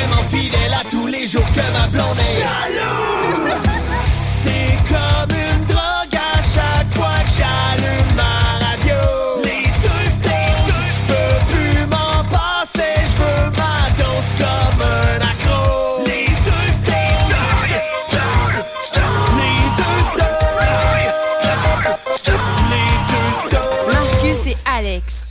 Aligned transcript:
Tellement 0.00 0.22
fidèle 0.30 0.72
à 0.72 0.82
tous 0.90 1.06
les 1.06 1.28
jours 1.28 1.44
que 1.52 1.60
ma 1.78 1.86
blonde 1.88 2.18
est 2.18 2.40
jalouse. 2.40 3.52
C'est 4.44 4.76
comme 4.88 5.36
une 5.36 5.64
drogue 5.66 6.14
à 6.14 6.40
chaque 6.54 6.94
fois 6.94 7.18
que 7.24 7.32
j'allume 7.36 8.09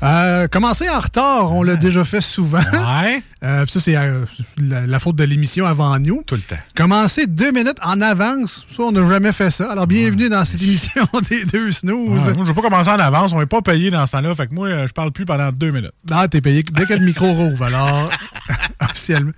Euh, 0.01 0.47
commencer 0.47 0.89
en 0.89 0.99
retard, 0.99 1.51
on 1.51 1.61
l'a 1.61 1.75
déjà 1.75 2.03
fait 2.05 2.21
souvent. 2.21 2.59
Ouais. 2.59 3.23
Euh, 3.41 3.65
ça, 3.67 3.79
c'est 3.79 3.95
euh, 3.95 4.25
la, 4.57 4.85
la 4.85 4.99
faute 4.99 5.15
de 5.15 5.23
l'émission 5.23 5.65
avant 5.65 5.97
nous. 5.97 6.23
Tout 6.27 6.35
le 6.35 6.41
temps. 6.41 6.57
Commencer 6.75 7.25
deux 7.25 7.53
minutes 7.53 7.77
en 7.81 8.01
avance, 8.01 8.65
ça, 8.69 8.83
on 8.83 8.91
n'a 8.91 9.07
jamais 9.07 9.31
fait 9.31 9.49
ça. 9.49 9.71
Alors, 9.71 9.87
bienvenue 9.87 10.27
dans 10.27 10.43
cette 10.43 10.61
émission 10.61 11.05
des 11.29 11.45
deux 11.45 11.71
snooze. 11.71 12.27
Ouais, 12.27 12.33
moi, 12.33 12.43
je 12.43 12.51
vais 12.51 12.53
pas 12.53 12.61
commencer 12.61 12.89
en 12.89 12.99
avance. 12.99 13.31
On 13.31 13.39
n'est 13.39 13.45
pas 13.45 13.61
payé 13.61 13.91
dans 13.91 14.05
ce 14.05 14.11
temps-là. 14.11 14.35
Fait 14.35 14.47
que 14.47 14.53
moi, 14.53 14.85
je 14.85 14.91
parle 14.91 15.13
plus 15.13 15.23
pendant 15.23 15.53
deux 15.53 15.71
minutes. 15.71 15.93
Ah, 16.11 16.27
t'es 16.27 16.41
payé 16.41 16.63
dès 16.63 16.85
que 16.85 16.95
le 16.95 17.05
micro 17.05 17.31
rouvre. 17.31 17.63
Alors, 17.63 18.09
officiellement, 18.81 19.31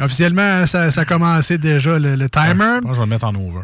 officiellement 0.00 0.66
ça, 0.66 0.90
ça 0.90 1.02
a 1.02 1.04
commencé 1.04 1.56
déjà 1.56 1.96
le, 1.96 2.16
le 2.16 2.28
timer. 2.28 2.80
Moi, 2.82 2.94
je 2.94 2.98
vais 2.98 3.00
le 3.00 3.06
mettre 3.06 3.26
en 3.26 3.34
over. 3.36 3.60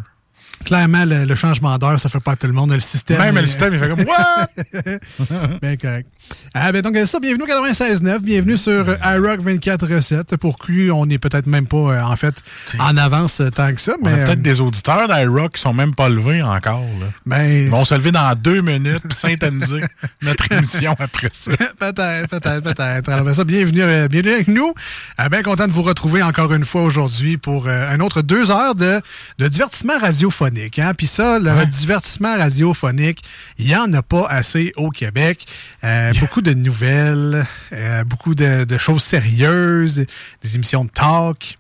Clairement, 0.65 1.05
le, 1.07 1.25
le 1.25 1.35
changement 1.35 1.79
d'heure, 1.79 1.99
ça 1.99 2.09
fait 2.09 2.21
pas 2.21 2.33
à 2.33 2.37
tout 2.37 2.47
le 2.47 2.53
monde. 2.53 2.73
Le 2.73 2.81
système. 2.81 3.19
Même 3.19 3.37
est- 3.39 3.41
le 3.41 3.47
système, 3.47 3.73
il 3.73 3.79
fait 3.81 3.89
comme 3.89 4.01
What? 4.07 5.59
Bien 5.63 5.77
correct. 5.77 6.07
Ah, 6.55 6.71
ben 6.71 6.83
donc, 6.83 6.97
ça, 7.07 7.19
bienvenue 7.19 7.45
au 7.45 7.47
96.9, 7.47 8.19
bienvenue 8.21 8.57
sur 8.57 8.71
euh, 8.89 8.97
iRock 9.05 9.41
24.7. 9.41 10.37
Pour 10.37 10.59
qui 10.59 10.91
on 10.93 11.07
n'est 11.07 11.19
peut-être 11.19 11.47
même 11.47 11.67
pas, 11.67 11.77
euh, 11.77 12.03
en 12.03 12.15
fait, 12.17 12.35
en 12.79 12.97
avance 12.99 13.41
euh, 13.41 13.49
tant 13.51 13.73
que 13.75 13.81
ça, 13.81 13.95
On 14.01 14.05
mais... 14.05 14.13
a 14.13 14.17
peut-être 14.27 14.39
euh, 14.39 14.43
des 14.43 14.61
auditeurs 14.61 15.09
d'iRock 15.09 15.55
qui 15.55 15.61
sont 15.63 15.73
même 15.73 15.95
pas 15.95 16.09
levés 16.09 16.43
encore. 16.43 16.85
Là. 17.01 17.07
ben, 17.27 17.43
Ils 17.65 17.71
vont 17.71 17.85
se 17.85 17.95
lever 17.95 18.13
dans 18.13 18.35
deux 18.37 18.61
minutes 18.61 19.03
puis 19.03 19.15
synthétiser 19.15 19.81
notre 20.23 20.53
émission 20.53 20.95
après 20.99 21.31
ça. 21.33 21.53
peut-être, 21.79 22.29
peut-être, 22.29 22.63
peut-être. 22.63 23.09
Alors, 23.09 23.25
ben 23.25 23.33
ça, 23.35 23.45
bienvenue, 23.45 23.81
euh, 23.83 24.09
bienvenue 24.09 24.35
avec 24.35 24.49
nous. 24.49 24.75
Euh, 25.21 25.29
bien 25.31 25.43
content 25.43 25.67
de 25.67 25.73
vous 25.73 25.83
retrouver 25.83 26.23
encore 26.23 26.53
une 26.53 26.65
fois 26.67 26.83
aujourd'hui 26.83 27.39
pour 27.39 27.67
un 27.69 27.99
autre 28.01 28.21
deux 28.23 28.51
heures 28.51 28.75
de, 28.75 29.01
de 29.39 29.49
divertissement 29.49 29.99
radiophonique. 29.99 30.50
Hein? 30.79 30.93
Puis 30.97 31.07
ça, 31.07 31.39
le 31.39 31.51
Ouais. 31.53 31.67
divertissement 31.67 32.37
radiophonique, 32.37 33.23
il 33.59 33.67
n'y 33.67 33.77
en 33.77 33.93
a 33.93 34.03
pas 34.03 34.27
assez 34.29 34.73
au 34.77 34.91
Québec. 34.91 35.47
Euh, 35.85 36.13
Beaucoup 36.21 36.43
de 36.43 36.53
nouvelles, 36.55 37.47
euh, 37.73 38.05
beaucoup 38.05 38.35
de, 38.35 38.65
de 38.65 38.79
choses 38.79 39.03
sérieuses, 39.03 40.05
des 40.43 40.55
émissions 40.55 40.85
de 40.85 40.91
talk. 40.91 41.57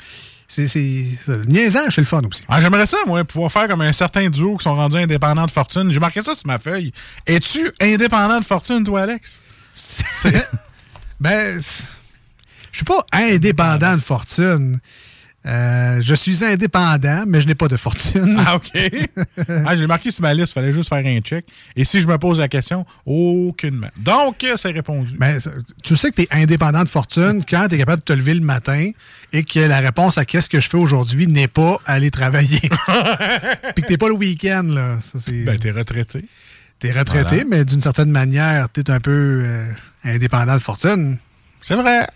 C'est, 0.48 0.66
c'est, 0.66 1.04
c'est 1.24 1.96
le 1.98 2.04
fun 2.04 2.22
aussi. 2.28 2.42
Ah, 2.48 2.60
J'aimerais 2.60 2.86
ça, 2.86 2.96
moi, 3.06 3.22
pouvoir 3.22 3.52
faire 3.52 3.68
comme 3.68 3.82
un 3.82 3.92
certain 3.92 4.28
duo 4.30 4.56
qui 4.56 4.64
sont 4.64 4.74
rendus 4.74 4.96
indépendants 4.96 5.46
de 5.46 5.50
fortune. 5.52 5.92
J'ai 5.92 6.00
marqué 6.00 6.22
ça 6.24 6.34
sur 6.34 6.46
ma 6.48 6.58
feuille. 6.58 6.92
Es-tu 7.24 7.70
indépendant 7.80 8.40
de 8.40 8.44
fortune, 8.44 8.82
toi, 8.82 9.02
Alex? 9.02 9.40
Ben, 11.20 11.60
je 12.72 12.76
suis 12.76 12.84
pas 12.84 13.04
indépendant 13.12 13.94
de 13.94 14.00
fortune. 14.00 14.80
Euh, 15.46 16.02
je 16.02 16.12
suis 16.12 16.44
indépendant, 16.44 17.24
mais 17.26 17.40
je 17.40 17.46
n'ai 17.46 17.54
pas 17.54 17.66
de 17.68 17.78
fortune. 17.78 18.36
Ah, 18.38 18.56
OK. 18.56 18.70
ah, 19.66 19.74
J'ai 19.74 19.86
marqué 19.86 20.10
sur 20.10 20.20
ma 20.22 20.34
liste, 20.34 20.50
il 20.50 20.54
fallait 20.54 20.72
juste 20.72 20.90
faire 20.90 20.98
un 21.04 21.20
check. 21.20 21.46
Et 21.76 21.84
si 21.86 22.00
je 22.00 22.06
me 22.06 22.18
pose 22.18 22.38
la 22.38 22.48
question, 22.48 22.84
aucunement. 23.06 23.88
Donc, 23.96 24.44
c'est 24.56 24.70
répondu. 24.70 25.16
Ben, 25.18 25.40
ça- 25.40 25.50
tu 25.82 25.96
sais 25.96 26.10
que 26.10 26.16
tu 26.16 26.22
es 26.22 26.28
indépendant 26.30 26.84
de 26.84 26.88
fortune 26.90 27.42
quand 27.48 27.68
tu 27.68 27.76
es 27.76 27.78
capable 27.78 28.00
de 28.00 28.04
te 28.04 28.12
lever 28.12 28.34
le 28.34 28.42
matin 28.42 28.90
et 29.32 29.42
que 29.44 29.60
la 29.60 29.80
réponse 29.80 30.18
à 30.18 30.26
qu'est-ce 30.26 30.50
que 30.50 30.60
je 30.60 30.68
fais 30.68 30.76
aujourd'hui 30.76 31.26
n'est 31.26 31.48
pas 31.48 31.78
aller 31.86 32.10
travailler. 32.10 32.60
Puis 33.74 33.82
que 33.82 33.88
t'es 33.88 33.96
pas 33.98 34.08
le 34.08 34.14
week-end, 34.14 34.64
là. 34.64 34.98
Ça. 35.00 35.18
Ben, 35.28 35.58
t'es 35.58 35.70
retraité. 35.70 36.24
t'es 36.80 36.90
retraité, 36.92 37.36
voilà. 37.36 37.44
mais 37.48 37.64
d'une 37.64 37.80
certaine 37.80 38.10
manière, 38.10 38.68
tu 38.70 38.80
es 38.80 38.90
un 38.90 39.00
peu 39.00 39.40
euh, 39.44 39.66
indépendant 40.04 40.54
de 40.54 40.60
fortune. 40.62 41.16
C'est 41.62 41.76
vrai. 41.76 42.06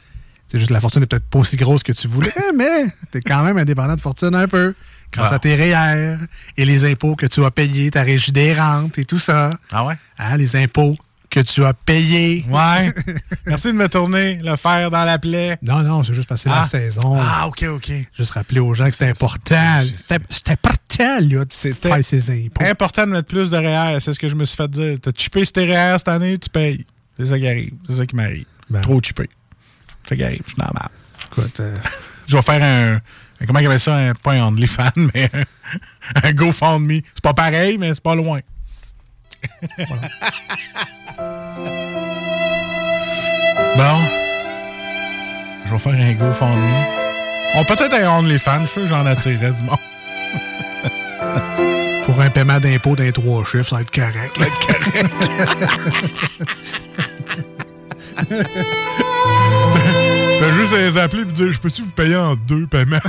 C'est 0.54 0.60
juste 0.60 0.68
que 0.68 0.74
la 0.74 0.80
fortune 0.80 1.00
n'est 1.00 1.06
peut-être 1.08 1.26
pas 1.28 1.40
aussi 1.40 1.56
grosse 1.56 1.82
que 1.82 1.90
tu 1.90 2.06
voulais, 2.06 2.30
mais 2.56 2.84
tu 3.10 3.18
es 3.18 3.20
quand 3.20 3.42
même 3.42 3.58
indépendant 3.58 3.96
de 3.96 4.00
fortune 4.00 4.36
un 4.36 4.46
peu. 4.46 4.72
Grâce 5.12 5.32
à 5.32 5.40
tes 5.40 5.56
REER 5.56 6.16
et 6.56 6.64
les 6.64 6.84
impôts 6.84 7.16
que 7.16 7.26
tu 7.26 7.44
as 7.44 7.50
payés, 7.50 7.90
ta 7.90 8.02
régie 8.04 8.30
des 8.30 8.54
rentes 8.54 8.96
et 8.98 9.04
tout 9.04 9.18
ça. 9.18 9.50
Ah 9.72 9.84
ouais? 9.84 9.94
Hein, 10.16 10.36
les 10.36 10.54
impôts 10.54 10.96
que 11.28 11.40
tu 11.40 11.64
as 11.64 11.72
payés. 11.74 12.44
Ouais. 12.48 12.94
Merci 13.46 13.66
de 13.68 13.72
me 13.72 13.88
tourner 13.88 14.36
le 14.44 14.54
fer 14.54 14.92
dans 14.92 15.02
la 15.04 15.18
plaie. 15.18 15.56
Non, 15.60 15.82
non, 15.82 16.04
c'est 16.04 16.14
juste 16.14 16.28
passer 16.28 16.48
la 16.48 16.60
Ah. 16.60 16.64
saison. 16.64 17.16
Ah, 17.18 17.48
OK, 17.48 17.64
OK. 17.64 17.90
Juste 18.16 18.30
rappeler 18.30 18.60
aux 18.60 18.74
gens 18.74 18.86
que 18.86 18.94
c'est 18.94 19.08
important. 19.08 19.82
C'est 20.30 20.48
important, 20.50 21.18
là, 21.20 21.44
de 21.44 21.46
C'était 21.52 21.88
faire 21.88 22.04
ses 22.04 22.30
impôts. 22.30 22.64
Important 22.64 23.06
de 23.08 23.12
mettre 23.12 23.26
plus 23.26 23.50
de 23.50 23.56
REER, 23.56 23.98
c'est 24.00 24.12
ce 24.12 24.20
que 24.20 24.28
je 24.28 24.36
me 24.36 24.44
suis 24.44 24.56
fait 24.56 24.70
dire. 24.70 24.96
T'as 25.02 25.10
chippé 25.16 25.44
sur 25.44 25.52
tes 25.54 25.64
REER 25.66 25.96
cette 25.98 26.06
année, 26.08 26.38
tu 26.38 26.48
payes. 26.48 26.86
C'est 27.18 27.26
ça 27.26 27.36
qui 27.40 27.48
arrive. 27.48 27.72
C'est 27.88 27.96
ça 27.96 28.06
qui 28.06 28.14
m'arrive. 28.14 28.46
Ben. 28.70 28.80
Trop 28.82 29.00
chippé. 29.02 29.28
C'est 30.08 30.16
ça 30.16 30.24
arrive. 30.24 30.42
Je 30.44 30.50
suis 30.52 30.60
normal. 30.62 30.88
Écoute, 31.30 31.60
euh, 31.60 31.76
Je 32.26 32.36
vais 32.36 32.42
faire 32.42 32.62
un. 32.62 32.94
un- 32.96 33.00
Comment 33.46 33.58
il 33.58 33.66
appelle 33.66 33.80
ça? 33.80 33.94
Un, 33.96 34.12
pas 34.14 34.32
un 34.32 34.42
OnlyFans, 34.48 34.90
mais 34.96 35.28
un, 35.34 35.42
un 36.28 36.32
GoFundMe. 36.32 37.00
C'est 37.14 37.22
pas 37.22 37.34
pareil, 37.34 37.76
mais 37.78 37.92
c'est 37.94 38.02
pas 38.02 38.14
loin. 38.14 38.40
bon. 43.76 43.98
Je 45.66 45.72
vais 45.72 45.78
faire 45.78 45.92
un 45.92 46.12
GoFundMe. 46.14 46.84
On 47.56 47.64
peut-être 47.64 47.94
un 47.94 48.18
OnlyFans. 48.18 48.62
Je 48.62 48.66
suis 48.66 48.72
sûr 48.72 48.82
que 48.82 48.88
j'en 48.88 49.06
attirerais 49.06 49.52
du 49.52 49.62
monde. 49.62 49.76
pour 52.04 52.20
un 52.20 52.30
paiement 52.30 52.60
d'impôt 52.60 52.96
d'un 52.96 53.10
trois 53.12 53.44
chiffres, 53.44 53.68
ça 53.68 53.76
va 53.76 53.82
être 53.82 53.90
correct. 53.90 54.38
là. 54.38 54.46
T'as 60.40 60.52
juste 60.56 60.72
à 60.72 60.78
les 60.78 60.96
appeler 60.98 61.22
et 61.22 61.26
dire 61.26 61.52
Je 61.52 61.58
peux-tu 61.58 61.82
vous 61.82 61.90
payer 61.90 62.16
en 62.16 62.34
deux 62.36 62.66
paiements? 62.66 62.98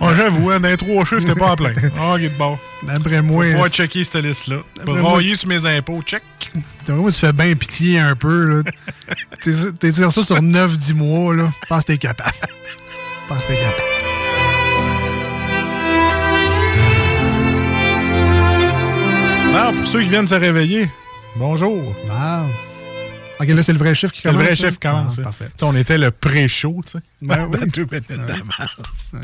oh, 0.00 0.08
J'avoue, 0.16 0.50
hein, 0.50 0.60
dans 0.60 0.68
les 0.68 0.76
trois 0.76 1.04
chiffres, 1.04 1.24
t'es 1.24 1.34
pas 1.34 1.52
à 1.52 1.56
plein. 1.56 1.72
Ah, 1.98 2.14
ok, 2.14 2.30
bon. 2.38 2.58
D'après 2.84 3.22
moi, 3.22 3.44
On 3.56 3.62
va 3.62 3.68
tu 3.68 3.76
checker 3.76 4.04
cette 4.04 4.22
liste-là. 4.24 4.58
Brailler 4.84 5.34
sur 5.34 5.48
mes 5.48 5.64
impôts, 5.66 6.00
check. 6.02 6.22
d'après 6.86 6.94
moi, 7.02 7.10
tu 7.10 7.18
fais 7.20 7.32
bien 7.32 7.54
pitié 7.54 7.98
un 7.98 8.14
peu. 8.14 8.62
là. 8.62 8.70
T'es- 9.80 9.92
ça 9.92 10.10
sur 10.10 10.24
9-10 10.40 10.94
mois. 10.94 11.34
Là. 11.34 11.50
Je 11.62 11.66
pense 11.68 11.80
que 11.82 11.86
t'es 11.88 11.98
capable. 11.98 12.30
Je 12.42 13.28
pense 13.28 13.42
que 13.44 13.48
t'es 13.48 13.56
capable. 13.58 13.82
Non, 19.52 19.72
pour 19.74 19.86
ceux 19.86 20.00
qui 20.02 20.08
viennent 20.10 20.26
se 20.26 20.34
réveiller, 20.34 20.88
bonjour. 21.38 21.82
Ah. 22.10 22.44
OK, 23.38 23.48
là, 23.48 23.62
c'est 23.62 23.72
le 23.74 23.78
vrai 23.78 23.94
chiffre 23.94 24.14
qui 24.14 24.22
C'est 24.22 24.28
le 24.28 24.34
commence. 24.34 24.46
vrai 24.46 24.56
chiffre 24.56 24.72
qui 24.78 24.88
commence. 24.88 25.16
Ah, 25.18 25.22
parfait. 25.24 25.48
On 25.60 25.76
était 25.76 25.98
le 25.98 26.10
pré-show, 26.10 26.80
tu 26.86 26.92
sais. 26.92 26.98
Ben 27.20 27.50
oui. 27.52 29.18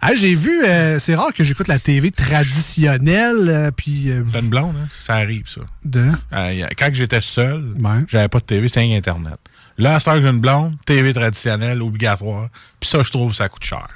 Ah, 0.00 0.14
J'ai 0.16 0.34
vu, 0.34 0.64
euh, 0.64 0.98
c'est 0.98 1.14
rare 1.14 1.32
que 1.32 1.44
j'écoute 1.44 1.68
la 1.68 1.78
TV 1.78 2.10
traditionnelle, 2.10 3.48
euh, 3.48 3.70
puis 3.70 4.10
euh, 4.10 4.24
une 4.34 4.48
blonde, 4.48 4.74
hein? 4.76 4.88
Ça 5.06 5.14
arrive, 5.14 5.44
ça. 5.48 5.60
de... 5.84 6.04
Euh, 6.32 6.66
quand 6.76 6.90
j'étais 6.92 7.20
seul, 7.20 7.74
Ouais. 7.78 8.02
j'avais 8.08 8.28
pas 8.28 8.40
de 8.40 8.44
TV, 8.44 8.66
c'était 8.68 8.92
Internet. 8.96 9.38
Là, 9.78 9.90
à 9.90 9.94
heure 9.94 10.16
que 10.16 10.22
j'ai 10.22 10.28
une 10.28 10.40
blonde, 10.40 10.74
TV 10.84 11.12
traditionnelle, 11.14 11.80
obligatoire. 11.80 12.48
Puis 12.80 12.90
ça, 12.90 13.02
je 13.04 13.10
trouve, 13.10 13.32
ça 13.34 13.48
coûte 13.48 13.64
cher. 13.64 13.86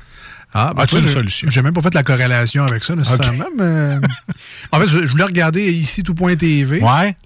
Ah, 0.54 0.72
As-tu 0.76 0.92
toi, 0.92 1.00
une 1.00 1.08
solution? 1.08 1.50
J'ai 1.50 1.62
même 1.62 1.74
pas 1.74 1.82
fait 1.82 1.94
la 1.94 2.02
corrélation 2.04 2.64
avec 2.64 2.82
ça, 2.84 2.94
nécessairement. 2.94 3.44
mais, 3.56 3.62
euh, 3.64 4.00
en 4.72 4.80
fait, 4.80 4.88
je, 4.88 5.04
je 5.04 5.10
voulais 5.10 5.24
regarder 5.24 5.70
ici 5.72 6.02
tout.tv. 6.04 6.80
Ouais? 6.80 7.16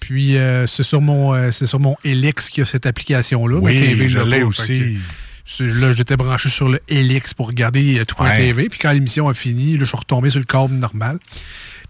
Puis 0.00 0.36
euh, 0.38 0.66
c'est 0.66 0.82
sur 0.82 1.00
mon 1.00 1.34
euh, 1.34 1.52
c'est 1.52 1.66
sur 1.66 1.78
mon 1.80 1.94
Helix 2.04 2.48
qu'il 2.50 2.62
y 2.62 2.62
a 2.62 2.66
cette 2.66 2.86
application-là. 2.86 3.56
Oui, 3.58 3.74
TV 3.78 4.08
je 4.08 4.18
l'a 4.18 4.24
l'ai 4.24 4.42
aussi. 4.42 4.98
que 5.58 5.64
Là, 5.64 5.92
j'étais 5.92 6.16
branché 6.16 6.48
sur 6.48 6.68
le 6.68 6.80
Helix 6.88 7.34
pour 7.34 7.48
regarder 7.48 7.98
euh, 8.00 8.04
tout.tv. 8.04 8.68
Puis 8.68 8.78
quand 8.78 8.92
l'émission 8.92 9.28
a 9.28 9.34
fini, 9.34 9.72
là, 9.72 9.80
je 9.80 9.84
suis 9.86 9.96
retombé 9.96 10.30
sur 10.30 10.38
le 10.38 10.44
câble 10.46 10.74
normal. 10.74 11.18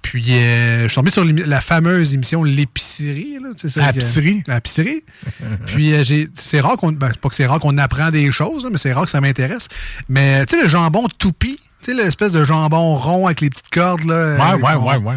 Puis, 0.03 0.25
euh, 0.33 0.85
je 0.85 0.89
suis 0.89 0.95
tombé 0.95 1.11
sur 1.11 1.25
la 1.27 1.61
fameuse 1.61 2.15
émission 2.15 2.43
L'épicerie. 2.43 3.37
là, 3.43 3.51
tu 3.55 3.69
sais, 3.69 3.69
ça, 3.69 3.81
La 3.87 3.93
que- 3.93 3.99
Épicerie? 3.99 4.43
La 4.47 4.57
Épicerie. 4.57 5.05
Puis, 5.67 5.93
euh, 5.93 6.03
c'est 6.35 6.61
rare 6.61 6.79
qu'on. 6.79 6.93
Ben, 6.93 7.12
pas 7.21 7.29
que 7.29 7.35
c'est 7.35 7.45
rare 7.47 7.61
qu'on 7.61 7.77
apprend 7.77 8.11
des 8.11 8.33
choses, 8.33 8.65
là, 8.65 8.71
mais 8.73 8.79
c'est 8.79 8.95
rare 8.95 9.05
que 9.05 9.11
ça 9.11 9.21
m'intéresse. 9.21 9.69
Mais, 10.09 10.47
tu 10.47 10.57
sais, 10.57 10.62
le 10.62 10.69
jambon 10.71 11.07
toupie, 11.19 11.61
tu 11.83 11.93
sais, 11.93 11.95
l'espèce 11.95 12.33
de 12.33 12.45
jambon 12.47 12.95
rond 12.95 13.27
avec 13.27 13.43
les 13.43 13.51
petites 13.51 13.69
cordes, 13.71 14.05
là. 14.05 14.55
Ouais, 14.57 14.62
ouais, 14.62 14.75
ouais, 14.75 14.97
ouais, 14.97 15.17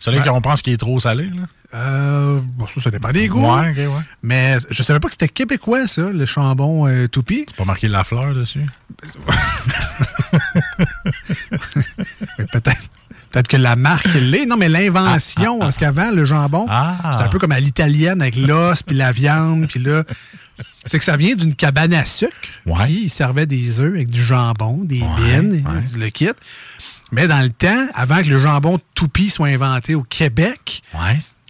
Celui 0.00 0.18
Ouais. 0.18 0.24
qu'on 0.26 0.40
pense 0.40 0.62
qu'il 0.62 0.72
est 0.72 0.78
trop 0.78 0.98
salé, 0.98 1.26
là. 1.26 1.42
Euh, 1.74 2.40
bon, 2.56 2.66
ça, 2.68 2.80
ça 2.80 2.90
dépend 2.90 3.10
des 3.10 3.26
goûts. 3.28 3.40
Ouais, 3.44 3.70
ok, 3.70 3.76
ouais. 3.76 4.02
Mais 4.22 4.56
je 4.70 4.82
savais 4.82 5.00
pas 5.00 5.08
que 5.08 5.14
c'était 5.14 5.28
québécois, 5.28 5.86
ça, 5.88 6.10
le 6.10 6.24
jambon 6.24 6.86
euh, 6.86 7.08
toupie. 7.08 7.46
Pas 7.56 7.64
marqué 7.64 7.88
la 7.88 8.04
fleur 8.04 8.32
dessus? 8.34 8.64
Peut-être. 12.52 12.82
Peut-être 13.30 13.48
que 13.48 13.56
la 13.56 13.74
marque 13.74 14.06
l'est. 14.14 14.46
Non, 14.46 14.56
mais 14.56 14.68
l'invention, 14.68 15.58
parce 15.58 15.76
qu'avant, 15.76 16.12
le 16.12 16.24
jambon, 16.24 16.66
Ah. 16.68 16.96
c'était 17.12 17.24
un 17.24 17.28
peu 17.28 17.38
comme 17.40 17.50
à 17.52 17.58
l'italienne 17.58 18.22
avec 18.22 18.36
l'os, 18.36 18.82
puis 18.84 18.94
la 18.96 19.10
viande, 19.12 19.66
puis 19.66 19.80
là. 19.80 20.04
C'est 20.86 20.98
que 20.98 21.04
ça 21.04 21.16
vient 21.16 21.34
d'une 21.34 21.54
cabane 21.56 21.92
à 21.94 22.04
sucre. 22.04 22.30
Ouais. 22.64 22.84
Puis 22.84 23.00
ils 23.04 23.10
servaient 23.10 23.46
des 23.46 23.80
œufs 23.80 23.92
avec 23.92 24.08
du 24.08 24.24
jambon, 24.24 24.84
des 24.84 25.00
Ouais, 25.00 25.40
bines, 25.40 25.66
ouais. 25.66 25.98
le 25.98 26.08
kit. 26.10 26.28
Mais 27.10 27.26
dans 27.26 27.40
le 27.42 27.48
temps, 27.50 27.88
avant 27.94 28.22
que 28.22 28.28
le 28.28 28.38
jambon 28.38 28.78
toupie 28.94 29.30
soit 29.30 29.48
inventé 29.48 29.96
au 29.96 30.02
Québec. 30.04 30.82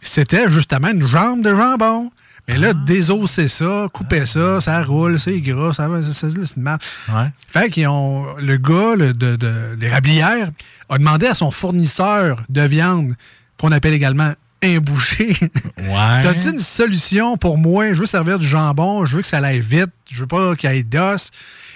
C'était 0.09 0.49
justement 0.51 0.89
une 0.89 1.07
jambe 1.07 1.43
de 1.43 1.55
jambon. 1.55 2.11
Mais 2.47 2.55
Ah. 2.57 2.61
là, 2.61 2.73
désosser 2.75 3.49
ça, 3.49 3.87
couper 3.93 4.27
ça, 4.27 4.61
ça 4.61 4.83
roule, 4.85 5.19
c'est 5.19 5.41
gras, 5.41 5.73
ça 5.73 5.89
va, 5.89 6.01
c'est 6.03 6.57
marde. 6.59 6.83
Ouais. 7.09 7.29
Fait 7.49 7.71
qu'ils 7.71 7.89
ont. 7.89 8.27
Le 8.39 8.59
gars 8.59 8.97
le- 8.97 9.15
de, 9.15 9.37
de 9.37 9.51
l'érablière 9.81 10.51
a 10.91 10.99
demandé 10.99 11.27
à 11.27 11.33
son 11.35 11.51
fournisseur 11.51 12.43
de 12.51 12.61
viande, 12.61 13.15
qu'on 13.59 13.73
appelle 13.73 13.95
également 13.95 14.33
un 14.63 14.79
boucher. 14.79 15.35
Ouais. 15.41 15.51
T'as-tu 16.23 16.51
une 16.51 16.59
solution 16.59 17.39
pour 17.39 17.57
moi? 17.57 17.95
Je 17.95 18.01
veux 18.01 18.07
servir 18.07 18.39
du 18.39 18.47
jambon, 18.47 19.07
je 19.07 19.17
veux 19.17 19.23
que 19.23 19.29
ça 19.29 19.39
aille 19.39 19.61
vite, 19.61 19.91
je 20.11 20.21
veux 20.21 20.27
pas 20.27 20.55
qu'il 20.55 20.71
y 20.71 20.77
ait 20.79 20.83
d'os. 20.83 21.31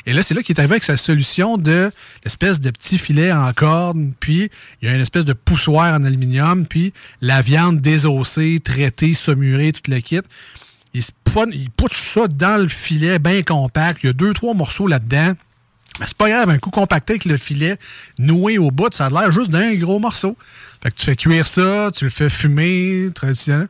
Et 0.06 0.12
là, 0.12 0.22
c'est 0.22 0.34
là 0.34 0.42
qu'il 0.42 0.56
est 0.56 0.60
arrivé 0.60 0.74
avec 0.74 0.84
sa 0.84 0.96
solution 0.96 1.58
de 1.58 1.90
l'espèce 2.24 2.60
de 2.60 2.70
petit 2.70 2.98
filet 2.98 3.32
en 3.32 3.52
corde, 3.52 3.98
puis 4.20 4.50
il 4.80 4.88
y 4.88 4.90
a 4.90 4.94
une 4.94 5.00
espèce 5.00 5.24
de 5.24 5.32
poussoir 5.32 5.94
en 5.94 6.04
aluminium, 6.04 6.66
puis 6.66 6.92
la 7.20 7.42
viande 7.42 7.80
désossée, 7.80 8.60
traitée, 8.62 9.14
saumurée, 9.14 9.72
tout 9.72 9.90
le 9.90 10.00
kit. 10.00 10.20
Il, 10.94 11.02
il 11.52 11.70
pousse 11.70 11.92
ça 11.92 12.28
dans 12.28 12.60
le 12.60 12.68
filet 12.68 13.18
bien 13.18 13.42
compact. 13.42 14.00
Il 14.02 14.06
y 14.06 14.10
a 14.10 14.12
deux, 14.14 14.32
trois 14.32 14.54
morceaux 14.54 14.86
là-dedans. 14.86 15.34
Mais 16.00 16.06
c'est 16.06 16.16
pas 16.16 16.28
grave, 16.28 16.48
un 16.50 16.58
coup 16.58 16.70
compacté 16.70 17.14
avec 17.14 17.24
le 17.24 17.36
filet 17.36 17.76
noué 18.18 18.58
au 18.58 18.70
bout, 18.70 18.92
ça 18.92 19.06
a 19.06 19.10
l'air 19.10 19.32
juste 19.32 19.50
d'un 19.50 19.74
gros 19.74 19.98
morceau. 19.98 20.36
Fait 20.82 20.90
que 20.90 20.96
tu 20.96 21.04
fais 21.04 21.16
cuire 21.16 21.46
ça, 21.46 21.90
tu 21.94 22.04
le 22.04 22.10
fais 22.10 22.30
fumer, 22.30 23.10
traditionnel. 23.14 23.68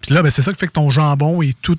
Puis 0.00 0.14
là, 0.14 0.22
ben, 0.22 0.30
c'est 0.30 0.42
ça 0.42 0.52
qui 0.52 0.58
fait 0.58 0.66
que 0.66 0.72
ton 0.72 0.90
jambon 0.90 1.40
est 1.40 1.56
tout, 1.62 1.78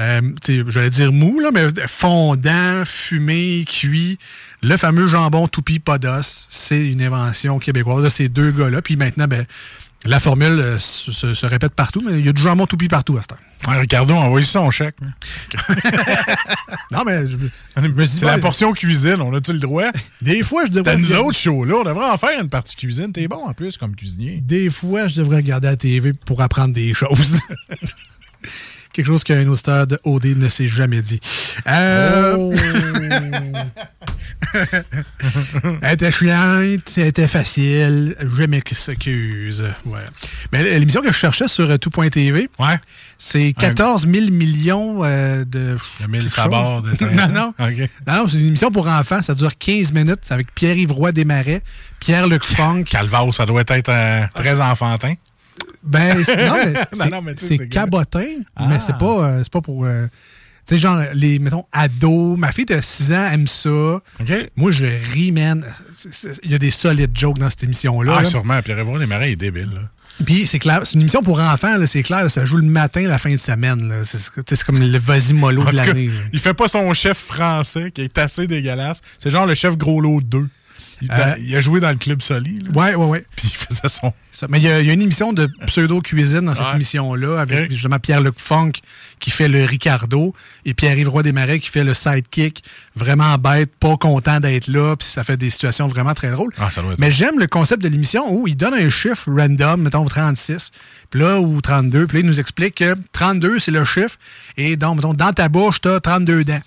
euh, 0.00 0.20
j'allais 0.68 0.90
dire 0.90 1.12
mou, 1.12 1.38
là, 1.40 1.50
mais 1.52 1.66
fondant, 1.86 2.82
fumé, 2.84 3.64
cuit. 3.68 4.18
Le 4.62 4.76
fameux 4.76 5.08
jambon 5.08 5.46
toupie 5.48 5.78
pas 5.78 5.98
d'os, 5.98 6.46
c'est 6.50 6.84
une 6.86 7.02
invention 7.02 7.58
québécoise 7.58 8.04
de 8.04 8.08
ces 8.08 8.28
deux 8.28 8.50
gars-là. 8.50 8.82
Puis 8.82 8.96
maintenant, 8.96 9.26
ben, 9.28 9.46
la 10.06 10.18
formule 10.20 10.58
euh, 10.60 10.78
se, 10.78 11.12
se- 11.12 11.34
se 11.34 11.46
répète 11.46 11.74
partout, 11.74 12.02
mais 12.04 12.18
il 12.18 12.24
y 12.24 12.28
a 12.28 12.32
du 12.32 12.40
jambon 12.42 12.66
toupie 12.66 12.88
partout 12.88 13.16
à 13.18 13.22
ce 13.22 13.28
temps. 13.28 13.36
Ouais, 13.68 13.78
Ricardo, 13.78 14.14
envoie 14.14 14.42
son 14.42 14.70
chèque. 14.70 14.96
Non, 16.90 17.02
mais 17.06 17.20
C'est 18.06 18.26
la 18.26 18.38
portion 18.38 18.72
cuisine, 18.72 19.20
on 19.20 19.32
a-tu 19.34 19.52
le 19.52 19.58
droit? 19.60 19.90
des 20.22 20.42
fois, 20.42 20.64
je 20.66 20.72
devrais 20.72 20.92
T'as 20.94 20.98
nous 20.98 21.12
autres 21.12 21.38
shows 21.38 21.64
là, 21.64 21.76
on 21.80 21.84
devrait 21.84 22.10
en 22.10 22.16
faire 22.18 22.40
une 22.40 22.48
partie 22.48 22.74
cuisine. 22.76 23.12
T'es 23.12 23.28
bon 23.28 23.44
en 23.46 23.52
plus 23.54 23.76
comme 23.78 23.94
cuisinier. 23.94 24.40
Des 24.42 24.70
fois, 24.70 25.06
je 25.08 25.16
devrais 25.16 25.36
regarder 25.36 25.68
la 25.68 25.76
TV 25.76 26.12
pour 26.12 26.40
apprendre 26.42 26.74
des 26.74 26.92
choses. 26.94 27.38
Quelque 29.00 29.06
chose 29.12 29.24
qu'un 29.24 29.48
auditeur 29.48 29.86
de 29.86 29.98
OD 30.04 30.26
ne 30.36 30.50
s'est 30.50 30.68
jamais 30.68 31.00
dit. 31.00 31.20
Euh, 31.66 32.34
Oh. 32.36 32.52
elle 35.82 35.92
était 35.94 36.12
chiante, 36.12 36.92
elle 36.98 37.06
était 37.06 37.26
facile, 37.26 38.14
je 38.20 38.42
m'excuse. 38.44 39.64
Ouais. 39.86 40.00
Mais 40.52 40.78
l'émission 40.78 41.00
que 41.00 41.08
je 41.12 41.16
cherchais 41.16 41.48
sur 41.48 41.78
tout.tv, 41.78 42.50
Ouais. 42.58 42.76
c'est 43.18 43.54
14 43.54 44.06
000 44.06 44.30
millions 44.30 45.00
euh, 45.02 45.44
de. 45.46 45.78
Il 45.98 46.02
y 46.02 46.04
a 46.04 46.08
mille 46.08 46.20
quelque 46.22 46.32
sabords 46.34 46.84
chose. 46.84 46.96
de 46.98 47.04
Non, 47.16 47.28
non. 47.28 47.48
OK. 47.66 47.88
Non, 48.06 48.14
non, 48.16 48.28
c'est 48.28 48.38
une 48.38 48.46
émission 48.48 48.70
pour 48.70 48.86
enfants. 48.86 49.22
Ça 49.22 49.34
dure 49.34 49.56
15 49.56 49.92
minutes. 49.92 50.30
Avec 50.30 50.54
Pierre-Yves 50.54 50.92
Roy 50.92 51.12
Desmarais, 51.12 51.62
Pierre-Luc 52.00 52.44
Funk. 52.44 52.84
Calvao, 52.84 53.32
ça 53.32 53.46
doit 53.46 53.62
être 53.66 53.88
euh, 53.88 54.22
très 54.34 54.60
enfantin. 54.60 55.14
Ben, 55.82 56.16
c'est- 56.24 56.46
non, 56.48 56.54
mais 56.64 56.74
c'est- 56.92 57.10
non, 57.10 57.22
mais 57.22 57.34
c'est 57.36 57.68
cabotin, 57.68 58.26
Ah. 58.56 58.66
mais 58.68 58.80
c'est 58.80 58.96
pas, 58.98 59.24
euh, 59.28 59.42
pas 59.50 59.60
pour. 59.60 59.84
euh, 59.84 60.06
tu 60.66 60.74
sais, 60.74 60.80
genre, 60.80 61.00
les, 61.14 61.38
mettons, 61.38 61.64
ados. 61.72 62.38
Ma 62.38 62.52
fille 62.52 62.66
de 62.66 62.80
6 62.80 63.12
ans 63.12 63.28
aime 63.32 63.46
ça. 63.46 63.70
OK. 63.70 64.50
Moi, 64.56 64.70
je 64.70 64.86
ris, 65.12 65.32
man. 65.32 65.64
Il 66.44 66.50
y 66.50 66.54
a 66.54 66.58
des 66.58 66.70
solides 66.70 67.16
jokes 67.16 67.38
dans 67.38 67.50
cette 67.50 67.64
émission-là. 67.64 68.14
Ah, 68.18 68.22
là. 68.22 68.28
sûrement. 68.28 68.60
Pierre 68.62 68.78
Évroy 68.78 68.98
des 68.98 69.06
Marais 69.06 69.32
est 69.32 69.36
débile. 69.36 69.70
Là. 69.74 69.80
Puis 70.24 70.46
c'est 70.46 70.58
clair, 70.58 70.80
c'est 70.84 70.94
une 70.94 71.00
émission 71.00 71.22
pour 71.22 71.40
enfants, 71.40 71.76
c'est 71.86 72.02
clair. 72.02 72.24
là, 72.24 72.28
ça 72.28 72.44
joue 72.44 72.58
le 72.58 72.62
matin, 72.66 73.00
la 73.08 73.16
fin 73.18 73.30
de 73.32 73.38
semaine. 73.38 73.90
C'est 74.04 74.62
comme 74.64 74.78
le 74.78 74.98
vas-y 74.98 75.32
mollo 75.32 75.62
En 75.62 75.70
de 75.70 75.76
l'année. 75.76 76.10
il 76.32 76.38
fait 76.38 76.52
pas 76.52 76.68
son 76.68 76.92
chef 76.92 77.16
français 77.16 77.90
qui 77.90 78.02
est 78.02 78.18
assez 78.18 78.46
dégueulasse. 78.46 79.00
C'est 79.18 79.30
genre 79.30 79.46
le 79.46 79.54
chef 79.54 79.78
gros 79.78 80.00
lot 80.02 80.20
2. 80.20 80.46
Il, 81.02 81.10
Euh, 81.10 81.34
il 81.40 81.56
a 81.56 81.60
joué 81.60 81.80
dans 81.80 81.90
le 81.90 81.96
club 81.96 82.20
Soli. 82.22 82.58
là, 82.58 82.70
Ouais, 82.74 82.94
ouais, 82.94 83.06
ouais. 83.06 83.24
Puis 83.36 83.48
il 83.52 83.56
faisait 83.56 83.88
son. 83.88 84.12
Ça. 84.32 84.46
Mais 84.50 84.58
il 84.58 84.64
y, 84.64 84.68
a 84.68 84.80
il 84.80 84.86
y 84.86 84.90
a 84.90 84.92
une 84.92 85.02
émission 85.02 85.32
de 85.32 85.48
pseudo-cuisine 85.66 86.40
dans 86.42 86.54
cette 86.54 86.64
Ouais. 86.66 86.74
émission-là, 86.74 87.40
avec 87.40 87.70
justement 87.72 87.98
Pierre-Luc 87.98 88.34
Funk 88.38 88.72
qui 89.18 89.30
fait 89.30 89.48
le 89.48 89.64
Ricardo 89.64 90.34
et 90.64 90.72
Pierre-Yves 90.74 91.08
Roy 91.08 91.22
Desmarais 91.22 91.58
qui 91.58 91.68
fait 91.68 91.84
le 91.84 91.94
sidekick. 91.94 92.62
Vraiment 92.94 93.36
bête, 93.38 93.70
pas 93.80 93.96
content 93.96 94.40
d'être 94.40 94.66
là, 94.68 94.94
puis 94.96 95.06
ça 95.08 95.24
fait 95.24 95.36
des 95.36 95.50
situations 95.50 95.88
vraiment 95.88 96.14
très 96.14 96.30
drôles. 96.30 96.52
Ah, 96.58 96.70
ça 96.70 96.82
doit 96.82 96.92
être. 96.92 96.98
Mais 96.98 97.10
j'aime 97.10 97.38
le 97.38 97.46
concept 97.46 97.82
de 97.82 97.88
l'émission 97.88 98.32
où 98.32 98.46
il 98.46 98.56
donne 98.56 98.74
un 98.74 98.88
chiffre 98.88 99.28
random, 99.30 99.82
mettons 99.82 100.04
36, 100.04 100.70
puis 101.10 101.20
là, 101.20 101.40
ou 101.40 101.60
32, 101.60 102.06
puis 102.06 102.18
là, 102.18 102.20
il 102.20 102.26
nous 102.26 102.40
explique 102.40 102.76
que 102.76 102.96
32, 103.12 103.58
c'est 103.58 103.70
le 103.70 103.84
chiffre, 103.84 104.16
et 104.56 104.76
donc, 104.76 104.96
mettons, 104.96 105.14
dans 105.14 105.32
ta 105.32 105.48
bouche, 105.48 105.80
t'as 105.80 105.98
32 106.00 106.44
dents. 106.44 106.60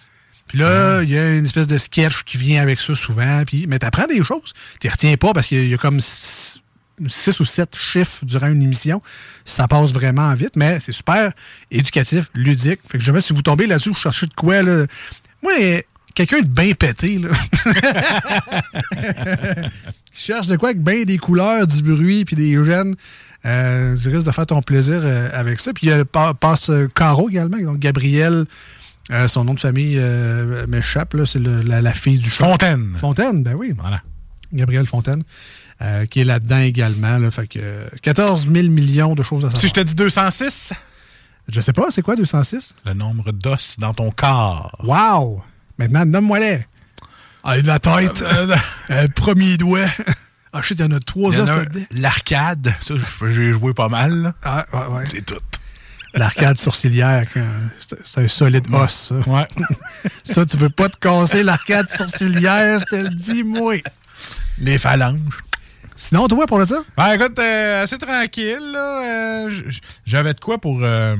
Puis 0.47 0.59
là, 0.59 1.01
il 1.01 1.09
y 1.09 1.17
a 1.17 1.35
une 1.35 1.45
espèce 1.45 1.67
de 1.67 1.77
sketch 1.77 2.23
qui 2.23 2.37
vient 2.37 2.61
avec 2.61 2.79
ça 2.79 2.95
souvent, 2.95 3.43
mais 3.67 3.79
t'apprends 3.79 4.05
des 4.07 4.23
choses. 4.23 4.53
Tu 4.79 4.87
retiens 4.89 5.15
pas 5.15 5.33
parce 5.33 5.47
qu'il 5.47 5.67
y 5.67 5.73
a- 5.73 5.77
comme 5.77 5.99
6 5.99 6.61
ou 7.39 7.45
7 7.45 7.75
chiffres 7.79 8.23
durant 8.23 8.47
une 8.47 8.61
émission. 8.61 9.01
Ça 9.45 9.67
passe 9.67 9.91
vraiment 9.91 10.31
vite, 10.35 10.55
mais 10.55 10.79
c'est 10.79 10.91
super 10.91 11.31
éducatif, 11.71 12.25
ludique. 12.35 12.81
Fait 12.87 12.99
que 12.99 13.03
jamais 13.03 13.21
si 13.21 13.33
vous 13.33 13.41
tombez 13.41 13.65
là-dessus, 13.65 13.89
vous 13.89 13.95
cherchez 13.95 14.27
de 14.27 14.33
quoi. 14.35 14.61
Moi, 15.41 15.53
quelqu'un 16.13 16.41
de 16.41 16.47
bien 16.47 16.73
pété, 16.73 17.17
là. 17.17 17.29
qui 20.13 20.25
cherche 20.25 20.47
de 20.47 20.55
quoi 20.55 20.69
avec 20.69 20.83
bien 20.83 21.03
des 21.03 21.17
couleurs, 21.17 21.65
du 21.67 21.81
bruit, 21.81 22.25
puis 22.25 22.35
des 22.35 22.53
jeunes. 22.63 22.95
Euh, 23.45 23.97
tu 23.97 24.09
risques 24.09 24.25
de 24.27 24.31
faire 24.31 24.45
ton 24.45 24.61
plaisir 24.61 25.01
euh, 25.03 25.29
avec 25.33 25.59
ça. 25.59 25.73
Puis 25.73 25.87
il 25.87 25.89
y 25.89 25.93
a 25.93 26.05
Pa- 26.05 26.33
Passe 26.33 26.69
euh, 26.69 26.87
Caro 26.93 27.29
également, 27.29 27.57
donc 27.57 27.79
Gabriel, 27.79 28.45
euh, 29.11 29.27
son 29.27 29.43
nom 29.43 29.53
de 29.53 29.59
famille 29.59 29.97
euh, 29.99 30.65
m'échappe, 30.67 31.15
c'est 31.25 31.39
la, 31.39 31.81
la 31.81 31.93
fille 31.93 32.19
du 32.19 32.29
chat. 32.29 32.45
Fontaine. 32.47 32.93
Fontaine, 32.95 33.43
ben 33.43 33.53
oui. 33.55 33.73
Voilà. 33.77 34.01
Gabriel 34.53 34.85
Fontaine, 34.85 35.23
euh, 35.81 36.05
qui 36.05 36.21
est 36.21 36.23
là-dedans 36.25 36.59
également. 36.59 37.17
Là, 37.17 37.31
fait 37.31 37.47
que 37.47 37.59
euh, 37.61 37.87
14 38.01 38.47
000 38.51 38.67
millions 38.69 39.15
de 39.15 39.23
choses 39.23 39.43
à 39.43 39.47
savoir. 39.47 39.61
Si 39.61 39.67
je 39.67 39.73
te 39.73 39.79
dis 39.81 39.95
206, 39.95 40.73
Je 41.49 41.59
sais 41.59 41.73
pas, 41.73 41.87
c'est 41.89 42.01
quoi 42.01 42.15
206? 42.15 42.75
le 42.85 42.93
nombre 42.93 43.31
d'os 43.31 43.75
dans 43.79 43.93
ton 43.93 44.11
corps. 44.11 44.71
Wow! 44.83 45.43
Maintenant, 45.77 46.05
nomme-moi-les. 46.05 46.65
Ah, 47.43 47.57
la 47.57 47.79
tête, 47.79 48.23
euh, 48.91 49.07
premier 49.15 49.57
doigt. 49.57 49.87
Ah, 50.53 50.61
shit, 50.61 50.77
il 50.79 50.85
y 50.85 50.87
en 50.87 50.91
a 50.95 50.99
trois 50.99 51.37
os. 51.37 51.49
L'arcade, 51.91 52.73
ça, 52.79 52.93
j'ai 53.27 53.51
joué 53.51 53.73
pas 53.73 53.89
mal. 53.89 54.21
là. 54.21 54.33
Ah, 54.43 54.65
ouais, 54.71 54.95
ouais. 54.97 55.03
C'est 55.11 55.25
tout. 55.25 55.39
L'arcade 56.13 56.57
sourcilière, 56.59 57.25
c'est 58.05 58.21
un 58.21 58.27
solide 58.27 58.67
os, 58.71 58.91
ça. 58.93 59.15
Ouais. 59.29 59.47
Ça, 60.23 60.45
tu 60.45 60.57
veux 60.57 60.69
pas 60.69 60.87
te 60.89 60.97
casser 60.97 61.41
l'arcade 61.43 61.89
sourcilière, 61.89 62.79
je 62.79 62.85
te 62.85 62.95
le 62.95 63.09
dis, 63.09 63.43
moi. 63.43 63.75
Les 64.59 64.77
phalanges. 64.77 65.17
Sinon, 65.95 66.27
toi, 66.27 66.45
pour 66.45 66.59
le 66.59 66.65
ça? 66.67 66.83
Ben, 66.97 67.13
écoute, 67.13 67.37
euh, 67.39 67.83
assez 67.83 67.97
tranquille. 67.97 68.59
là. 68.73 69.47
Euh, 69.47 69.61
J'avais 70.05 70.33
de 70.33 70.39
quoi 70.39 70.57
pour, 70.59 70.79
euh, 70.83 71.15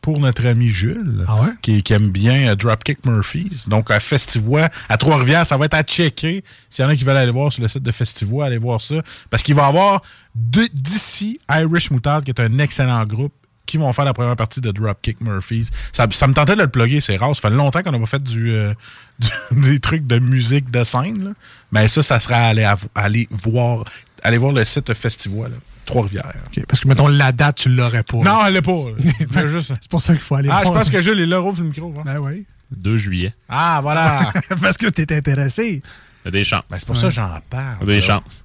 pour 0.00 0.18
notre 0.20 0.46
ami 0.46 0.68
Jules, 0.68 1.24
Ah 1.28 1.42
ouais? 1.42 1.48
qui, 1.62 1.82
qui 1.82 1.92
aime 1.92 2.10
bien 2.10 2.54
Dropkick 2.54 3.04
Murphys. 3.06 3.64
Donc, 3.66 3.90
à 3.90 4.00
Festivois, 4.00 4.68
à 4.88 4.96
Trois-Rivières, 4.96 5.46
ça 5.46 5.56
va 5.56 5.66
être 5.66 5.74
à 5.74 5.82
checker. 5.82 6.44
S'il 6.70 6.84
y 6.84 6.86
en 6.86 6.90
a 6.90 6.96
qui 6.96 7.04
veulent 7.04 7.16
aller 7.16 7.30
voir 7.32 7.52
sur 7.52 7.62
le 7.62 7.68
site 7.68 7.82
de 7.82 7.92
Festivois, 7.92 8.46
allez 8.46 8.58
voir 8.58 8.80
ça. 8.80 8.96
Parce 9.30 9.42
qu'il 9.42 9.54
va 9.54 9.64
y 9.64 9.68
avoir 9.68 10.02
d'ici 10.34 11.40
Irish 11.50 11.90
Moutarde, 11.90 12.24
qui 12.24 12.30
est 12.30 12.40
un 12.40 12.58
excellent 12.58 13.04
groupe. 13.04 13.32
Qui 13.66 13.76
vont 13.76 13.92
faire 13.92 14.04
la 14.04 14.12
première 14.14 14.36
partie 14.36 14.60
de 14.60 14.70
Dropkick 14.72 15.20
Murphys. 15.20 15.68
Ça, 15.92 16.06
ça 16.10 16.26
me 16.26 16.34
tentait 16.34 16.56
de 16.56 16.62
le 16.62 16.68
plugger, 16.68 17.00
c'est 17.00 17.16
rare. 17.16 17.34
Ça 17.34 17.42
fait 17.42 17.50
longtemps 17.54 17.82
qu'on 17.82 17.92
n'a 17.92 17.98
pas 17.98 18.06
fait 18.06 18.22
du, 18.22 18.52
euh, 18.52 18.74
du- 19.52 19.60
des 19.70 19.80
trucs 19.80 20.06
de 20.06 20.18
musique 20.18 20.70
de 20.70 20.82
scène. 20.84 21.24
là. 21.24 21.30
Mais 21.70 21.88
ça, 21.88 22.02
ça 22.02 22.18
serait 22.20 22.34
aller, 22.34 22.64
à- 22.64 22.76
aller 22.94 23.28
voir 23.30 23.84
aller 24.24 24.38
voir 24.38 24.52
le 24.52 24.64
site 24.64 24.94
Festival, 24.94 25.52
Trois-Rivières. 25.84 26.32
OK, 26.46 26.64
Parce 26.68 26.80
que, 26.80 26.86
mettons, 26.86 27.08
la 27.08 27.32
date, 27.32 27.56
tu 27.56 27.68
l'aurais 27.68 28.04
pas. 28.04 28.18
Non, 28.18 28.38
elle 28.46 28.54
l'est 28.54 28.62
pas. 28.62 29.46
juste... 29.48 29.72
C'est 29.80 29.90
pour 29.90 30.00
ça 30.00 30.12
qu'il 30.12 30.22
faut 30.22 30.36
aller 30.36 30.48
Ah, 30.52 30.62
je 30.64 30.70
pense 30.70 30.88
que 30.90 31.00
Jules 31.02 31.18
est 31.20 31.26
là, 31.26 31.38
rouvre 31.38 31.60
le 31.60 31.66
micro. 31.68 31.90
va. 31.92 32.02
Ben 32.04 32.18
oui. 32.18 32.46
2 32.70 32.96
juillet. 32.96 33.34
Ah, 33.48 33.80
voilà. 33.82 34.32
Parce 34.60 34.76
que 34.76 34.86
t'es 34.86 35.12
intéressé. 35.16 35.82
Il 36.24 36.26
y 36.26 36.28
a 36.28 36.30
des 36.30 36.44
chances. 36.44 36.62
Ben, 36.70 36.76
c'est 36.78 36.86
pour 36.86 36.96
ça 36.96 37.08
que 37.08 37.14
j'en 37.14 37.36
parle. 37.50 37.78
Il 37.82 37.88
y 37.88 37.92
a 37.92 38.00
des 38.00 38.06
là. 38.06 38.06
chances. 38.20 38.44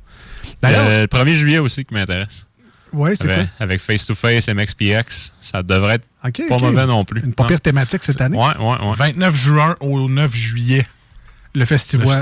D'ailleurs, 0.64 0.86
Euh, 0.88 1.02
le 1.02 1.08
1er 1.08 1.36
juillet 1.36 1.60
aussi 1.60 1.86
qui 1.86 1.94
m'intéresse. 1.94 2.47
Ouais, 2.94 3.16
c'est 3.16 3.30
Avec, 3.30 3.38
quoi? 3.48 3.56
avec 3.60 3.82
Face 3.82 4.06
to 4.06 4.14
Face, 4.16 4.48
MXPX, 4.50 5.34
ça 5.42 5.64
devrait 5.64 5.96
être 5.96 6.48
pas 6.50 6.58
mauvais 6.58 6.86
non 6.86 7.04
plus. 7.06 7.22
Une 7.24 7.34
pas 7.34 7.46
pire 7.46 7.62
thématique 7.62 8.04
cette 8.04 8.22
année? 8.22 8.38
Ouais, 8.38 8.58
ouais, 8.58 8.88
ouais. 8.88 8.96
29 8.98 9.36
juin 9.36 9.76
au 9.80 10.10
9 10.10 10.34
juillet, 10.34 10.86
Le 11.54 11.62
le 11.62 11.66
festival. 11.66 12.22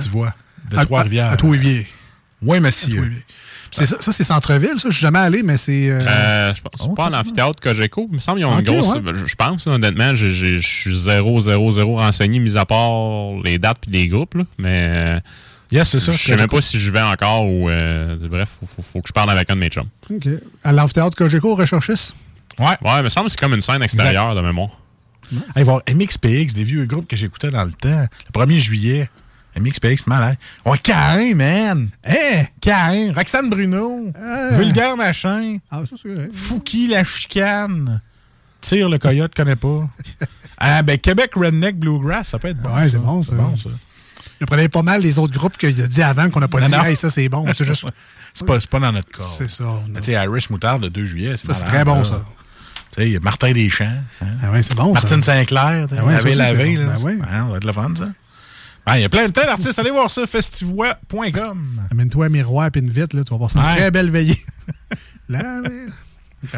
De 0.69 0.77
à- 0.77 0.85
Trois-Rivières. 0.85 1.31
À 1.31 1.37
Trois-Rivières. 1.37 1.85
Oui, 2.41 2.59
monsieur. 2.59 3.01
Oui, 3.01 3.07
oui. 3.11 3.23
C'est 3.71 3.85
ça, 3.87 3.97
ça, 3.99 4.11
c'est 4.13 4.23
centre-ville, 4.23 4.77
ça. 4.77 4.89
Je 4.89 4.93
suis 4.93 5.01
jamais 5.01 5.19
allé, 5.19 5.43
mais 5.43 5.57
c'est. 5.57 5.89
euh, 5.89 5.99
Euh, 6.07 6.53
je 6.55 6.61
pense 6.61 6.87
Oh, 6.87 6.93
pas 6.93 7.07
à 7.07 7.09
l'amphithéâtre 7.09 7.59
Cogeco. 7.59 8.07
Il 8.09 8.15
me 8.15 8.19
semble 8.19 8.37
qu'ils 8.37 8.45
ont 8.45 8.53
Ok, 8.53 8.59
une 8.59 8.65
grosse. 8.79 8.95
ouais. 8.95 9.01
Je, 9.25 9.35
pense, 9.35 9.67
honnêtement, 9.67 10.15
je 10.15 10.59
suis 10.61 10.97
zéro, 10.97 11.41
zéro, 11.41 11.71
zéro 11.71 11.97
renseigné, 11.97 12.39
mis 12.39 12.55
à 12.55 12.65
part 12.65 13.33
les 13.43 13.57
dates 13.59 13.83
et 13.87 13.91
les 13.91 14.07
groupes. 14.07 14.35
Là. 14.35 14.43
Mais 14.57 14.87
euh, 14.95 15.19
Yes, 15.75 15.89
c'est 15.89 15.99
ça. 15.99 16.13
je 16.13 16.17
sais 16.25 16.37
même 16.37 16.47
pas 16.47 16.61
si 16.61 16.79
je 16.79 16.89
vais 16.89 17.01
encore 17.01 17.45
ou. 17.45 17.69
euh, 17.69 18.15
bref, 18.29 18.55
faut, 18.61 18.65
faut, 18.65 18.81
faut 18.81 19.01
que 19.01 19.09
je 19.09 19.13
parle 19.13 19.29
avec 19.29 19.49
un 19.49 19.55
de 19.55 19.59
mes 19.59 19.67
chums. 19.67 19.89
OK. 20.09 20.25
À 20.63 20.71
l'amphithéâtre 20.71 21.17
Cogeco, 21.17 21.53
recherchiste? 21.53 22.15
Ouais. 22.57 22.77
Ouais, 22.81 22.99
il 22.99 23.03
me 23.03 23.09
semble 23.09 23.25
que 23.25 23.31
c'est 23.31 23.39
comme 23.39 23.53
une 23.53 23.61
scène 23.61 23.83
extérieure 23.83 24.33
de 24.35 24.41
mémoire. 24.41 24.69
Allez 25.53 25.65
voir 25.65 25.81
MXPX, 25.93 26.53
des 26.53 26.63
vieux 26.63 26.85
groupes 26.85 27.07
que 27.07 27.17
j'écoutais 27.17 27.49
dans 27.49 27.65
le 27.65 27.73
temps. 27.73 28.07
Le 28.33 28.45
1er 28.45 28.59
juillet. 28.59 29.09
MXPX, 29.59 30.07
malade. 30.07 30.37
Ouais, 30.65 30.77
Cain, 30.77 31.33
man. 31.35 31.89
Hein? 32.05 32.45
Cain. 32.61 33.11
Roxane 33.13 33.49
Bruno. 33.49 34.11
Euh. 34.17 34.57
Vulgaire 34.57 34.95
machin. 34.95 35.57
Ah, 35.69 35.81
ça, 35.89 35.95
c'est 36.01 36.13
vrai. 36.13 36.29
Fouki 36.31 36.87
la 36.87 37.03
chicane. 37.03 38.01
Tire 38.61 38.89
le 38.89 38.97
coyote, 38.97 39.33
connais 39.35 39.55
pas. 39.55 39.89
ah, 40.57 40.83
ben, 40.83 40.97
Québec 40.97 41.31
Redneck 41.35 41.77
Bluegrass, 41.77 42.29
ça 42.29 42.39
peut 42.39 42.49
être 42.49 42.61
bon. 42.61 42.73
Ouais, 42.75 42.89
c'est 42.89 42.99
bon, 42.99 43.23
ça. 43.23 43.31
C'est 43.31 43.41
bon, 43.41 43.57
ça. 43.57 43.69
Je 44.41 44.45
prenais 44.45 44.67
pas 44.69 44.81
mal 44.81 45.01
les 45.01 45.17
autres 45.19 45.33
groupes 45.33 45.57
qu'il 45.57 45.81
a 45.81 45.87
dit 45.87 46.01
avant 46.03 46.29
qu'on 46.29 46.39
n'a 46.41 46.47
pas 46.47 46.59
Non, 46.59 46.65
dit, 46.67 46.71
non. 46.73 46.83
hey, 46.83 46.95
ça, 46.95 47.09
c'est 47.09 47.29
bon. 47.29 47.45
C'est 47.55 47.65
juste. 47.65 47.85
C'est 48.37 48.45
pas, 48.45 48.59
pas 48.69 48.79
dans 48.81 48.91
notre 48.91 49.09
corps. 49.11 49.25
C'est 49.25 49.49
ça. 49.49 49.63
Tu 49.95 50.03
sais, 50.03 50.11
Irish 50.11 50.49
Moutarde, 50.49 50.81
le 50.83 50.89
2 50.89 51.05
juillet, 51.05 51.35
c'est 51.41 51.53
très 51.63 51.85
bon, 51.85 51.99
là. 51.99 52.03
ça. 52.03 52.25
Tu 52.97 53.13
sais, 53.13 53.19
Martin 53.21 53.53
Deschamps. 53.53 53.85
hein. 54.21 54.25
Ah 54.43 54.51
ouais, 54.51 54.61
c'est 54.61 54.75
bon, 54.75 54.91
Martine 54.93 55.21
ça. 55.21 55.35
Sinclair, 55.37 55.87
Ah 55.97 56.03
ouais, 56.03 56.35
laver. 56.35 56.75
c'est 56.75 56.83
bon. 56.83 57.07
là. 57.07 57.15
Ben 57.21 57.25
ça 57.45 57.49
va 57.51 57.55
être 57.57 57.63
le 57.63 57.71
fun, 57.71 57.93
ça. 57.97 58.09
Ben, 58.85 58.95
Il 58.97 59.01
y 59.03 59.05
a 59.05 59.09
plein, 59.09 59.29
plein 59.29 59.45
d'artistes. 59.45 59.79
Allez 59.79 59.89
voir 59.91 60.11
ça, 60.11 60.27
festivois.com. 60.27 61.81
Amène-toi 61.91 62.25
un 62.25 62.29
miroir 62.29 62.69
et 62.75 62.79
une 62.79 62.89
vitre, 62.89 63.15
là, 63.15 63.23
tu 63.23 63.33
vas 63.33 63.39
passer 63.39 63.57
une 63.57 63.63
très 63.63 63.89
belle 63.91 64.11
veillée. 64.11 64.45
Mais- 65.29 65.39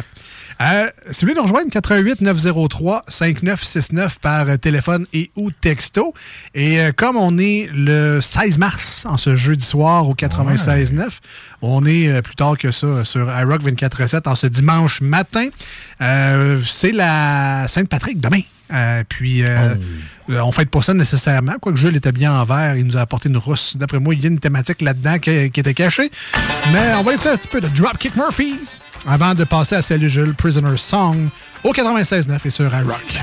Euh, 0.60 0.88
si 1.12 1.24
vous 1.24 1.28
voulez 1.28 1.36
nous 1.36 1.44
rejoindre, 1.44 1.70
88 1.70 2.22
903 2.22 3.06
5969 3.08 4.18
par 4.18 4.58
téléphone 4.58 5.06
et 5.14 5.30
ou 5.36 5.52
texto. 5.52 6.16
Et 6.56 6.80
euh, 6.80 6.92
comme 6.92 7.16
on 7.16 7.38
est 7.38 7.70
le 7.72 8.22
16 8.22 8.58
mars, 8.58 9.06
en 9.06 9.18
ce 9.18 9.36
jeudi 9.36 9.64
soir 9.64 10.10
au 10.10 10.16
96.9, 10.16 11.20
on 11.62 11.86
est 11.86 12.10
euh, 12.10 12.22
plus 12.24 12.36
tard 12.36 12.58
que 12.58 12.72
ça 12.72 13.06
sur 13.06 13.28
iRock 13.28 13.62
24.7 13.62 14.28
en 14.28 14.36
ce 14.36 14.48
dimanche 14.48 15.02
matin. 15.02 15.50
C'est 16.00 16.92
la 16.92 17.68
Sainte-Patrick 17.68 18.20
demain. 18.20 18.42
Euh, 18.74 19.04
puis, 19.08 19.44
euh, 19.44 19.76
euh, 20.30 20.40
on 20.42 20.52
fête 20.52 20.70
pas 20.70 20.82
ça 20.82 20.94
nécessairement. 20.94 21.54
Quoique 21.62 21.78
Jules 21.78 21.96
était 21.96 22.12
bien 22.12 22.34
en 22.34 22.44
vert, 22.44 22.76
il 22.76 22.86
nous 22.86 22.98
a 22.98 23.02
apporté 23.02 23.30
une 23.30 23.38
rousse. 23.38 23.78
D'après 23.78 24.00
moi, 24.00 24.14
il 24.14 24.22
y 24.22 24.26
a 24.26 24.30
une 24.30 24.40
thématique 24.40 24.82
là-dedans 24.82 25.20
qui, 25.20 25.52
qui 25.52 25.60
était 25.60 25.74
cachée. 25.74 26.12
Mais 26.74 26.94
on 27.00 27.04
va 27.04 27.14
écouter 27.14 27.30
un 27.30 27.38
petit 27.38 27.48
peu 27.48 27.62
de 27.62 27.68
Dropkick 27.68 28.16
Murphys 28.16 28.80
avant 29.08 29.34
de 29.34 29.44
passer 29.44 29.76
à 29.76 29.82
Salut 29.82 30.10
Jules, 30.10 30.34
Prisoner's 30.36 30.82
Song 30.82 31.30
au 31.64 31.72
96.9 31.72 32.40
et 32.46 32.50
sur 32.50 32.66
iRock. 32.66 33.22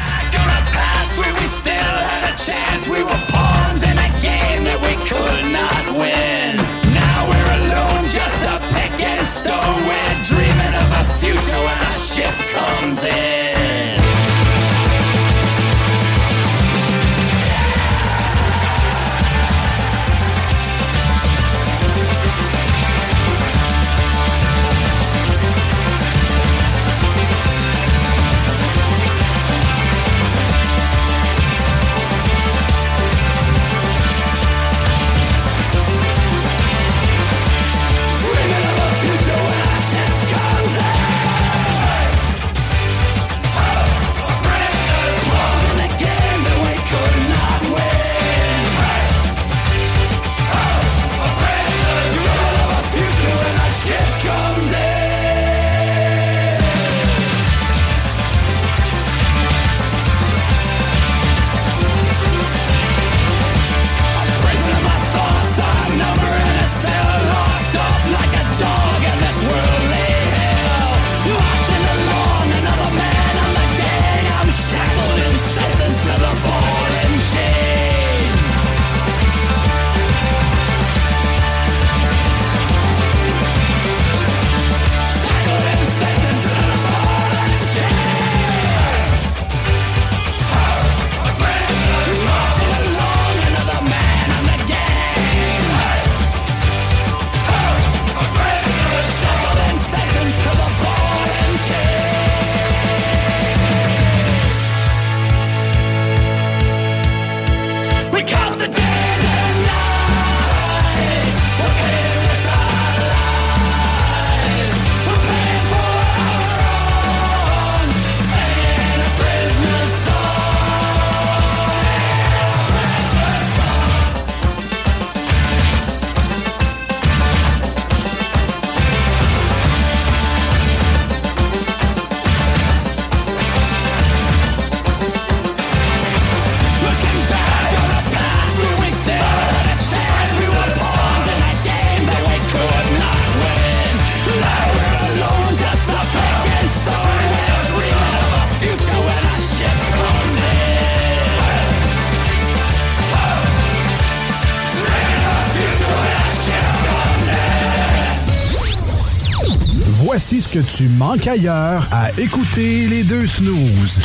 Que 160.54 160.60
tu 160.60 160.88
manques 160.88 161.26
ailleurs 161.26 161.88
à 161.90 162.12
écouter 162.16 162.86
les 162.86 163.02
deux 163.02 163.26
snooze. 163.26 164.00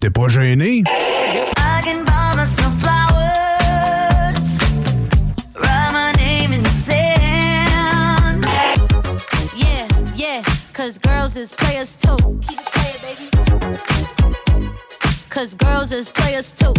T'es 0.00 0.10
pas 0.10 0.28
gêné? 0.28 0.84
I 0.86 1.82
can 1.82 2.04
buy 2.04 2.36
myself 2.36 2.72
flowers, 2.78 4.60
write 5.56 5.92
my 5.92 6.12
name 6.22 6.52
in 6.52 6.62
the 6.62 6.70
sand. 6.70 8.46
Yeah, 9.56 9.88
yeah, 10.14 10.40
cause 10.72 10.98
girls 11.00 11.36
is 11.36 11.50
players 11.50 11.96
too. 11.96 12.16
Keep 12.46 12.60
it 12.60 12.70
playing, 12.70 13.00
baby. 13.02 13.28
Cause 15.30 15.56
girls 15.56 15.90
is 15.90 16.08
players 16.10 16.52
too. 16.52 16.72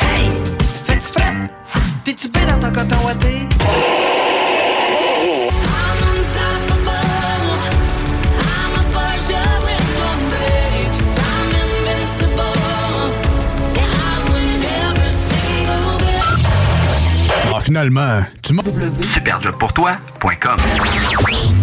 Hey, 0.00 0.30
fais-tu 0.84 1.00
frais? 1.00 1.48
T'es-tu 2.04 2.28
bien 2.28 2.46
dans 2.48 2.58
ton 2.58 2.72
coton 2.72 2.96
ouaté? 3.04 3.46
Finalement, 17.70 18.24
tu 18.42 18.52
m'as... 18.52 18.64
Superjobpourtoi.com 19.14 20.56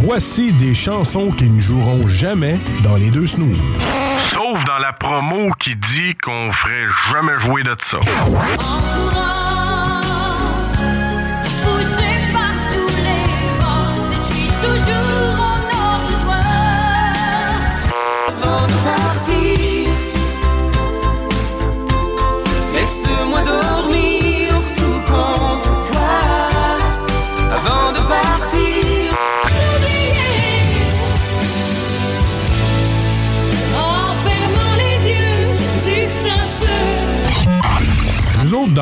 Voici 0.03 0.53
des 0.53 0.73
chansons 0.73 1.31
qui 1.31 1.49
ne 1.49 1.59
joueront 1.59 2.07
jamais 2.07 2.61
dans 2.81 2.95
les 2.95 3.11
deux 3.11 3.27
snooze. 3.27 3.57
Sauf 4.31 4.63
dans 4.63 4.79
la 4.79 4.93
promo 4.93 5.51
qui 5.59 5.75
dit 5.75 6.15
qu'on 6.23 6.53
ferait 6.53 6.85
jamais 7.11 7.37
jouer 7.39 7.63
de 7.63 7.75
ça. 7.83 7.99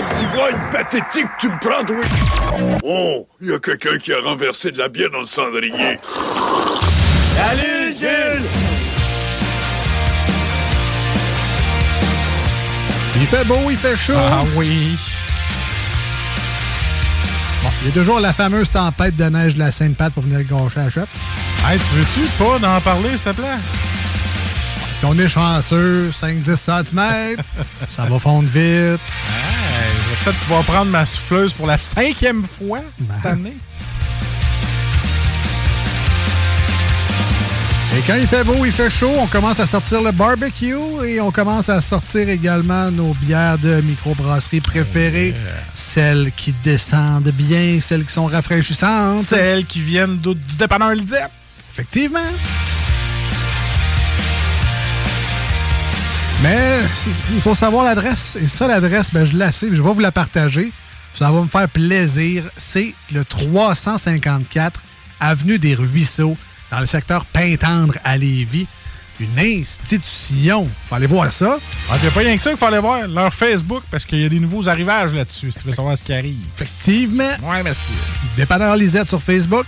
De 0.00 0.14
petit 0.14 0.72
pathétique 0.72 1.26
tu 1.38 1.48
me 1.48 1.58
prends, 1.60 1.84
oui? 1.92 2.78
Oh, 2.82 3.28
il 3.38 3.50
y 3.50 3.52
a 3.52 3.58
quelqu'un 3.58 3.98
qui 3.98 4.14
a 4.14 4.20
renversé 4.20 4.70
de 4.70 4.78
la 4.78 4.88
bière 4.88 5.10
dans 5.10 5.20
le 5.20 5.26
cendrier. 5.26 6.00
Salut 7.36 7.94
Jules! 7.98 8.46
Il 13.16 13.26
fait 13.26 13.44
beau, 13.44 13.58
il 13.68 13.76
fait 13.76 13.96
chaud. 13.96 14.14
Ah 14.16 14.42
oui. 14.56 14.96
Il 17.82 17.88
y 17.88 17.90
a 17.90 17.92
toujours 17.92 18.20
la 18.20 18.32
fameuse 18.32 18.70
tempête 18.70 19.16
de 19.16 19.24
neige 19.24 19.54
de 19.54 19.58
la 19.58 19.70
Sainte-Pat 19.70 20.14
pour 20.14 20.22
venir 20.22 20.42
gâcher 20.44 20.80
la 20.80 20.88
shop. 20.88 21.00
Hey, 21.68 21.78
tu 21.78 21.94
veux-tu 21.96 22.20
pas 22.38 22.58
d'en 22.58 22.80
parler, 22.80 23.10
s'il 23.10 23.32
te 23.32 23.40
plaît? 23.40 23.58
Si 24.94 25.04
on 25.04 25.18
est 25.18 25.28
chanceux, 25.28 26.10
5-10 26.10 26.56
cm, 26.56 27.36
ça 27.90 28.04
va 28.04 28.18
fondre 28.18 28.48
vite. 28.48 28.52
Vais 28.54 29.49
peut-être 30.24 30.38
pouvoir 30.40 30.62
prendre 30.64 30.90
ma 30.90 31.04
souffleuse 31.04 31.52
pour 31.52 31.66
la 31.66 31.78
cinquième 31.78 32.44
fois 32.44 32.80
cette 32.98 33.22
Ben. 33.22 33.30
année. 33.32 33.56
Et 37.96 38.02
quand 38.06 38.14
il 38.14 38.26
fait 38.28 38.44
beau, 38.44 38.64
il 38.64 38.70
fait 38.72 38.88
chaud, 38.88 39.10
on 39.18 39.26
commence 39.26 39.58
à 39.58 39.66
sortir 39.66 40.00
le 40.00 40.12
barbecue 40.12 40.76
et 41.04 41.20
on 41.20 41.32
commence 41.32 41.68
à 41.68 41.80
sortir 41.80 42.28
également 42.28 42.88
nos 42.90 43.14
bières 43.14 43.58
de 43.58 43.80
microbrasserie 43.80 44.60
préférées. 44.60 45.34
Celles 45.74 46.30
qui 46.36 46.54
descendent 46.62 47.32
bien, 47.32 47.80
celles 47.80 48.04
qui 48.04 48.12
sont 48.12 48.26
rafraîchissantes. 48.26 49.24
Celles 49.24 49.64
qui 49.66 49.80
viennent 49.80 50.18
du 50.18 50.34
du 50.34 50.56
dépanneur 50.56 50.92
Lisette. 50.94 51.30
Effectivement. 51.72 52.20
Mais 56.42 56.80
il 57.34 57.40
faut 57.40 57.54
savoir 57.54 57.84
l'adresse. 57.84 58.38
Et 58.40 58.48
ça, 58.48 58.66
l'adresse, 58.66 59.12
ben, 59.12 59.24
je 59.24 59.36
la 59.36 59.52
sais, 59.52 59.68
je 59.70 59.82
vais 59.82 59.92
vous 59.92 60.00
la 60.00 60.12
partager. 60.12 60.72
Ça 61.14 61.30
va 61.30 61.42
me 61.42 61.48
faire 61.48 61.68
plaisir. 61.68 62.44
C'est 62.56 62.94
le 63.12 63.24
354 63.24 64.80
Avenue 65.20 65.58
des 65.58 65.74
Ruisseaux, 65.74 66.36
dans 66.70 66.80
le 66.80 66.86
secteur 66.86 67.26
Pintendre 67.26 67.94
à 68.04 68.16
Lévis. 68.16 68.66
Une 69.20 69.38
institution. 69.38 70.66
Faut 70.88 70.94
aller 70.94 71.06
voir 71.06 71.30
ça. 71.30 71.58
Ah, 71.90 71.96
il 71.96 72.02
n'y 72.02 72.08
a 72.08 72.10
pas 72.10 72.20
rien 72.20 72.34
que 72.38 72.42
ça 72.42 72.48
qu'il 72.50 72.58
faut 72.58 72.64
aller 72.64 72.78
voir. 72.78 73.06
Leur 73.06 73.34
Facebook, 73.34 73.82
parce 73.90 74.06
qu'il 74.06 74.20
y 74.20 74.24
a 74.24 74.30
des 74.30 74.40
nouveaux 74.40 74.66
arrivages 74.66 75.12
là-dessus, 75.12 75.52
si 75.52 75.58
tu 75.58 75.66
veux 75.66 75.74
savoir 75.74 75.98
ce 75.98 76.02
qui 76.02 76.14
arrive. 76.14 76.38
Effectivement. 76.54 77.36
Ouais, 77.42 77.62
merci. 77.62 77.92
Dépanneur 78.34 78.76
Lisette 78.76 79.08
sur 79.08 79.20
Facebook. 79.20 79.66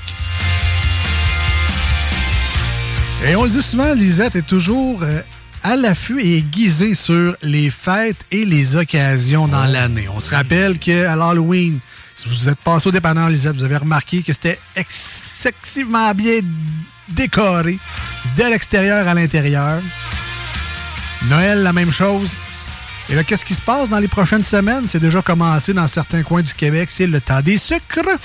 Et 3.26 3.36
on 3.36 3.44
le 3.44 3.50
dit 3.50 3.62
souvent, 3.62 3.92
Lisette 3.92 4.36
est 4.36 4.46
toujours 4.46 5.02
euh, 5.02 5.20
à 5.62 5.76
l'affût 5.76 6.20
et 6.20 6.38
aiguisée 6.38 6.94
sur 6.94 7.36
les 7.42 7.70
fêtes 7.70 8.24
et 8.30 8.44
les 8.44 8.76
occasions 8.76 9.48
dans 9.48 9.64
l'année. 9.64 10.08
On 10.08 10.20
se 10.20 10.30
rappelle 10.30 10.78
qu'à 10.78 11.14
l'Halloween, 11.14 11.78
si 12.14 12.28
vous 12.28 12.48
êtes 12.48 12.58
passé 12.58 12.88
au 12.88 12.92
dépanneur 12.92 13.28
Lisette, 13.28 13.56
vous 13.56 13.64
avez 13.64 13.76
remarqué 13.76 14.22
que 14.22 14.32
c'était 14.32 14.58
excessivement 14.76 16.12
bien 16.14 16.40
décoré 17.08 17.78
de 18.36 18.42
l'extérieur 18.44 19.06
à 19.06 19.14
l'intérieur. 19.14 19.80
Noël, 21.28 21.62
la 21.62 21.72
même 21.72 21.92
chose. 21.92 22.30
Et 23.08 23.14
là, 23.14 23.24
qu'est-ce 23.24 23.44
qui 23.44 23.54
se 23.54 23.62
passe 23.62 23.88
dans 23.88 23.98
les 23.98 24.08
prochaines 24.08 24.44
semaines? 24.44 24.86
C'est 24.86 25.00
déjà 25.00 25.22
commencé 25.22 25.72
dans 25.72 25.86
certains 25.86 26.22
coins 26.22 26.42
du 26.42 26.54
Québec. 26.54 26.88
C'est 26.90 27.06
le 27.06 27.20
temps 27.20 27.40
des 27.40 27.58
sucres. 27.58 28.18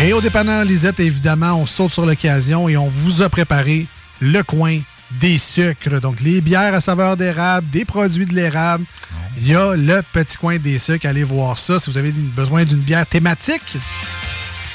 Et 0.00 0.12
au 0.12 0.20
dépanneur 0.20 0.64
Lisette, 0.64 1.00
évidemment, 1.00 1.54
on 1.54 1.66
saute 1.66 1.90
sur 1.90 2.04
l'occasion 2.04 2.68
et 2.68 2.76
on 2.76 2.88
vous 2.88 3.22
a 3.22 3.28
préparé 3.28 3.86
le 4.20 4.42
coin 4.42 4.80
des 5.12 5.38
sucres. 5.38 6.00
Donc, 6.00 6.20
les 6.20 6.40
bières 6.40 6.74
à 6.74 6.80
saveur 6.80 7.16
d'érable, 7.16 7.68
des 7.70 7.84
produits 7.84 8.26
de 8.26 8.34
l'érable. 8.34 8.84
Il 9.38 9.48
y 9.48 9.54
a 9.54 9.76
le 9.76 10.02
petit 10.12 10.36
coin 10.36 10.58
des 10.58 10.78
sucres. 10.78 11.06
Allez 11.06 11.24
voir 11.24 11.58
ça. 11.58 11.78
Si 11.78 11.90
vous 11.90 11.98
avez 11.98 12.12
besoin 12.12 12.64
d'une 12.64 12.78
bière 12.78 13.06
thématique, 13.06 13.76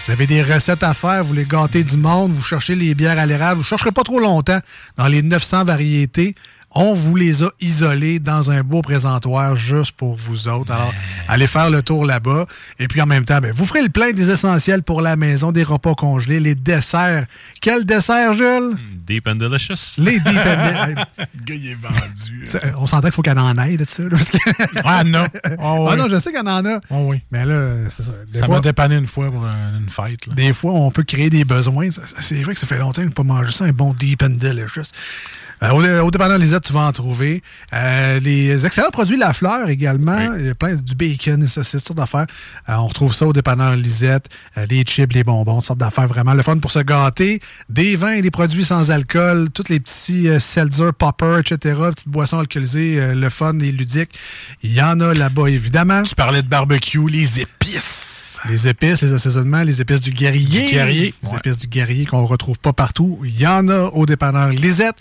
vous 0.05 0.11
avez 0.11 0.27
des 0.27 0.41
recettes 0.41 0.83
à 0.83 0.93
faire, 0.93 1.23
vous 1.23 1.29
voulez 1.29 1.45
gâter 1.45 1.83
du 1.83 1.97
monde, 1.97 2.31
vous 2.31 2.43
cherchez 2.43 2.75
les 2.75 2.95
bières 2.95 3.19
à 3.19 3.25
l'érable, 3.25 3.57
vous 3.57 3.63
ne 3.63 3.67
chercherez 3.67 3.91
pas 3.91 4.03
trop 4.03 4.19
longtemps 4.19 4.59
dans 4.97 5.07
les 5.07 5.21
900 5.21 5.65
variétés. 5.65 6.35
On 6.73 6.93
vous 6.93 7.15
les 7.17 7.43
a 7.43 7.49
isolées 7.59 8.19
dans 8.19 8.49
un 8.49 8.63
beau 8.63 8.81
présentoir 8.81 9.55
juste 9.57 9.91
pour 9.91 10.15
vous 10.15 10.47
autres. 10.47 10.71
Alors, 10.71 10.93
allez 11.27 11.47
faire 11.47 11.69
le 11.69 11.81
tour 11.81 12.05
là-bas. 12.05 12.45
Et 12.79 12.87
puis 12.87 13.01
en 13.01 13.05
même 13.05 13.25
temps, 13.25 13.41
ben, 13.41 13.51
vous 13.53 13.65
ferez 13.65 13.81
le 13.81 13.89
plein 13.89 14.11
des 14.13 14.29
essentiels 14.29 14.81
pour 14.81 15.01
la 15.01 15.17
maison, 15.17 15.51
des 15.51 15.63
repas 15.63 15.95
congelés, 15.95 16.39
les 16.39 16.55
desserts. 16.55 17.25
Quel 17.61 17.85
dessert, 17.85 18.31
Jules? 18.33 18.77
Deep 19.05 19.27
and 19.27 19.35
delicious. 19.35 19.95
Les 19.97 20.19
deep 20.19 20.27
and 20.37 20.95
Le 21.17 21.43
gars, 21.43 21.55
il 21.55 21.67
est 21.71 21.75
vendu. 21.81 22.47
Ça, 22.47 22.59
On 22.77 22.87
s'entend 22.87 23.07
qu'il 23.09 23.11
faut 23.15 23.21
qu'il 23.21 23.33
y 23.33 23.37
en 23.37 23.57
ait 23.57 23.75
de 23.77 23.83
ça. 23.85 24.03
là, 24.03 24.09
parce 24.11 24.29
que- 24.29 24.79
Ah 24.85 25.03
non. 25.03 25.25
Oh, 25.59 25.87
Ah 25.91 25.95
non, 25.97 26.07
je 26.09 26.17
sais 26.19 26.31
qu'il 26.31 26.39
y 26.39 26.41
en 26.49 26.65
a. 26.65 26.79
Oh 26.89 27.07
oui. 27.07 27.21
Mais 27.31 27.45
là, 27.45 27.89
c'est 27.89 28.03
ça. 28.03 28.11
Des 28.31 28.39
Ça 28.39 28.47
m'a 28.47 28.61
dépanné 28.61 28.95
une 28.95 29.07
fois 29.07 29.29
pour 29.29 29.43
une 29.45 29.89
fête. 29.89 30.25
Là. 30.27 30.33
Des 30.35 30.53
fois, 30.53 30.71
on 30.71 30.89
peut 30.91 31.03
créer 31.03 31.29
des 31.29 31.43
besoins. 31.43 31.89
C'est 32.19 32.41
vrai 32.43 32.53
que 32.53 32.59
ça 32.61 32.67
fait 32.67 32.77
longtemps 32.77 33.01
que 33.01 33.01
je 33.01 33.07
n'ai 33.07 33.13
pas 33.13 33.23
mangé 33.23 33.51
ça, 33.51 33.65
un 33.65 33.71
bon 33.73 33.93
deep 33.93 34.23
and 34.23 34.37
delicious. 34.37 34.91
Euh, 35.63 35.69
au, 36.01 36.07
au 36.07 36.11
dépanneur 36.11 36.37
Lisette, 36.39 36.63
tu 36.63 36.73
vas 36.73 36.81
en 36.81 36.91
trouver. 36.91 37.43
Euh, 37.73 38.19
les 38.19 38.65
excellents 38.65 38.89
produits 38.89 39.17
La 39.17 39.31
Fleur 39.33 39.69
également. 39.69 40.33
Il 40.39 40.47
y 40.47 40.49
a 40.49 40.55
plein 40.55 40.75
du 40.75 40.95
bacon, 40.95 41.43
et 41.43 41.47
ça, 41.47 41.63
c'est 41.63 41.77
toutes 41.77 41.87
sortes 41.87 41.97
d'affaires. 41.99 42.25
Euh, 42.69 42.73
on 42.77 42.87
retrouve 42.87 43.13
ça 43.13 43.27
au 43.27 43.33
dépanneur 43.33 43.75
Lisette. 43.75 44.25
Euh, 44.57 44.65
les 44.69 44.81
chips, 44.83 45.13
les 45.13 45.23
bonbons, 45.23 45.57
toutes 45.57 45.65
sortes 45.65 45.79
d'affaires 45.79 46.07
vraiment. 46.07 46.33
Le 46.33 46.41
fun 46.41 46.57
pour 46.57 46.71
se 46.71 46.79
gâter. 46.79 47.39
Des 47.69 47.95
vins 47.95 48.13
et 48.13 48.21
des 48.21 48.31
produits 48.31 48.65
sans 48.65 48.89
alcool. 48.91 49.49
Tous 49.53 49.65
les 49.69 49.79
petits 49.79 50.27
euh, 50.29 50.39
seltzer, 50.39 50.91
popper, 50.97 51.39
etc. 51.39 51.75
Petites 51.93 52.09
boissons 52.09 52.39
alcoolisées. 52.39 52.99
euh, 52.99 53.13
le 53.13 53.29
fun 53.29 53.59
et 53.59 53.71
ludique. 53.71 54.09
Il 54.63 54.73
y 54.73 54.81
en 54.81 54.99
a 54.99 55.13
là-bas, 55.13 55.47
évidemment. 55.47 56.01
Tu 56.03 56.15
parlais 56.15 56.41
de 56.41 56.47
barbecue, 56.47 57.07
les 57.07 57.39
épices. 57.41 58.07
Les 58.49 58.67
épices, 58.67 59.03
les 59.03 59.13
assaisonnements, 59.13 59.61
les 59.61 59.79
épices 59.81 60.01
du 60.01 60.11
guerrier. 60.11 60.65
Du 60.65 60.71
guerrier, 60.73 61.13
Les 61.21 61.29
ouais. 61.29 61.37
épices 61.37 61.59
du 61.59 61.67
guerrier 61.67 62.05
qu'on 62.07 62.23
ne 62.23 62.27
retrouve 62.27 62.57
pas 62.57 62.73
partout. 62.73 63.19
Il 63.23 63.39
y 63.39 63.45
en 63.45 63.67
a 63.69 63.83
au 63.93 64.07
dépanneur 64.07 64.49
Lisette. 64.49 64.95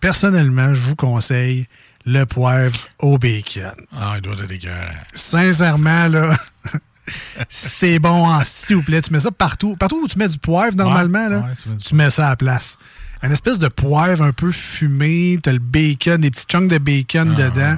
Personnellement, 0.00 0.74
je 0.74 0.80
vous 0.80 0.96
conseille 0.96 1.66
le 2.06 2.24
poivre 2.24 2.78
au 2.98 3.18
bacon. 3.18 3.72
Ah, 3.96 4.14
il 4.16 4.22
doit 4.22 4.34
être 4.34 4.46
dégueulasse. 4.46 4.94
Sincèrement, 5.14 6.08
là, 6.08 6.36
c'est 7.48 7.98
bon 7.98 8.26
en 8.28 8.42
s'il 8.44 8.76
vous 8.76 8.82
plaît. 8.82 9.00
Tu 9.00 9.12
mets 9.12 9.20
ça 9.20 9.30
partout. 9.30 9.76
Partout 9.76 10.02
où 10.02 10.08
tu 10.08 10.18
mets 10.18 10.28
du 10.28 10.38
poivre, 10.38 10.76
normalement, 10.76 11.28
là, 11.28 11.38
ouais, 11.38 11.44
tu 11.60 11.68
mets 11.68 11.76
du 11.76 11.82
tu 11.82 11.94
mets 11.94 12.10
ça 12.10 12.26
à 12.26 12.30
la 12.30 12.36
place. 12.36 12.76
Une 13.22 13.32
espèce 13.32 13.58
de 13.58 13.68
poivre 13.68 14.22
un 14.22 14.32
peu 14.32 14.52
fumé. 14.52 15.38
Tu 15.42 15.48
as 15.48 15.52
le 15.54 15.58
bacon, 15.58 16.20
des 16.20 16.30
petits 16.30 16.46
chunks 16.46 16.68
de 16.68 16.78
bacon 16.78 17.34
dedans. 17.34 17.76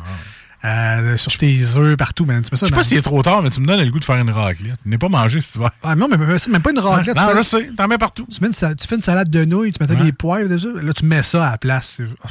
Euh, 0.66 1.16
sur 1.16 1.37
tes 1.37 1.59
œufs, 1.76 1.96
partout. 1.96 2.24
man. 2.24 2.42
Tu 2.42 2.50
mets 2.52 2.57
ça 2.59 2.66
Je 2.66 2.70
sais 2.70 2.76
pas 2.76 2.83
s'il 2.85 2.96
est 2.96 3.02
trop 3.02 3.22
tard, 3.22 3.42
mais 3.42 3.50
tu 3.50 3.61
me 3.61 3.66
donnes 3.66 3.81
le 3.83 3.90
goût 3.90 3.98
de 4.00 4.05
faire 4.05 4.16
une 4.16 4.31
raclette. 4.31 4.74
Tu 4.83 4.88
n'es 4.88 4.98
pas 4.98 5.09
mangé 5.09 5.40
si 5.40 5.52
tu 5.52 5.59
vas. 5.59 5.72
Ah 5.83 5.94
non, 5.94 6.09
mais 6.09 6.16
même 6.16 6.62
pas 6.62 6.70
une 6.70 6.79
raclette. 6.79 7.16
Non, 7.16 7.29
fais- 7.29 7.37
je 7.38 7.42
sais. 7.42 7.70
T'en 7.76 7.88
mets 7.88 7.98
partout. 7.98 8.26
Tu, 8.33 8.40
mets 8.40 8.48
une 8.48 8.74
tu 8.76 8.87
fais 8.88 8.96
une 8.96 9.02
salade 9.02 9.31
de 9.31 9.44
nouilles, 9.44 9.72
tu 9.72 9.83
mets 9.85 9.90
Ouais. 9.90 10.02
des 10.05 10.12
poivres 10.12 10.48
dessus. 10.48 10.72
Là, 10.83 10.92
tu 10.92 11.05
mets 11.05 11.22
ça 11.22 11.46
à 11.46 11.50
la 11.52 11.59
place. 11.59 12.00
Oh, 12.02 12.29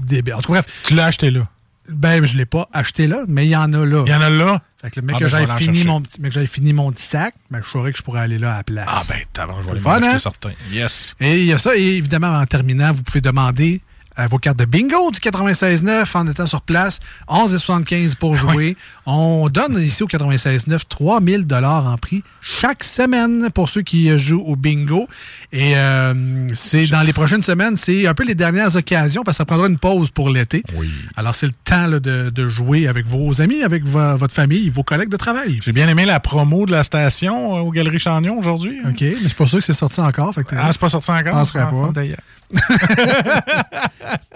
débile. 0.00 0.34
En 0.34 0.40
tout 0.40 0.52
cas, 0.52 0.60
bref. 0.62 0.66
Tu 0.86 0.94
l'as 0.94 1.06
acheté 1.06 1.30
là. 1.30 1.48
Ben, 1.88 2.24
je 2.24 2.36
l'ai 2.38 2.46
pas 2.46 2.66
acheté 2.72 3.06
là, 3.06 3.24
mais 3.28 3.46
il 3.46 3.50
y 3.50 3.56
en 3.56 3.70
a 3.74 3.84
là. 3.84 4.04
Il 4.06 4.10
y 4.10 4.14
en 4.14 4.20
a 4.22 4.30
là? 4.30 4.62
Fait 4.80 4.90
que 4.90 5.00
le 5.00 5.06
mec 5.06 5.16
Ah, 5.16 5.18
que 5.18 5.24
ben, 5.24 5.30
vais 5.38 5.46
j'avais 5.46 5.60
fini, 5.62 5.84
mon 5.84 6.00
petit- 6.00 6.18
mais 6.20 6.28
que 6.28 6.34
j'avais 6.34 6.46
fini 6.46 6.72
mon 6.72 6.90
petit 6.90 7.06
sac, 7.06 7.34
ben, 7.50 7.60
je 7.62 7.68
saurais 7.68 7.92
que 7.92 7.98
je 7.98 8.02
pourrais 8.02 8.20
aller 8.20 8.38
là 8.38 8.54
à 8.54 8.56
la 8.58 8.62
place. 8.64 8.86
Ah, 8.88 9.02
ben, 9.08 9.18
t'as 9.34 9.46
je 9.46 9.66
vais 9.70 9.80
le 9.80 9.86
acheter 9.86 10.06
hein? 10.06 10.18
certains. 10.18 10.52
Yes. 10.72 11.14
Et 11.20 11.40
il 11.40 11.44
y 11.46 11.52
a 11.52 11.58
ça, 11.58 11.76
et 11.76 11.82
évidemment, 11.96 12.28
en 12.38 12.46
terminant, 12.46 12.90
vous 12.92 13.02
pouvez 13.02 13.20
demander 13.20 13.82
euh, 14.18 14.26
vos 14.30 14.38
cartes 14.38 14.58
de 14.58 14.64
bingo 14.64 15.10
du 15.10 15.18
96.9 15.20 16.06
en 16.16 16.26
étant 16.28 16.46
sur 16.46 16.60
place. 16.62 17.00
11,75 17.28 18.14
pour 18.16 18.36
jouer. 18.36 18.76
On 19.06 19.48
donne 19.48 19.78
ici 19.80 20.02
au 20.02 20.06
96.9 20.06 20.80
3000 20.88 21.46
en 21.64 21.96
prix 21.98 22.22
chaque 22.40 22.84
semaine 22.84 23.48
pour 23.54 23.68
ceux 23.68 23.82
qui 23.82 24.10
euh, 24.10 24.18
jouent 24.18 24.44
au 24.46 24.56
bingo. 24.56 25.08
Et 25.52 25.76
euh, 25.76 26.48
c'est 26.54 26.86
dans 26.86 27.02
les 27.02 27.12
prochaines 27.12 27.42
semaines, 27.42 27.76
c'est 27.76 28.06
un 28.06 28.14
peu 28.14 28.24
les 28.24 28.34
dernières 28.34 28.76
occasions 28.76 29.22
parce 29.24 29.36
que 29.36 29.38
ça 29.38 29.44
prendra 29.44 29.66
une 29.66 29.78
pause 29.78 30.10
pour 30.10 30.30
l'été. 30.30 30.62
Oui. 30.74 30.90
Alors, 31.16 31.34
c'est 31.34 31.46
le 31.46 31.52
temps 31.64 31.86
là, 31.86 32.00
de, 32.00 32.30
de 32.30 32.48
jouer 32.48 32.88
avec 32.88 33.06
vos 33.06 33.40
amis, 33.40 33.62
avec 33.62 33.84
vo- 33.84 34.16
votre 34.16 34.34
famille, 34.34 34.68
vos 34.70 34.82
collègues 34.82 35.08
de 35.10 35.16
travail. 35.16 35.58
J'ai 35.62 35.72
bien 35.72 35.88
aimé 35.88 36.04
la 36.04 36.20
promo 36.20 36.66
de 36.66 36.72
la 36.72 36.84
station 36.84 37.56
euh, 37.56 37.60
aux 37.60 37.70
Galeries 37.70 37.98
Chagnon 37.98 38.38
aujourd'hui. 38.38 38.78
OK, 38.88 39.00
mais 39.00 39.14
c'est 39.22 39.34
pas 39.34 39.46
sûr 39.46 39.58
que 39.58 39.64
c'est 39.64 39.72
sorti 39.72 40.00
encore. 40.00 40.34
Fait 40.34 40.44
que, 40.44 40.54
Ah, 40.56 40.68
c'est 40.72 40.80
pas 40.80 40.88
sorti 40.88 41.10
encore? 41.10 41.24
Je 41.24 41.30
penserais 41.30 41.60
Ah, 41.66 41.70
pas. 41.72 41.90
d'ailleurs. 41.92 42.18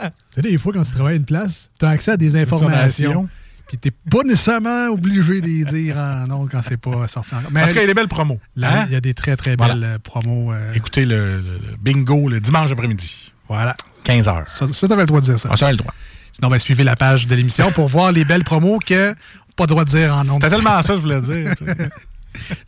Tu 0.00 0.08
sais, 0.30 0.42
des 0.42 0.58
fois, 0.58 0.72
quand 0.72 0.82
tu 0.82 0.92
travailles 0.92 1.14
à 1.14 1.16
une 1.16 1.24
place, 1.24 1.70
tu 1.78 1.84
as 1.84 1.90
accès 1.90 2.12
à 2.12 2.16
des 2.16 2.36
informations. 2.36 3.28
Puis 3.68 3.76
t'es 3.76 3.90
pas 3.90 4.22
nécessairement 4.24 4.86
obligé 4.88 5.42
de 5.42 5.46
les 5.46 5.64
dire 5.64 5.98
en 5.98 6.26
nom 6.26 6.46
quand 6.50 6.62
c'est 6.62 6.78
pas 6.78 7.06
sorti 7.06 7.34
encore. 7.34 7.50
Mais 7.52 7.62
en 7.62 7.68
tout 7.68 7.74
cas, 7.74 7.80
il 7.80 7.82
y 7.82 7.84
a 7.84 7.88
des 7.88 7.94
belles 7.94 8.08
promos. 8.08 8.40
là, 8.56 8.80
Hein? 8.82 8.84
il 8.88 8.94
y 8.94 8.96
a 8.96 9.00
des 9.02 9.12
très, 9.12 9.36
très 9.36 9.56
Voilà. 9.56 9.74
belles 9.74 9.84
euh, 9.84 9.98
promos. 9.98 10.52
euh, 10.54 10.72
Écoutez 10.72 11.04
le, 11.04 11.42
bingo 11.80 12.30
le 12.30 12.40
dimanche 12.40 12.70
après-midi. 12.72 13.32
voilà. 13.46 13.76
15 14.04 14.26
heures. 14.28 14.48
Ça, 14.48 14.66
ça 14.72 14.88
t'avais 14.88 15.02
le 15.02 15.06
droit 15.06 15.20
de 15.20 15.26
dire 15.26 15.38
ça. 15.38 15.50
Ah, 15.52 15.66
a 15.66 15.70
le 15.70 15.76
droit. 15.76 15.92
Sinon, 16.32 16.48
ben, 16.48 16.58
suivez 16.58 16.82
la 16.84 16.96
page 16.96 17.26
de 17.26 17.34
l'émission 17.34 17.70
pour 17.72 17.88
voir 17.88 18.10
les 18.10 18.24
belles 18.24 18.44
promos 18.44 18.78
que 18.78 19.14
pas 19.54 19.64
le 19.64 19.68
droit 19.68 19.84
de 19.84 19.90
dire 19.90 20.14
en 20.14 20.24
nom. 20.24 20.34
C'était 20.36 20.48
tellement 20.50 20.80
ça 20.82 20.94
que 20.94 20.96
je 20.96 21.02
voulais 21.02 21.20
dire. 21.20 21.52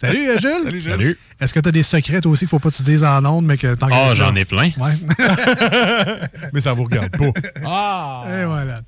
Salut, 0.01 0.29
euh, 0.29 0.39
Jules. 0.39 0.51
Salut, 0.65 0.81
Jules. 0.81 0.93
Salut. 0.93 1.19
Est-ce 1.41 1.55
que 1.55 1.61
tu 1.61 1.69
as 1.69 1.73
des 1.73 1.83
secrets, 1.83 2.21
toi 2.21 2.33
aussi, 2.33 2.41
qu'il 2.41 2.49
faut 2.49 2.59
pas 2.59 2.71
que 2.71 2.77
tu 2.77 2.83
dises 2.83 3.05
en 3.05 3.25
ondes, 3.25 3.45
mais 3.47 3.57
que 3.57 3.75
t'en 3.75 3.87
Ah, 3.87 3.91
gardes 3.91 4.17
j'en 4.17 4.35
ai 4.35 4.45
plein. 4.45 4.71
Ouais. 4.79 4.93
Mais 6.53 6.61
ça 6.61 6.73
vous 6.73 6.85
regarde 6.85 7.11
pas. 7.11 7.33
Ah! 7.65 8.25
Et 8.41 8.45
voilà. 8.45 8.81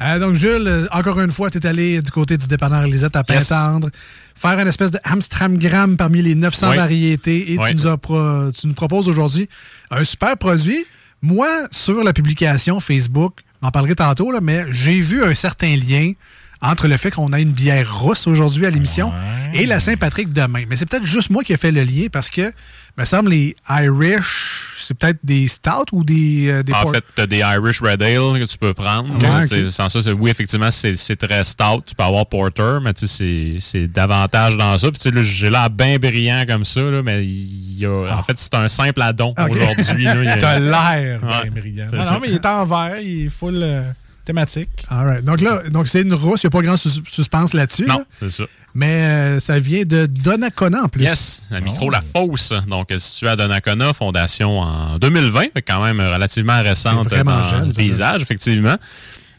Euh, 0.00 0.18
donc, 0.18 0.34
Jules, 0.34 0.64
euh, 0.66 0.86
encore 0.92 1.20
une 1.20 1.30
fois, 1.30 1.50
tu 1.50 1.58
es 1.58 1.66
allé 1.66 2.00
du 2.00 2.10
côté 2.10 2.38
du 2.38 2.46
dépanneur 2.46 2.84
Lisette 2.84 3.16
à 3.16 3.24
Yes. 3.28 3.48
Pintendre, 3.48 3.90
faire 4.34 4.58
une 4.58 4.68
espèce 4.68 4.90
de 4.90 4.98
Amstramgram 5.04 5.96
parmi 5.98 6.22
les 6.22 6.34
900 6.34 6.70
Oui. 6.70 6.76
variétés 6.76 7.52
et 7.52 7.58
Oui. 7.58 7.68
tu, 7.70 7.76
nous 7.76 7.86
as 7.86 7.98
pro- 7.98 8.50
tu 8.52 8.66
nous 8.66 8.72
proposes 8.74 9.08
aujourd'hui 9.08 9.48
un 9.90 10.02
super 10.04 10.36
produit. 10.38 10.84
Moi, 11.22 11.48
sur 11.70 12.02
la 12.02 12.14
publication 12.14 12.80
Facebook, 12.80 13.40
j'en 13.62 13.70
parlerai 13.70 13.94
tantôt, 13.94 14.32
là, 14.32 14.40
mais 14.40 14.64
j'ai 14.70 15.00
vu 15.02 15.22
un 15.22 15.34
certain 15.34 15.76
lien 15.76 16.12
entre 16.62 16.88
le 16.88 16.96
fait 16.96 17.10
qu'on 17.10 17.32
a 17.32 17.40
une 17.40 17.52
bière 17.52 17.98
rousse 17.98 18.26
aujourd'hui 18.26 18.66
à 18.66 18.70
l'émission 18.70 19.12
et 19.54 19.66
la 19.66 19.80
Saint-Patrick 19.80 20.32
demain. 20.32 20.64
Mais 20.68 20.76
c'est 20.76 20.86
peut-être 20.88 21.06
juste 21.06 21.30
moi 21.30 21.42
qui 21.42 21.52
ai 21.52 21.56
fait 21.56 21.72
le 21.72 21.82
lien 21.82 22.06
parce 22.12 22.28
que, 22.30 22.52
me 22.98 23.04
semble, 23.04 23.30
les 23.30 23.56
Irish, 23.68 24.84
c'est 24.86 24.94
peut-être 24.98 25.18
des 25.22 25.46
stouts 25.48 25.70
ou 25.92 26.04
des, 26.04 26.48
euh, 26.48 26.62
des 26.62 26.72
En 26.72 26.82
port- 26.82 26.92
fait, 26.94 27.04
tu 27.14 27.22
as 27.22 27.26
des 27.26 27.38
Irish 27.38 27.80
Red 27.80 28.02
Ale 28.02 28.38
que 28.40 28.44
tu 28.44 28.58
peux 28.58 28.74
prendre. 28.74 29.08
Ouais, 29.16 29.46
tu 29.46 29.70
Sans 29.70 29.88
ça, 29.88 30.02
c'est- 30.02 30.10
oui, 30.12 30.30
effectivement, 30.30 30.70
c'est 30.70 31.16
très 31.16 31.44
stout. 31.44 31.82
Tu 31.86 31.94
peux 31.94 32.02
avoir 32.02 32.26
porter, 32.26 32.78
mais 32.82 32.92
tu 32.92 33.06
c'est 33.60 33.86
davantage 33.88 34.56
dans 34.56 34.76
ça. 34.78 34.90
Puis, 34.90 35.00
tu 35.00 35.22
j'ai 35.22 35.48
l'air 35.50 35.70
bien 35.70 35.96
brillant 35.98 36.44
comme 36.46 36.64
ça, 36.64 36.80
là, 36.82 37.02
mais 37.02 37.24
y 37.24 37.86
a, 37.86 38.16
en 38.18 38.22
fait, 38.22 38.36
c'est 38.36 38.54
un 38.54 38.68
simple 38.68 39.00
addon 39.02 39.32
aujourd'hui. 39.38 40.04
là. 40.04 40.16
Il 40.16 40.24
y 40.24 40.28
a- 40.28 40.36
T'as 40.40 40.58
l'air 40.58 41.20
Ouais, 41.22 41.50
bien 41.50 41.60
brillant. 41.62 41.86
Non, 41.92 41.98
non, 42.04 42.18
mais 42.20 42.28
il 42.28 42.34
est 42.34 42.46
en 42.46 42.66
vert, 42.66 42.96
il 43.00 43.26
est 43.26 43.28
full 43.30 43.60
euh, 43.62 43.82
thématique. 44.24 44.68
All 44.88 45.06
right. 45.06 45.24
Donc 45.24 45.40
là, 45.40 45.62
donc 45.70 45.88
c'est 45.88 46.02
une 46.02 46.14
rousse, 46.14 46.42
il 46.42 46.46
n'y 46.46 46.48
a 46.48 46.50
pas 46.50 46.62
grand 46.62 46.76
sus- 46.76 47.02
suspense 47.08 47.52
là-dessus. 47.54 47.86
Non, 47.86 47.98
là. 47.98 48.04
c'est 48.20 48.30
ça. 48.30 48.44
mais 48.74 48.86
euh, 49.02 49.40
ça 49.40 49.58
vient 49.58 49.84
de 49.84 50.06
Donnacona 50.06 50.84
en 50.84 50.88
plus. 50.88 51.02
Yes, 51.02 51.42
la 51.50 51.60
micro 51.60 51.90
La 51.90 52.00
Fosse, 52.00 52.52
donc 52.68 52.88
située 52.98 53.28
à 53.28 53.36
Donnacona, 53.36 53.92
fondation 53.92 54.60
en 54.60 54.98
2020, 54.98 55.40
fait 55.54 55.62
quand 55.62 55.82
même 55.82 56.00
relativement 56.00 56.62
récente 56.62 57.08
dans 57.08 57.44
jeune, 57.44 57.68
le 57.68 57.74
paysage, 57.74 58.22
effectivement. 58.22 58.76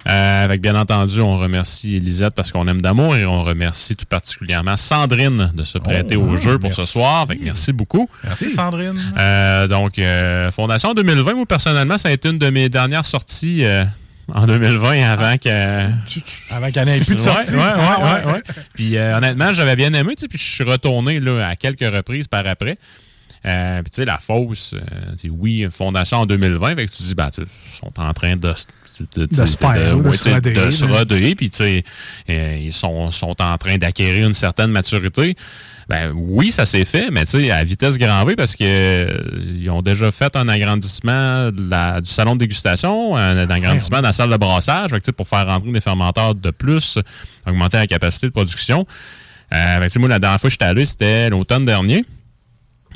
Euh, 0.07 0.45
avec 0.45 0.61
bien 0.61 0.73
entendu, 0.73 1.21
on 1.21 1.37
remercie 1.37 1.97
Elisette 1.97 2.33
parce 2.33 2.51
qu'on 2.51 2.67
aime 2.67 2.81
d'amour 2.81 3.15
et 3.15 3.23
on 3.27 3.43
remercie 3.43 3.95
tout 3.95 4.07
particulièrement 4.07 4.75
Sandrine 4.75 5.51
de 5.53 5.63
se 5.63 5.77
prêter 5.77 6.15
Oh, 6.15 6.23
au 6.23 6.37
jeu 6.37 6.57
pour 6.57 6.69
merci. 6.69 6.81
ce 6.81 6.87
soir. 6.87 7.27
Fait 7.27 7.37
que 7.37 7.43
merci 7.43 7.71
beaucoup. 7.71 8.09
Merci, 8.23 8.49
Sandrine. 8.49 9.13
Euh, 9.19 9.67
donc, 9.67 9.99
euh, 9.99 10.49
Fondation 10.49 10.89
en 10.89 10.93
2020, 10.95 11.35
moi 11.35 11.45
personnellement, 11.45 11.99
ça 11.99 12.09
a 12.09 12.11
été 12.13 12.29
une 12.29 12.39
de 12.39 12.49
mes 12.49 12.67
dernières 12.67 13.05
sorties 13.05 13.63
euh, 13.63 13.85
en 14.34 14.45
2020 14.45 15.03
avant 15.03 15.38
que. 15.38 15.86
Avant 16.53 16.71
qu'il 16.71 16.84
n'y 16.84 16.89
en 16.89 16.93
ait 16.93 16.99
plus 16.99 17.15
de 17.15 17.19
sortie. 17.19 17.51
ouais, 17.51 17.57
ouais, 17.57 18.25
ouais, 18.25 18.34
ouais. 18.34 18.41
Puis 18.73 18.97
euh, 18.97 19.17
honnêtement, 19.17 19.53
j'avais 19.53 19.75
bien 19.75 19.93
aimé, 19.93 20.15
tu 20.15 20.21
sais, 20.21 20.27
puis 20.27 20.38
je 20.38 20.43
suis 20.43 20.63
retourné 20.63 21.19
là, 21.19 21.47
à 21.47 21.55
quelques 21.55 21.81
reprises 21.81 22.27
par 22.27 22.45
après. 22.47 22.77
Euh, 23.43 23.81
puis 23.81 23.89
tu 23.89 23.95
sais, 23.95 24.05
la 24.05 24.19
fosse, 24.19 24.75
euh, 24.75 25.29
oui, 25.31 25.67
fondation 25.71 26.17
en 26.19 26.25
2020, 26.27 26.75
fait 26.75 26.86
que 26.86 26.91
tu 26.91 27.03
dis, 27.03 27.15
ben, 27.15 27.29
ils 27.36 27.47
sont 27.75 27.91
en 27.99 28.13
train 28.13 28.36
de, 28.36 28.53
de, 29.15 29.25
De 29.25 29.34
se 29.34 29.57
faire, 29.57 29.97
de 29.97 30.01
ouais, 30.03 30.12
de 30.12 30.71
se 30.71 31.34
puis 31.34 31.51
ils 32.27 32.73
sont, 32.73 33.10
sont 33.10 33.41
en 33.41 33.57
train 33.57 33.77
d'acquérir 33.77 34.27
une 34.27 34.36
certaine 34.36 34.69
maturité. 34.69 35.36
Ben 35.91 36.12
oui, 36.15 36.51
ça 36.51 36.65
s'est 36.65 36.86
fait, 36.86 37.10
mais 37.12 37.25
tu 37.25 37.32
sais, 37.43 37.51
à 37.51 37.63
vitesse 37.65 37.97
grand 37.97 38.23
V 38.23 38.36
parce 38.38 38.56
que 38.56 38.63
euh, 38.63 39.08
ils 39.60 39.69
ont 39.69 39.82
déjà 39.82 40.10
fait 40.12 40.34
un 40.38 40.47
agrandissement 40.47 41.51
de 41.51 41.69
la- 41.69 41.99
du 41.99 42.10
salon 42.10 42.36
de 42.36 42.39
dégustation, 42.39 43.17
un, 43.17 43.38
un 43.39 43.49
agrandissement 43.49 43.97
de 43.97 44.04
la 44.04 44.13
salle 44.13 44.30
de 44.30 44.38
brassage, 44.38 44.89
fait 44.91 44.97
que, 44.97 45.01
tu 45.01 45.06
sais, 45.08 45.12
pour 45.12 45.27
faire 45.27 45.45
rentrer 45.45 45.71
des 45.71 45.82
fermenteurs 45.82 46.34
de 46.34 46.51
plus, 46.51 46.97
augmenter 47.45 47.77
la 47.77 47.88
capacité 47.88 48.27
de 48.27 48.32
production. 48.32 48.86
Euh, 49.54 49.73
fait 49.75 49.80
que, 49.80 49.84
tu 49.86 49.89
sais, 49.91 49.99
moi, 49.99 50.08
la 50.08 50.19
dernière 50.19 50.39
fois 50.39 50.49
que 50.49 50.54
j'étais 50.54 50.65
allé, 50.65 50.86
c'était 50.86 51.30
l'automne 51.30 51.65
dernier. 51.65 52.06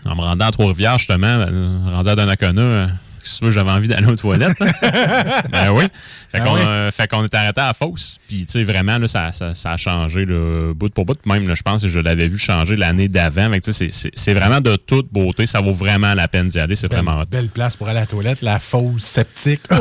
En 0.05 0.15
me 0.15 0.21
rendant 0.21 0.45
à 0.45 0.51
Trois-Rivières, 0.51 0.97
justement, 0.97 1.25
euh, 1.27 1.79
rendu 1.91 2.10
à 2.10 2.15
Donnacona, 2.15 2.89
si 3.29 3.43
veux, 3.43 3.51
j'avais 3.51 3.71
envie 3.71 3.88
d'aller 3.88 4.07
aux 4.07 4.15
toilettes. 4.15 4.57
ben 5.51 5.71
oui. 5.71 5.83
Fait 6.31 6.39
Ben 6.39 6.45
qu'on 6.45 6.55
oui. 6.55 6.61
euh, 6.65 6.91
qu'on 7.09 7.23
est 7.23 7.33
arrêté 7.33 7.61
à 7.61 7.67
la 7.67 7.73
fosse. 7.73 8.17
Puis, 8.27 8.45
tu 8.45 8.51
sais, 8.53 8.63
vraiment, 8.63 8.97
là, 8.97 9.07
ça, 9.07 9.31
ça, 9.31 9.53
ça 9.53 9.71
a 9.71 9.77
changé 9.77 10.25
bout 10.25 10.89
pour 10.93 11.05
bout. 11.05 11.17
Même, 11.25 11.47
là, 11.47 11.55
je 11.55 11.61
pense 11.61 11.81
que 11.83 11.88
je 11.88 11.99
l'avais 11.99 12.27
vu 12.27 12.38
changer 12.38 12.75
l'année 12.75 13.07
d'avant. 13.07 13.49
C'est- 13.61 14.33
vraiment 14.33 14.59
de 14.61 14.75
toute 14.75 15.11
beauté. 15.13 15.45
Ça 15.47 15.61
vaut 15.61 15.71
vraiment 15.71 16.13
la 16.13 16.27
peine 16.27 16.47
d'y 16.49 16.59
aller. 16.59 16.75
C'est 16.75 16.91
vraiment 16.91 17.19
hot. 17.21 17.25
Belle 17.31 17.49
place 17.49 17.75
pour 17.75 17.88
aller 17.88 17.97
à 17.99 18.01
la 18.01 18.07
toilette, 18.07 18.41
la 18.41 18.59
fosse 18.59 19.03
sceptique. 19.03 19.61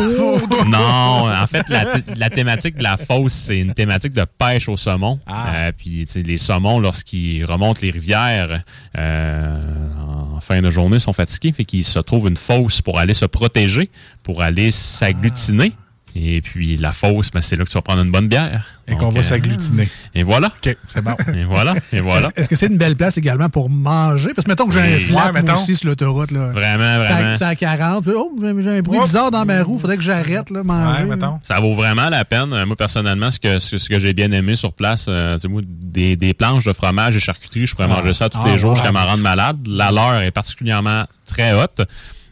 Non, 0.66 1.30
en 1.33 1.46
fait, 1.46 1.68
la, 1.68 1.85
la 2.16 2.30
thématique 2.30 2.76
de 2.76 2.83
la 2.83 2.96
fosse, 2.96 3.33
c'est 3.33 3.59
une 3.59 3.74
thématique 3.74 4.12
de 4.12 4.24
pêche 4.24 4.68
au 4.68 4.76
saumon. 4.76 5.18
Ah. 5.26 5.46
Euh, 5.54 5.72
puis, 5.76 6.04
tu 6.07 6.12
sais, 6.12 6.22
les 6.22 6.38
saumons, 6.38 6.78
lorsqu'ils 6.78 7.44
remontent 7.44 7.80
les 7.83 7.90
rivières 7.90 8.62
euh, 8.96 9.59
en 9.98 10.23
fin 10.40 10.61
de 10.61 10.70
journée, 10.70 10.99
sont 10.99 11.12
fatigués. 11.12 11.53
Fait 11.53 11.64
qu'ils 11.64 11.85
se 11.85 11.99
trouvent 11.99 12.29
une 12.29 12.37
fosse 12.37 12.83
pour 12.83 12.99
aller 12.99 13.14
se 13.14 13.25
protéger, 13.25 13.90
pour 14.23 14.42
aller 14.42 14.70
s'agglutiner. 14.70 15.73
Et 16.16 16.40
puis, 16.42 16.77
la 16.77 16.92
fosse, 16.92 17.33
ben, 17.33 17.40
c'est 17.42 17.57
là 17.57 17.64
que 17.64 17.68
tu 17.70 17.74
vas 17.74 17.83
prendre 17.83 18.00
une 18.03 18.12
bonne 18.12 18.29
bière. 18.29 18.62
Et 18.87 18.94
qu'on 18.94 19.09
va 19.11 19.18
euh, 19.18 19.22
s'agglutiner. 19.22 19.88
Et 20.14 20.22
voilà. 20.22 20.48
OK, 20.64 20.77
c'est 20.88 21.03
bon. 21.03 21.16
Et 21.35 21.42
voilà. 21.44 21.74
Et 21.92 21.98
voilà. 22.00 22.31
Est-ce 22.37 22.48
que 22.48 22.55
c'est 22.55 22.66
une 22.66 22.77
belle 22.79 22.94
place 22.94 23.18
également 23.18 23.48
pour 23.48 23.68
manger? 23.68 24.33
Parce 24.33 24.44
que 24.44 24.50
mettons 24.50 24.66
que 24.66 24.74
j'ai 24.74 24.81
un 24.81 24.98
flap 25.00 25.35
Ouais, 25.35 25.50
aussi 25.50 25.74
sur 25.74 25.88
l'autoroute. 25.88 26.31
là. 26.31 26.53
Vraiment, 26.53 26.98
vraiment. 27.00 27.35
C'est 27.35 27.44
à 27.44 27.57
40. 27.57 28.05
puis, 28.05 28.12
Oh, 28.16 28.31
j'ai 28.40 28.62
j'ai 28.62 28.79
un 28.79 28.83
bruit 28.83 28.98
Oups. 28.98 29.07
bizarre 29.07 29.31
dans 29.33 29.44
ma 29.44 29.61
roue. 29.64 29.77
Faudrait 29.79 29.96
que 29.96 30.05
j'arrête 30.05 30.50
là, 30.50 30.62
manger. 30.62 31.03
Ouais, 31.03 31.09
mettons. 31.16 31.40
Ça 31.42 31.59
vaut 31.59 31.74
vraiment 31.74 32.09
la 32.11 32.24
peine. 32.24 32.53
Euh, 32.53 32.64
Moi, 32.64 32.77
personnellement, 32.77 33.33
ce 33.33 33.40
que, 33.40 33.59
ce, 33.59 33.77
ce 33.77 33.88
que 33.88 33.98
j'ai 33.98 34.12
bien 34.12 34.31
aimé 34.31 34.55
sur 34.55 34.72
place, 34.72 35.07
euh, 35.09 35.35
tu 35.35 35.40
sais, 35.40 35.48
moi, 35.48 35.62
des, 35.66 36.14
des 36.16 36.33
planches 36.33 36.64
de 36.64 36.72
fromage 36.72 37.16
et 37.16 37.20
charcuterie, 37.20 37.66
je 37.66 37.74
pourrais 37.74 37.88
Ah. 37.90 37.96
manger 37.96 38.14
ça 38.14 38.29
tous 38.29 38.38
Ah, 38.44 38.50
les 38.53 38.59
jours 38.59 38.77
jusqu'à 38.77 38.92
m'en 38.92 39.05
rendre 39.05 39.22
malade. 39.22 39.57
La 39.66 39.90
leur 39.90 40.20
est 40.20 40.31
particulièrement 40.31 41.05
très 41.27 41.55
haute. 41.61 41.81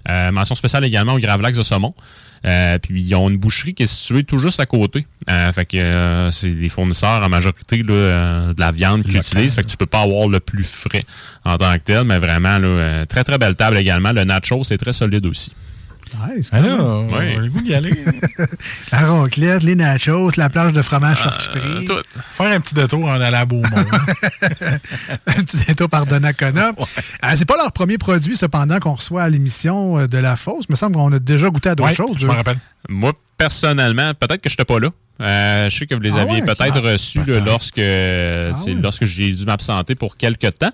Euh, 0.08 0.30
mention 0.30 0.54
spéciale 0.54 0.84
également 0.84 1.14
au 1.14 1.18
gravlax 1.18 1.58
de 1.58 1.62
saumon. 1.64 1.94
Euh, 2.44 2.78
puis 2.78 3.02
ils 3.02 3.14
ont 3.14 3.28
une 3.30 3.36
boucherie 3.36 3.72
qui 3.74 3.84
est 3.84 3.86
située 3.86 4.24
tout 4.24 4.38
juste 4.38 4.58
à 4.58 4.66
côté. 4.66 5.06
Euh, 5.30 5.52
fait 5.52 5.64
que 5.64 5.76
euh, 5.76 6.30
c'est 6.32 6.50
des 6.50 6.68
fournisseurs 6.68 7.22
en 7.22 7.28
majorité 7.28 7.82
là, 7.82 7.92
euh, 7.92 8.54
de 8.54 8.60
la 8.60 8.72
viande 8.72 9.04
qu'ils 9.04 9.16
utilisent. 9.16 9.54
Fait 9.54 9.62
que 9.62 9.68
tu 9.68 9.76
peux 9.76 9.86
pas 9.86 10.02
avoir 10.02 10.28
le 10.28 10.40
plus 10.40 10.64
frais 10.64 11.04
en 11.44 11.56
tant 11.56 11.72
que 11.74 11.82
tel, 11.84 12.04
mais 12.04 12.18
vraiment 12.18 12.58
là, 12.58 12.66
euh, 12.66 13.04
très 13.06 13.22
très 13.24 13.38
belle 13.38 13.54
table 13.54 13.76
également. 13.76 14.12
Le 14.12 14.24
nacho 14.24 14.64
c'est 14.64 14.78
très 14.78 14.92
solide 14.92 15.26
aussi. 15.26 15.52
Nice, 16.36 16.50
Ah 16.52 16.58
on 16.60 17.12
a 17.14 17.22
le 17.24 17.48
goût 17.48 17.60
d'y 17.62 17.74
aller. 17.74 17.92
La 18.92 18.98
raclette, 19.00 19.62
les 19.62 19.74
nachos, 19.74 20.30
la 20.36 20.48
planche 20.50 20.72
de 20.72 20.82
fromage 20.82 21.18
Ah, 21.22 21.24
charcuterie. 21.24 21.86
Faire 22.34 22.46
un 22.52 22.60
petit 22.60 22.74
détour 22.74 23.04
en 23.06 23.20
allant 23.20 23.38
à 23.38 23.44
Beaumont. 23.44 23.64
un 25.26 25.42
petit 25.42 25.56
détour 25.66 25.88
par 25.88 26.06
Donnacona. 26.06 26.72
Euh, 27.24 27.28
c'est 27.36 27.44
pas 27.44 27.56
leur 27.56 27.70
premier 27.70 27.98
produit, 27.98 28.36
cependant, 28.36 28.80
qu'on 28.80 28.94
reçoit 28.94 29.22
à 29.22 29.28
l'émission 29.28 29.98
euh, 30.00 30.06
de 30.08 30.18
La 30.18 30.36
Fosse. 30.36 30.64
Il 30.68 30.72
me 30.72 30.76
semble 30.76 30.96
qu'on 30.96 31.12
a 31.12 31.18
déjà 31.20 31.48
goûté 31.50 31.68
à 31.68 31.74
d'autres 31.76 31.90
Ouais, 31.90 31.94
choses. 31.94 32.16
je 32.18 32.26
m'en 32.26 32.34
rappelle. 32.34 32.58
Moi, 32.88 33.12
personnellement, 33.38 34.12
peut-être 34.14 34.42
que 34.42 34.48
je 34.50 34.54
n'étais 34.54 34.64
pas 34.64 34.80
là. 34.80 34.88
Euh, 35.20 35.70
je 35.70 35.78
sais 35.78 35.86
que 35.86 35.94
vous 35.94 36.00
les 36.00 36.16
Ah 36.18 36.22
aviez 36.22 36.40
ouais, 36.40 36.42
peut-être 36.42 36.80
reçus 36.80 37.20
lorsque, 37.46 37.76
ouais. 37.76 38.52
lorsque 38.82 39.04
j'ai 39.04 39.32
dû 39.32 39.44
m'absenter 39.44 39.94
pour 39.94 40.16
quelques 40.16 40.52
temps. 40.58 40.72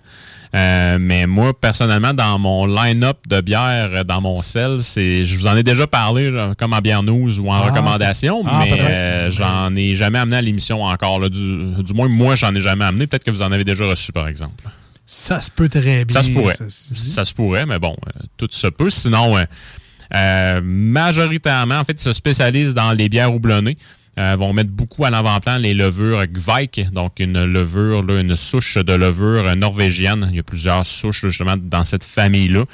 Euh, 0.54 0.96
mais 1.00 1.26
moi, 1.26 1.52
personnellement, 1.58 2.14
dans 2.14 2.38
mon 2.38 2.66
line-up 2.66 3.18
de 3.28 3.40
bière, 3.42 3.90
euh, 3.92 4.04
dans 4.04 4.20
mon 4.20 4.38
sel, 4.38 4.78
c'est, 4.82 5.24
je 5.24 5.37
vous 5.37 5.46
en 5.46 5.56
ai 5.56 5.62
déjà 5.62 5.87
parlé, 5.87 6.32
comme 6.56 6.72
en 6.72 6.80
bière 6.80 7.02
news 7.02 7.38
ou 7.40 7.48
en 7.50 7.54
Ah, 7.54 7.61
recommandation, 7.70 8.42
ah, 8.46 8.61
mais 8.64 8.70
peut-être. 8.70 8.84
euh, 8.88 9.30
j'en 9.30 9.76
ai 9.76 9.94
jamais 9.94 10.18
amené 10.18 10.37
à 10.38 10.42
l'émission 10.42 10.82
encore. 10.84 11.20
là. 11.20 11.28
du, 11.28 11.82
du 11.82 11.92
moins, 11.92 12.08
moi, 12.08 12.34
j'en 12.34 12.54
ai 12.54 12.61
jamais 12.61 12.84
amené. 12.87 13.06
Peut-être 13.06 13.24
que 13.24 13.30
vous 13.30 13.42
en 13.42 13.52
avez 13.52 13.64
déjà 13.64 13.84
reçu, 13.87 14.11
par 14.11 14.26
exemple. 14.26 14.64
Ça 15.04 15.40
se 15.40 15.50
peut 15.50 15.68
très 15.68 16.04
bien. 16.04 16.14
Ça 16.14 16.22
se 16.22 16.30
pourrait. 16.30 16.56
Ça 16.68 17.24
se 17.24 17.34
pourrait, 17.34 17.66
mais 17.66 17.78
bon, 17.78 17.96
euh, 18.06 18.20
tout 18.37 18.48
se 18.50 18.66
peut. 18.68 18.90
Sinon, 18.90 19.37
majoritairement, 20.62 21.78
en 21.78 21.84
fait, 21.84 21.92
ils 21.92 22.00
se 22.04 22.12
spécialisent 22.12 22.74
dans 22.74 22.92
les 22.92 23.08
bières 23.08 23.32
houblonnées. 23.32 23.76
Euh, 24.18 24.35
vont 24.37 24.52
mettre 24.52 24.70
beaucoup 24.70 25.04
à 25.04 25.11
l'avant-plan 25.11 25.59
les 25.59 25.74
levures 25.74 26.26
Gveik, 26.26 26.90
donc 26.90 27.20
une 27.20 27.44
levure, 27.44 28.00
une 28.11 28.35
souche 28.35 28.76
de 28.76 28.92
levure 28.92 29.54
norvégienne. 29.54 30.26
Il 30.31 30.37
y 30.37 30.40
a 30.40 30.42
plusieurs 30.42 30.85
souches 30.87 31.24
justement 31.26 31.57
dans 31.57 31.85
cette 31.85 32.02
famille-là. 32.02 32.64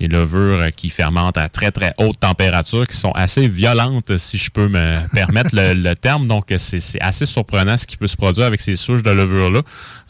Des 0.00 0.08
levures 0.08 0.74
qui 0.74 0.88
fermentent 0.88 1.36
à 1.36 1.50
très 1.50 1.70
très 1.70 1.92
haute 1.98 2.20
température, 2.20 2.86
qui 2.86 2.96
sont 2.96 3.12
assez 3.12 3.46
violentes, 3.46 4.16
si 4.16 4.38
je 4.38 4.50
peux 4.50 4.68
me 4.68 4.96
permettre 5.12 5.50
le, 5.52 5.94
terme. 5.94 6.28
Donc, 6.28 6.46
c'est 6.56 6.80
c'est 6.80 7.00
assez 7.02 7.26
surprenant 7.26 7.76
ce 7.76 7.86
qui 7.86 7.98
peut 7.98 8.06
se 8.06 8.16
produire 8.16 8.46
avec 8.46 8.62
ces 8.62 8.76
souches 8.76 9.02
de 9.02 9.10
levure-là. 9.10 9.62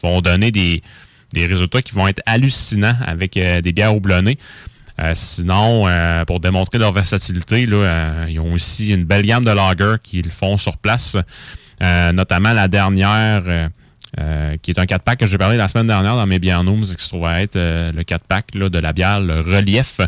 vont 0.02 0.20
donner 0.20 0.52
des, 0.52 0.82
des 1.32 1.46
résultats 1.46 1.82
qui 1.82 1.94
vont 1.94 2.06
être 2.06 2.22
hallucinants 2.26 2.96
avec 3.04 3.36
euh, 3.36 3.60
des 3.60 3.72
bières 3.72 3.94
houblonnées. 3.94 4.38
Euh, 4.98 5.12
sinon, 5.14 5.86
euh, 5.86 6.24
pour 6.24 6.40
démontrer 6.40 6.78
leur 6.78 6.92
versatilité, 6.92 7.66
là, 7.66 7.76
euh, 7.76 8.26
ils 8.30 8.40
ont 8.40 8.54
aussi 8.54 8.90
une 8.90 9.04
belle 9.04 9.26
gamme 9.26 9.44
de 9.44 9.50
lagers 9.50 9.96
qu'ils 10.02 10.30
font 10.30 10.56
sur 10.56 10.78
place. 10.78 11.16
Euh, 11.82 12.12
notamment 12.12 12.52
la 12.52 12.68
dernière, 12.68 13.42
euh, 13.46 13.68
euh, 14.18 14.56
qui 14.62 14.70
est 14.70 14.78
un 14.78 14.84
4-pack 14.84 15.18
que 15.18 15.26
j'ai 15.26 15.36
parlé 15.36 15.58
la 15.58 15.68
semaine 15.68 15.86
dernière 15.86 16.16
dans 16.16 16.26
mes 16.26 16.38
bières 16.38 16.64
Nooms, 16.64 16.86
qui 16.96 17.04
se 17.04 17.08
trouve 17.08 17.26
à 17.26 17.42
être 17.42 17.56
euh, 17.56 17.92
le 17.92 18.02
4-pack 18.02 18.54
là, 18.54 18.70
de 18.70 18.78
la 18.78 18.92
bière 18.94 19.20
le 19.20 19.40
Relief. 19.40 20.00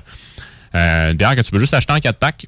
Euh, 0.74 1.10
une 1.10 1.16
bière 1.16 1.36
que 1.36 1.42
tu 1.42 1.50
peux 1.50 1.58
juste 1.58 1.74
acheter 1.74 1.92
en 1.92 1.98
4-pack. 1.98 2.46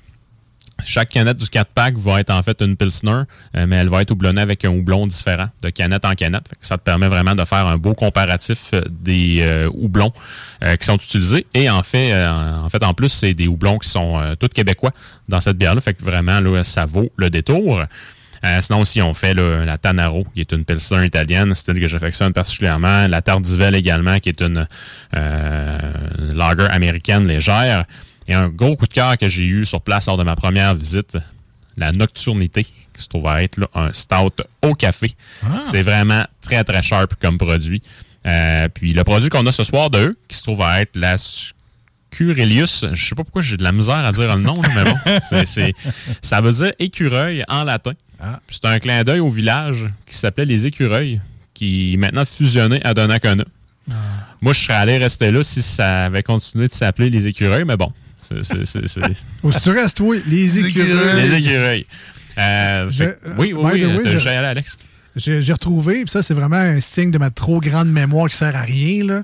Chaque 0.84 1.10
canette 1.10 1.36
du 1.36 1.46
4-pack 1.46 1.96
va 1.96 2.20
être 2.20 2.30
en 2.30 2.42
fait 2.42 2.60
une 2.62 2.76
Pilsner, 2.76 3.22
euh, 3.56 3.66
mais 3.66 3.76
elle 3.76 3.88
va 3.88 4.02
être 4.02 4.10
houblonnée 4.10 4.40
avec 4.40 4.64
un 4.64 4.70
houblon 4.70 5.06
différent 5.06 5.48
de 5.62 5.70
canette 5.70 6.04
en 6.04 6.14
canette. 6.14 6.48
Ça 6.60 6.78
te 6.78 6.82
permet 6.82 7.08
vraiment 7.08 7.34
de 7.34 7.44
faire 7.44 7.66
un 7.66 7.76
beau 7.78 7.94
comparatif 7.94 8.70
euh, 8.74 8.82
des 8.88 9.38
euh, 9.40 9.68
houblons 9.72 10.12
euh, 10.64 10.76
qui 10.76 10.86
sont 10.86 10.96
utilisés. 10.96 11.46
Et 11.54 11.68
en 11.70 11.82
fait, 11.82 12.12
euh, 12.12 12.56
en 12.56 12.68
fait, 12.68 12.82
en 12.82 12.94
plus, 12.94 13.08
c'est 13.08 13.34
des 13.34 13.46
houblons 13.46 13.78
qui 13.78 13.88
sont 13.88 14.36
tous 14.38 14.48
québécois 14.48 14.92
dans 15.28 15.40
cette 15.40 15.56
bière-là. 15.56 15.80
Fait 15.80 15.94
que 15.94 16.04
vraiment, 16.04 16.40
là, 16.40 16.62
ça 16.64 16.86
vaut 16.86 17.10
le 17.16 17.30
détour. 17.30 17.82
Euh, 18.44 18.60
sinon 18.60 18.80
aussi, 18.80 19.02
on 19.02 19.12
fait 19.12 19.34
là, 19.34 19.64
la 19.64 19.76
Tanaro, 19.76 20.24
qui 20.34 20.40
est 20.40 20.52
une 20.52 20.64
Pilsner 20.64 21.04
italienne, 21.04 21.54
style 21.54 21.78
que 21.78 21.88
j'affectionne 21.88 22.32
particulièrement. 22.32 23.06
La 23.06 23.20
Tardivelle 23.20 23.74
également, 23.74 24.18
qui 24.18 24.30
est 24.30 24.40
une 24.40 24.66
euh, 25.16 25.78
lager 26.32 26.66
américaine 26.70 27.26
légère. 27.26 27.84
Et 28.30 28.34
un 28.34 28.48
gros 28.48 28.76
coup 28.76 28.86
de 28.86 28.92
cœur 28.92 29.18
que 29.18 29.28
j'ai 29.28 29.42
eu 29.42 29.64
sur 29.64 29.80
place 29.80 30.06
lors 30.06 30.16
de 30.16 30.22
ma 30.22 30.36
première 30.36 30.72
visite, 30.72 31.18
la 31.76 31.90
Nocturnité, 31.90 32.62
qui 32.62 33.02
se 33.02 33.08
trouve 33.08 33.26
à 33.26 33.42
être 33.42 33.56
là, 33.56 33.66
un 33.74 33.92
stout 33.92 34.44
au 34.62 34.72
café. 34.72 35.16
C'est 35.66 35.82
vraiment 35.82 36.24
très, 36.40 36.62
très 36.62 36.80
sharp 36.80 37.16
comme 37.20 37.38
produit. 37.38 37.82
Euh, 38.28 38.68
puis 38.68 38.92
le 38.92 39.02
produit 39.02 39.30
qu'on 39.30 39.44
a 39.46 39.50
ce 39.50 39.64
soir 39.64 39.90
de 39.90 39.98
eux, 39.98 40.18
qui 40.28 40.36
se 40.36 40.44
trouve 40.44 40.62
à 40.62 40.80
être 40.80 40.94
la 40.94 41.16
Curelius, 42.12 42.84
je 42.92 43.04
sais 43.04 43.16
pas 43.16 43.24
pourquoi 43.24 43.42
j'ai 43.42 43.56
de 43.56 43.64
la 43.64 43.72
misère 43.72 43.96
à 43.96 44.12
dire 44.12 44.36
le 44.36 44.40
nom, 44.40 44.62
mais 44.76 44.84
bon, 44.84 44.96
ça 46.22 46.40
veut 46.40 46.52
dire 46.52 46.72
écureuil 46.78 47.42
en 47.48 47.64
latin. 47.64 47.94
Puis 48.46 48.60
C'est 48.62 48.68
un 48.68 48.78
clin 48.78 49.02
d'œil 49.02 49.18
au 49.20 49.30
village 49.30 49.86
qui 50.06 50.14
s'appelait 50.14 50.44
les 50.44 50.66
Écureuils, 50.66 51.20
qui 51.52 51.94
est 51.94 51.96
maintenant 51.96 52.24
fusionné 52.24 52.80
à 52.84 52.94
Donnacona. 52.94 53.44
Moi, 54.40 54.52
je 54.52 54.60
serais 54.60 54.74
allé 54.74 54.98
rester 54.98 55.32
là 55.32 55.42
si 55.42 55.62
ça 55.62 56.04
avait 56.04 56.22
continué 56.22 56.68
de 56.68 56.72
s'appeler 56.72 57.10
les 57.10 57.26
Écureuils, 57.26 57.64
mais 57.64 57.76
bon, 57.76 57.92
c'est- 58.20 58.44
c'est- 58.44 58.66
c'est- 58.66 58.88
c'est- 58.88 59.00
Où 59.42 59.52
si 59.52 59.61
tu 59.61 59.70
restes, 59.70 60.00
oui, 60.00 60.22
les 60.26 60.59
écureuils. 60.59 61.28
les 61.30 61.38
Écureuils. 61.38 61.87
Euh, 62.38 62.90
Je- 62.90 63.04
fait- 63.04 63.18
oui, 63.37 63.52
oui, 63.52 63.62
oui, 63.74 63.83
euh, 63.83 64.00
je- 64.12 64.18
j'ai 64.18 64.30
allé, 64.30 64.46
Alex. 64.46 64.76
J'ai 65.16 65.52
retrouvé, 65.52 66.02
puis 66.04 66.11
ça, 66.11 66.22
c'est 66.22 66.35
vraiment 66.35 66.56
un 66.56 66.80
signe 66.80 67.11
de 67.11 67.18
ma 67.18 67.30
trop 67.30 67.61
grande 67.61 67.90
mémoire 67.90 68.28
qui 68.28 68.37
sert 68.37 68.54
à 68.54 68.61
rien. 68.62 69.04
là. 69.04 69.20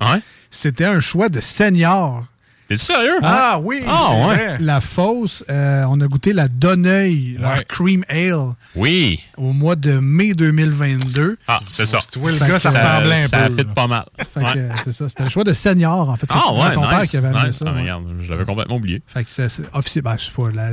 C'était 0.51 0.85
un 0.85 0.99
choix 0.99 1.29
de 1.29 1.39
senior. 1.39 2.25
T'es 2.67 2.77
sérieux? 2.77 3.17
Ah 3.23 3.59
oui, 3.61 3.81
Ah, 3.87 4.11
ouais. 4.13 4.35
vrai. 4.35 4.57
La 4.59 4.81
fausse, 4.81 5.43
euh, 5.49 5.85
on 5.89 6.01
a 6.01 6.07
goûté 6.07 6.33
la 6.33 6.47
Donneuil, 6.49 7.37
leur 7.39 7.51
Ouais. 7.57 7.65
Cream 7.67 8.03
Ale, 8.09 8.55
Oui. 8.75 9.19
au 9.37 9.53
mois 9.53 9.75
de 9.77 9.93
mai 9.99 10.33
2022. 10.33 11.37
Ah, 11.47 11.59
c'est 11.71 11.85
ça. 11.85 11.99
Tu 12.11 12.19
vois, 12.19 12.31
le 12.31 12.39
gars, 12.39 12.59
ça 12.59 12.69
ressemblait 12.71 13.23
un 13.23 13.27
ça 13.27 13.47
peu. 13.47 13.55
fit 13.55 13.63
là. 13.63 13.73
pas 13.73 13.87
mal. 13.87 14.05
Fait 14.33 14.39
Ouais. 14.41 14.51
euh, 14.57 14.69
c'est 14.83 14.91
ça. 14.91 15.07
C'était 15.09 15.23
le 15.23 15.29
choix 15.29 15.43
de 15.43 15.53
senior, 15.53 16.09
en 16.09 16.15
fait. 16.17 16.27
C'est 16.29 16.37
Ah 16.37 16.53
ouais, 16.53 16.73
ton 16.73 16.81
père 16.81 16.99
nice, 17.01 17.09
qui 17.11 17.17
avait 17.17 17.27
amené 17.29 17.47
nice. 17.47 17.57
ça. 17.57 17.65
Ah, 17.67 17.73
ouais. 17.73 17.81
regarde, 17.81 18.03
je 18.21 18.29
l'avais 18.31 18.45
complètement 18.45 18.75
oublié. 18.75 19.01
Fait 19.07 19.23
que 19.23 19.31
c'est 19.31 19.47
c'est 19.49 19.63
officiel. 19.73 20.03
Ben, 20.03 20.15
c'est 20.17 20.33
pas 20.33 20.49
la, 20.53 20.71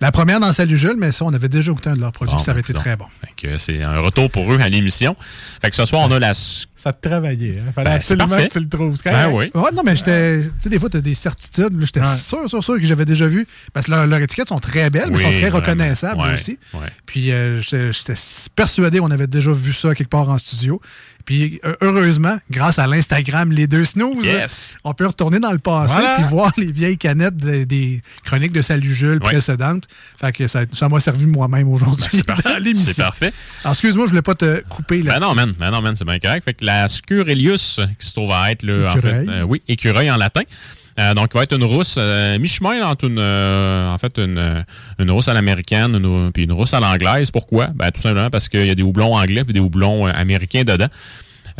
la 0.00 0.12
première 0.12 0.38
dans 0.40 0.52
Salut 0.52 0.76
Jules, 0.76 0.96
mais 0.98 1.10
ça, 1.12 1.24
on 1.24 1.32
avait 1.34 1.48
déjà 1.48 1.72
goûté 1.72 1.90
un 1.90 1.96
de 1.96 2.00
leurs 2.00 2.12
produits, 2.12 2.36
Bon, 2.36 2.42
ça 2.42 2.52
avait 2.52 2.60
ben, 2.60 2.64
été 2.66 2.72
coudonc. 2.72 2.80
très 2.82 2.96
bon. 2.96 3.06
Fait 3.20 3.32
que 3.48 3.58
c'est 3.58 3.82
un 3.82 3.98
retour 3.98 4.30
pour 4.30 4.52
eux 4.52 4.58
à 4.60 4.68
l'émission. 4.68 5.16
Fait 5.60 5.70
que 5.70 5.76
ce 5.76 5.84
soir, 5.86 6.02
on 6.08 6.12
a 6.12 6.18
la. 6.18 6.32
Ça 6.34 6.92
te 6.92 7.08
travaillait. 7.08 7.58
Hein? 7.58 7.72
Fallait 7.74 7.84
Ben, 7.90 7.90
c'est 8.02 8.12
absolument 8.14 8.28
parfait. 8.28 8.48
que 8.48 8.52
tu 8.52 8.60
le 8.60 8.68
trouves. 8.68 8.96
Ben 9.04 9.30
oui. 9.32 9.50
Ouais, 9.54 9.70
non, 9.74 9.82
mais 9.84 9.96
j'étais. 9.96 10.42
Tu 10.42 10.50
sais, 10.60 10.68
des 10.70 10.78
fois, 10.78 10.88
tu 10.88 10.96
as 10.98 11.00
des 11.00 11.14
certitudes. 11.14 11.76
J'étais 11.80 12.00
Ouais. 12.00 12.16
sûr, 12.16 12.48
sûr, 12.48 12.62
sûr 12.62 12.74
que 12.78 12.84
j'avais 12.84 13.04
déjà 13.04 13.26
vu. 13.26 13.46
Parce 13.72 13.86
que 13.86 13.90
leurs 13.92 14.20
étiquettes 14.20 14.48
sont 14.48 14.60
très 14.60 14.88
belles, 14.90 15.10
mais 15.10 15.18
sont 15.18 15.24
très 15.24 15.40
vraiment. 15.40 15.56
reconnaissables 15.56 16.20
Ouais, 16.20 16.34
aussi. 16.34 16.58
ouais. 16.74 16.80
Puis 17.06 17.32
euh, 17.32 17.60
j'étais 17.60 17.92
j'étais 17.92 18.14
persuadé 18.54 18.98
qu'on 18.98 19.10
avait 19.10 19.26
déjà 19.26 19.50
vu 19.52 19.72
ça 19.72 19.94
quelque 19.94 20.08
part 20.10 20.28
en 20.28 20.38
studio. 20.38 20.80
Puis 21.28 21.60
heureusement, 21.82 22.38
grâce 22.50 22.78
à 22.78 22.86
l'Instagram 22.86 23.52
Les 23.52 23.66
Deux 23.66 23.84
Snooze, 23.84 24.24
Yes. 24.24 24.78
on 24.82 24.94
peut 24.94 25.06
retourner 25.06 25.38
dans 25.38 25.52
le 25.52 25.58
passé 25.58 25.92
Voilà. 25.92 26.14
puis 26.14 26.24
voir 26.30 26.52
les 26.56 26.72
vieilles 26.72 26.96
canettes 26.96 27.36
de- 27.36 27.64
des 27.64 28.02
chroniques 28.24 28.52
de 28.52 28.62
Salut 28.62 28.94
Jules 28.94 29.20
précédentes. 29.20 29.84
Fait 30.18 30.32
que 30.32 30.46
ça 30.48 30.64
m'a 30.90 31.00
servi 31.00 31.26
moi-même 31.26 31.68
aujourd'hui 31.70 32.02
Ben, 32.02 32.08
c'est 32.10 32.26
dans 32.26 32.34
parfait. 32.34 32.60
l'émission. 32.60 32.92
C'est 32.94 33.02
parfait. 33.02 33.32
Alors 33.62 33.72
excuse-moi, 33.74 34.06
je 34.06 34.10
voulais 34.12 34.22
pas 34.22 34.36
te 34.36 34.62
couper 34.70 35.02
là 35.02 35.18
Ben 35.18 35.26
non, 35.26 35.34
man. 35.34 35.52
Ben 35.60 35.70
non, 35.70 35.82
man, 35.82 35.94
c'est 35.94 36.06
bien 36.06 36.18
correct. 36.18 36.44
Fait 36.44 36.54
que 36.54 36.64
la 36.64 36.88
Scurelius, 36.88 37.78
qui 37.98 38.06
se 38.06 38.14
trouve 38.14 38.32
à 38.32 38.50
être, 38.50 38.62
là, 38.62 38.90
en 38.92 38.96
fait, 38.96 39.22
Écureuil. 39.22 39.28
euh, 39.28 39.42
oui, 39.42 39.60
écureuil 39.68 40.10
en 40.10 40.16
latin. 40.16 40.40
Euh, 40.98 41.14
donc, 41.14 41.28
il 41.32 41.36
va 41.36 41.44
être 41.44 41.54
une 41.56 41.64
rousse 41.64 41.94
euh, 41.98 42.38
mi-chemin 42.38 42.82
entre 42.84 43.04
une, 43.04 43.18
euh, 43.20 43.88
en 43.88 43.98
fait, 43.98 44.18
une, 44.18 44.36
euh, 44.38 44.62
une 44.98 45.10
rousse 45.10 45.28
à 45.28 45.34
l'américaine 45.34 45.94
une- 45.94 46.32
puis 46.32 46.42
une 46.44 46.52
rousse 46.52 46.74
à 46.74 46.80
l'anglaise. 46.80 47.30
Pourquoi? 47.30 47.68
Ben, 47.68 47.90
tout 47.92 48.00
simplement 48.00 48.30
parce 48.30 48.48
qu'il 48.48 48.66
y 48.66 48.70
a 48.70 48.74
des 48.74 48.82
houblons 48.82 49.14
anglais 49.14 49.42
et 49.48 49.52
des 49.52 49.60
houblons 49.60 50.08
euh, 50.08 50.12
américains 50.14 50.64
dedans. 50.64 50.88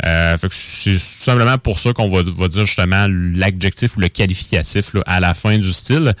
Euh, 0.05 0.37
fait 0.37 0.47
que 0.47 0.55
c'est 0.55 0.97
simplement 0.97 1.57
pour 1.57 1.77
ça 1.79 1.91
qu'on 1.93 2.09
va, 2.09 2.21
va 2.23 2.47
dire 2.47 2.65
justement 2.65 3.07
l'adjectif 3.09 3.97
ou 3.97 3.99
le 3.99 4.07
qualificatif 4.09 4.93
là, 4.93 5.01
à 5.05 5.19
la 5.19 5.33
fin 5.33 5.57
du 5.57 5.71
style. 5.73 6.13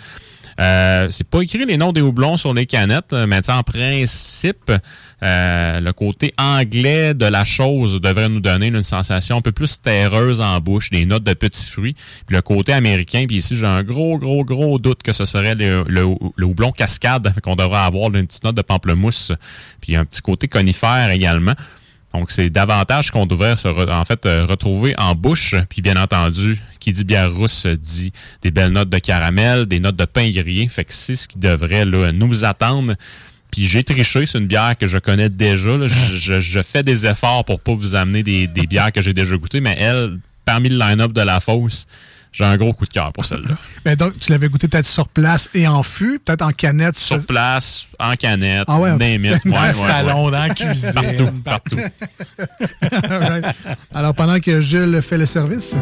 Euh, 0.59 1.07
c'est 1.09 1.27
pas 1.27 1.41
écrit 1.41 1.65
les 1.65 1.77
noms 1.77 1.93
des 1.93 2.01
houblons 2.01 2.35
sur 2.35 2.53
les 2.53 2.65
canettes, 2.65 3.13
euh, 3.13 3.25
mais 3.27 3.49
en 3.49 3.63
principe, 3.63 4.71
euh, 5.23 5.79
le 5.79 5.93
côté 5.93 6.33
anglais 6.37 7.13
de 7.13 7.25
la 7.25 7.45
chose 7.45 8.01
devrait 8.01 8.27
nous 8.27 8.41
donner 8.41 8.67
une 8.67 8.83
sensation 8.83 9.37
un 9.37 9.41
peu 9.41 9.53
plus 9.53 9.79
terreuse 9.81 10.41
en 10.41 10.59
bouche, 10.59 10.89
des 10.89 11.05
notes 11.05 11.23
de 11.23 11.33
petits 11.33 11.69
fruits. 11.69 11.95
Puis 12.27 12.35
le 12.35 12.41
côté 12.41 12.73
américain, 12.73 13.23
puis 13.25 13.37
ici, 13.37 13.55
j'ai 13.55 13.65
un 13.65 13.83
gros, 13.83 14.17
gros, 14.17 14.43
gros 14.43 14.79
doute 14.79 15.01
que 15.01 15.13
ce 15.13 15.25
serait 15.25 15.55
le, 15.55 16.05
houblon 16.43 16.71
cascade, 16.73 17.33
qu'on 17.43 17.55
devrait 17.55 17.79
avoir 17.79 18.13
une 18.13 18.27
petite 18.27 18.43
note 18.43 18.55
de 18.55 18.61
pamplemousse, 18.61 19.31
puis 19.79 19.95
un 19.95 20.03
petit 20.03 20.21
côté 20.21 20.49
conifère 20.49 21.09
également. 21.11 21.53
Donc, 22.13 22.31
c'est 22.31 22.49
davantage 22.49 23.11
qu'on 23.11 23.25
devrait 23.25 23.55
se 23.55 23.67
en 23.67 24.03
fait 24.03 24.25
euh, 24.25 24.45
retrouver 24.45 24.95
en 24.97 25.13
bouche. 25.13 25.55
Puis, 25.69 25.81
bien 25.81 25.95
entendu, 25.95 26.59
qui 26.79 26.91
dit 26.91 27.03
bière 27.03 27.31
rousse 27.31 27.67
dit 27.67 28.11
des 28.41 28.51
belles 28.51 28.71
notes 28.71 28.89
de 28.89 28.99
caramel, 28.99 29.65
des 29.65 29.79
notes 29.79 29.95
de 29.95 30.05
pain 30.05 30.29
grillé. 30.29 30.67
Fait 30.67 30.85
que 30.85 30.93
c'est 30.93 31.15
ce 31.15 31.27
qui 31.27 31.37
devrait 31.37 31.85
là, 31.85 32.11
nous 32.11 32.45
attendre. 32.45 32.95
Puis 33.51 33.65
j'ai 33.65 33.83
triché, 33.83 34.25
c'est 34.25 34.37
une 34.37 34.47
bière 34.47 34.77
que 34.77 34.87
je 34.87 34.97
connais 34.97 35.29
déjà. 35.29 35.71
je 35.87 36.61
fais 36.63 36.83
des 36.83 37.05
efforts 37.05 37.45
pour 37.45 37.59
pas 37.59 37.73
vous 37.73 37.95
amener 37.95 38.23
des, 38.23 38.47
des 38.47 38.67
bières 38.67 38.91
que 38.91 39.01
j'ai 39.01 39.13
déjà 39.13 39.35
goûtées, 39.37 39.61
mais 39.61 39.75
elle, 39.79 40.19
parmi 40.45 40.69
le 40.69 40.77
line-up 40.77 41.13
de 41.13 41.21
la 41.21 41.39
fosse, 41.39 41.85
j'ai 42.31 42.43
un 42.45 42.55
gros 42.57 42.73
coup 42.73 42.85
de 42.85 42.91
cœur 42.91 43.11
pour 43.11 43.25
celle-là. 43.25 43.55
Mais 43.85 43.95
donc, 43.97 44.17
tu 44.19 44.31
l'avais 44.31 44.49
goûté 44.49 44.67
peut-être 44.67 44.85
sur 44.85 45.07
place 45.07 45.49
et 45.53 45.67
en 45.67 45.81
fût, 45.83 46.19
peut-être 46.19 46.43
en 46.43 46.51
canette. 46.51 46.95
Sur 46.97 47.25
place, 47.25 47.87
en 47.99 48.15
canette, 48.15 48.65
Ah 48.67 48.77
ouais, 48.79 48.91
name 48.97 49.25
it. 49.25 49.39
Dans 49.45 49.51
Ouais, 49.53 49.71
le 49.71 49.77
ouais, 49.77 49.87
salon, 49.87 50.25
ouais. 50.25 50.31
dans 50.31 50.39
la 50.39 50.49
cuisine. 50.53 50.91
Partout, 50.93 51.29
partout. 51.43 51.77
Alors, 53.93 54.13
pendant 54.13 54.39
que 54.39 54.61
Jules 54.61 55.01
fait 55.01 55.17
le 55.17 55.25
service. 55.25 55.73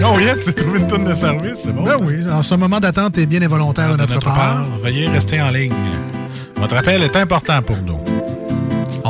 Oh, 0.00 0.18
yeah, 0.20 0.36
tu 0.36 0.44
t'es 0.44 0.52
trouvé 0.62 0.78
une 0.78 0.86
tonne 0.86 1.04
de 1.04 1.14
service, 1.14 1.56
c'est 1.64 1.72
bon. 1.74 1.82
Ben 1.82 1.96
oui, 2.00 2.22
alors 2.22 2.44
ce 2.44 2.54
moment 2.54 2.78
d'attente 2.78 3.18
est 3.18 3.26
bien 3.26 3.42
involontaire 3.42 3.96
de 3.96 4.04
de 4.06 4.12
notre, 4.12 4.20
part. 4.26 4.64
Veuillez 4.80 5.08
rester 5.08 5.40
en 5.42 5.48
ligne. 5.50 5.72
Votre 6.56 6.76
appel 6.76 7.02
est 7.02 7.16
important 7.16 7.60
pour 7.62 7.78
nous. 7.78 7.98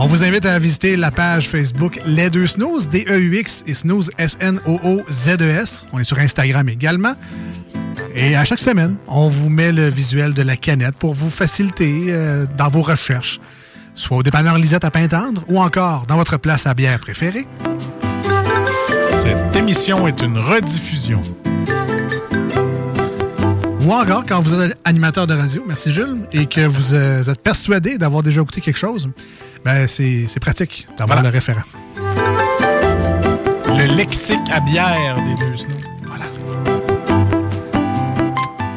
On 0.00 0.06
vous 0.06 0.22
invite 0.22 0.46
à 0.46 0.60
visiter 0.60 0.96
la 0.96 1.10
page 1.10 1.48
Facebook 1.48 2.00
Les 2.06 2.30
Deux 2.30 2.46
Snooze, 2.46 2.88
D-E-U-X 2.88 3.64
et 3.66 3.74
Snooze, 3.74 4.12
S-N-O-O-Z-E-S. 4.16 5.86
On 5.92 5.98
est 5.98 6.04
sur 6.04 6.20
Instagram 6.20 6.68
également. 6.68 7.14
Et 8.14 8.36
à 8.36 8.44
chaque 8.44 8.60
semaine, 8.60 8.94
on 9.08 9.28
vous 9.28 9.50
met 9.50 9.72
le 9.72 9.88
visuel 9.88 10.34
de 10.34 10.42
la 10.42 10.56
canette 10.56 10.94
pour 10.94 11.14
vous 11.14 11.30
faciliter 11.30 12.06
euh, 12.10 12.46
dans 12.56 12.68
vos 12.68 12.82
recherches, 12.82 13.40
soit 13.96 14.18
au 14.18 14.22
dépanneur 14.22 14.56
Lisette 14.56 14.84
à 14.84 14.92
Pintendre 14.92 15.42
ou 15.48 15.60
encore 15.60 16.06
dans 16.06 16.16
votre 16.16 16.36
place 16.36 16.68
à 16.68 16.74
bière 16.74 17.00
préférée. 17.00 17.48
Cette 19.20 19.56
émission 19.56 20.06
est 20.06 20.22
une 20.22 20.38
rediffusion. 20.38 21.22
Ou 23.80 23.92
encore 23.92 24.24
quand 24.28 24.40
vous 24.42 24.60
êtes 24.60 24.78
animateur 24.84 25.26
de 25.26 25.34
radio, 25.34 25.64
merci 25.66 25.90
Jules, 25.90 26.18
et 26.30 26.46
que 26.46 26.60
vous 26.60 26.94
euh, 26.94 27.24
êtes 27.24 27.40
persuadé 27.40 27.98
d'avoir 27.98 28.22
déjà 28.22 28.42
écouté 28.42 28.60
quelque 28.60 28.78
chose, 28.78 29.08
ben 29.64 29.86
c'est 29.88 30.26
pratique 30.40 30.86
d'avoir 30.98 31.18
Voilà. 31.18 31.30
le 31.30 31.34
référent. 31.34 31.62
Le 33.76 33.96
lexique 33.96 34.38
à 34.52 34.60
bière 34.60 35.16
des 35.16 35.34
deux 35.44 35.56
snows. 35.56 35.74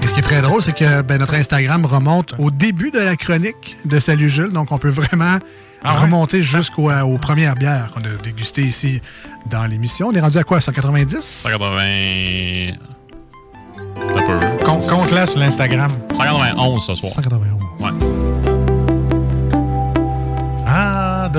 Et 0.02 0.08
ce 0.08 0.14
qui 0.14 0.20
est 0.20 0.24
très 0.24 0.42
drôle, 0.42 0.62
c'est 0.62 0.76
que 0.76 1.02
ben, 1.02 1.18
notre 1.20 1.34
Instagram 1.36 1.86
remonte 1.86 2.34
au 2.40 2.52
début 2.52 2.92
de 2.92 3.00
la 3.00 3.16
chronique 3.16 3.78
de 3.86 4.00
Salut 4.00 4.30
Jules. 4.30 4.52
Donc, 4.52 4.72
on 4.72 4.78
peut 4.78 4.90
vraiment 4.90 5.38
Ah 5.84 5.94
ouais? 5.96 6.02
remonter 6.02 6.44
jusqu'aux 6.44 6.90
euh, 6.92 7.18
premières 7.18 7.56
bières 7.56 7.92
qu'on 7.94 8.02
a 8.02 8.14
dégustées 8.24 8.64
ici 8.64 9.02
dans 9.50 9.66
l'émission. 9.66 10.08
On 10.10 10.12
est 10.14 10.20
rendu 10.22 10.38
à 10.38 10.44
quoi? 10.44 10.62
190? 10.62 11.18
180. 11.22 12.74
Un 13.98 14.22
peu. 14.22 14.64
Com- 14.66 14.82
Compte-la 14.82 15.26
sur 15.28 15.40
l'Instagram. 15.40 15.92
191 16.16 16.84
ce 16.86 16.96
soir. 16.96 17.12
191. 17.14 17.51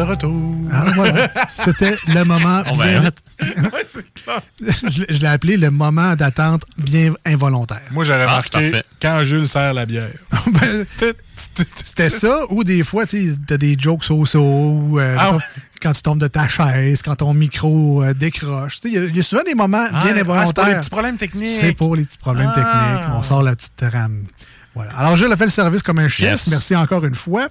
Ah, 0.02 0.10
retour. 0.10 0.54
Alors 0.72 0.94
voilà, 0.94 1.28
c'était 1.48 1.96
le 2.08 2.24
moment 2.24 2.62
On 2.66 2.74
va 2.74 2.86
bien... 2.86 3.10
je 4.60 4.98
l'ai- 5.00 5.06
je 5.14 5.20
l'ai 5.20 5.26
appelé 5.26 5.56
le 5.56 5.70
moment 5.70 6.14
d'attente 6.14 6.62
bien 6.78 7.12
involontaire. 7.24 7.80
Moi, 7.90 8.04
j'aurais 8.04 8.22
Ah, 8.28 8.36
marqué 8.36 8.82
quand 9.00 9.22
Jules 9.24 9.48
sert 9.48 9.74
la 9.74 9.86
bière. 9.86 10.10
Ben, 10.46 10.84
C'était 11.84 12.08
ça, 12.10 12.40
ou 12.50 12.64
des 12.64 12.82
fois, 12.82 13.04
tu 13.04 13.36
t'as 13.46 13.56
des 13.58 13.76
jokes 13.78 14.04
so-so, 14.04 14.98
euh, 14.98 15.16
Ah 15.18 15.36
quand- 15.82 15.92
tu 15.92 16.02
tombes 16.02 16.20
de 16.20 16.28
ta 16.28 16.46
chaise, 16.48 17.02
quand 17.02 17.16
ton 17.16 17.34
micro 17.34 18.02
euh, 18.02 18.14
décroche. 18.14 18.78
Il 18.84 18.92
y, 18.92 18.98
a- 18.98 19.04
il 19.04 19.16
y 19.16 19.20
a 19.20 19.22
souvent 19.22 19.42
des 19.42 19.54
moments 19.54 19.86
Ah, 19.92 20.02
bien 20.04 20.12
ah, 20.14 20.18
c'est 20.18 20.24
pour 20.24 20.34
involontaires. 20.36 20.66
les 20.68 20.74
petits 20.76 20.90
problèmes 20.90 21.16
techniques. 21.16 21.58
C'est 21.60 21.72
pour 21.72 21.96
les 21.96 22.04
petits 22.04 22.18
problèmes 22.18 22.50
Ah. 22.52 22.54
techniques. 22.54 23.16
On 23.18 23.22
sort 23.22 23.42
la 23.42 23.54
petite 23.56 23.72
rame. 23.92 24.24
Voilà. 24.74 24.92
Alors, 24.96 25.16
Jules 25.16 25.30
a 25.32 25.36
fait 25.36 25.44
le 25.44 25.50
service 25.50 25.82
comme 25.82 25.98
un 25.98 26.08
chef. 26.08 26.30
Yes. 26.30 26.46
Merci 26.48 26.74
encore 26.76 27.04
une 27.04 27.14
fois. 27.14 27.48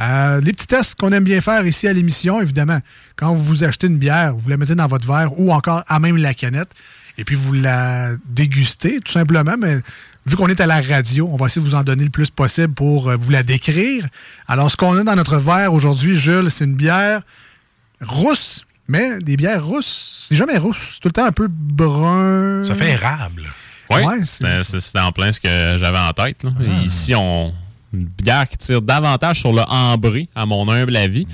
Euh, 0.00 0.40
les 0.40 0.52
petits 0.52 0.66
tests 0.66 0.96
qu'on 0.96 1.12
aime 1.12 1.22
bien 1.24 1.40
faire 1.40 1.64
ici 1.66 1.86
à 1.86 1.92
l'émission, 1.92 2.40
évidemment, 2.40 2.80
quand 3.16 3.34
vous 3.34 3.62
achetez 3.64 3.86
une 3.86 3.98
bière, 3.98 4.34
vous 4.36 4.48
la 4.48 4.56
mettez 4.56 4.74
dans 4.74 4.88
votre 4.88 5.06
verre 5.06 5.38
ou 5.38 5.52
encore 5.52 5.84
à 5.86 5.98
même 6.00 6.16
la 6.16 6.34
canette, 6.34 6.70
et 7.16 7.24
puis 7.24 7.36
vous 7.36 7.52
la 7.52 8.10
dégustez, 8.28 9.00
tout 9.00 9.12
simplement. 9.12 9.54
Mais 9.56 9.78
vu 10.26 10.34
qu'on 10.34 10.48
est 10.48 10.60
à 10.60 10.66
la 10.66 10.80
radio, 10.80 11.28
on 11.30 11.36
va 11.36 11.46
essayer 11.46 11.62
de 11.64 11.68
vous 11.68 11.76
en 11.76 11.84
donner 11.84 12.02
le 12.04 12.10
plus 12.10 12.28
possible 12.30 12.74
pour 12.74 13.08
euh, 13.08 13.16
vous 13.16 13.30
la 13.30 13.44
décrire. 13.44 14.08
Alors, 14.48 14.68
ce 14.70 14.76
qu'on 14.76 14.96
a 14.98 15.04
dans 15.04 15.14
notre 15.14 15.36
verre 15.36 15.72
aujourd'hui, 15.72 16.16
Jules, 16.16 16.50
c'est 16.50 16.64
une 16.64 16.74
bière 16.74 17.22
rousse, 18.00 18.64
mais 18.88 19.18
des 19.20 19.36
bières 19.36 19.64
rousses, 19.64 20.26
c'est 20.28 20.34
jamais 20.36 20.58
rousse. 20.58 20.76
C'est 20.94 21.00
tout 21.00 21.08
le 21.08 21.12
temps 21.12 21.26
un 21.26 21.32
peu 21.32 21.46
brun. 21.48 22.64
Ça 22.64 22.74
fait 22.74 22.90
érable. 22.90 23.44
Oui, 23.90 24.02
Ouais, 24.02 24.24
c'est- 24.24 24.64
c'était 24.64 24.80
c'est- 24.80 24.98
en 24.98 25.12
plein 25.12 25.30
ce 25.30 25.38
que 25.40 25.76
j'avais 25.78 25.98
en 25.98 26.10
tête. 26.12 26.42
là. 26.42 26.50
Ici, 26.82 27.14
on 27.14 27.52
une 27.94 28.04
bière 28.04 28.48
qui 28.48 28.56
tire 28.58 28.82
davantage 28.82 29.40
sur 29.40 29.52
le 29.52 29.62
ambré, 29.62 30.28
à 30.34 30.46
mon 30.46 30.68
humble 30.70 30.96
avis. 30.96 31.26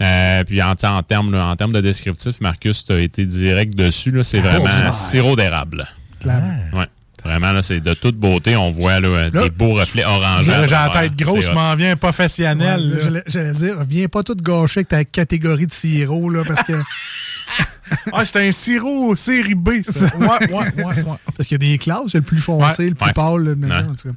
Euh, 0.00 0.42
puis 0.44 0.60
en, 0.62 0.72
en 0.72 1.02
termes 1.02 1.34
en 1.34 1.54
de 1.54 1.80
descriptif, 1.80 2.40
Marcus, 2.40 2.84
tu 2.84 2.92
as 2.92 2.98
été 3.00 3.24
direct 3.24 3.74
dessus. 3.74 4.10
là. 4.10 4.22
C'est 4.22 4.40
vraiment 4.40 4.64
vert. 4.64 4.92
sirop 4.92 5.36
d'érable. 5.36 5.86
Clairement. 6.20 6.56
Ouais. 6.72 6.86
Vraiment, 7.24 7.52
là, 7.52 7.62
c'est 7.62 7.80
de 7.80 7.94
toute 7.94 8.16
beauté. 8.16 8.56
On 8.56 8.70
voit 8.70 8.98
là, 8.98 9.30
Là, 9.30 9.30
des 9.30 9.50
beaux 9.50 9.74
reflets 9.74 10.04
orangés. 10.04 10.50
J'ai 10.64 10.70
la 10.70 10.90
tête 10.90 11.14
grosse, 11.14 11.52
m'en 11.52 11.76
viens 11.76 11.94
professionnel. 11.96 13.22
J'allais 13.28 13.52
dire, 13.52 13.76
viens 13.88 14.08
pas 14.08 14.24
tout 14.24 14.34
gâcher 14.34 14.80
avec 14.80 14.88
ta 14.88 15.04
catégorie 15.04 15.66
de 15.66 15.72
sirop, 15.72 16.30
là, 16.30 16.42
parce 16.44 16.64
que. 16.64 16.72
Ah, 18.12 18.24
c'est 18.26 18.46
un 18.48 18.52
sirop 18.52 19.14
série 19.16 19.54
B. 19.54 19.82
ça. 19.88 20.06
Ouais, 20.16 20.26
ouais, 20.52 20.84
ouais, 20.84 20.84
ouais. 20.84 21.04
Parce 21.36 21.48
qu'il 21.48 21.62
y 21.62 21.66
a 21.66 21.72
des 21.72 21.78
classes, 21.78 22.02
il 22.08 22.14
y 22.14 22.16
a 22.16 22.20
le 22.20 22.24
plus 22.26 22.40
foncé, 22.40 22.84
Ouais, 22.84 22.88
le 22.90 22.94
plus 22.94 23.06
ouais. 23.06 23.12
pâle, 23.12 23.42
le 23.42 23.54
médium, 23.56 23.78
Ouais. 23.86 23.92
en 23.92 23.94
tout 23.94 24.08
cas. 24.08 24.14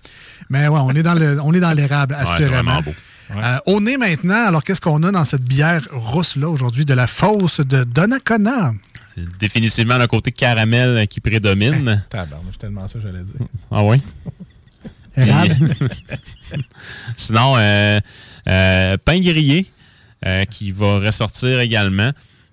Mais 0.50 0.68
ouais, 0.68 0.80
on 0.82 0.92
est 0.92 1.04
dans 1.04 1.14
le, 1.16 1.40
on 1.42 1.54
est 1.54 1.60
dans 1.60 1.74
l'érable, 1.74 2.14
Ouais, 2.16 2.22
c'est 2.26 2.32
assurément. 2.44 2.64
vraiment 2.64 2.82
beau. 2.82 2.94
Euh, 3.38 3.58
au 3.66 3.82
nez 3.82 3.98
maintenant, 3.98 4.46
alors 4.48 4.64
qu'est-ce 4.64 4.82
qu'on 4.82 5.02
a 5.02 5.12
dans 5.12 5.26
cette 5.26 5.42
bière 5.44 5.82
rousse-là 5.92 6.48
aujourd'hui? 6.48 6.86
De 6.86 6.94
la 6.94 7.08
fosse 7.08 7.60
de 7.60 7.84
Donnacona? 7.84 8.74
C'est 9.16 9.26
définitivement 9.40 9.98
le 9.98 10.06
côté 10.08 10.32
caramel 10.32 11.08
qui 11.08 11.22
prédomine. 11.22 12.04
Tabarnak, 12.10 12.46
c'est 12.52 12.60
tellement 12.60 12.88
ça, 12.88 13.00
j'allais 13.02 13.24
dire. 13.24 13.48
Ah 13.72 13.84
oui? 13.84 14.00
Érable? 15.18 15.70
Sinon, 17.16 17.56
euh, 17.58 18.00
euh, 18.48 18.98
pain 19.04 19.20
grillé 19.20 19.72
qui 20.50 20.72
va 20.72 21.00
ressortir 21.00 21.60
également. 21.60 22.12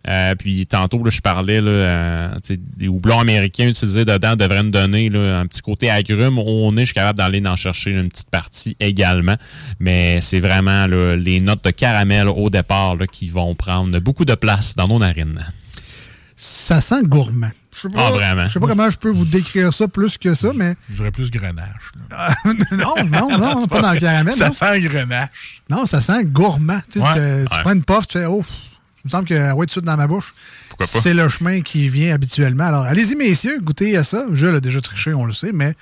Euh, 0.09 0.35
puis 0.35 0.67
tantôt, 0.67 1.03
là, 1.05 1.11
je 1.11 1.21
parlais 1.21 1.61
là, 1.61 1.71
euh, 1.71 2.29
des 2.77 2.89
houblons 2.89 3.21
américains 3.21 3.69
utilisés 3.69 4.05
dedans 4.05 4.35
devraient 4.35 4.63
nous 4.65 4.71
donner 4.71 5.09
là, 5.11 5.39
un 5.39 5.47
petit 5.47 5.61
côté 5.63 5.91
agrume. 5.91 6.39
On 6.41 6.77
est, 6.77 6.81
je 6.81 6.87
suis 6.87 6.95
capable 6.95 7.19
d'aller 7.19 7.41
en 7.47 7.55
chercher 7.57 7.93
une 7.93 8.09
petite 8.09 8.31
partie 8.31 8.77
également. 8.81 9.37
Mais 9.79 10.21
c'est 10.21 10.41
vraiment 10.41 10.87
là, 10.89 11.15
les 11.17 11.41
notes 11.41 11.65
de 11.65 11.71
caramel 11.71 12.29
au 12.29 12.51
départ 12.51 12.97
là, 12.97 13.07
qui 13.07 13.29
vont 13.29 13.55
prendre 13.55 13.97
beaucoup 14.01 14.25
de 14.25 14.35
place 14.35 14.75
dans 14.75 14.89
nos 14.89 14.99
narines. 14.99 15.45
Ça 16.35 16.81
sent 16.81 17.03
gourmand. 17.05 17.51
Je 17.75 17.83
sais 17.83 17.89
pas, 17.89 18.09
Ah, 18.09 18.11
vraiment? 18.11 18.47
Je 18.49 18.53
sais 18.53 18.61
pas 18.61 18.67
comment 18.67 18.91
je 18.91 18.97
peux 18.99 19.11
vous 19.11 19.25
décrire 19.25 19.73
ça 19.73 19.87
plus 19.89 20.19
que 20.19 20.35
ça, 20.35 20.51
mais. 20.55 20.75
J'aurais 20.93 21.11
plus 21.13 21.31
grenache. 21.31 21.93
là. 22.11 22.35
non, 22.73 22.95
non, 23.11 23.39
non, 23.39 23.61
c'est 23.63 23.71
pas 23.71 23.81
dans 23.81 23.93
le 23.93 24.01
caramel. 24.01 24.35
Ça 24.35 24.47
non. 24.47 24.53
sent 24.53 24.81
grenache. 24.81 25.63
Non, 25.71 25.87
ça 25.87 26.01
sent 26.01 26.25
gourmand. 26.25 26.81
Tu, 26.93 26.99
Ouais. 26.99 27.05
Ouais. 27.09 27.45
prends 27.63 27.73
une 27.73 27.85
puff, 27.85 28.07
tu 28.09 28.19
fais, 28.19 28.27
oh, 28.27 28.45
il 29.05 29.09
me 29.09 29.11
semble 29.11 29.27
que 29.29 29.35
ouais, 29.53 29.57
tout 29.61 29.65
de 29.67 29.71
suite 29.71 29.85
dans 29.85 29.97
ma 29.97 30.07
bouche. 30.07 30.35
Pourquoi 30.69 30.87
pas? 30.87 31.01
C'est 31.01 31.15
le 31.15 31.29
chemin 31.29 31.61
qui 31.61 31.89
vient 31.89 32.15
habituellement. 32.15 32.65
Alors, 32.65 32.83
allez-y, 32.85 33.15
messieurs, 33.17 33.59
goûtez 33.61 33.97
à 33.97 34.05
ça. 34.05 34.25
Je 34.33 34.47
l'ai 34.47 34.61
déjà 34.61 34.81
triché, 34.81 35.13
on 35.15 35.25
le 35.25 35.33
sait, 35.33 35.51
mais 35.53 35.75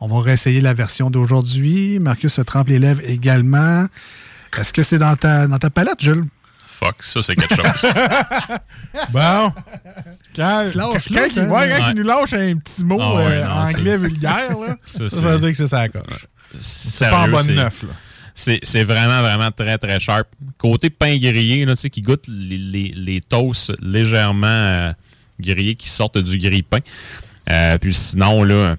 on 0.00 0.08
va 0.08 0.20
réessayer 0.22 0.60
la 0.60 0.74
version 0.74 1.10
d'aujourd'hui. 1.10 1.98
Marcus 1.98 2.32
se 2.34 2.42
trempe 2.42 2.68
les 2.68 2.78
lèvres 2.78 3.02
également. 3.04 3.86
Est-ce 4.56 4.72
que 4.72 4.82
c'est 4.82 4.98
dans 4.98 5.16
ta, 5.16 5.46
dans 5.46 5.58
ta 5.58 5.70
palette, 5.70 6.00
Jules? 6.00 6.24
Fuck, 6.66 6.96
ça 7.00 7.22
c'est 7.22 7.34
quelque 7.34 7.56
chose. 7.56 7.90
Bon. 9.10 9.52
Quand, 10.34 10.62
là, 10.62 10.64
il, 10.74 10.78
ouais, 10.80 10.98
quand 11.08 11.50
Ouais. 11.50 11.78
il 11.90 11.94
nous 11.96 12.02
lâche 12.02 12.32
un 12.34 12.56
petit 12.56 12.84
mot 12.84 12.98
Ah 13.00 13.14
ouais, 13.14 13.22
euh, 13.32 13.44
non, 13.44 13.50
anglais 13.50 13.96
vulgaire, 13.96 14.56
là, 14.58 14.76
Ça, 14.86 15.04
veut 15.20 15.38
dire 15.38 15.48
que 15.50 15.54
c'est 15.56 15.66
ça 15.66 15.78
la 15.80 15.88
coche. 15.88 16.26
C'est 16.58 17.08
pas 17.08 17.20
en 17.22 17.28
bonne 17.28 17.54
neuf. 17.54 17.82
Là. 17.82 17.88
C'est 18.38 18.84
vraiment, 18.84 19.22
vraiment 19.22 19.50
très, 19.50 19.78
très 19.78 19.98
sharp. 19.98 20.28
Côté 20.58 20.90
pain 20.90 21.16
grillé, 21.16 21.64
là, 21.64 21.74
tu 21.74 21.80
sais, 21.80 21.90
qui 21.90 22.02
goûte 22.02 22.24
les, 22.28 22.58
les, 22.58 22.92
les 22.94 23.20
toasts 23.22 23.72
légèrement 23.80 24.46
euh, 24.46 24.92
grillés 25.40 25.74
qui 25.74 25.88
sortent 25.88 26.18
du 26.18 26.36
grille-pain. 26.36 26.80
Euh, 27.50 27.78
puis 27.78 27.94
sinon, 27.94 28.42
là, 28.42 28.76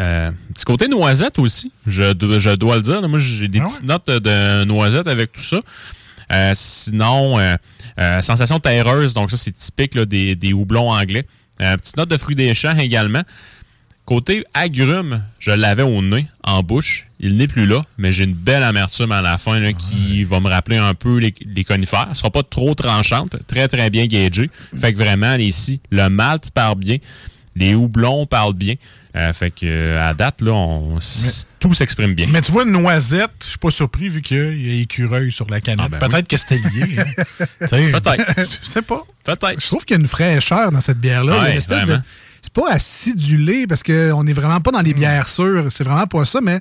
euh, 0.00 0.30
petit 0.52 0.64
côté 0.64 0.88
noisette 0.88 1.38
aussi, 1.38 1.70
je, 1.86 2.02
je 2.38 2.56
dois 2.56 2.76
le 2.76 2.82
dire. 2.82 3.00
là. 3.00 3.06
moi, 3.06 3.20
j'ai 3.20 3.46
des 3.46 3.60
Ah 3.60 3.66
petites 3.66 3.84
notes 3.84 4.06
de 4.10 4.64
noisette 4.64 5.06
avec 5.06 5.32
tout 5.32 5.40
ça. 5.40 5.60
Euh, 6.32 6.52
sinon, 6.54 7.38
euh, 7.38 7.54
euh, 8.00 8.22
sensation 8.22 8.58
terreuse, 8.58 9.14
donc 9.14 9.30
ça, 9.30 9.36
c'est 9.36 9.54
typique 9.54 9.94
là, 9.94 10.04
des, 10.04 10.34
des 10.34 10.52
houblons 10.52 10.90
anglais. 10.90 11.26
Euh, 11.62 11.76
petite 11.76 11.96
note 11.96 12.08
de 12.08 12.16
fruits 12.16 12.34
des 12.34 12.54
champs 12.54 12.76
également. 12.76 13.22
Côté 14.04 14.44
agrumes, 14.52 15.22
je 15.38 15.52
l'avais 15.52 15.82
au 15.82 16.02
nez, 16.02 16.26
en 16.42 16.62
bouche. 16.62 17.06
Il 17.24 17.38
n'est 17.38 17.48
plus 17.48 17.64
là, 17.66 17.80
mais 17.96 18.12
j'ai 18.12 18.24
une 18.24 18.34
belle 18.34 18.62
amertume 18.62 19.10
à 19.10 19.22
la 19.22 19.38
fin 19.38 19.58
là, 19.58 19.72
qui 19.72 20.24
va 20.24 20.40
me 20.40 20.48
rappeler 20.50 20.76
un 20.76 20.92
peu 20.92 21.16
les, 21.18 21.34
les 21.46 21.64
conifères. 21.64 22.06
Elle 22.10 22.14
sera 22.14 22.30
pas 22.30 22.42
trop 22.42 22.74
tranchante, 22.74 23.36
très 23.46 23.66
très 23.66 23.88
bien 23.88 24.06
gagée. 24.06 24.50
Fait 24.78 24.92
que 24.92 24.98
vraiment, 24.98 25.34
ici, 25.36 25.80
le 25.90 26.08
malt 26.10 26.50
part 26.50 26.76
bien, 26.76 26.98
les 27.56 27.74
houblons 27.74 28.26
parlent 28.26 28.52
bien. 28.52 28.74
Euh, 29.16 29.32
fait 29.32 29.50
que 29.52 29.64
euh, 29.64 30.06
à 30.06 30.12
date, 30.12 30.42
là, 30.42 30.52
on, 30.52 30.98
tout 31.60 31.72
s'exprime 31.72 32.14
bien. 32.14 32.26
Mais 32.30 32.42
tu 32.42 32.52
vois, 32.52 32.64
une 32.64 32.72
noisette, 32.72 33.30
je 33.42 33.50
suis 33.50 33.58
pas 33.58 33.70
surpris 33.70 34.08
vu 34.08 34.20
qu'il 34.22 34.66
y 34.66 34.78
a 34.78 34.82
écureuil 34.82 35.30
sur 35.32 35.48
la 35.48 35.60
canette. 35.60 35.80
Ah, 35.82 35.88
ben 35.88 36.00
Peut-être 36.00 36.28
que 36.28 36.36
c'était 36.36 36.58
lié. 36.58 36.98
hein. 36.98 37.46
Peut-être. 37.60 38.34
Je 38.64 38.70
sais 38.70 38.82
pas. 38.82 39.02
Peut-être. 39.22 39.60
Je 39.60 39.66
trouve 39.68 39.84
qu'il 39.84 39.96
y 39.96 39.98
a 39.98 40.02
une 40.02 40.08
fraîcheur 40.08 40.72
dans 40.72 40.80
cette 40.80 40.98
bière-là. 40.98 41.42
Ouais, 41.42 41.56
espèce 41.56 41.84
de. 41.86 41.98
c'est 42.42 42.52
pas 42.52 42.70
acidulé 42.72 43.66
parce 43.68 43.82
qu'on 43.82 44.26
est 44.26 44.32
vraiment 44.32 44.60
pas 44.60 44.72
dans 44.72 44.82
les 44.82 44.92
bières 44.94 45.28
sûres. 45.28 45.66
C'est 45.70 45.84
vraiment 45.84 46.06
pas 46.08 46.24
ça, 46.24 46.40
mais 46.42 46.60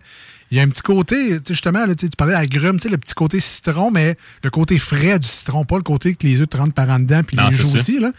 il 0.52 0.58
y 0.58 0.60
a 0.60 0.64
un 0.64 0.70
petit 0.70 0.82
côté, 0.82 1.16
tu 1.16 1.36
sais, 1.48 1.54
justement, 1.54 1.86
là, 1.86 1.96
tu 1.96 2.08
parlais 2.18 2.34
d'agrumes, 2.34 2.78
tu 2.78 2.84
sais, 2.84 2.90
le 2.90 2.98
petit 2.98 3.14
côté 3.14 3.40
citron, 3.40 3.92
mais 3.92 4.18
le 4.44 4.50
côté 4.50 4.78
frais 4.80 5.20
du 5.20 5.28
citron, 5.28 5.66
pas 5.66 5.78
le 5.78 5.84
côté 5.84 6.16
que 6.16 6.28
les 6.28 6.40
œufs 6.42 6.50
te 6.50 6.58
rentrent 6.58 6.74
par 6.74 6.90
en 6.90 7.00
dedans 7.00 7.24
puis 7.24 7.38
Non, 7.38 7.50
les 7.50 7.56
joues 7.56 7.76
aussi. 7.76 8.00
Là. 8.00 8.12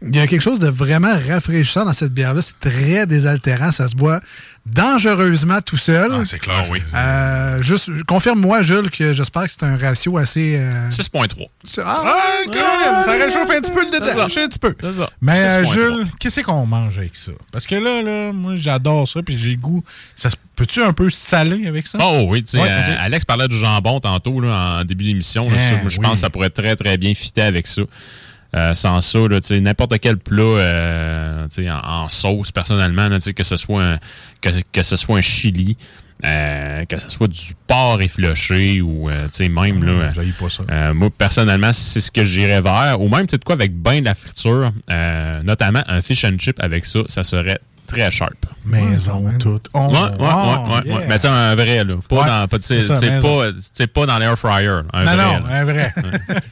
Il 0.00 0.14
y 0.14 0.20
a 0.20 0.26
quelque 0.28 0.42
chose 0.42 0.60
de 0.60 0.68
vraiment 0.68 1.12
rafraîchissant 1.28 1.84
dans 1.84 1.92
cette 1.92 2.14
bière-là. 2.14 2.40
C'est 2.40 2.58
très 2.60 3.04
désaltérant. 3.06 3.72
Ça 3.72 3.88
se 3.88 3.96
boit 3.96 4.20
dangereusement 4.66 5.60
tout 5.60 5.76
seul. 5.76 6.10
Ah, 6.14 6.22
c'est 6.24 6.38
clair. 6.38 6.64
oui. 6.70 6.80
Euh, 6.94 7.60
juste, 7.62 7.90
confirme-moi, 8.04 8.62
Jules, 8.62 8.90
que 8.90 9.12
j'espère 9.12 9.44
que 9.44 9.50
c'est 9.50 9.64
un 9.64 9.76
ratio 9.76 10.16
assez. 10.18 10.54
euh, 10.56 10.88
6.3. 10.90 11.48
c'est- 11.64 11.82
Ah, 11.84 12.02
ah, 12.04 12.28
Colin, 12.46 13.04
ça 13.04 13.12
réchauffe 13.12 13.50
un 13.50 13.60
petit 13.60 13.72
peu 13.72 13.80
le 13.80 14.28
sais 14.30 14.42
un 14.44 14.48
petit 14.48 14.58
peu. 14.58 14.74
C'est 14.80 14.92
ça. 14.92 15.10
Mais 15.20 15.42
euh, 15.42 15.64
6.3. 15.64 15.72
Jules, 15.74 16.06
qu'est-ce 16.20 16.40
qu'on 16.42 16.66
mange 16.66 16.96
avec 16.98 17.16
ça? 17.16 17.32
Parce 17.50 17.66
que 17.66 17.74
là, 17.74 18.02
là 18.02 18.32
moi, 18.32 18.54
j'adore 18.56 19.08
ça, 19.08 19.22
puis 19.22 19.36
j'ai 19.36 19.50
le 19.50 19.56
goût. 19.56 19.82
Ça 20.14 20.30
se- 20.30 20.36
Peux-tu 20.54 20.82
un 20.82 20.92
peu 20.92 21.08
saler 21.08 21.68
avec 21.68 21.86
ça? 21.86 21.98
Oh 22.02 22.24
oui, 22.28 22.42
tu 22.42 22.50
sais, 22.50 22.58
Ouais, 22.58 22.68
euh. 22.68 22.96
Alex 22.98 23.24
parlait 23.24 23.46
du 23.46 23.56
jambon 23.56 24.00
tantôt 24.00 24.40
là, 24.40 24.78
en 24.80 24.84
début 24.84 25.04
d'émission. 25.04 25.42
moi, 25.48 25.56
je 25.86 25.98
oui. 25.98 26.02
pense 26.04 26.14
que 26.14 26.18
ça 26.18 26.30
pourrait 26.30 26.50
très 26.50 26.74
très 26.74 26.98
bien 26.98 27.14
fitter 27.14 27.42
avec 27.42 27.66
ça. 27.68 27.82
Euh, 28.56 28.72
sans 28.72 29.00
ça, 29.02 29.18
n'importe 29.60 29.98
quel 29.98 30.16
plat 30.16 30.42
euh, 30.42 31.46
en, 31.58 32.04
en 32.04 32.08
sauce, 32.08 32.50
personnellement, 32.50 33.08
là, 33.08 33.18
que 33.18 33.44
ce 33.44 33.56
soit 33.58 33.82
un, 33.84 33.98
que, 34.40 34.48
que 34.72 34.82
ce 34.82 34.96
soit 34.96 35.18
un 35.18 35.22
chili, 35.22 35.76
euh, 36.24 36.84
que 36.86 36.96
ce 36.96 37.10
soit 37.10 37.28
du 37.28 37.52
porc 37.66 38.00
effiloché 38.00 38.80
ou 38.80 39.08
même 39.08 39.84
là. 39.84 40.08
Ah, 40.08 40.12
j'haïs 40.14 40.32
pas 40.32 40.48
ça. 40.48 40.94
moi, 40.94 41.10
personnellement, 41.10 41.74
c'est 41.74 42.00
ce 42.00 42.10
que 42.10 42.24
j'irais 42.24 42.62
vers. 42.62 43.00
Ou 43.00 43.08
même, 43.08 43.26
tu 43.26 43.32
sais 43.32 43.38
quoi, 43.44 43.54
avec 43.54 43.76
ben 43.76 44.00
de 44.00 44.06
la 44.06 44.14
friture, 44.14 44.72
notamment 45.44 45.82
un 45.86 46.00
fish 46.00 46.24
and 46.24 46.38
chip 46.38 46.58
avec 46.62 46.86
ça, 46.86 47.00
ça 47.06 47.22
serait 47.24 47.60
très 47.88 48.10
sharp. 48.10 48.34
Maison 48.64 49.24
toute. 49.40 49.68
Oh, 49.74 49.78
Ouais, 49.88 49.94
ouais, 49.94 49.98
ouais, 49.98 50.06
ouais, 50.18 50.82
yeah. 50.84 50.96
ouais. 50.96 51.06
Mais 51.08 51.14
tu 51.16 51.22
sais, 51.22 51.28
un 51.28 51.54
vrai, 51.54 51.84
là. 51.84 51.94
Pas 52.08 52.16
Ouais, 52.16 52.26
dans, 52.26 52.46
pas, 52.48 52.58
c'est 52.60 53.86
pas, 53.86 54.00
pas 54.00 54.06
dans 54.06 54.18
l'air 54.18 54.38
fryer. 54.38 54.68
Un 54.92 55.04
non, 55.04 55.14
vrai, 55.14 55.16
non, 55.16 55.46
là. 55.46 55.60
un 55.60 55.64
vrai. 55.64 55.94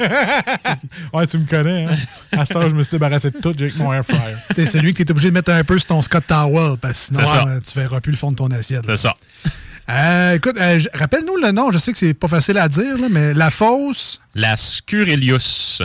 ouais, 1.13 1.27
tu 1.27 1.39
me 1.39 1.47
connais, 1.47 1.85
hein? 1.85 1.97
À 2.33 2.47
ce 2.47 2.53
temps, 2.55 2.63
je 2.69 2.75
me 2.75 2.83
suis 2.83 2.91
débarrassé 2.93 3.31
de 3.31 3.39
tout 3.39 3.55
j'ai 3.57 3.65
avec 3.67 3.79
mon 3.79 3.93
air 3.93 4.05
fryer. 4.05 4.37
C'est 4.55 4.67
celui 4.67 4.93
que 4.95 4.99
tu 5.03 5.09
es 5.09 5.11
obligé 5.11 5.29
de 5.29 5.35
mettre 5.35 5.53
un 5.53 5.63
peu 5.65 5.79
sur 5.79 5.87
ton 5.89 6.03
Scott 6.03 6.25
Towel, 6.27 6.77
parce 6.81 7.09
que 7.11 7.15
sinon, 7.15 7.27
C'est 7.27 7.39
euh, 7.49 7.61
tu 7.61 7.79
verras 7.79 8.01
plus 8.01 8.13
le 8.13 8.17
fond 8.19 8.31
de 8.31 8.37
ton 8.37 8.51
assiette. 8.51 8.87
là. 8.87 8.97
C'est 8.97 9.09
ça. 9.09 9.15
Euh, 9.89 10.35
écoute, 10.35 10.57
euh, 10.61 10.81
rappelle-nous 10.95 11.37
le 11.37 11.53
nom. 11.53 11.71
Je 11.71 11.79
sais 11.79 11.93
que 11.93 11.99
c'est 11.99 12.13
pas 12.15 12.27
facile 12.27 12.59
à 12.59 12.69
dire, 12.69 12.99
là, 12.99 13.07
mais 13.09 13.33
La 13.35 13.51
Fosse, 13.51 14.21
La 14.35 14.57
Scurelius. 14.57 15.81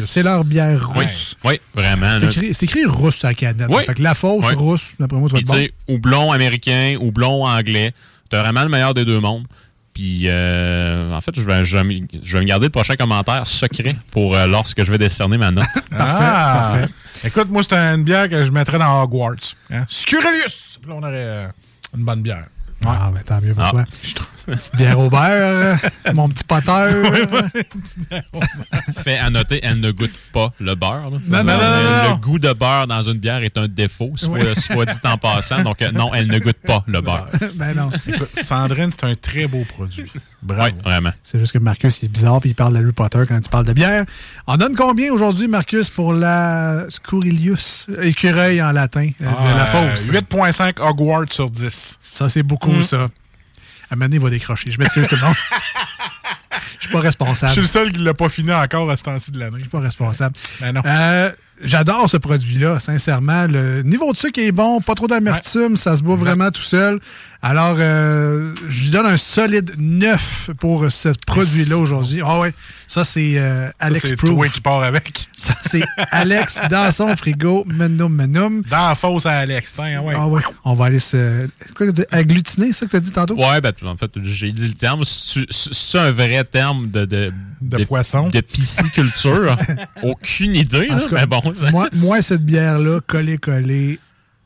c'est 0.00 0.22
leur 0.24 0.44
bière 0.44 0.90
Oui, 0.96 1.04
russe. 1.04 1.36
oui, 1.44 1.60
vraiment. 1.74 2.18
C'est 2.18 2.26
écrit, 2.26 2.54
c'est 2.54 2.64
écrit 2.66 2.84
russe 2.86 3.24
à 3.24 3.28
la 3.28 3.34
canette. 3.34 3.68
Oui. 3.70 3.84
Fait 3.86 3.94
que 3.94 4.02
La 4.02 4.14
Fosse 4.14 4.44
Oui. 4.48 4.54
russe, 4.56 4.94
d'après 4.98 5.18
moi, 5.18 5.28
ça 5.28 5.36
va 5.36 5.42
Puis, 5.42 5.64
être 5.64 5.68
tu 5.68 5.74
bon. 5.86 5.94
houblon 5.94 6.32
américain, 6.32 6.96
houblon 7.00 7.44
anglais. 7.46 7.92
T'as 8.30 8.40
vraiment 8.42 8.62
le 8.64 8.68
meilleur 8.68 8.94
des 8.94 9.04
deux 9.04 9.20
mondes. 9.20 9.44
Puis, 9.94 10.22
euh, 10.26 11.12
en 11.14 11.20
fait, 11.20 11.30
je 11.36 11.40
vais, 11.42 11.64
je, 11.64 11.76
vais, 11.76 11.84
me- 11.84 12.06
je 12.22 12.32
vais 12.36 12.40
me 12.42 12.46
garder 12.48 12.66
le 12.66 12.70
prochain 12.70 12.96
commentaire 12.96 13.46
secret 13.46 13.94
pour 14.10 14.34
euh, 14.36 14.46
lorsque 14.48 14.84
je 14.84 14.90
vais 14.90 14.98
décerner 14.98 15.38
ma 15.38 15.52
note. 15.52 15.64
ah, 15.92 16.72
parfait. 16.74 16.88
Écoute, 17.24 17.48
moi, 17.50 17.62
c'est 17.62 17.76
une 17.76 18.02
bière 18.04 18.28
que 18.28 18.44
je 18.44 18.50
mettrais 18.50 18.78
dans 18.78 19.02
Hogwarts. 19.02 19.54
Hein? 19.70 19.84
Scurelius! 19.88 20.78
Puis 20.82 20.90
là, 20.90 20.96
on 20.96 21.02
aurait 21.02 21.12
euh, 21.14 21.46
une 21.96 22.04
bonne 22.04 22.20
bière. 22.22 22.44
Ah, 22.84 23.10
ben 23.12 23.22
tant 23.24 23.40
mieux 23.40 23.54
pour 23.54 23.64
Ah. 23.64 23.70
toi. 23.70 23.84
Petite 24.46 24.76
bière 24.76 25.00
au 25.00 25.10
beurre, 25.10 25.76
mon 26.14 26.28
petit 26.28 26.44
poteur. 26.44 26.88
Fait 29.04 29.18
à 29.18 29.30
noter, 29.30 29.60
elle 29.62 29.80
ne 29.80 29.90
goûte 29.90 30.12
pas 30.32 30.52
le 30.60 30.74
beurre. 30.74 31.10
là. 31.10 31.18
Non, 31.26 31.42
non, 31.42 31.42
Le- 31.42 31.44
non, 31.44 32.08
non. 32.08 32.10
Le 32.12 32.16
goût 32.20 32.38
de 32.38 32.52
beurre 32.52 32.86
dans 32.86 33.02
une 33.02 33.18
bière 33.18 33.42
est 33.42 33.58
un 33.58 33.66
défaut, 33.66 34.12
soit, 34.14 34.38
Oui. 34.38 34.54
soit 34.56 34.86
dit 34.86 34.92
en 35.04 35.18
passant. 35.18 35.62
Donc, 35.62 35.82
euh, 35.82 35.90
non, 35.90 36.14
elle 36.14 36.28
ne 36.28 36.38
goûte 36.38 36.58
pas 36.64 36.84
le 36.86 37.00
beurre. 37.00 37.28
ben 37.56 37.74
non. 37.74 37.90
Écoute, 38.06 38.28
Sandrine, 38.40 38.90
c'est 38.92 39.04
un 39.04 39.14
très 39.16 39.46
beau 39.46 39.64
produit. 39.68 40.10
Bravo. 40.42 40.70
Oui, 40.76 40.82
vraiment. 40.84 41.10
C'est 41.24 41.40
juste 41.40 41.52
que 41.52 41.58
Marcus, 41.58 42.00
il 42.02 42.04
est 42.04 42.08
bizarre, 42.08 42.40
puis 42.40 42.50
il 42.50 42.54
parle 42.54 42.74
d'Harry 42.74 42.92
Potter 42.92 43.22
quand 43.26 43.36
il 43.36 43.48
parle 43.48 43.66
de 43.66 43.72
bière. 43.72 44.04
On 44.46 44.56
donne 44.56 44.76
combien 44.76 45.12
aujourd'hui, 45.12 45.48
Marcus, 45.48 45.90
pour 45.90 46.12
la 46.12 46.84
Scurilius, 46.88 47.86
écureuil 48.02 48.62
en 48.62 48.70
latin, 48.70 49.10
euh, 49.22 49.24
de 49.24 49.56
la 49.56 49.64
Euh, 49.64 49.96
fosse? 49.96 50.08
8.5 50.08 50.78
Hogwarts 50.80 51.32
sur 51.32 51.50
10. 51.50 51.98
Ça, 52.00 52.28
c'est 52.28 52.44
beaucoup, 52.44 52.75
Mm. 52.80 52.84
ça. 52.84 52.96
À 52.96 53.02
un 53.02 53.08
moment 53.96 54.06
donné, 54.06 54.16
il 54.16 54.22
va 54.22 54.30
décrocher. 54.30 54.70
Je 54.70 54.78
m'excuse 54.78 55.06
tout 55.08 55.16
le 55.16 55.22
monde. 55.22 55.34
Je 56.78 56.84
suis 56.86 56.92
pas 56.92 56.98
Je 57.00 57.04
responsable. 57.04 57.52
suis 57.52 57.62
Je 57.62 57.66
le 57.66 57.66
seul 57.68 57.92
qui 57.92 58.00
l'a 58.00 58.14
pas 58.14 58.28
fini 58.28 58.52
encore 58.52 58.90
à 58.90 58.96
ce 58.96 59.02
temps-ci 59.02 59.30
de 59.32 59.38
l'année. 59.38 59.58
suis 59.60 59.68
pas 59.68 59.80
responsable. 59.80 60.34
Ben 60.60 60.72
non. 60.72 60.82
Euh, 60.84 61.30
J'adore 61.62 62.08
ce 62.10 62.18
produit-là, 62.18 62.78
sincèrement. 62.80 63.46
Le 63.46 63.82
niveau 63.82 64.12
de 64.12 64.16
sucre 64.16 64.40
est 64.40 64.52
bon, 64.52 64.80
pas 64.80 64.94
trop 64.94 65.06
d'amertume, 65.06 65.76
ça 65.76 65.96
se 65.96 66.02
boit 66.02 66.16
vraiment 66.16 66.50
tout 66.50 66.62
seul. 66.62 67.00
Alors, 67.42 67.76
euh, 67.78 68.54
je 68.68 68.84
lui 68.84 68.90
donne 68.90 69.06
un 69.06 69.16
solide 69.16 69.72
9 69.78 70.50
pour 70.58 70.90
ce 70.90 71.10
produit-là 71.26 71.78
aujourd'hui. 71.78 72.20
Ah 72.24 72.40
ouais, 72.40 72.52
ça 72.86 73.04
c'est 73.04 73.34
euh, 73.36 73.70
Alex 73.78 74.08
c'est 74.08 74.16
toi 74.16 74.48
qui 74.48 74.60
avec. 74.66 75.28
Ça 75.36 75.54
c'est 75.64 75.82
Alex 76.10 76.58
dans 76.70 76.90
son 76.90 77.14
frigo, 77.14 77.64
menum 77.66 78.12
menum. 78.12 78.62
Dans 78.70 78.88
la 78.88 78.94
fosse 78.94 79.26
à 79.26 79.32
Alex. 79.32 79.74
Tiens, 79.74 80.00
ouais. 80.00 80.14
Ah 80.16 80.26
ouais, 80.26 80.40
on 80.64 80.74
va 80.74 80.86
aller 80.86 80.98
se... 80.98 81.46
Quoi, 81.74 81.88
agglutiner, 82.10 82.68
c'est 82.68 82.80
ça 82.80 82.86
que 82.86 82.90
tu 82.92 82.96
as 82.96 83.00
dit 83.00 83.10
tantôt? 83.10 83.34
Ouais, 83.36 83.60
ben, 83.60 83.72
en 83.84 83.96
fait, 83.96 84.10
j'ai 84.22 84.50
dit 84.50 84.68
le 84.68 84.74
terme. 84.74 85.02
C'est 85.04 85.44
c'est 85.50 85.98
un 85.98 86.10
vrai 86.10 86.42
terme 86.44 86.90
de, 86.90 87.04
de, 87.04 87.32
De 87.60 87.84
poisson. 87.84 88.28
De 88.28 88.40
pisciculture. 88.40 89.56
Aucune 90.02 90.54
idée, 90.54 90.88
En 90.90 90.96
là, 90.96 91.00
tout 91.00 91.08
cas, 91.10 91.16
mais 91.20 91.26
bon. 91.26 91.54
ça- 91.54 91.70
moi, 91.70 91.88
moi, 91.92 92.22
cette 92.22 92.44
bière-là, 92.44 93.00
collée-collée, 93.06 93.98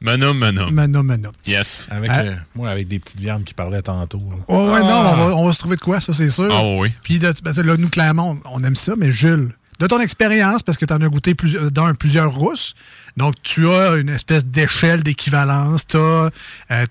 Menum, 0.03 0.39
menum. 0.39 0.73
menum 0.73 1.07
menum. 1.07 1.33
Yes. 1.47 1.87
Avec, 1.91 2.11
Ah. 2.13 2.21
euh, 2.21 2.35
moi, 2.55 2.71
avec 2.71 2.89
des 2.89 2.99
petites 2.99 3.21
viandes 3.21 3.45
qui 3.45 3.53
parlaient 3.53 3.83
tantôt. 3.83 4.19
là. 4.31 4.37
Oh, 4.49 4.71
ouais, 4.73 4.81
Ah. 4.83 4.89
non, 4.89 4.89
on 4.89 5.17
va, 5.29 5.37
on 5.37 5.45
va 5.47 5.53
se 5.53 5.59
trouver 5.59 5.77
de 5.77 5.81
quoi, 5.83 6.01
ça, 6.01 6.13
c'est 6.15 6.31
sûr. 6.31 6.49
Ah 6.51 6.63
oui. 6.79 6.91
Puis, 7.03 7.19
de, 7.19 7.35
ben, 7.43 7.53
là, 7.63 7.77
nous, 7.77 7.89
clairement, 7.91 8.39
on, 8.47 8.61
on 8.61 8.65
aime 8.65 8.77
ça, 8.77 8.95
mais 8.97 9.13
Jules, 9.13 9.51
de 9.81 9.87
ton 9.87 9.99
expérience, 10.01 10.63
parce 10.63 10.79
que 10.79 10.85
tu 10.85 10.93
en 10.93 11.01
as 11.01 11.09
goûté 11.09 11.35
plusieurs, 11.35 11.71
d'un, 11.73 11.95
plusieurs 11.95 12.33
rousses, 12.33 12.75
donc 13.17 13.35
tu 13.43 13.67
as 13.69 13.97
une 13.97 14.11
espèce 14.11 14.45
d'échelle 14.45 15.03
d'équivalence, 15.03 15.87
tu 15.87 15.97
as, 15.97 16.31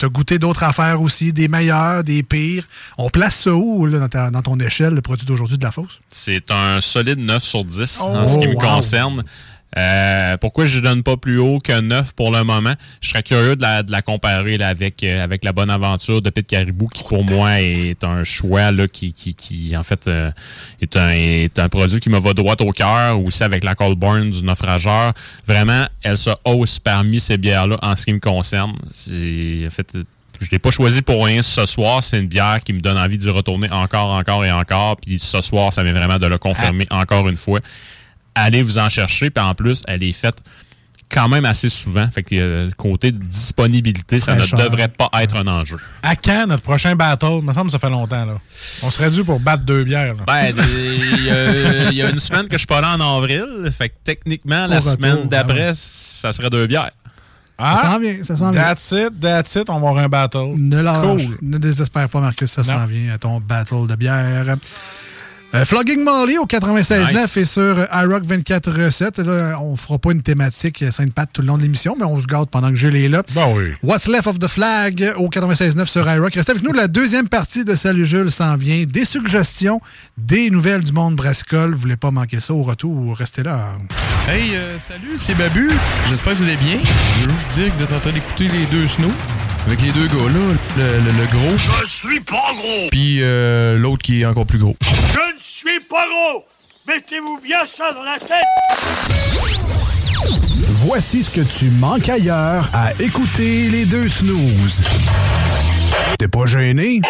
goûté 0.10 0.40
d'autres 0.40 0.64
affaires 0.64 1.02
aussi, 1.02 1.32
des 1.32 1.48
meilleures, 1.48 2.04
des 2.04 2.24
pires. 2.24 2.66
On 2.98 3.10
place 3.10 3.42
ça 3.44 3.54
où, 3.54 3.86
là, 3.86 4.00
dans, 4.00 4.10
ta- 4.10 4.32
dans 4.32 4.42
ton 4.42 4.60
échelle, 4.60 4.94
le 4.96 5.02
produit 5.02 5.26
d'aujourd'hui 5.26 5.58
de 5.58 5.64
la 5.64 5.72
fosse? 5.72 6.00
C'est 6.10 6.52
un 6.52 6.82
solide 6.82 7.20
9 7.20 7.44
sur 7.44 7.64
10 7.64 8.02
en 8.02 8.24
Oh, 8.24 8.28
ce 8.28 8.40
qui 8.40 8.48
me 8.48 8.56
concerne. 8.56 9.24
Euh, 9.78 10.38
pourquoi 10.38 10.66
je 10.66 10.80
ne 10.80 10.84
donne 10.84 11.04
pas 11.04 11.16
plus 11.16 11.38
haut 11.38 11.60
que 11.60 11.80
9 11.80 12.14
pour 12.14 12.32
le 12.32 12.44
moment? 12.44 12.74
Je 13.02 13.10
serais 13.10 13.24
curieux 13.24 13.56
de 13.56 13.62
la, 13.62 13.84
de 13.84 13.92
la 13.92 14.02
comparer 14.02 14.58
là, 14.58 14.68
avec, 14.68 15.04
euh, 15.04 15.24
avec 15.24 15.44
la 15.44 15.52
bonne 15.52 15.70
aventure 15.70 16.22
de 16.22 16.30
Pete 16.30 16.48
Caribou, 16.48 16.88
qui 16.88 17.04
pour 17.04 17.24
moi 17.24 17.62
est 17.62 18.04
un 18.04 18.24
choix 18.24 18.72
là, 18.72 18.88
qui, 18.88 19.14
qui, 19.14 19.36
qui 19.36 19.78
en 19.78 19.84
fait 19.84 20.08
euh, 20.08 20.32
est, 20.82 20.96
un, 20.96 21.12
est 21.12 21.60
un 21.60 21.70
produit 21.70 22.00
qui 22.00 22.10
me 22.10 22.20
va 22.20 22.34
droit 22.34 22.56
au 22.60 22.72
cœur, 22.72 23.22
aussi 23.24 23.44
avec 23.44 23.64
la 23.64 23.76
Coldburn 23.76 24.32
du 24.32 24.44
naufrageur. 24.44 25.14
Vraiment, 25.46 25.86
elle 26.02 26.18
se 26.18 26.32
hausse 26.46 26.80
parmi 26.80 27.20
ces 27.20 27.38
bières-là 27.38 27.78
en 27.82 27.96
ce 27.96 28.06
qui 28.06 28.14
me 28.14 28.20
concerne. 28.20 28.74
C'est 28.92 29.66
en 29.68 29.70
fait 29.70 29.96
je 30.40 30.50
l'ai 30.52 30.60
pas 30.60 30.72
choisi 30.72 31.02
pour 31.02 31.26
rien 31.26 31.42
ce 31.42 31.66
soir. 31.66 32.02
C'est 32.02 32.20
une 32.20 32.28
bière 32.28 32.62
qui 32.64 32.74
me 32.74 32.80
donne 32.80 32.98
envie 32.98 33.18
d'y 33.18 33.30
retourner 33.30 33.70
encore, 33.72 34.12
encore 34.12 34.46
et 34.46 34.52
encore. 34.52 34.98
Puis 34.98 35.20
ce 35.20 35.42
soir, 35.42 35.74
ça 35.74 35.84
vient 35.84 35.94
vraiment 35.94 36.18
de 36.18 36.28
le 36.28 36.38
confirmer 36.38 36.88
encore 36.90 37.28
une 37.28 37.36
fois. 37.36 37.60
Allez 38.36 38.62
vous 38.64 38.78
en 38.78 38.90
chercher. 38.90 39.30
Puis 39.30 39.44
en 39.44 39.54
plus, 39.56 39.84
elle 39.88 40.04
est 40.04 40.12
faite 40.12 40.38
quand 41.12 41.28
même 41.28 41.44
assez 41.46 41.70
souvent. 41.70 42.08
Fait 42.12 42.22
que 42.22 42.36
euh, 42.36 42.66
le 42.68 42.72
côté 42.74 43.12
de 43.12 43.18
disponibilité, 43.18 44.20
ça 44.20 44.36
ne 44.36 44.46
devrait 44.46 44.90
pas 44.90 45.10
être 45.22 45.36
un 45.38 45.48
enjeu. 45.48 45.78
À 46.04 46.16
quand 46.16 46.46
notre 46.48 46.62
prochain 46.62 46.96
battle? 46.96 47.40
Il 47.42 47.46
me 47.48 47.54
semble 47.54 47.66
que 47.68 47.72
ça 47.72 47.80
fait 47.80 47.90
longtemps. 47.90 48.26
là. 48.26 48.38
On 48.84 48.92
serait 48.92 49.10
dû 49.10 49.24
pour 49.24 49.40
battre 49.40 49.64
deux 49.64 49.84
bières. 49.84 50.14
là. 50.16 50.24
Ben, 50.28 50.50
il 50.56 51.26
y, 51.26 51.30
a- 51.32 51.90
il 51.92 51.98
y 51.98 52.02
a 52.04 52.10
une 52.12 52.20
semaine 52.20 52.46
que 52.48 52.54
je 52.54 52.60
suis 52.60 52.68
pas 52.68 52.82
là 52.82 52.96
en 52.96 53.18
avril. 53.18 53.46
Fait 53.76 53.90
que 53.90 53.96
techniquement, 54.04 54.68
la 54.68 54.78
retour, 54.78 54.92
semaine 54.92 55.18
ah 55.24 55.28
d'après, 55.28 55.72
ça 55.74 56.32
serait 56.32 56.50
deux 56.52 56.68
bières. 56.68 56.92
Ça 57.58 57.92
s'en 57.92 58.00
vient, 58.00 58.16
ça 58.24 58.38
s'en 58.38 58.52
vient. 58.52 58.62
That's 58.62 58.92
it, 58.92 59.20
that's 59.20 59.56
it. 59.56 59.70
On 59.70 59.80
va 59.82 59.90
avoir 59.90 59.98
un 59.98 60.08
battle. 60.08 60.54
Ne 60.56 60.80
lâche, 60.82 61.02
Cool. 61.26 61.38
ne 61.42 61.58
désespère 61.58 62.08
pas, 62.08 62.22
Marcus, 62.22 62.50
ça 62.50 62.64
s'en 62.64 62.86
vient 62.86 63.14
à 63.14 63.18
ton 63.18 63.42
battle 63.42 63.86
de 63.88 63.96
bière. 63.96 64.56
Euh, 65.56 65.66
Flogging 65.66 66.04
Molly 66.04 66.38
au 66.38 66.46
96.9 66.46 67.12
Nice. 67.12 67.38
et 67.38 67.46
sur 67.46 67.62
euh, 67.62 67.86
iRock 67.92 68.24
24 68.24 68.72
recettes. 68.86 69.18
Là, 69.18 69.58
on 69.60 69.76
fera 69.76 69.98
pas 69.98 70.12
une 70.12 70.22
thématique 70.22 70.84
euh, 70.84 70.92
Sainte-Pat 70.92 71.28
tout 71.34 71.42
le 71.42 71.48
long 71.48 71.58
de 71.58 71.64
l'émission, 71.64 71.96
mais 71.98 72.06
on 72.06 72.20
se 72.20 72.28
garde 72.28 72.50
pendant 72.52 72.70
que 72.70 72.76
Jules 72.76 72.96
est 72.96 73.10
là. 73.10 73.24
Ben 73.34 73.48
oui. 73.56 73.74
What's 73.82 74.08
Left 74.08 74.28
of 74.28 74.38
the 74.38 74.48
Flag 74.48 75.14
au 75.18 75.28
96.9 75.28 75.86
sur 75.88 76.08
iRock. 76.08 76.36
Restez 76.36 76.52
avec 76.52 76.64
nous. 76.64 76.72
La 76.72 76.88
deuxième 76.88 77.28
partie 77.28 77.66
de 77.66 77.74
Salut 77.74 78.06
Jules 78.06 78.32
s'en 78.32 78.58
vient. 78.58 78.84
Des 78.86 79.06
suggestions, 79.06 79.82
des 80.20 80.52
nouvelles 80.52 80.84
du 80.84 80.92
monde 80.94 81.16
brassicole. 81.16 81.72
Vous 81.72 81.80
voulez 81.80 81.98
pas 81.98 82.12
manquer 82.12 82.42
ça 82.42 82.54
au 82.54 82.62
retour. 82.62 83.18
Restez 83.18 83.42
là. 83.42 83.70
Hey, 84.28 84.56
euh, 84.56 84.78
salut, 84.80 85.18
c'est 85.18 85.36
Babu. 85.36 85.68
J'espère 86.10 86.34
que 86.34 86.38
vous 86.38 86.44
allez 86.44 86.58
bien. 86.58 86.78
Je 86.84 87.24
veux 87.28 87.30
juste 87.34 87.54
dire 87.56 87.72
que 87.72 87.78
vous 87.78 87.84
êtes 87.84 87.94
en 87.94 88.00
train 88.00 88.12
d'écouter 88.14 88.48
les 88.50 88.66
deux 88.68 88.86
snows. 88.86 89.08
Avec 89.70 89.82
les 89.84 89.92
deux 89.92 90.08
gars-là, 90.08 90.56
le, 90.78 90.84
le- 90.84 91.12
le 91.12 91.26
gros, 91.28 91.56
Je 91.84 91.86
suis 91.88 92.20
pas 92.22 92.42
gros 92.56 92.88
puis 92.90 93.20
euh, 93.22 93.78
l'autre 93.78 94.02
qui 94.02 94.22
est 94.22 94.26
encore 94.26 94.48
plus 94.48 94.58
gros. 94.58 94.76
Je 94.82 95.36
ne 95.36 95.40
suis 95.40 95.80
pas 95.82 96.06
gros 96.08 96.44
Mettez-vous 96.88 97.40
bien 97.44 97.64
ça 97.66 97.92
dans 97.94 98.02
la 98.02 98.18
tête 98.18 98.48
Voici 100.82 101.22
ce 101.24 101.30
que 101.30 101.42
tu 101.42 101.66
manques 101.66 102.10
ailleurs 102.10 102.68
à 102.74 102.94
écouter 103.00 103.70
les 103.70 103.86
deux 103.86 104.10
snooze. 104.10 104.82
T'es 106.18 106.28
pas 106.28 106.48
gêné? 106.48 107.02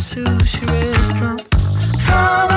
Sushi 0.00 0.66
restaurant. 0.66 1.40
All? 2.12 2.50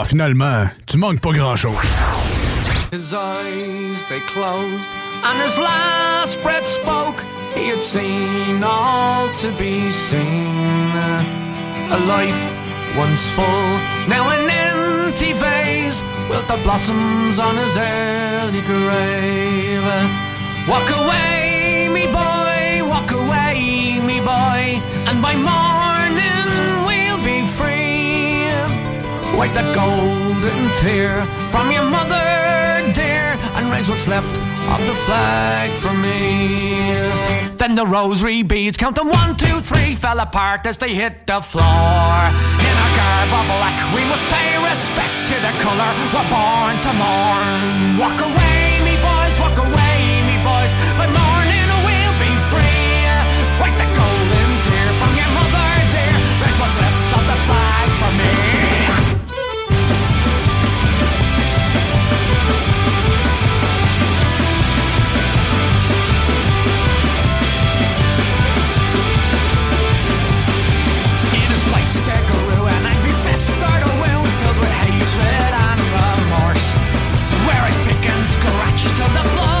Ah, 0.00 0.04
finalement, 0.04 0.68
tu 0.86 0.96
manques 0.98 1.20
pas 1.20 1.32
grand-chose. 1.32 1.74
His 2.92 3.12
eyes, 3.12 4.04
they 4.08 4.20
closed, 4.20 4.88
and 5.24 5.42
his 5.42 5.58
last 5.58 6.40
breath 6.42 6.66
spoke. 6.66 7.20
He 7.54 7.68
had 7.68 7.82
seen 7.82 8.62
all 8.62 9.28
to 9.42 9.48
be 9.52 9.90
seen. 9.90 10.92
A 11.90 11.98
life 12.06 12.42
once 12.96 13.24
full, 13.30 13.70
now 14.08 14.24
an 14.30 14.48
empty 14.50 15.32
vase. 15.32 16.02
Wilt 16.28 16.46
the 16.46 16.60
blossoms 16.62 17.38
on 17.38 17.56
his 17.56 17.76
early 17.76 18.62
grave? 18.62 19.86
Walk 20.68 20.88
away, 21.02 21.88
me 21.88 22.04
boy, 22.06 22.86
walk 22.86 23.10
away, 23.12 24.00
me 24.04 24.20
boy, 24.20 24.62
and 25.08 25.18
by 25.22 25.34
morning 25.34 26.48
we'll 26.86 27.22
be 27.24 27.40
free. 27.56 28.52
Wipe 29.36 29.54
that 29.54 29.74
golden 29.74 30.60
tear 30.82 31.24
from 31.50 31.72
your 31.72 31.84
mother, 31.84 32.92
dear, 32.92 33.36
and 33.56 33.70
raise 33.72 33.88
what's 33.88 34.06
left 34.06 34.57
of 34.74 34.80
the 34.86 34.94
flag 35.06 35.70
for 35.82 35.94
me. 35.94 36.18
Then 37.56 37.74
the 37.74 37.86
rosary 37.86 38.42
beads, 38.42 38.76
count 38.76 38.96
them 38.96 39.08
one, 39.08 39.36
two, 39.36 39.60
three, 39.60 39.94
fell 39.94 40.20
apart 40.20 40.66
as 40.66 40.76
they 40.76 40.94
hit 40.94 41.26
the 41.26 41.40
floor. 41.40 42.14
In 42.68 42.74
our 42.84 42.92
garb 43.00 43.30
of 43.38 43.46
black, 43.52 43.78
we 43.94 44.02
must 44.10 44.24
pay 44.34 44.50
respect 44.70 45.16
to 45.30 45.36
the 45.46 45.52
colour 45.64 45.90
we're 46.14 46.30
born 46.36 46.74
to 46.86 46.92
mourn. 47.02 47.98
Walk 48.02 48.18
away, 48.28 48.47
to 78.96 79.02
the 79.02 79.22
floor. 79.30 79.57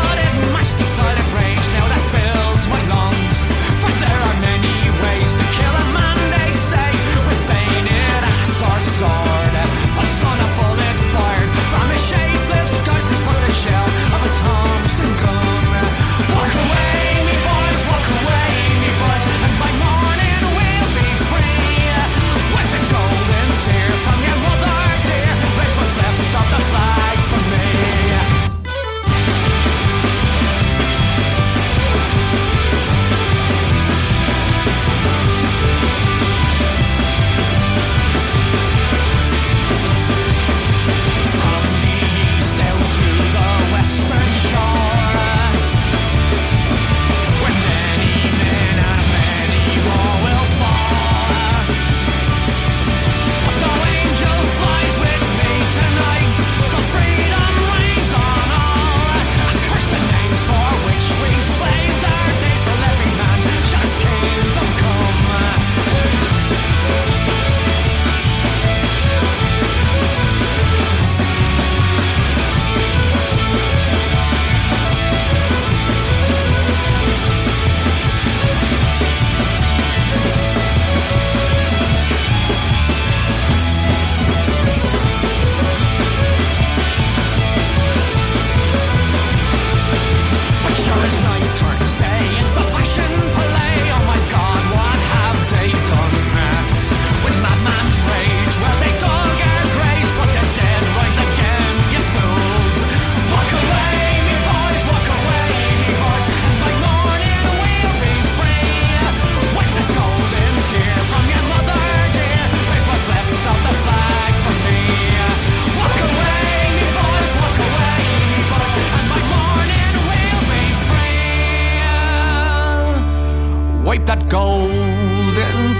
Wipe 123.88 124.04
that 124.04 124.28
golden 124.28 124.70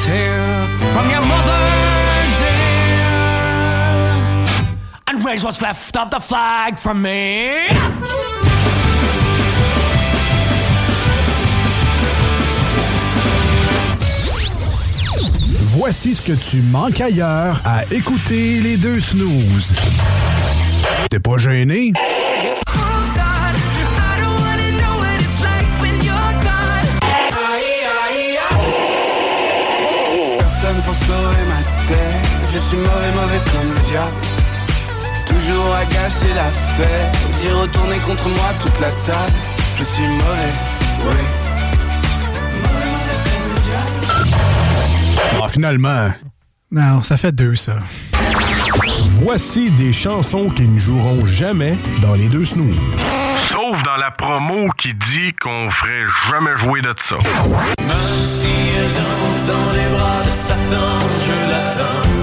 tear 0.03 0.41
from 0.95 1.11
your 1.11 1.21
mother, 1.21 1.61
dear, 2.39 3.05
and 5.09 5.23
raise 5.23 5.45
what's 5.45 5.61
left 5.61 5.95
of 5.95 6.11
the 6.11 6.19
flag 6.19 6.79
for 6.79 6.95
me. 6.95 7.67
Voici 15.77 16.15
ce 16.15 16.23
que 16.23 16.33
tu 16.33 16.63
manques 16.63 17.03
ailleurs 17.03 17.61
à 17.67 17.85
écouter 17.93 18.61
les 18.63 18.79
deux 18.79 19.03
snooze. 19.03 19.75
T'es 21.11 21.21
pas 21.21 21.37
gêné? 21.37 21.93
Suis 32.69 32.77
mauvais, 32.77 33.13
mauvais 33.15 33.41
comme 33.51 33.75
le 33.75 33.81
diable 33.81 34.17
Toujours 35.27 35.75
à 35.75 35.85
gâcher 35.85 36.35
la 36.35 36.51
fête 36.77 37.17
D'y 37.41 37.51
retourner 37.51 37.99
contre 37.99 38.29
moi 38.29 38.51
toute 38.61 38.81
la 38.81 38.91
table 39.07 39.33
Je 39.79 39.85
suis 39.85 40.09
mauvais, 40.09 40.53
oui 41.05 41.21
Mauvais, 42.63 42.89
mauvais 42.93 43.19
comme 43.25 43.47
le 43.55 43.61
diable 43.65 45.41
Ah, 45.43 45.49
finalement. 45.49 46.13
Non, 46.71 47.03
ça 47.03 47.17
fait 47.17 47.33
deux, 47.33 47.57
ça. 47.57 47.77
Voici 49.23 49.71
des 49.71 49.93
chansons 49.93 50.51
qui 50.51 50.69
ne 50.69 50.79
joueront 50.79 51.25
jamais 51.25 51.79
dans 52.03 52.15
les 52.15 52.29
deux 52.29 52.45
snooze. 52.45 52.77
Sauf 53.49 53.83
dans 53.85 53.97
la 53.97 54.11
promo 54.11 54.69
qui 54.77 54.93
dit 54.93 55.33
qu'on 55.41 55.71
ferait 55.71 56.05
jamais 56.31 56.57
jouer 56.57 56.83
de 56.83 56.95
ça. 57.03 57.17
Même 57.17 57.89
si 57.89 58.53
elle 58.77 58.93
danse 58.93 59.45
dans 59.47 59.73
les 59.73 59.97
bras 59.97 60.23
de 60.27 60.31
Satan, 60.31 60.99
je 61.27 61.51
l'attends. 61.51 62.18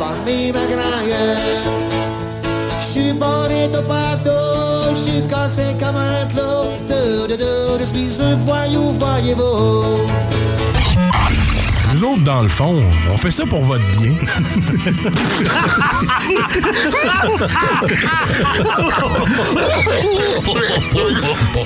Farmi 0.00 0.50
ma 0.52 0.64
graille. 0.72 1.14
J'suis 2.80 3.12
bonito 3.12 3.82
partout, 3.86 4.94
j'suis 4.94 5.22
cassé 5.28 5.76
comme 5.78 5.96
un 5.96 6.24
clou. 6.32 6.56
De, 6.88 7.26
de, 7.30 7.36
de, 7.36 7.52
je 7.80 7.84
suis 7.84 8.22
un 8.22 8.36
voyou, 8.36 8.84
voyez-vous. 8.98 10.06
Nous 11.92 12.04
autres, 12.04 12.24
dans 12.24 12.42
le 12.42 12.48
fond, 12.48 12.82
on 13.12 13.16
fait 13.18 13.30
ça 13.30 13.44
pour 13.44 13.62
votre 13.62 13.84
bien. 13.92 14.14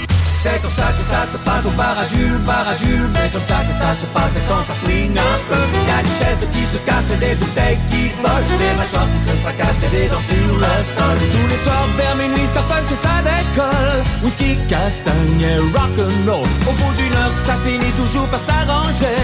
C'est 0.44 0.60
comme 0.60 0.76
ça 0.76 0.92
que 0.92 1.04
ça 1.08 1.24
se 1.32 1.38
passe 1.38 1.64
au 1.64 1.70
bar 1.70 1.96
à 1.98 2.04
Jules, 2.04 2.36
bar 2.44 2.68
à 2.68 2.76
Jules 2.76 3.08
comme 3.32 3.48
ça 3.48 3.64
que 3.64 3.72
ça 3.72 3.96
se 3.96 4.04
passe 4.12 4.36
quand 4.46 4.60
ça 4.68 4.74
flingue 4.84 5.16
un 5.16 5.38
peu. 5.48 5.64
Y'a 5.88 6.02
des 6.04 6.14
chaises 6.20 6.44
qui 6.52 6.62
se 6.68 6.76
cassent 6.84 7.18
des 7.18 7.34
bouteilles 7.40 7.80
qui 7.88 8.12
volent 8.20 8.58
Des 8.60 8.74
mâchoires 8.76 9.08
qui 9.08 9.20
se 9.24 9.34
fracassent 9.40 9.88
des 9.90 10.06
dents 10.12 10.26
sur 10.28 10.52
le 10.60 10.74
sol. 10.92 11.16
Tous 11.32 11.48
les 11.48 11.60
soirs 11.64 11.88
vers 11.96 12.16
minuit 12.16 12.48
ça 12.52 12.60
punch 12.68 12.92
ça 13.00 13.24
décolle. 13.24 14.04
Whisky, 14.22 14.58
castagne 14.68 15.40
et 15.40 15.60
rock'n'roll. 15.72 16.48
Au 16.68 16.72
bout 16.76 16.92
d'une 16.98 17.16
heure 17.16 17.34
ça 17.46 17.54
finit 17.64 17.94
toujours 17.96 18.28
par 18.28 18.40
s'arranger. 18.44 19.16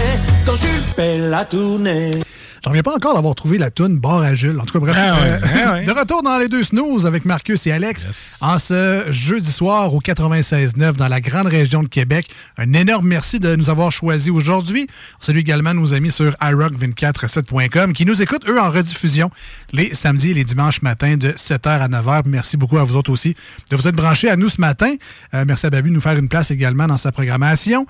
Quand 0.43 0.55
Jules 0.55 0.89
fait 0.95 1.19
la 1.19 1.45
tournée 1.45 2.30
J'en 2.63 2.69
reviens 2.69 2.83
pas 2.83 2.93
encore 2.93 3.15
d'avoir 3.15 3.33
trouvé 3.33 3.57
la 3.57 3.71
toune 3.71 3.97
Bar 3.97 4.21
à 4.21 4.35
Jules. 4.35 4.59
En 4.59 4.65
tout 4.65 4.73
cas, 4.73 4.79
bref. 4.79 4.95
Ah 4.95 5.15
ouais, 5.15 5.27
euh, 5.27 5.39
ah 5.65 5.73
ouais. 5.73 5.85
De 5.85 5.91
retour 5.91 6.21
dans 6.21 6.37
les 6.37 6.47
deux 6.47 6.63
snooze 6.63 7.07
avec 7.07 7.25
Marcus 7.25 7.65
et 7.65 7.71
Alex 7.71 8.05
en 8.39 8.59
ce 8.59 9.05
jeudi 9.09 9.51
soir 9.51 9.91
au 9.95 9.99
96.9 9.99 10.93
dans 10.93 11.07
la 11.07 11.21
grande 11.21 11.47
région 11.47 11.81
de 11.81 11.87
Québec. 11.87 12.27
Un 12.57 12.73
énorme 12.73 13.07
merci 13.07 13.39
de 13.39 13.55
nous 13.55 13.71
avoir 13.71 13.91
choisis 13.91 14.29
aujourd'hui. 14.29 14.87
On 15.19 15.25
salue 15.25 15.39
également 15.39 15.73
nos 15.73 15.93
amis 15.93 16.11
sur 16.11 16.33
iRock247.com 16.33 17.93
qui 17.93 18.05
nous 18.05 18.21
écoutent, 18.21 18.47
eux, 18.47 18.59
en 18.59 18.69
rediffusion 18.69 19.31
les 19.73 19.95
samedis 19.95 20.31
et 20.31 20.33
les 20.35 20.43
dimanches 20.43 20.83
matins 20.83 21.17
de 21.17 21.31
7h 21.31 21.67
à 21.67 21.87
9h. 21.87 22.23
Merci 22.25 22.57
beaucoup 22.57 22.77
à 22.77 22.83
vous 22.83 22.95
autres 22.95 23.11
aussi 23.11 23.35
de 23.71 23.75
vous 23.75 23.87
être 23.87 23.95
branchés 23.95 24.29
à 24.29 24.35
nous 24.35 24.49
ce 24.49 24.61
matin. 24.61 24.95
Euh, 25.33 25.45
merci 25.47 25.65
à 25.65 25.71
Babu 25.71 25.89
de 25.89 25.95
nous 25.95 26.01
faire 26.01 26.17
une 26.17 26.29
place 26.29 26.51
également 26.51 26.85
dans 26.85 26.97
sa 26.97 27.11
programmation. 27.11 27.87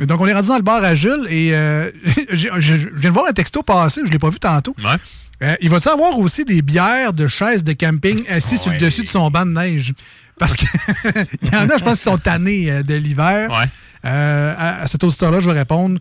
Donc, 0.00 0.20
on 0.20 0.26
est 0.26 0.32
rendu 0.32 0.48
dans 0.48 0.56
le 0.56 0.62
bar 0.62 0.82
à 0.82 0.94
Jules 0.94 1.26
et 1.28 1.54
euh, 1.54 1.90
je, 2.30 2.48
je- 2.58 2.76
je 2.76 2.88
viens 2.96 3.10
de 3.10 3.14
voir 3.14 3.26
un 3.28 3.32
texto 3.32 3.62
passer, 3.62 4.00
je 4.02 4.06
ne 4.08 4.12
l'ai 4.12 4.18
pas 4.18 4.30
vu 4.30 4.38
tantôt. 4.40 4.74
Euh, 5.42 5.54
il 5.60 5.70
va 5.70 5.80
savoir 5.80 6.18
aussi 6.18 6.44
des 6.44 6.62
bières 6.62 7.12
de 7.12 7.26
chaises 7.28 7.64
de 7.64 7.72
camping 7.72 8.24
assis 8.28 8.56
sur 8.58 8.70
le 8.70 8.78
dessus 8.78 9.02
de 9.02 9.08
son 9.08 9.28
banc 9.30 9.44
de 9.44 9.50
neige? 9.52 9.92
Parce 10.38 10.54
qu'il 10.56 10.68
y 11.52 11.56
en 11.56 11.68
a, 11.68 11.76
je 11.78 11.84
pense, 11.84 11.98
qui 11.98 12.04
sont 12.04 12.18
tannés 12.18 12.70
euh, 12.70 12.82
de 12.82 12.94
l'hiver. 12.94 13.48
Euh, 14.04 14.54
à, 14.56 14.82
à 14.82 14.86
cet 14.88 15.04
auditeur-là, 15.04 15.40
je 15.40 15.48
vais 15.50 15.58
répondre 15.58 15.98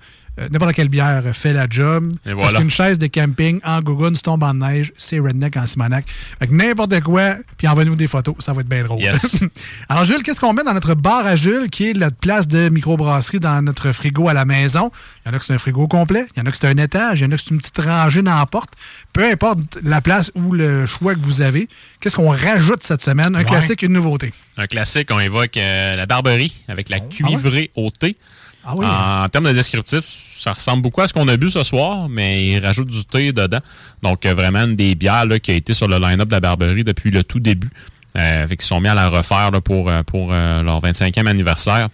n'importe 0.49 0.73
quelle 0.73 0.89
bière 0.89 1.23
fait 1.33 1.53
la 1.53 1.67
job. 1.69 2.13
Et 2.25 2.29
Parce 2.31 2.41
voilà. 2.41 2.59
qu'une 2.59 2.69
chaise 2.69 2.97
de 2.97 3.07
camping 3.07 3.59
en 3.63 3.81
gougoune 3.81 4.15
ton 4.17 4.37
banc 4.37 4.53
de 4.53 4.59
neige, 4.59 4.93
c'est 4.97 5.19
redneck 5.19 5.57
en 5.57 5.67
Simonac. 5.67 6.05
Fait 6.39 6.47
que 6.47 6.53
n'importe 6.53 6.99
quoi, 7.01 7.35
puis 7.57 7.67
envoie-nous 7.67 7.95
des 7.95 8.07
photos, 8.07 8.35
ça 8.39 8.53
va 8.53 8.61
être 8.61 8.67
bien 8.69 8.83
drôle. 8.83 9.01
Yes. 9.01 9.41
Alors, 9.89 10.05
Jules, 10.05 10.23
qu'est-ce 10.23 10.39
qu'on 10.39 10.53
met 10.53 10.63
dans 10.63 10.73
notre 10.73 10.95
bar 10.95 11.25
à 11.25 11.35
Jules, 11.35 11.69
qui 11.69 11.89
est 11.89 11.93
notre 11.93 12.15
place 12.17 12.47
de 12.47 12.69
microbrasserie 12.69 13.39
dans 13.39 13.61
notre 13.63 13.91
frigo 13.91 14.27
à 14.29 14.33
la 14.33 14.45
maison? 14.45 14.91
Il 15.25 15.29
y 15.29 15.31
en 15.31 15.35
a 15.35 15.39
que 15.39 15.45
c'est 15.45 15.53
un 15.53 15.57
frigo 15.59 15.87
complet, 15.87 16.25
il 16.35 16.39
y 16.39 16.41
en 16.41 16.45
a 16.45 16.51
que 16.51 16.57
c'est 16.57 16.67
un 16.67 16.77
étage, 16.77 17.19
il 17.19 17.23
y 17.23 17.27
en 17.27 17.31
a 17.31 17.35
que 17.35 17.41
c'est 17.43 17.51
une 17.51 17.59
petite 17.59 17.77
rangée 17.79 18.21
dans 18.21 18.37
la 18.37 18.45
porte. 18.45 18.71
Peu 19.13 19.25
importe 19.29 19.77
la 19.83 20.01
place 20.01 20.31
ou 20.35 20.53
le 20.53 20.85
choix 20.85 21.15
que 21.15 21.19
vous 21.21 21.41
avez, 21.41 21.67
qu'est-ce 21.99 22.15
qu'on 22.15 22.29
rajoute 22.31 22.83
cette 22.83 23.01
semaine? 23.01 23.35
Un 23.35 23.39
Ouais. 23.39 23.45
classique, 23.45 23.81
une 23.81 23.93
nouveauté. 23.93 24.33
Un 24.57 24.67
classique, 24.67 25.09
on 25.11 25.19
évoque 25.19 25.57
euh, 25.57 25.95
la 25.95 26.05
barberie 26.05 26.53
avec 26.67 26.89
la 26.89 26.99
cuivrée 26.99 27.71
au 27.75 27.89
thé. 27.91 28.15
Ah 28.63 28.73
oui? 28.75 28.85
En 28.85 29.27
termes 29.29 29.45
de 29.45 29.53
descriptif, 29.53 30.03
ça 30.37 30.53
ressemble 30.53 30.83
beaucoup 30.83 31.01
à 31.01 31.07
ce 31.07 31.13
qu'on 31.13 31.27
a 31.27 31.37
bu 31.37 31.49
ce 31.49 31.63
soir, 31.63 32.09
mais 32.09 32.45
ils 32.47 32.59
rajoutent 32.59 32.89
du 32.89 33.05
thé 33.05 33.31
dedans. 33.31 33.59
Donc, 34.03 34.25
euh, 34.25 34.33
vraiment, 34.33 34.63
une 34.63 34.75
des 34.75 34.95
bières 34.95 35.25
qui 35.41 35.51
a 35.51 35.55
été 35.55 35.73
sur 35.73 35.87
le 35.87 35.97
line-up 35.97 36.27
de 36.27 36.33
la 36.33 36.39
barberie 36.39 36.83
depuis 36.83 37.11
le 37.11 37.23
tout 37.23 37.39
début. 37.39 37.71
Euh, 38.17 38.45
fait 38.47 38.61
sont 38.61 38.81
mis 38.81 38.89
à 38.89 38.95
la 38.95 39.09
refaire 39.09 39.51
pour, 39.63 39.89
euh, 39.89 40.03
pour 40.03 40.29
euh, 40.31 40.61
leur 40.61 40.81
25e 40.81 41.27
anniversaire. 41.27 41.89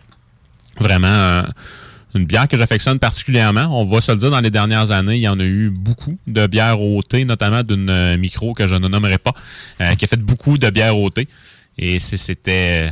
Vraiment, 0.80 1.44
une 2.14 2.26
bière 2.26 2.48
que 2.48 2.56
j'affectionne 2.56 3.00
particulièrement. 3.00 3.68
On 3.72 3.84
va 3.84 4.00
se 4.00 4.12
le 4.12 4.18
dire, 4.20 4.30
dans 4.30 4.42
les 4.42 4.52
dernières 4.52 4.92
années, 4.92 5.16
il 5.16 5.22
y 5.22 5.28
en 5.28 5.40
a 5.40 5.44
eu 5.44 5.72
beaucoup 5.72 6.20
de 6.28 6.46
bières 6.46 6.80
au 6.80 7.02
thé, 7.02 7.26
notamment 7.26 7.64
d'une 7.64 8.16
micro 8.18 8.54
que 8.54 8.68
je 8.68 8.76
ne 8.76 8.88
nommerai 8.88 9.18
pas, 9.18 9.34
qui 9.96 10.06
a 10.06 10.08
fait 10.08 10.22
beaucoup 10.22 10.60
de 10.60 10.70
bières 10.70 10.96
au 10.96 11.10
thé. 11.10 11.28
Et 11.80 11.98
c'était 11.98 12.92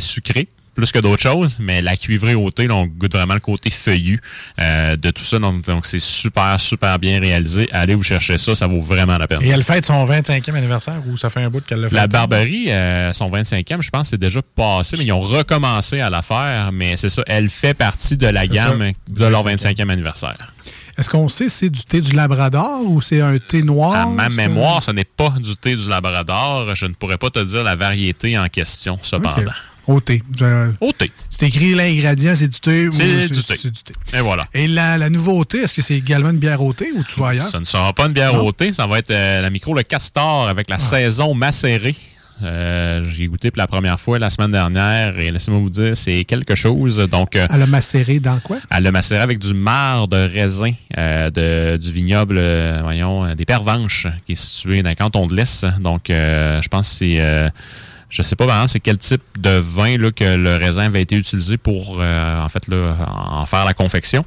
sucré 0.00 0.48
plus 0.74 0.90
que 0.90 0.98
d'autres 0.98 1.22
choses, 1.22 1.58
mais 1.60 1.82
la 1.82 1.96
cuivrée 1.96 2.34
au 2.34 2.50
thé, 2.50 2.66
là, 2.66 2.74
on 2.74 2.86
goûte 2.86 3.12
vraiment 3.14 3.34
le 3.34 3.40
côté 3.40 3.70
feuillu 3.70 4.20
euh, 4.60 4.96
de 4.96 5.10
tout 5.10 5.24
ça. 5.24 5.38
Donc, 5.38 5.84
c'est 5.84 6.00
super, 6.00 6.58
super 6.60 6.98
bien 6.98 7.20
réalisé. 7.20 7.68
Allez 7.72 7.94
vous 7.94 8.02
chercher 8.02 8.38
ça, 8.38 8.54
ça 8.54 8.66
vaut 8.66 8.80
vraiment 8.80 9.18
la 9.18 9.26
peine. 9.26 9.42
Et 9.42 9.48
elle 9.48 9.62
fête 9.62 9.86
son 9.86 10.06
25e 10.06 10.54
anniversaire 10.54 11.02
ou 11.06 11.16
ça 11.16 11.30
fait 11.30 11.42
un 11.42 11.50
bout 11.50 11.64
qu'elle 11.64 11.80
l'a 11.80 11.88
fait? 11.88 11.96
La 11.96 12.06
Barbarie, 12.06 12.70
euh, 12.70 13.12
son 13.12 13.30
25e, 13.30 13.82
je 13.82 13.90
pense, 13.90 14.08
c'est 14.10 14.20
déjà 14.20 14.40
passé, 14.42 14.96
mais 14.98 15.04
ils 15.04 15.12
ont 15.12 15.20
recommencé 15.20 16.00
à 16.00 16.10
la 16.10 16.22
faire. 16.22 16.72
Mais 16.72 16.96
c'est 16.96 17.10
ça, 17.10 17.22
elle 17.26 17.50
fait 17.50 17.74
partie 17.74 18.16
de 18.16 18.26
la 18.26 18.46
gamme 18.46 18.82
ça. 18.82 18.92
de 19.08 19.26
leur 19.26 19.44
25e 19.44 19.90
anniversaire. 19.90 20.52
Est-ce 20.98 21.08
qu'on 21.08 21.28
sait 21.28 21.48
si 21.48 21.56
c'est 21.56 21.70
du 21.70 21.84
thé 21.84 22.00
du 22.00 22.12
Labrador 22.12 22.82
ou 22.84 23.00
c'est 23.00 23.20
un 23.20 23.38
thé 23.38 23.62
noir? 23.62 23.94
À 23.94 24.06
ma 24.06 24.28
mémoire, 24.28 24.82
ce 24.82 24.90
n'est 24.90 25.04
pas 25.04 25.30
du 25.38 25.56
thé 25.56 25.74
du 25.74 25.88
Labrador. 25.88 26.74
Je 26.74 26.86
ne 26.86 26.92
pourrais 26.92 27.16
pas 27.16 27.30
te 27.30 27.38
dire 27.38 27.62
la 27.62 27.76
variété 27.76 28.38
en 28.38 28.48
question, 28.48 28.98
cependant. 29.02 29.52
Au 29.86 30.00
thé. 30.00 30.22
Je- 30.38 30.70
Au 30.80 30.92
thé. 30.92 31.10
C'est 31.28 31.46
écrit 31.48 31.74
l'ingrédient, 31.74 32.34
c'est 32.36 32.48
du 32.48 32.60
thé 32.60 32.88
ou 32.88 32.92
C'est 32.92 33.28
du 33.32 33.42
thé. 33.42 33.56
c'est 33.58 33.70
du 33.70 33.82
thé. 33.82 33.94
Et 34.14 34.20
voilà. 34.20 34.46
Et 34.54 34.68
la, 34.68 34.96
la 34.98 35.10
nouveauté, 35.10 35.58
est-ce 35.58 35.74
que 35.74 35.82
c'est 35.82 35.96
également 35.96 36.30
une 36.30 36.38
bière 36.38 36.62
au 36.62 36.72
thé 36.72 36.90
ou 36.94 37.02
tu 37.02 37.18
vas 37.18 37.28
ailleurs? 37.28 37.48
Ça 37.48 37.58
ne 37.58 37.64
sera 37.64 37.92
pas 37.92 38.06
une 38.06 38.12
bière 38.12 38.32
Non. 38.34 38.46
au 38.46 38.52
thé, 38.52 38.72
ça 38.72 38.86
va 38.86 38.98
être 38.98 39.10
euh, 39.10 39.40
la 39.40 39.50
micro 39.50 39.74
Le 39.74 39.82
Castor 39.82 40.48
avec 40.48 40.70
la 40.70 40.78
saison 40.78 41.34
macérée. 41.34 41.96
Euh, 42.42 43.04
J'ai 43.08 43.26
goûté 43.26 43.50
pour 43.50 43.58
la 43.58 43.66
première 43.68 44.00
fois 44.00 44.18
la 44.18 44.28
semaine 44.30 44.50
dernière 44.52 45.16
et 45.18 45.30
laissez-moi 45.30 45.60
vous 45.60 45.70
dire, 45.70 45.96
c'est 45.96 46.24
quelque 46.24 46.54
chose. 46.54 46.96
Donc, 47.10 47.36
euh, 47.36 47.46
Elle 47.52 47.62
a 47.62 47.66
macéré 47.66 48.18
dans 48.20 48.40
quoi? 48.40 48.58
elle 48.70 48.82
l'a 48.84 48.90
macéré 48.92 49.20
avec 49.20 49.38
du 49.38 49.52
marc 49.54 50.08
de 50.10 50.16
raisin 50.32 50.72
euh, 50.98 51.30
de, 51.30 51.76
du 51.76 51.92
vignoble, 51.92 52.40
voyons, 52.82 53.34
des 53.34 53.44
Pervenches, 53.44 54.06
qui 54.26 54.32
est 54.32 54.36
situé 54.36 54.82
dans 54.82 54.90
le 54.90 54.96
canton 54.96 55.26
de 55.26 55.36
l'Est. 55.36 55.66
Donc, 55.80 56.04
je 56.08 56.68
pense 56.68 56.88
que 56.88 56.94
c'est... 56.96 57.52
je 58.12 58.22
sais 58.22 58.36
pas 58.36 58.44
vraiment 58.44 58.68
c'est 58.68 58.78
quel 58.78 58.98
type 58.98 59.22
de 59.38 59.58
vin 59.58 59.96
là, 59.96 60.12
que 60.12 60.36
le 60.36 60.56
raisin 60.56 60.82
avait 60.82 61.02
été 61.02 61.16
utilisé 61.16 61.56
pour 61.56 61.96
euh, 61.98 62.40
en 62.40 62.48
fait 62.48 62.68
là, 62.68 62.94
en 63.08 63.46
faire 63.46 63.64
la 63.64 63.74
confection. 63.74 64.24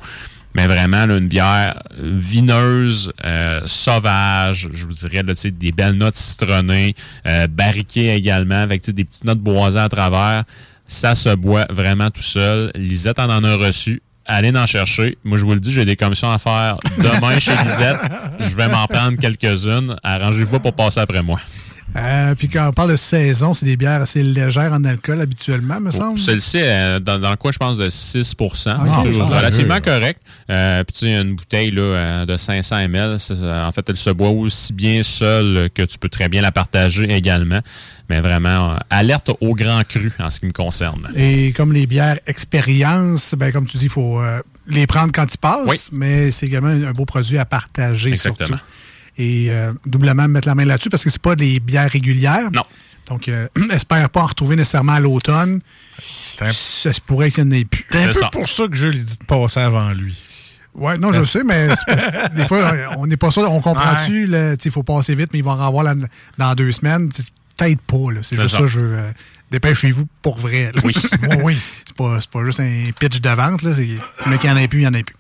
Mais 0.56 0.68
vraiment 0.68 1.06
là, 1.06 1.18
une 1.18 1.28
bière 1.28 1.84
vineuse, 2.00 3.12
euh, 3.26 3.62
sauvage, 3.66 4.70
je 4.74 4.86
vous 4.86 4.94
dirais 4.94 5.22
là, 5.22 5.34
des 5.34 5.72
belles 5.72 5.96
notes 5.96 6.16
citronnées, 6.16 6.96
euh, 7.28 7.48
barriquées 7.48 8.16
également, 8.16 8.62
avec 8.62 8.90
des 8.90 9.04
petites 9.04 9.26
notes 9.26 9.40
boisées 9.40 9.80
à 9.80 9.90
travers. 9.90 10.46
Ça 10.88 11.14
se 11.14 11.36
boit 11.36 11.66
vraiment 11.70 12.10
tout 12.10 12.22
seul. 12.22 12.72
Lisette 12.74 13.20
en 13.20 13.30
en 13.30 13.44
a 13.44 13.56
reçu. 13.56 14.02
Allez 14.26 14.56
en 14.56 14.66
chercher. 14.66 15.18
Moi, 15.24 15.38
je 15.38 15.44
vous 15.44 15.54
le 15.54 15.60
dis, 15.60 15.72
j'ai 15.72 15.86
des 15.86 15.96
commissions 15.96 16.32
à 16.32 16.38
faire 16.38 16.78
demain 16.98 17.38
chez 17.40 17.52
Lisette. 17.52 18.00
Je 18.40 18.56
vais 18.56 18.68
m'en 18.68 18.88
prendre 18.88 19.20
quelques-unes. 19.20 19.98
Arrangez-vous 20.04 20.60
pour 20.60 20.74
passer 20.74 21.02
après 21.02 21.22
moi. 21.22 21.40
Euh, 21.96 22.36
puis 22.36 22.50
quand 22.50 22.68
on 22.68 22.74
parle 22.74 22.92
de 22.92 22.96
saison, 22.98 23.54
c'est 23.54 23.66
des 23.66 23.78
bières 23.78 24.02
assez 24.02 24.22
légères 24.22 24.74
en 24.74 24.84
alcool 24.84 25.22
habituellement, 25.22 25.80
me 25.80 25.92
semble. 25.92 26.20
Celle-ci, 26.20 26.58
euh, 26.60 27.00
dans, 27.00 27.18
dans 27.20 27.30
le 27.32 27.38
coin, 27.38 27.52
je 27.54 27.58
pense, 27.58 27.78
de 27.78 27.88
6 27.88 28.34
C'est 28.54 28.72
ok. 28.72 29.30
relativement 29.30 29.76
Ah, 29.76 29.82
correct. 29.82 30.20
Euh, 30.50 30.84
Puis, 30.84 30.94
tu 30.94 31.06
sais, 31.06 31.22
une 31.22 31.36
bouteille 31.36 31.72
là, 31.72 32.26
de 32.26 32.36
500 32.36 32.80
ml, 32.80 33.18
en 33.44 33.72
fait, 33.72 33.86
elle 33.90 33.96
se 33.96 34.10
boit 34.10 34.30
aussi 34.30 34.74
bien 34.74 35.04
seule 35.04 35.70
que 35.74 35.84
tu 35.84 35.98
peux 35.98 36.10
très 36.10 36.28
bien 36.28 36.42
la 36.42 36.52
partager 36.52 37.10
également. 37.12 37.62
Mais 38.10 38.20
vraiment, 38.20 38.76
alerte 38.90 39.32
au 39.40 39.56
grand 39.56 39.82
cru 39.88 40.12
en 40.20 40.30
ce 40.30 40.40
qui 40.42 40.46
me 40.48 40.52
concerne. 40.52 41.08
Et 41.16 41.54
comme 41.54 41.72
les 41.72 41.88
bières 41.88 42.20
expérience, 42.28 43.34
ben, 43.38 43.52
comme 43.52 43.66
tu 43.66 43.78
dis, 43.78 43.86
il 43.86 43.90
faut 43.92 44.22
les 44.68 44.86
prendre 44.88 45.12
quand 45.14 45.32
ils 45.34 45.38
passent, 45.38 45.68
Oui. 45.68 45.78
mais 45.92 46.32
c'est 46.32 46.48
également 46.48 46.70
un, 46.70 46.84
un 46.84 46.92
beau 46.92 47.06
produit 47.06 47.38
à 47.38 47.46
partager 47.46 48.10
Exactement. 48.10 48.48
surtout. 48.48 48.64
Et 49.18 49.48
euh, 49.50 49.72
doublement 49.86 50.28
mettre 50.28 50.48
la 50.48 50.56
main 50.56 50.66
là-dessus 50.66 50.90
parce 50.90 51.04
que 51.04 51.10
c'est 51.10 51.22
pas 51.22 51.36
des 51.36 51.60
bières 51.60 51.90
régulières. 51.90 52.52
Non. 52.52 52.64
Donc, 53.08 53.28
euh, 53.30 53.48
espère 53.72 54.10
pas 54.10 54.22
en 54.22 54.26
retrouver 54.26 54.56
nécessairement 54.56 54.94
à 54.94 55.00
l'automne. 55.00 55.62
Ça 56.52 56.92
se 56.92 57.00
pourrait 57.02 57.32
qu'il 57.32 57.46
n'y 57.46 57.56
en 57.58 57.60
ait 57.62 57.66
plus. 57.66 57.86
C'est 57.92 58.04
un 58.04 58.12
peu 58.12 58.40
pour 58.40 58.50
ça 58.50 58.68
que 58.68 58.76
je 58.76 58.88
lui 58.88 59.00
dis 59.00 59.18
de 59.18 59.24
passer 59.26 59.62
avant 59.62 59.92
lui. 59.94 60.22
Ouais, 60.74 60.98
non, 60.98 61.14
je 61.14 61.24
sais, 61.24 61.44
mais 61.46 61.70
des 62.36 62.46
fois, 62.48 62.74
on 62.98 63.08
n'est 63.08 63.16
pas 63.16 63.32
sûr. 63.32 63.50
On 63.50 63.62
comprend-tu, 63.62 64.30
il 64.66 64.72
faut 64.72 64.84
passer 64.84 65.16
vite, 65.16 65.30
mais 65.32 65.40
ils 65.40 65.46
vont 65.46 65.52
en 65.52 65.66
avoir 65.66 65.84
la- 65.86 65.96
dans 66.38 66.54
deux 66.56 66.74
semaines. 66.74 67.10
Peut-être 67.58 67.80
pas, 67.82 68.12
là. 68.12 68.20
C'est 68.22 68.36
C'est 68.36 68.42
juste 68.42 68.54
ça. 68.56 68.60
ça, 68.60 68.66
je 68.66 68.80
veux. 68.82 69.00
Dépêchez-vous 69.56 70.06
pour 70.22 70.38
vrai. 70.38 70.72
là. 70.76 70.82
Oui. 70.84 70.94
Oui, 71.30 71.38
oui. 71.44 71.58
C'est 71.86 71.96
pas, 71.96 72.20
pas 72.32 72.44
juste 72.46 72.60
un 72.60 72.90
pitch 73.00 73.22
de 73.22 73.30
vente, 73.30 73.62
là. 73.64 73.72
Mais 74.28 74.38
qu'il 74.38 74.50
n'y 74.52 74.56
en 74.56 74.60
ait 74.60 74.68
plus, 74.68 74.80
il 74.80 74.82
n'y 74.82 74.88
en 74.88 74.94
a 74.94 75.02
plus. 75.02 75.16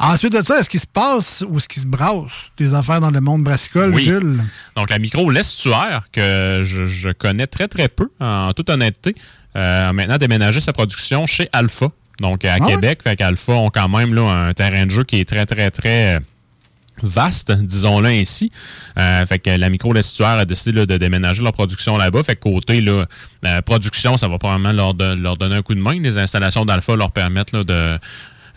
Ensuite 0.00 0.32
de 0.32 0.42
ça, 0.42 0.58
est-ce 0.58 0.68
qu'il 0.68 0.80
se 0.80 0.88
passe 0.88 1.44
ou 1.48 1.56
est-ce 1.58 1.68
qu'il 1.68 1.80
se 1.82 1.86
brasse 1.86 2.50
des 2.58 2.74
affaires 2.74 3.00
dans 3.00 3.12
le 3.12 3.20
monde 3.20 3.44
brassicole, 3.44 3.94
Oui. 3.94 4.02
Jules? 4.02 4.42
Donc, 4.74 4.90
la 4.90 4.98
micro 4.98 5.30
l'estuaire, 5.30 6.02
que 6.12 6.62
je, 6.64 6.86
je 6.86 7.10
connais 7.10 7.46
très, 7.46 7.68
très 7.68 7.88
peu, 7.88 8.08
en 8.18 8.52
toute 8.54 8.68
honnêteté, 8.70 9.14
euh, 9.54 9.88
a 9.90 9.92
maintenant 9.92 10.18
déménagé 10.18 10.60
sa 10.60 10.72
production 10.72 11.26
chez 11.26 11.48
Alpha. 11.52 11.86
Donc, 12.20 12.44
à 12.44 12.54
Ah 12.54 12.64
ouais? 12.64 12.72
Québec. 12.72 13.02
Fait 13.04 13.14
qu'Alpha 13.14 13.52
ont 13.52 13.70
quand 13.70 13.88
même 13.88 14.12
là, 14.14 14.22
un 14.48 14.52
terrain 14.52 14.84
de 14.86 14.90
jeu 14.90 15.04
qui 15.04 15.20
est 15.20 15.28
très, 15.28 15.46
très, 15.46 15.70
très 15.70 16.18
vaste, 17.02 17.52
disons-le 17.52 18.08
ainsi. 18.08 18.50
Euh, 18.98 19.24
fait 19.26 19.38
que 19.38 19.50
la 19.50 19.68
micro 19.68 19.94
a 19.96 20.44
décidé 20.44 20.72
là, 20.72 20.86
de 20.86 20.96
déménager 20.96 21.42
leur 21.42 21.52
production 21.52 21.96
là-bas. 21.96 22.22
Fait 22.22 22.36
que 22.36 22.40
côté 22.40 22.80
là, 22.80 23.06
euh, 23.44 23.62
production, 23.62 24.16
ça 24.16 24.28
va 24.28 24.38
probablement 24.38 24.72
leur, 24.72 24.94
leur 25.16 25.36
donner 25.36 25.56
un 25.56 25.62
coup 25.62 25.74
de 25.74 25.80
main. 25.80 25.98
Les 26.00 26.18
installations 26.18 26.64
d'Alpha 26.64 26.96
leur 26.96 27.10
permettent 27.10 27.52
là, 27.52 27.62
de 27.62 27.98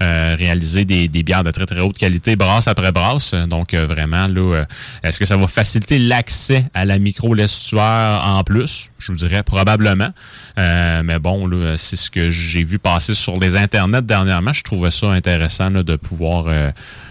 euh, 0.02 0.36
réaliser 0.38 0.86
des, 0.86 1.10
des 1.10 1.24
bières 1.24 1.44
de 1.44 1.52
très 1.52 1.66
très 1.66 1.82
haute 1.82 1.98
qualité, 1.98 2.36
brasse 2.38 2.68
après 2.68 2.92
brasse. 2.92 3.34
Donc 3.34 3.74
euh, 3.74 3.86
vraiment, 3.86 4.28
là, 4.28 4.56
euh, 4.56 4.66
est-ce 5.04 5.20
que 5.20 5.26
ça 5.26 5.36
va 5.36 5.48
faciliter 5.48 6.00
l'accès 6.00 6.66
à 6.74 6.86
la 6.86 7.00
micro 7.00 7.34
l'estuaire 7.34 8.22
en 8.26 8.44
plus? 8.44 8.90
Je 9.00 9.12
vous 9.12 9.18
dirais 9.18 9.44
probablement. 9.44 10.10
Euh, 10.58 11.04
mais 11.04 11.20
bon, 11.20 11.48
là, 11.48 11.78
c'est 11.78 11.98
ce 11.98 12.10
que 12.10 12.32
j'ai 12.32 12.64
vu 12.64 12.80
passer 12.80 13.14
sur 13.14 13.38
les 13.40 13.56
internets 13.56 14.02
dernièrement. 14.02 14.54
Je 14.54 14.64
trouvais 14.64 14.92
ça 14.92 15.08
intéressant 15.08 15.70
là, 15.70 15.84
de 15.84 15.96
pouvoir 15.96 16.46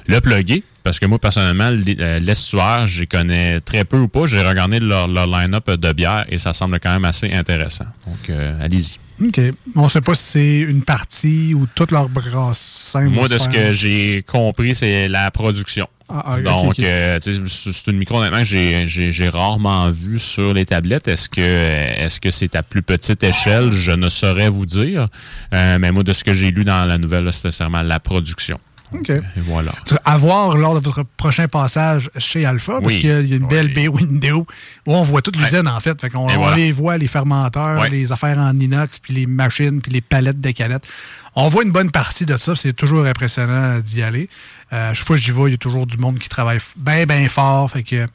le 0.06 0.20
plugger. 0.20 0.62
Parce 0.88 0.98
que 1.00 1.04
moi, 1.04 1.18
personnellement, 1.18 1.70
euh, 2.00 2.18
l'estuaire, 2.18 2.86
j'y 2.86 3.06
connais 3.06 3.60
très 3.60 3.84
peu 3.84 3.98
ou 3.98 4.08
pas. 4.08 4.24
J'ai 4.24 4.40
regardé 4.40 4.80
leur, 4.80 5.06
leur 5.06 5.26
line-up 5.26 5.70
de 5.70 5.92
bières 5.92 6.24
et 6.30 6.38
ça 6.38 6.54
semble 6.54 6.80
quand 6.80 6.90
même 6.94 7.04
assez 7.04 7.30
intéressant. 7.30 7.84
Donc, 8.06 8.30
euh, 8.30 8.58
allez-y. 8.64 8.96
OK. 9.22 9.38
On 9.76 9.84
ne 9.84 9.88
sait 9.90 10.00
pas 10.00 10.14
si 10.14 10.22
c'est 10.22 10.58
une 10.60 10.80
partie 10.80 11.52
ou 11.52 11.66
toute 11.74 11.90
leur 11.90 12.08
brassin. 12.08 13.02
Moi, 13.02 13.28
de 13.28 13.36
ce 13.36 13.50
que 13.50 13.70
j'ai 13.72 14.22
compris, 14.26 14.74
c'est 14.74 15.08
la 15.08 15.30
production. 15.30 15.86
Ah, 16.08 16.22
ah, 16.24 16.36
ok, 16.38 16.42
Donc, 16.44 16.64
ok. 16.70 16.78
euh, 16.80 17.18
c'est 17.20 17.34
c'est 17.46 17.90
une 17.90 17.98
micro, 17.98 18.18
honnêtement, 18.18 18.38
que 18.38 18.44
j'ai- 18.46 19.28
rarement 19.28 19.90
vu 19.90 20.18
sur 20.18 20.54
les 20.54 20.64
tablettes. 20.64 21.06
Est-ce 21.06 21.28
que 21.28 21.42
est-ce 21.42 22.18
que 22.18 22.30
c'est 22.30 22.56
à 22.56 22.62
plus 22.62 22.80
petite 22.80 23.22
échelle? 23.22 23.72
Je 23.72 23.90
ne 23.90 24.08
saurais 24.08 24.48
vous 24.48 24.64
dire. 24.64 25.08
Euh, 25.52 25.78
mais 25.78 25.92
moi, 25.92 26.02
de 26.02 26.14
ce 26.14 26.24
que 26.24 26.32
j'ai 26.32 26.50
lu 26.50 26.64
dans 26.64 26.86
la 26.86 26.96
nouvelle, 26.96 27.30
c'était 27.30 27.50
seulement 27.50 27.82
la 27.82 28.00
production. 28.00 28.58
OK. 28.92 29.10
Et 29.10 29.22
voilà. 29.36 29.72
À 30.04 30.16
voir 30.16 30.56
lors 30.56 30.74
de 30.80 30.84
votre 30.84 31.02
prochain 31.16 31.46
passage 31.48 32.10
chez 32.18 32.44
Alpha, 32.46 32.80
parce 32.80 32.94
Oui. 32.94 33.00
qu'il 33.00 33.10
y 33.28 33.34
a- 33.34 33.36
une 33.36 33.46
belle 33.46 33.72
baie 33.72 33.88
window 33.88 34.46
où 34.86 34.94
on 34.94 35.02
voit 35.02 35.20
toute 35.22 35.36
l'usine, 35.36 35.68
en 35.68 35.80
fait. 35.80 35.96
on 36.14 36.26
voilà. 36.26 36.56
les 36.56 36.72
voit, 36.72 36.96
les 36.96 37.06
fermenteurs, 37.08 37.80
Ouais. 37.80 37.90
les 37.90 38.10
affaires 38.12 38.38
en 38.38 38.58
inox, 38.58 38.98
puis 38.98 39.14
les 39.14 39.26
machines, 39.26 39.80
puis 39.80 39.92
les 39.92 40.00
palettes 40.00 40.40
de 40.40 40.50
canettes. 40.52 40.86
On 41.34 41.48
voit 41.48 41.62
une 41.62 41.70
bonne 41.72 41.90
partie 41.90 42.26
de 42.26 42.36
ça. 42.36 42.54
C'est 42.56 42.72
toujours 42.72 43.04
impressionnant 43.06 43.78
d'y 43.80 44.02
aller. 44.02 44.28
Euh, 44.72 44.92
chaque 44.92 45.06
fois 45.06 45.16
que 45.16 45.22
j'y 45.22 45.30
vais, 45.30 45.42
il 45.44 45.50
y 45.52 45.54
a 45.54 45.58
toujours 45.58 45.86
du 45.86 45.96
monde 45.96 46.18
qui 46.18 46.28
travaille 46.28 46.58
bien, 46.76 47.06
bien 47.06 47.28
fort. 47.28 47.70
Fait 47.70 47.82
que 47.82 47.96
euh, 47.96 48.06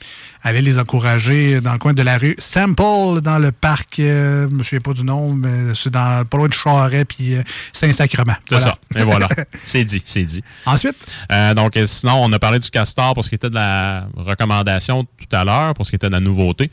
allez 0.43 0.61
les 0.61 0.77
encourager 0.77 1.61
dans 1.61 1.73
le 1.73 1.79
coin 1.79 1.93
de 1.93 2.01
la 2.03 2.17
rue 2.17 2.35
Sample, 2.37 3.21
dans 3.21 3.39
le 3.39 3.51
parc, 3.51 3.99
euh, 3.99 4.47
je 4.49 4.55
ne 4.55 4.63
sais 4.63 4.79
pas 4.79 4.93
du 4.93 5.03
nom, 5.03 5.33
mais 5.33 5.73
c'est 5.73 5.89
dans, 5.89 6.23
pas 6.25 6.37
loin 6.37 6.47
de 6.47 6.53
Charret 6.53 7.05
puis 7.05 7.35
euh, 7.35 7.43
Saint-Sacrement. 7.71 8.35
C'est 8.47 8.57
Voilà. 8.57 8.77
ça. 8.93 8.99
Et 8.99 9.03
voilà. 9.03 9.27
c'est 9.63 9.83
dit, 9.85 10.03
c'est 10.05 10.23
dit. 10.23 10.43
Ensuite? 10.65 10.95
Donc, 11.55 11.77
sinon, 11.85 12.23
on 12.23 12.31
a 12.33 12.39
parlé 12.39 12.59
du 12.59 12.69
castor 12.69 13.13
pour 13.13 13.23
ce 13.23 13.29
qui 13.29 13.35
était 13.35 13.49
de 13.49 13.55
la 13.55 14.07
recommandation 14.15 15.05
tout 15.05 15.35
à 15.35 15.43
l'heure, 15.43 15.73
pour 15.73 15.85
ce 15.85 15.91
qui 15.91 15.95
était 15.95 16.07
de 16.07 16.13
la 16.13 16.19
nouveauté. 16.19 16.69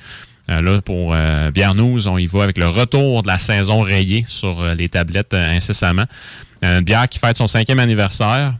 Euh, 0.48 0.60
là, 0.62 0.80
pour 0.80 1.12
euh, 1.14 1.50
Bière 1.50 1.74
News, 1.74 2.08
on 2.08 2.18
y 2.18 2.26
va 2.26 2.42
avec 2.44 2.58
le 2.58 2.66
retour 2.68 3.22
de 3.22 3.28
la 3.28 3.38
saison 3.38 3.80
rayée 3.82 4.24
sur 4.26 4.60
euh, 4.62 4.74
les 4.74 4.88
tablettes 4.88 5.34
euh, 5.34 5.56
incessamment. 5.56 6.04
Euh, 6.64 6.78
Une 6.78 6.84
bière 6.84 7.08
qui 7.08 7.18
fête 7.18 7.36
son 7.36 7.46
cinquième 7.46 7.78
anniversaire. 7.78 8.54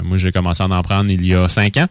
Euh, 0.00 0.02
Moi, 0.04 0.18
j'ai 0.18 0.32
commencé 0.32 0.62
à 0.62 0.66
en 0.66 0.82
prendre 0.82 1.08
il 1.10 1.24
y 1.24 1.34
a 1.34 1.48
cinq 1.48 1.76
ans. 1.76 1.86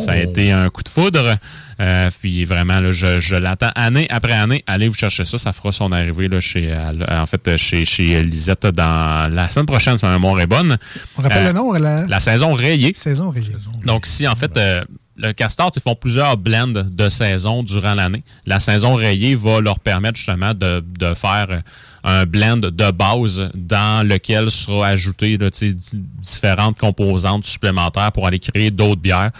Ça 0.00 0.12
a 0.12 0.16
été 0.16 0.50
un 0.52 0.70
coup 0.70 0.82
de 0.82 0.88
foudre. 0.88 1.36
Euh, 1.80 2.10
puis 2.20 2.44
vraiment, 2.46 2.80
là, 2.80 2.90
je, 2.92 3.20
je 3.20 3.34
l'attends 3.34 3.72
année 3.74 4.06
après 4.08 4.32
année. 4.32 4.64
Allez 4.66 4.88
vous 4.88 4.94
chercher 4.94 5.24
ça. 5.26 5.36
Ça 5.36 5.52
fera 5.52 5.72
son 5.72 5.92
arrivée 5.92 6.28
là, 6.28 6.40
chez, 6.40 6.72
en 7.10 7.26
fait, 7.26 7.56
chez, 7.58 7.84
chez 7.84 8.22
Lisette 8.22 8.66
dans 8.66 9.30
la 9.30 9.48
semaine 9.50 9.66
prochaine. 9.66 9.98
C'est 9.98 10.06
un 10.06 10.18
bonne. 10.18 10.78
On 11.18 11.22
rappelle 11.22 11.44
Euh, 11.44 11.48
le 11.48 11.52
nom? 11.52 11.72
La, 11.74 12.06
La 12.06 12.20
saison 12.20 12.54
rayée. 12.54 12.92
saison 12.94 13.28
rayée. 13.30 13.54
Donc, 13.84 14.06
si 14.06 14.26
en 14.26 14.34
fait, 14.36 14.56
euh, 14.56 14.82
le 15.16 15.32
Castor, 15.32 15.70
ils 15.74 15.82
font 15.82 15.94
plusieurs 15.94 16.36
blends 16.36 16.68
de 16.68 17.08
saison 17.08 17.62
durant 17.62 17.94
l'année. 17.94 18.22
La 18.46 18.60
saison 18.60 18.94
rayée 18.94 19.34
va 19.34 19.60
leur 19.60 19.78
permettre 19.78 20.16
justement 20.16 20.54
de, 20.54 20.82
de 20.98 21.14
faire 21.14 21.62
un 22.04 22.26
blend 22.26 22.56
de 22.56 22.90
base 22.90 23.50
dans 23.54 24.06
lequel 24.06 24.50
sera 24.50 24.88
ajouté 24.88 25.38
différentes 26.20 26.78
composantes 26.78 27.46
supplémentaires 27.46 28.12
pour 28.12 28.26
aller 28.26 28.38
créer 28.38 28.70
d'autres 28.70 29.00
bières. 29.00 29.30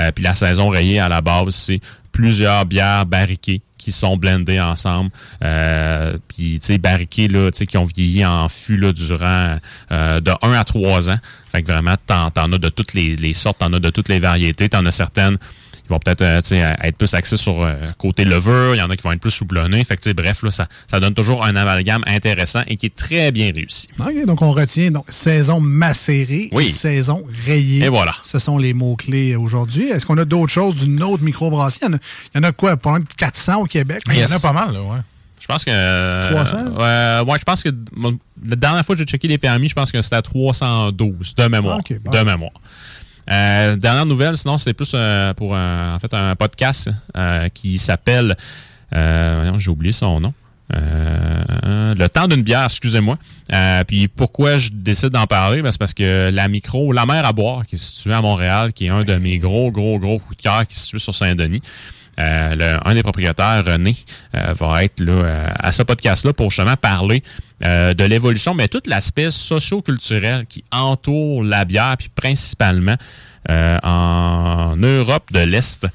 Euh, 0.00 0.12
puis 0.12 0.24
la 0.24 0.34
saison 0.34 0.68
rayée, 0.68 0.98
à 1.00 1.08
la 1.08 1.20
base, 1.20 1.54
c'est 1.54 1.80
plusieurs 2.12 2.66
bières 2.66 3.06
barriquées 3.06 3.62
qui 3.78 3.92
sont 3.92 4.16
blendées 4.16 4.60
ensemble. 4.60 5.10
Euh, 5.42 6.18
puis, 6.28 6.58
tu 6.60 6.66
sais, 6.66 6.78
barriquées, 6.78 7.28
là, 7.28 7.50
tu 7.50 7.58
sais, 7.58 7.66
qui 7.66 7.78
ont 7.78 7.84
vieilli 7.84 8.24
en 8.26 8.48
fût 8.48 8.76
là, 8.76 8.92
durant 8.92 9.56
euh, 9.92 10.20
de 10.20 10.32
1 10.42 10.52
à 10.52 10.64
3 10.64 11.10
ans. 11.10 11.18
Fait 11.50 11.62
que 11.62 11.72
vraiment, 11.72 11.94
t'en, 12.06 12.30
t'en 12.30 12.52
as 12.52 12.58
de 12.58 12.68
toutes 12.68 12.94
les, 12.94 13.16
les 13.16 13.32
sortes, 13.32 13.58
t'en 13.58 13.72
as 13.72 13.80
de 13.80 13.90
toutes 13.90 14.08
les 14.08 14.18
variétés. 14.20 14.68
T'en 14.68 14.84
as 14.86 14.92
certaines 14.92 15.38
qui 15.38 15.88
vont 15.94 15.98
peut-être 15.98 16.20
euh, 16.22 16.74
être 16.82 16.96
plus 16.98 17.14
axées 17.14 17.38
sur 17.38 17.62
euh, 17.62 17.74
côté 17.96 18.24
levure. 18.26 18.74
Il 18.74 18.78
y 18.78 18.82
en 18.82 18.90
a 18.90 18.96
qui 18.96 19.02
vont 19.02 19.12
être 19.12 19.20
plus 19.20 19.30
soublonnés. 19.30 19.82
Fait 19.84 19.96
que, 19.96 20.02
tu 20.02 20.10
sais, 20.10 20.14
bref, 20.14 20.42
là, 20.42 20.50
ça, 20.50 20.68
ça 20.90 21.00
donne 21.00 21.14
toujours 21.14 21.44
un 21.44 21.56
amalgame 21.56 22.02
intéressant 22.06 22.60
et 22.66 22.76
qui 22.76 22.86
est 22.86 22.94
très 22.94 23.32
bien 23.32 23.50
réussi. 23.54 23.88
OK, 23.98 24.26
donc 24.26 24.42
on 24.42 24.52
retient 24.52 24.90
donc 24.90 25.06
saison 25.08 25.60
macérée 25.60 26.50
Oui. 26.52 26.66
et 26.66 26.68
saison 26.70 27.24
rayée. 27.46 27.84
Et 27.84 27.88
voilà. 27.88 28.14
Ce 28.22 28.38
sont 28.38 28.58
les 28.58 28.74
mots-clés 28.74 29.34
aujourd'hui. 29.36 29.88
Est-ce 29.88 30.04
qu'on 30.04 30.18
a 30.18 30.26
d'autres 30.26 30.52
choses 30.52 30.74
d'une 30.74 31.02
autre 31.02 31.22
microbrasserie? 31.22 31.80
Il 31.82 31.86
y 31.86 31.88
en 31.88 31.94
a, 31.94 31.98
il 32.34 32.38
y 32.38 32.40
en 32.40 32.48
a 32.48 32.52
quoi? 32.52 32.76
Pas 32.76 32.90
loin 32.90 33.00
de 33.00 33.06
400 33.16 33.62
au 33.62 33.64
Québec? 33.64 34.02
Il 34.08 34.18
y 34.18 34.24
en 34.24 34.30
a 34.30 34.38
pas 34.38 34.52
mal, 34.52 34.74
là, 34.74 34.82
ouais. 34.82 34.98
Je 35.48 35.54
pense 35.54 35.64
que. 35.64 35.70
euh, 35.72 36.30
300? 36.30 36.56
euh, 36.78 37.24
ouais, 37.24 37.38
je 37.38 37.44
pense 37.44 37.62
que. 37.62 37.70
La 38.46 38.56
dernière 38.56 38.84
fois 38.84 38.94
que 38.94 38.98
j'ai 38.98 39.06
checké 39.06 39.28
les 39.28 39.38
permis, 39.38 39.68
je 39.70 39.74
pense 39.74 39.90
que 39.90 40.02
c'était 40.02 40.16
à 40.16 40.22
312 40.22 41.34
de 41.34 41.48
mémoire. 41.48 41.80
Ah, 41.90 41.94
bon. 42.04 42.10
De 42.12 42.18
mémoire. 42.18 42.52
Euh, 43.30 43.76
dernière 43.76 44.04
nouvelle, 44.06 44.36
sinon, 44.36 44.58
c'est 44.58 44.74
plus 44.74 44.92
euh, 44.94 45.32
pour 45.34 45.56
un, 45.56 45.94
en 45.94 45.98
fait, 45.98 46.12
un 46.12 46.36
podcast 46.36 46.90
qui 47.54 47.78
s'appelle. 47.78 48.36
j'ai 48.92 49.70
oublié 49.70 49.92
son 49.92 50.20
nom. 50.20 50.34
Le 50.70 52.06
temps 52.08 52.28
d'une 52.28 52.42
bière, 52.42 52.64
excusez-moi. 52.64 53.16
Puis 53.86 54.08
pourquoi 54.08 54.58
je 54.58 54.68
décide 54.70 55.10
d'en 55.10 55.26
parler? 55.26 55.62
Ben, 55.62 55.70
c'est 55.72 55.78
parce 55.78 55.94
que 55.94 56.28
la 56.30 56.48
micro, 56.48 56.92
la 56.92 57.06
mer 57.06 57.24
à 57.24 57.32
boire, 57.32 57.66
qui 57.66 57.76
est 57.76 57.78
située 57.78 58.12
à 58.12 58.20
Montréal, 58.20 58.74
qui 58.74 58.86
est 58.86 58.90
un 58.90 59.04
de 59.04 59.14
mes 59.16 59.38
gros, 59.38 59.70
gros, 59.72 59.98
gros 59.98 60.18
coups 60.18 60.36
de 60.36 60.42
cœur, 60.42 60.66
qui 60.66 60.74
est 60.74 60.78
situé 60.78 60.98
sur 60.98 61.14
Saint-Denis. 61.14 61.62
Euh, 62.18 62.54
le- 62.56 62.88
un 62.88 62.94
des 62.94 63.02
propriétaires, 63.02 63.64
René, 63.64 63.96
euh, 64.34 64.52
va 64.58 64.82
être 64.84 65.00
là, 65.00 65.12
euh, 65.12 65.46
à 65.58 65.70
ce 65.70 65.82
podcast-là 65.82 66.32
pour 66.32 66.50
justement 66.50 66.76
parler 66.76 67.22
euh, 67.64 67.94
de 67.94 68.04
l'évolution, 68.04 68.54
mais 68.54 68.66
tout 68.68 68.82
l'aspect 68.86 69.30
socio-culturel 69.30 70.46
qui 70.46 70.64
entoure 70.72 71.44
la 71.44 71.64
bière, 71.64 71.96
puis 71.96 72.08
principalement 72.08 72.96
euh, 73.50 73.78
en 73.82 74.74
Europe 74.76 75.32
de 75.32 75.40
l'Est. 75.40 75.86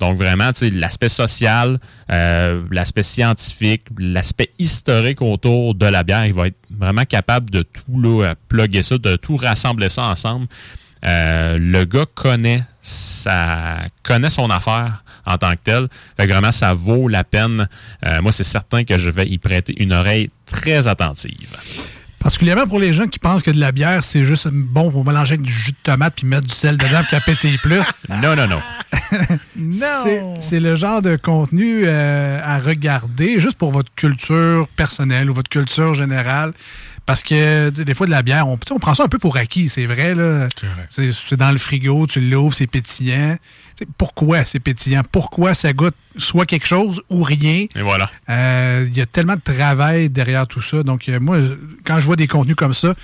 Donc 0.00 0.16
vraiment, 0.16 0.50
l'aspect 0.72 1.08
social, 1.08 1.78
euh, 2.10 2.62
l'aspect 2.72 3.04
scientifique, 3.04 3.82
l'aspect 3.98 4.50
historique 4.58 5.22
autour 5.22 5.76
de 5.76 5.86
la 5.86 6.02
bière, 6.02 6.26
il 6.26 6.34
va 6.34 6.48
être 6.48 6.56
vraiment 6.70 7.04
capable 7.04 7.50
de 7.50 7.62
tout 7.62 8.00
là, 8.00 8.34
plugger 8.48 8.82
ça, 8.82 8.98
de 8.98 9.14
tout 9.16 9.36
rassembler 9.36 9.88
ça 9.88 10.04
ensemble. 10.06 10.46
Euh, 11.04 11.58
le 11.58 11.84
gars 11.84 12.06
connaît 12.14 12.62
sa 12.80 13.78
connaît 14.02 14.30
son 14.30 14.50
affaire 14.50 15.04
en 15.26 15.38
tant 15.38 15.52
que 15.52 15.60
tel. 15.62 15.88
Fait 16.16 16.26
que 16.26 16.32
vraiment, 16.32 16.52
ça 16.52 16.74
vaut 16.74 17.08
la 17.08 17.24
peine. 17.24 17.68
Euh, 18.06 18.20
moi, 18.22 18.32
c'est 18.32 18.44
certain 18.44 18.84
que 18.84 18.98
je 18.98 19.10
vais 19.10 19.26
y 19.28 19.38
prêter 19.38 19.74
une 19.82 19.92
oreille 19.92 20.30
très 20.46 20.88
attentive. 20.88 21.56
Particulièrement 22.18 22.68
pour 22.68 22.78
les 22.78 22.92
gens 22.92 23.06
qui 23.08 23.18
pensent 23.18 23.42
que 23.42 23.50
de 23.50 23.58
la 23.58 23.72
bière, 23.72 24.04
c'est 24.04 24.24
juste 24.24 24.46
bon 24.52 24.92
pour 24.92 25.04
mélanger 25.04 25.34
avec 25.34 25.42
du 25.44 25.52
jus 25.52 25.72
de 25.72 25.76
tomate 25.82 26.14
puis 26.14 26.24
mettre 26.26 26.46
du 26.46 26.54
sel 26.54 26.76
dedans 26.76 27.00
puis 27.00 27.10
qu'elle 27.10 27.20
pétille 27.22 27.58
plus. 27.58 27.82
Non, 28.08 28.36
non, 28.36 28.46
non. 28.46 28.60
C'est- 30.04 30.22
C'est 30.40 30.60
le 30.60 30.76
genre 30.76 31.02
de 31.02 31.16
contenu 31.16 31.82
euh, 31.84 32.40
à 32.44 32.58
regarder 32.60 33.40
juste 33.40 33.56
pour 33.56 33.72
votre 33.72 33.92
culture 33.96 34.68
personnelle 34.76 35.30
ou 35.30 35.34
votre 35.34 35.48
culture 35.50 35.94
générale. 35.94 36.52
Parce 37.04 37.22
que 37.22 37.70
des 37.70 37.94
fois, 37.94 38.06
de 38.06 38.12
la 38.12 38.22
bière, 38.22 38.46
on, 38.48 38.56
prend 38.56 38.94
ça 38.94 39.04
un 39.04 39.08
peu 39.08 39.18
pour 39.18 39.36
acquis, 39.36 39.68
c'est 39.68 39.86
vrai. 39.86 40.14
là. 40.14 40.46
C'est 40.90 41.36
dans 41.36 41.50
le 41.50 41.58
frigo, 41.58 42.06
tu 42.06 42.20
l'ouvres, 42.20 42.54
c'est 42.54 42.66
pétillant. 42.66 43.36
Pourquoi 43.98 44.44
c'est 44.44 44.60
pétillant? 44.60 45.02
Pourquoi 45.10 45.54
ça 45.54 45.72
goûte 45.72 45.96
soit 46.16 46.46
quelque 46.46 46.66
chose 46.66 47.02
ou 47.10 47.22
rien? 47.22 47.66
Et 47.74 47.82
voilà. 47.82 48.10
Euh, 48.28 48.86
Il 48.88 48.96
y 48.96 49.00
a 49.00 49.06
tellement 49.06 49.34
de 49.34 49.40
travail 49.40 50.10
derrière 50.10 50.46
tout 50.46 50.62
ça. 50.62 50.82
Donc, 50.84 51.08
euh, 51.08 51.18
moi, 51.18 51.38
quand 51.84 51.98
je 51.98 52.06
vois 52.06 52.16
des 52.16 52.28
contenus 52.28 52.54
comme 52.54 52.74
ça, 52.74 52.94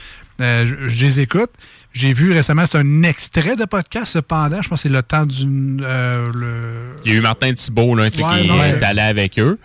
euh, 0.41 0.67
je, 0.67 0.89
je 0.89 1.05
les 1.05 1.21
écoute. 1.21 1.51
J'ai 1.93 2.13
vu 2.13 2.33
récemment, 2.33 2.65
c'est 2.67 2.79
un 2.79 3.03
extrait 3.03 3.57
de 3.57 3.65
podcast, 3.65 4.13
cependant. 4.13 4.63
Je 4.63 4.69
pense 4.69 4.83
que 4.83 4.89
c'est 4.89 4.95
le 4.95 5.03
temps 5.03 5.27
d'une. 5.27 5.79
le... 5.81 6.95
Il 7.05 7.11
y 7.11 7.15
a 7.15 7.19
eu 7.19 7.21
Martin 7.21 7.53
Thibault 7.55 7.97
là, 7.97 8.11
qui 8.11 8.23
non, 8.23 8.63
est 8.63 8.83
allé 8.85 9.01
avec 9.01 9.39
eux. 9.41 9.59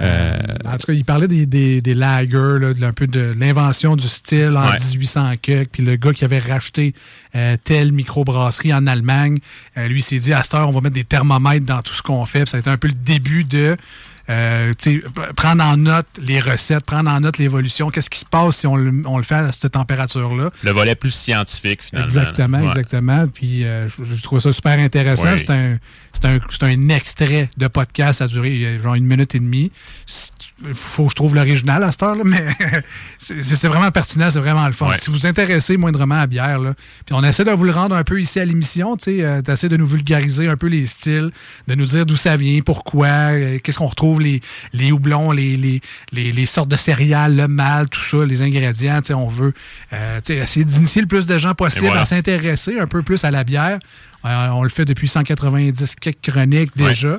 Euh, 0.00 0.36
En 0.66 0.76
tout 0.76 0.86
cas, 0.88 0.92
il 0.92 1.04
parlait 1.04 1.28
des, 1.28 1.46
des, 1.46 1.80
des 1.80 1.94
lagers, 1.94 2.58
là, 2.60 2.72
un 2.88 2.92
peu 2.92 3.06
de 3.06 3.34
l'invention 3.38 3.94
du 3.96 4.08
style 4.08 4.56
en 4.56 4.70
Ouais. 4.70 4.78
1800 4.78 5.32
quelques. 5.40 5.70
Puis 5.70 5.84
le 5.84 5.96
gars 5.96 6.12
qui 6.12 6.24
avait 6.24 6.38
racheté 6.40 6.94
euh, 7.36 7.56
telle 7.62 7.92
microbrasserie 7.92 8.74
en 8.74 8.86
Allemagne, 8.86 9.38
euh, 9.78 9.86
lui 9.88 10.02
s'est 10.02 10.18
dit 10.18 10.32
à 10.32 10.42
cette 10.42 10.54
heure, 10.54 10.68
on 10.68 10.72
va 10.72 10.80
mettre 10.80 10.94
des 10.94 11.04
thermomètres 11.04 11.66
dans 11.66 11.82
tout 11.82 11.94
ce 11.94 12.02
qu'on 12.02 12.24
fait. 12.26 12.40
Puis 12.42 12.50
ça 12.50 12.56
a 12.56 12.60
été 12.60 12.70
un 12.70 12.76
peu 12.78 12.88
le 12.88 12.94
début 12.94 13.44
de 13.44 13.76
euh, 14.30 14.72
prendre 15.36 15.62
en 15.62 15.76
note 15.76 16.06
les 16.18 16.40
recettes, 16.40 16.84
prendre 16.84 17.10
en 17.10 17.20
note 17.20 17.38
l'évolution. 17.38 17.90
Qu'est-ce 17.90 18.10
qui 18.10 18.18
se 18.18 18.24
passe 18.24 18.58
si 18.58 18.66
on 18.66 18.76
le, 18.76 19.02
on 19.06 19.18
le 19.18 19.24
fait 19.24 19.34
à 19.34 19.52
cette 19.52 19.72
température-là? 19.72 20.50
le 20.62 20.70
volet 20.70 20.94
plus 20.94 21.10
scientifique, 21.10 21.82
finalement. 21.82 22.06
Exactement. 22.06 22.60
Ouais. 22.60 22.68
exactement. 22.68 23.26
Puis 23.28 23.64
euh, 23.64 23.88
je, 23.88 24.04
je 24.04 24.22
trouve 24.22 24.40
ça 24.40 24.52
super 24.52 24.78
intéressant. 24.78 25.32
Oui. 25.32 25.38
C'est 25.38 25.50
un, 25.50 25.78
c'est 26.12 26.24
un, 26.26 26.38
c'est 26.50 26.62
un 26.62 26.88
extrait 26.88 27.48
de 27.56 27.66
podcast. 27.68 28.18
Ça 28.18 28.24
a 28.24 28.28
duré 28.28 28.50
euh, 28.64 28.80
genre 28.80 28.94
une 28.94 29.06
minute 29.06 29.34
et 29.34 29.40
demie. 29.40 29.72
Il 30.62 30.72
faut 30.72 31.06
que 31.06 31.10
je 31.10 31.14
trouve 31.16 31.34
l'original 31.34 31.82
à 31.82 31.90
cette 31.90 32.02
heure, 32.04 32.14
là, 32.14 32.22
mais 32.24 32.46
c'est 33.18 33.66
vraiment 33.66 33.90
pertinent, 33.90 34.30
c'est 34.30 34.38
vraiment 34.38 34.66
le 34.66 34.72
fun. 34.72 34.88
Ouais. 34.88 34.98
Si 34.98 35.10
vous 35.10 35.16
vous 35.16 35.26
intéressez 35.26 35.76
moindrement 35.76 36.14
à 36.14 36.18
la 36.18 36.26
bière, 36.28 36.60
là, 36.60 36.74
puis 37.04 37.14
on 37.14 37.24
essaie 37.24 37.44
de 37.44 37.50
vous 37.50 37.64
le 37.64 37.72
rendre 37.72 37.96
un 37.96 38.04
peu 38.04 38.20
ici 38.20 38.38
à 38.38 38.44
l'émission, 38.44 38.96
tu 38.96 39.04
sais, 39.04 39.24
euh, 39.24 39.42
d'essayer 39.42 39.68
de 39.68 39.76
nous 39.76 39.86
vulgariser 39.86 40.46
un 40.48 40.56
peu 40.56 40.68
les 40.68 40.86
styles, 40.86 41.32
de 41.66 41.74
nous 41.74 41.86
dire 41.86 42.06
d'où 42.06 42.16
ça 42.16 42.36
vient, 42.36 42.60
pourquoi, 42.60 43.06
euh, 43.06 43.58
qu'est-ce 43.58 43.78
qu'on 43.78 43.86
retrouve, 43.86 44.20
les, 44.20 44.40
les 44.72 44.92
houblons, 44.92 45.32
les, 45.32 45.56
les, 45.56 45.80
les, 46.12 46.30
les 46.30 46.46
sortes 46.46 46.68
de 46.68 46.76
céréales, 46.76 47.34
le 47.34 47.48
malt, 47.48 47.90
tout 47.90 48.00
ça, 48.00 48.24
les 48.24 48.40
ingrédients, 48.40 49.00
tu 49.00 49.08
sais, 49.08 49.14
on 49.14 49.28
veut 49.28 49.54
euh, 49.92 50.20
tu 50.24 50.34
sais, 50.34 50.38
essayer 50.38 50.64
d'initier 50.64 51.02
le 51.02 51.08
plus 51.08 51.26
de 51.26 51.36
gens 51.36 51.54
possible 51.54 51.86
voilà. 51.86 52.02
à 52.02 52.06
s'intéresser 52.06 52.78
un 52.78 52.86
peu 52.86 53.02
plus 53.02 53.24
à 53.24 53.32
la 53.32 53.42
bière. 53.42 53.80
Euh, 54.24 54.48
on 54.50 54.62
le 54.62 54.68
fait 54.70 54.84
depuis 54.84 55.06
190 55.08 55.96
quelques 56.00 56.20
chroniques 56.22 56.70
Ouais. 56.76 56.88
déjà. 56.88 57.08
Euh, 57.08 57.18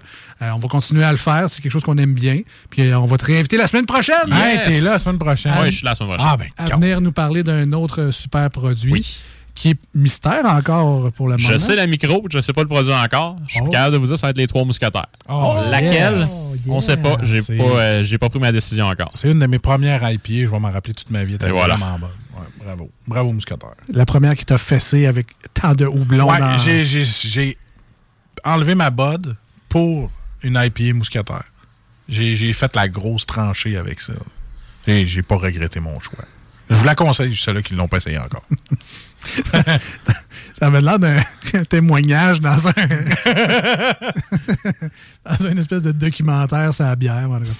on 0.53 0.57
va 0.57 0.67
continuer 0.67 1.03
à 1.03 1.11
le 1.11 1.17
faire. 1.17 1.49
C'est 1.49 1.61
quelque 1.61 1.71
chose 1.71 1.83
qu'on 1.83 1.97
aime 1.97 2.13
bien. 2.13 2.41
Puis 2.69 2.89
euh, 2.89 2.99
on 2.99 3.05
va 3.05 3.17
te 3.17 3.25
réinviter 3.25 3.57
la 3.57 3.67
semaine 3.67 3.85
prochaine. 3.85 4.31
Hey, 4.31 4.59
t'es 4.65 4.81
là 4.81 4.93
la 4.93 4.99
semaine 4.99 5.19
prochaine. 5.19 5.53
Oui, 5.61 5.71
je 5.71 5.77
suis 5.77 5.85
là 5.85 5.91
la 5.91 5.95
semaine 5.95 6.15
prochaine. 6.15 6.27
Ah, 6.31 6.37
ben, 6.37 6.47
À 6.57 6.75
venir 6.75 7.01
nous 7.01 7.11
parler 7.11 7.43
d'un 7.43 7.71
autre 7.73 8.11
super 8.11 8.49
produit 8.49 9.21
qui 9.53 9.69
est 9.69 9.79
mystère 9.93 10.45
encore 10.45 11.11
pour 11.13 11.29
le 11.29 11.37
moment. 11.37 11.47
Je 11.49 11.57
sais 11.57 11.77
la 11.77 11.87
micro, 11.87 12.25
je 12.29 12.41
sais 12.41 12.51
pas 12.51 12.61
le 12.61 12.67
produit 12.67 12.91
encore. 12.91 13.37
Je 13.47 13.53
suis 13.53 13.61
Oh. 13.63 13.69
capable 13.69 13.93
de 13.93 13.97
vous 13.99 14.07
dire, 14.07 14.17
ça 14.17 14.27
va 14.27 14.31
être 14.31 14.37
les 14.37 14.47
trois 14.47 14.65
mousquetaires. 14.65 15.05
Oh, 15.29 15.55
Laquelle? 15.71 16.17
Yes. 16.17 16.65
On 16.67 16.81
sait 16.81 16.97
pas. 16.97 17.15
J'ai 17.23 17.41
pas, 17.41 17.63
euh, 17.63 18.17
pas 18.19 18.29
pris 18.29 18.39
ma 18.39 18.51
décision 18.51 18.87
encore. 18.87 19.11
C'est 19.13 19.31
une 19.31 19.39
de 19.39 19.45
mes 19.45 19.59
premières 19.59 20.01
IPA, 20.11 20.27
je 20.27 20.47
vais 20.47 20.59
m'en 20.59 20.71
rappeler 20.71 20.93
toute 20.93 21.09
ma 21.09 21.23
vie. 21.23 21.37
Elle 21.41 21.51
voilà. 21.51 21.75
vraiment 21.75 21.99
bonne. 21.99 22.09
Bravo. 22.63 22.91
Bravo, 23.07 23.31
mousquetaire. 23.31 23.75
La 23.93 24.05
première 24.05 24.35
qui 24.35 24.45
t'a 24.45 24.57
fessé 24.57 25.05
avec 25.05 25.27
tant 25.53 25.73
de 25.73 25.85
houblon 25.85 26.29
Ouais, 26.31 26.39
dans... 26.39 26.57
j'ai- 26.57 27.57
enlevé 28.43 28.75
ma 28.75 28.89
bod 28.91 29.35
pour 29.69 30.11
une 30.43 30.59
IPA 30.61 30.93
mousquetaire. 30.93 31.45
J'ai 32.07 32.53
fait 32.53 32.75
la 32.75 32.87
grosse 32.87 33.25
tranchée 33.25 33.77
avec 33.77 33.99
ça. 34.01 34.13
Et 34.87 35.05
j'ai 35.05 35.23
pas 35.23 35.35
regretté 35.37 35.79
mon 35.79 35.99
choix. 35.99 36.25
Je 36.69 36.75
vous 36.75 36.83
la 36.85 36.95
conseille, 36.95 37.35
ceux-là 37.35 37.61
qui 37.61 37.73
ne 37.73 37.79
l'ont 37.79 37.87
pas 37.87 37.97
essayé 37.97 38.17
encore. 38.19 38.45
Ça 39.23 40.67
avait 40.67 40.81
l'air 40.81 40.99
d'un 40.99 41.19
témoignage 41.69 42.39
dans 42.41 42.67
un... 42.67 42.73
dans 45.25 45.47
une 45.49 45.57
espèce 45.59 45.81
de 45.81 45.91
documentaire 45.91 46.73
sur 46.73 46.85
la 46.85 46.95
bière. 46.95 47.29
en 47.29 47.39
tout 47.39 47.45
cas. 47.45 47.51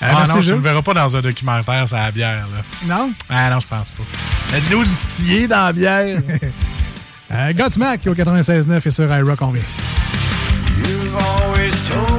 Ah 0.00 0.06
merci, 0.12 0.34
non, 0.34 0.40
je 0.40 0.50
ne 0.52 0.58
me 0.58 0.62
verrai 0.62 0.82
pas 0.82 0.94
dans 0.94 1.16
un 1.16 1.20
documentaire, 1.20 1.88
ça 1.88 1.98
la 1.98 2.10
bière. 2.10 2.46
Là. 2.52 2.62
Non? 2.96 3.10
Ah 3.28 3.50
non, 3.50 3.60
je 3.60 3.66
pense 3.66 3.90
pas. 3.90 4.02
Mais 4.52 4.60
de 4.60 4.72
l'eau 4.72 4.84
distillée 4.84 5.48
dans 5.48 5.66
la 5.66 5.72
bière. 5.72 6.20
Euh, 7.30 7.52
Godsmack 7.52 8.06
au 8.06 8.14
96.9 8.14 8.80
et 8.86 8.90
sur 8.90 9.04
iRock 9.14 9.42
on 9.42 9.48
vient. 9.48 9.62
You've 10.78 11.14
always 11.14 11.72
told 11.86 12.17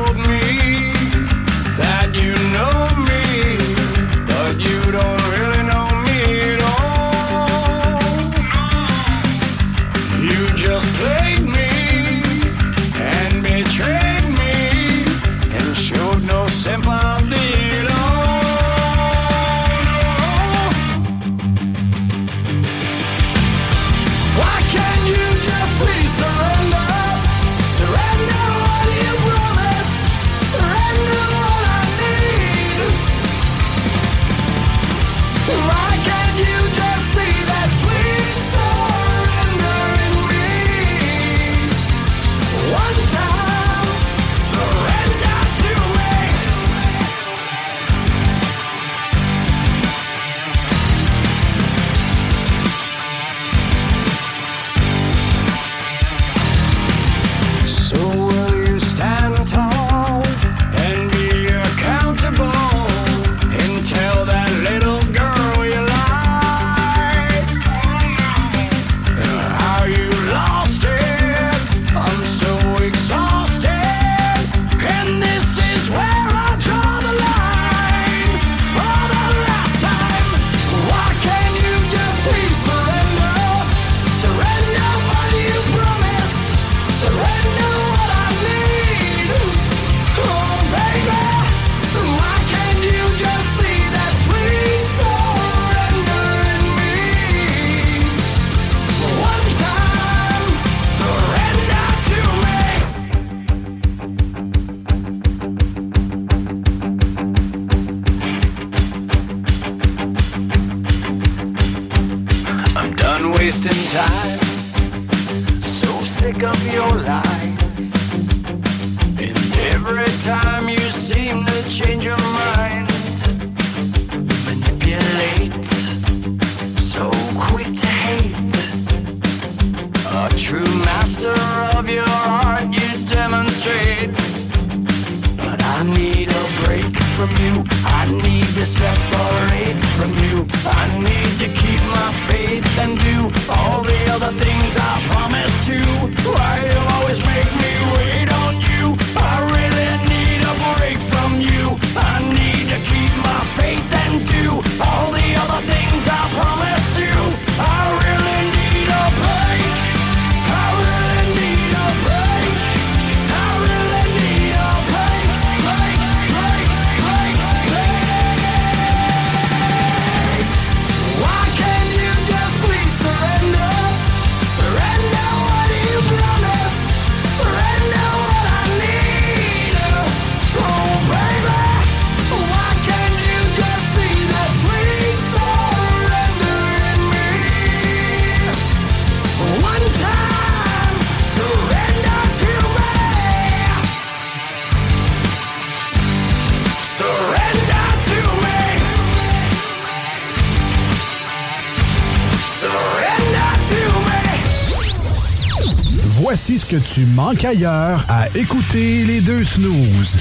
tu 207.00 207.06
manques 207.16 207.46
ailleurs 207.46 208.04
à 208.10 208.28
écouter 208.36 209.06
les 209.06 209.22
deux 209.22 209.46
snooze. 209.46 210.18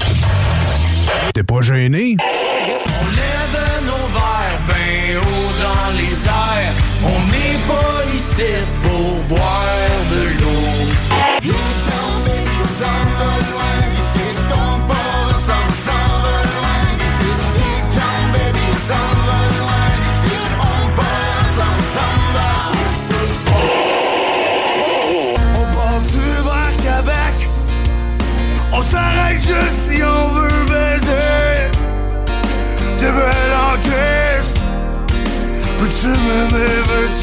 T'es 1.33 1.43
pas 1.43 1.61
gêné? 1.61 2.15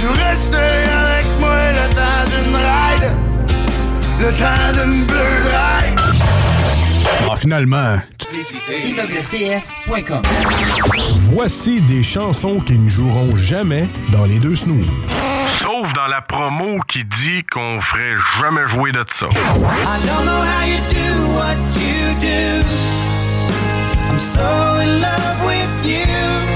Rester 0.08 0.56
avec 0.56 1.26
moi 1.40 1.56
le 1.72 1.88
temps 1.94 2.24
d'une 2.30 2.56
ride? 2.56 3.10
Le 4.20 4.32
temps 4.32 4.72
d'une 4.82 5.04
bleue 5.04 5.42
ride? 5.50 6.00
Ah, 7.30 7.36
finalement, 7.36 7.96
immeublｅcs.com 8.84 10.22
Voici 11.32 11.80
des 11.82 12.02
chansons 12.02 12.60
qui 12.60 12.78
ne 12.78 12.88
joueront 12.88 13.34
jamais 13.36 13.88
dans 14.10 14.24
les 14.24 14.38
deux 14.38 14.54
snooze. 14.54 14.86
Sauf 15.60 15.92
dans 15.94 16.06
la 16.06 16.20
promo 16.20 16.78
qui 16.88 17.04
dit 17.04 17.42
qu'on 17.52 17.80
ferait 17.80 18.14
jamais 18.40 18.66
jouer 18.66 18.92
de 18.92 19.04
ça. 19.12 19.26
I 19.26 19.28
don't 20.06 20.24
know 20.24 20.42
how 20.42 20.64
you 20.66 20.78
do 20.88 21.34
what 21.34 21.56
you 21.74 22.14
do. 22.20 22.64
I'm 24.10 24.18
so 24.18 24.80
in 24.80 25.00
love 25.00 25.44
with 25.46 25.86
you. 25.86 26.55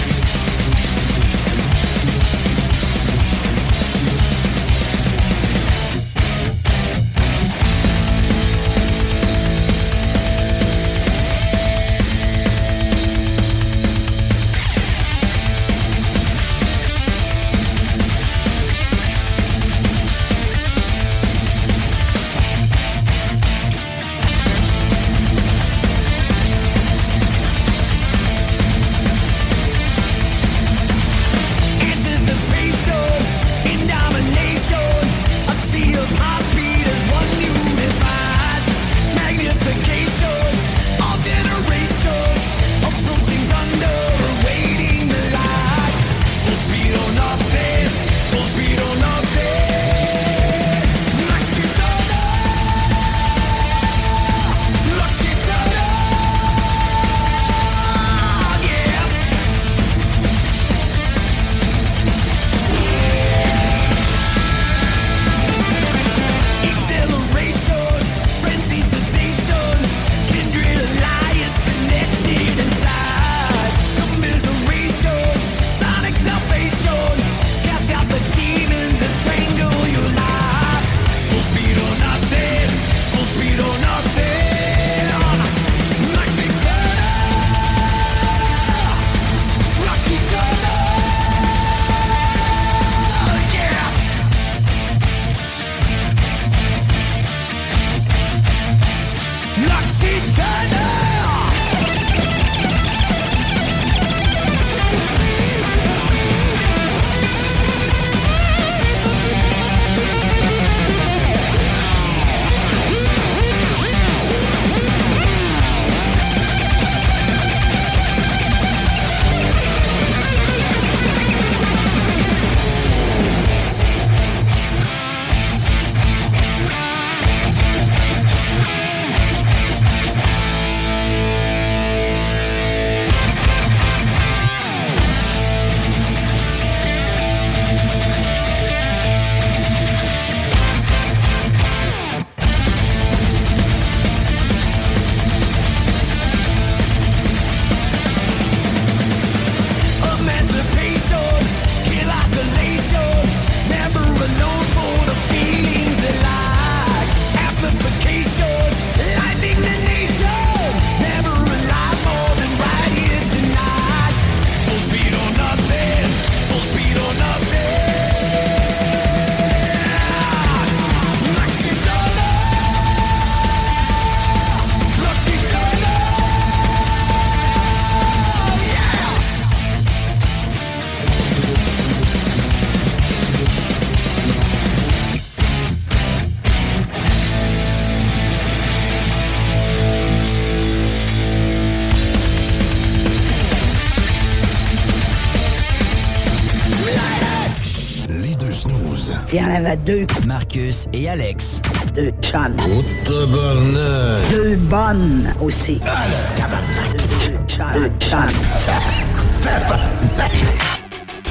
Deux. 199.85 200.05
Marcus 200.25 200.87
et 200.93 201.09
Alex. 201.09 201.61
Deux 201.95 202.11
chums. 202.21 202.55
Oh, 202.59 202.83
tabarnak. 203.05 204.31
Deux 204.31 204.55
bonnes 204.55 205.33
aussi. 205.41 205.79
Deux 205.79 207.39
chums. 207.47 207.67
Deux. 207.73 207.91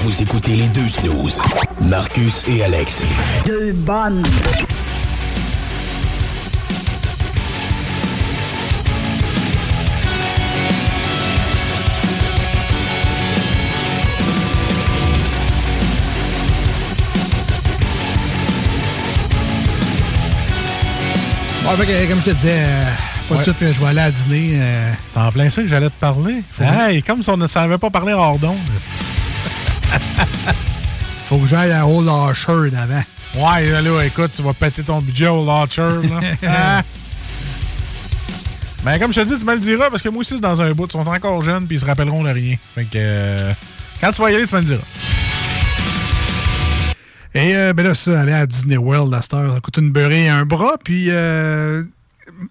Vous 0.02 0.22
écoutez 0.22 0.56
les 0.56 0.68
deux 0.68 0.88
snooze. 0.88 1.40
Marcus 1.80 2.44
et 2.48 2.62
Alex. 2.64 3.02
Deux 3.46 3.72
bonnes. 3.72 4.22
Fait 21.76 21.86
que, 21.86 22.08
comme 22.10 22.20
je 22.20 22.24
te 22.26 22.30
disais, 22.30 22.56
euh, 22.58 22.84
pas 23.28 23.34
Ouais. 23.36 23.44
tout 23.44 23.52
de 23.52 23.56
suite, 23.56 23.74
je 23.74 23.80
vais 23.80 23.86
aller 23.86 24.00
à 24.00 24.10
dîner. 24.10 24.50
euh, 24.54 24.92
C'est 25.12 25.20
en 25.20 25.30
plein 25.32 25.48
ça 25.50 25.62
que 25.62 25.68
j'allais 25.68 25.88
te 25.88 25.98
parler. 26.00 26.42
Hey, 26.60 27.02
comme 27.02 27.22
si 27.22 27.30
on 27.30 27.36
ne 27.36 27.46
savait 27.46 27.78
pas 27.78 27.90
parler 27.90 28.12
hors 28.12 28.38
d'onde. 28.38 28.56
faut 31.28 31.38
que 31.38 31.46
j'aille 31.46 31.72
à 31.72 31.86
Old 31.86 32.08
Archer 32.08 32.70
d'avant. 32.70 33.02
Ouais, 33.36 33.70
là, 33.70 33.80
là, 33.80 34.00
écoute, 34.04 34.32
tu 34.34 34.42
vas 34.42 34.52
péter 34.52 34.82
ton 34.82 34.98
budget 35.00 35.28
au 35.28 35.44
launcher. 35.44 35.82
Là. 35.82 36.20
Ah. 36.48 36.82
Ben, 38.82 38.98
comme 38.98 39.12
je 39.12 39.20
te 39.20 39.26
dis, 39.32 39.38
tu 39.38 39.44
me 39.44 39.52
le 39.52 39.60
diras 39.60 39.90
parce 39.90 40.02
que 40.02 40.08
moi 40.08 40.20
aussi, 40.22 40.34
c'est 40.36 40.40
dans 40.40 40.60
un 40.62 40.72
bout. 40.72 40.86
Ils 40.88 40.92
sont 40.92 41.06
encore 41.06 41.42
jeunes 41.42 41.66
puis 41.66 41.76
ils 41.76 41.80
se 41.80 41.84
rappelleront 41.84 42.22
de 42.24 42.30
rien. 42.30 42.56
Fait 42.74 42.84
que 42.84 42.88
euh, 42.96 43.52
quand 44.00 44.10
tu 44.10 44.22
vas 44.22 44.30
y 44.30 44.34
aller, 44.36 44.46
tu 44.46 44.54
me 44.54 44.60
le 44.60 44.66
diras. 44.66 44.80
Et 47.40 47.56
euh, 47.56 47.72
ben 47.72 47.84
là, 47.84 47.94
ça, 47.94 48.20
aller 48.20 48.32
à 48.32 48.46
Disney 48.46 48.76
World 48.76 49.14
à 49.14 49.22
cette 49.22 49.34
heure, 49.34 49.54
ça 49.54 49.60
coûte 49.60 49.78
une 49.78 49.90
beurrée 49.90 50.24
et 50.24 50.28
un 50.28 50.44
bras. 50.44 50.76
Puis 50.82 51.06
euh, 51.08 51.82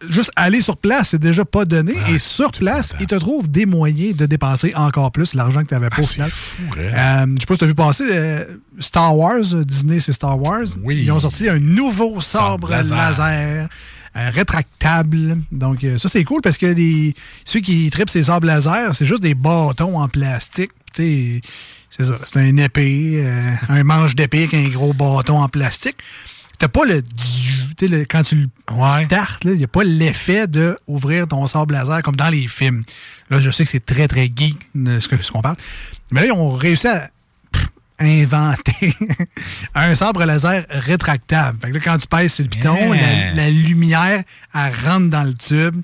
juste 0.10 0.32
aller 0.36 0.62
sur 0.62 0.78
place, 0.78 1.10
c'est 1.10 1.20
déjà 1.20 1.46
pas 1.46 1.66
donné. 1.66 1.94
Ah, 2.06 2.12
et 2.12 2.20
sur 2.20 2.52
place, 2.52 2.94
ils 3.00 3.08
te 3.08 3.16
trouvent 3.16 3.50
des 3.50 3.66
moyens 3.66 4.16
de 4.16 4.26
dépenser 4.26 4.74
encore 4.76 5.12
plus 5.12 5.34
l'argent 5.34 5.62
que 5.62 5.68
tu 5.68 5.74
n'avais 5.74 5.90
pas 5.90 6.02
au 6.02 6.08
final. 6.08 6.32
Euh, 6.78 7.26
je 7.36 7.40
sais 7.40 7.46
pas 7.46 7.54
si 7.54 7.60
tu 7.60 7.64
as 7.64 7.68
vu 7.68 7.76
passer 7.76 8.04
euh, 8.10 8.46
Star 8.80 9.16
Wars, 9.16 9.44
Disney 9.66 10.00
c'est 10.00 10.14
Star 10.14 10.42
Wars. 10.42 10.66
Ils 10.90 11.12
ont 11.12 11.20
sorti 11.20 11.48
un 11.48 11.60
nouveau 11.60 12.20
sabre 12.22 12.70
laser. 12.70 12.98
laser. 12.98 13.70
euh, 14.16 14.30
rétractable. 14.32 15.38
Donc, 15.52 15.84
euh, 15.84 15.98
ça, 15.98 16.10
c'est 16.10 16.24
cool 16.24 16.42
parce 16.42 16.58
que 16.58 16.66
les, 16.66 17.14
ceux 17.46 17.60
qui 17.60 17.90
tripent 17.90 18.10
ces 18.10 18.24
sabres 18.24 18.48
laser, 18.48 18.96
c'est 18.96 19.06
juste 19.06 19.22
des 19.22 19.36
bâtons 19.36 20.00
en 20.00 20.08
plastique. 20.08 20.72
Tu 20.94 21.04
sais, 21.04 21.42
c'est 21.90 22.04
ça. 22.04 22.18
C'est 22.26 22.40
un 22.40 22.58
épée, 22.58 23.22
euh, 23.26 23.52
un 23.70 23.84
manche 23.84 24.16
d'épée 24.16 24.44
avec 24.44 24.54
un 24.54 24.68
gros 24.70 24.94
bâton 24.94 25.42
en 25.42 25.50
plastique. 25.50 25.98
T'as 26.60 26.68
pas 26.68 26.84
le, 26.86 27.02
tu 27.02 27.16
sais, 27.80 27.88
le- 27.88 28.04
quand 28.06 28.22
tu 28.24 28.36
le 28.36 28.48
startes, 29.06 29.44
il 29.46 29.52
n'y 29.54 29.64
a 29.64 29.68
pas 29.68 29.84
l'effet 29.86 30.46
de 30.46 30.78
ouvrir 30.88 31.26
ton 31.28 31.48
sable 31.48 31.74
laser 31.74 32.04
comme 32.04 32.18
dans 32.18 32.30
les 32.30 32.48
films. 32.48 32.84
Là, 33.30 33.40
je 33.40 33.50
sais 33.50 33.64
que 33.64 33.70
c'est 33.70 33.86
très, 33.86 34.08
très 34.10 34.26
geek 34.36 34.58
de 34.76 35.00
ce 35.00 35.32
qu'on 35.32 35.42
parle. 35.42 35.56
Mais 36.12 36.20
là, 36.22 36.28
ils 36.28 36.32
ont 36.34 36.50
réussi 36.52 36.88
à 36.88 37.10
inventer 38.00 38.94
un 39.76 39.96
sabre 39.96 40.24
laser 40.26 40.66
rétractable. 40.70 41.60
Fait 41.62 41.70
que 41.70 41.74
là, 41.76 41.80
quand 41.84 41.98
tu 41.98 42.08
pèses 42.08 42.34
sur 42.34 42.44
le 42.44 42.50
piton, 42.50 42.94
Yeah. 42.94 43.34
la, 43.36 43.44
la 43.44 43.50
lumière, 43.50 44.24
elle 44.54 44.74
rentre 44.86 45.10
dans 45.10 45.24
le 45.24 45.34
tube. 45.34 45.82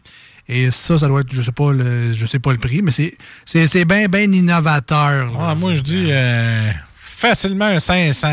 Et 0.47 0.69
ça, 0.71 0.97
ça 0.97 1.07
doit 1.07 1.21
être, 1.21 1.33
je 1.33 1.41
sais 1.41 1.51
pas 1.51 1.71
le, 1.71 2.13
je 2.13 2.25
sais 2.25 2.39
pas 2.39 2.51
le 2.51 2.59
prix, 2.59 2.81
mais 2.83 2.91
c'est, 2.91 3.85
bien, 3.85 4.07
bien 4.07 4.31
innovateur. 4.31 5.31
Ah, 5.39 5.55
moi, 5.55 5.73
je 5.73 5.81
dis 5.81 6.07
euh, 6.11 6.69
facilement 6.97 7.65
un 7.65 7.79
500. 7.79 8.27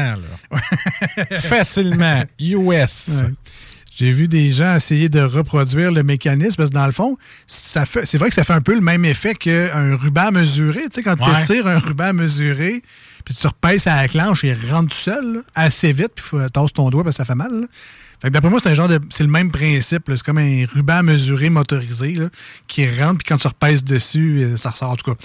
Là. 0.51 0.59
facilement. 1.41 2.23
US. 2.39 3.23
Ouais. 3.23 3.31
J'ai 3.95 4.11
vu 4.13 4.27
des 4.27 4.51
gens 4.53 4.75
essayer 4.77 5.09
de 5.11 5.21
reproduire 5.21 5.93
le 5.93 6.03
mécanisme 6.03 6.57
parce 6.57 6.71
que 6.71 6.75
dans 6.75 6.87
le 6.87 6.93
fond, 6.93 7.19
ça 7.47 7.85
fait, 7.85 8.07
c'est 8.07 8.17
vrai 8.19 8.31
que 8.31 8.35
ça 8.35 8.43
fait 8.45 8.55
un 8.55 8.63
peu 8.63 8.75
le 8.75 8.81
même 8.81 9.05
effet 9.05 9.35
qu'un 9.35 9.97
ruban 9.97 10.33
mesuré. 10.33 10.81
Tu 10.85 10.89
sais, 10.95 11.03
quand 11.03 11.19
Ouais. 11.21 11.41
tu 11.47 11.53
tires 11.53 11.67
un 11.67 11.79
ruban 11.79 12.13
mesuré, 12.15 12.83
puis 13.25 13.35
tu 13.35 13.47
repèses 13.47 13.87
à 13.87 13.97
la 13.97 14.09
clenche 14.09 14.45
et 14.45 14.57
il 14.63 14.73
rentre 14.73 14.89
tout 14.89 15.03
seul, 15.03 15.35
là, 15.35 15.41
assez 15.55 15.93
vite, 15.93 16.13
puis 16.15 16.25
tu 16.43 16.51
tasses 16.51 16.73
ton 16.73 16.89
doigt 16.91 17.05
parce 17.05 17.17
que 17.17 17.23
ça 17.23 17.27
fait 17.27 17.35
mal. 17.35 17.53
là. 17.53 17.67
D'après 18.25 18.51
moi, 18.51 18.61
c'est 18.63 18.71
un 18.71 18.75
genre 18.75 18.89
de. 18.89 19.01
C'est 19.11 19.25
le 19.25 19.31
même 19.31 19.51
principe. 19.51 20.05
C'est 20.09 20.23
comme 20.23 20.39
un 20.39 20.65
ruban 20.73 21.03
mesuré 21.03 21.51
motorisé 21.51 22.17
qui 22.69 22.89
rentre, 22.89 23.19
puis 23.19 23.27
quand 23.29 23.37
tu 23.37 23.49
repèses 23.49 23.83
dessus, 23.83 24.43
euh, 24.43 24.57
ça 24.57 24.71
ressort. 24.71 24.91
En 24.91 24.97
tout 24.97 25.13
cas, 25.13 25.19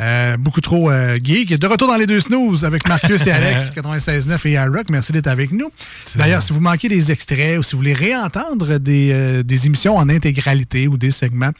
euh, 0.00 0.36
beaucoup 0.36 0.60
trop 0.60 0.90
euh, 0.90 1.18
geek. 1.22 1.58
De 1.58 1.66
retour 1.66 1.88
dans 1.88 1.96
les 1.96 2.06
deux 2.06 2.20
snooze 2.20 2.64
avec 2.64 2.88
Marcus 2.88 3.26
et 3.26 3.30
Alex, 3.30 3.70
96.9 3.76 4.48
et 4.48 4.52
iRock. 4.52 4.90
Merci 4.90 5.12
d'être 5.12 5.26
avec 5.26 5.52
nous. 5.52 5.70
D'ailleurs, 6.16 6.42
si 6.42 6.52
vous 6.52 6.60
manquez 6.60 6.88
des 6.88 7.12
extraits 7.12 7.58
ou 7.58 7.62
si 7.62 7.72
vous 7.72 7.78
voulez 7.78 7.92
réentendre 7.92 8.78
des, 8.78 9.10
euh, 9.12 9.42
des 9.42 9.66
émissions 9.66 9.96
en 9.96 10.08
intégralité 10.08 10.88
ou 10.88 10.96
des 10.96 11.10
segments, 11.10 11.50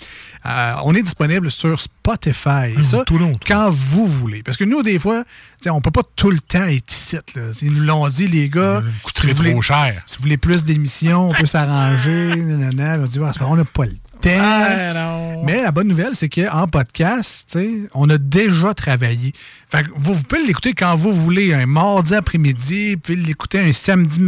euh, 0.47 0.72
on 0.85 0.95
est 0.95 1.03
disponible 1.03 1.51
sur 1.51 1.80
Spotify. 1.80 2.72
Et 2.78 2.85
ça, 2.85 3.05
quand 3.47 3.70
vous 3.70 4.07
voulez. 4.07 4.43
Parce 4.43 4.57
que 4.57 4.64
nous, 4.64 4.83
des 4.83 4.99
fois, 4.99 5.24
on 5.66 5.80
peut 5.80 5.91
pas 5.91 6.03
tout 6.16 6.30
le 6.30 6.39
temps 6.41 6.64
être 6.64 6.91
ici. 6.93 7.16
là. 7.16 7.43
Ils 7.61 7.72
nous 7.72 7.83
l'ont 7.85 8.09
dit, 8.09 8.28
les 8.28 8.49
gars. 8.49 8.83
coûterait 9.03 9.28
si 9.28 9.33
vous 9.33 9.37
voulez- 9.37 9.53
trop 9.53 9.62
cher. 9.62 10.03
Si 10.07 10.16
vous 10.16 10.22
voulez 10.22 10.37
plus 10.37 10.64
d'émissions, 10.64 11.30
on 11.30 11.35
peut 11.35 11.47
s'arranger. 11.47 12.33
On 12.35 12.68
dit, 13.07 13.18
Ah, 13.22 13.45
on 13.47 13.57
n'a 13.57 13.64
pas 13.64 13.85
le 13.85 13.93
temps. 13.93 14.01
Ah, 14.30 15.36
Mais 15.44 15.62
la 15.62 15.72
bonne 15.72 15.88
nouvelle, 15.88 16.14
c'est 16.14 16.28
qu'en 16.28 16.68
podcast, 16.68 17.58
on 17.94 18.08
a 18.10 18.18
déjà 18.18 18.74
travaillé. 18.74 19.32
Fait 19.68 19.84
que 19.84 19.88
vous, 19.96 20.14
vous 20.14 20.22
pouvez 20.22 20.46
l'écouter 20.46 20.74
quand 20.74 20.96
vous 20.96 21.12
voulez, 21.12 21.52
un 21.54 21.66
mardi 21.66 22.14
après-midi, 22.14 22.94
vous 22.94 23.00
pouvez 23.00 23.16
l'écouter 23.16 23.60
un 23.60 23.72
samedi, 23.72 24.20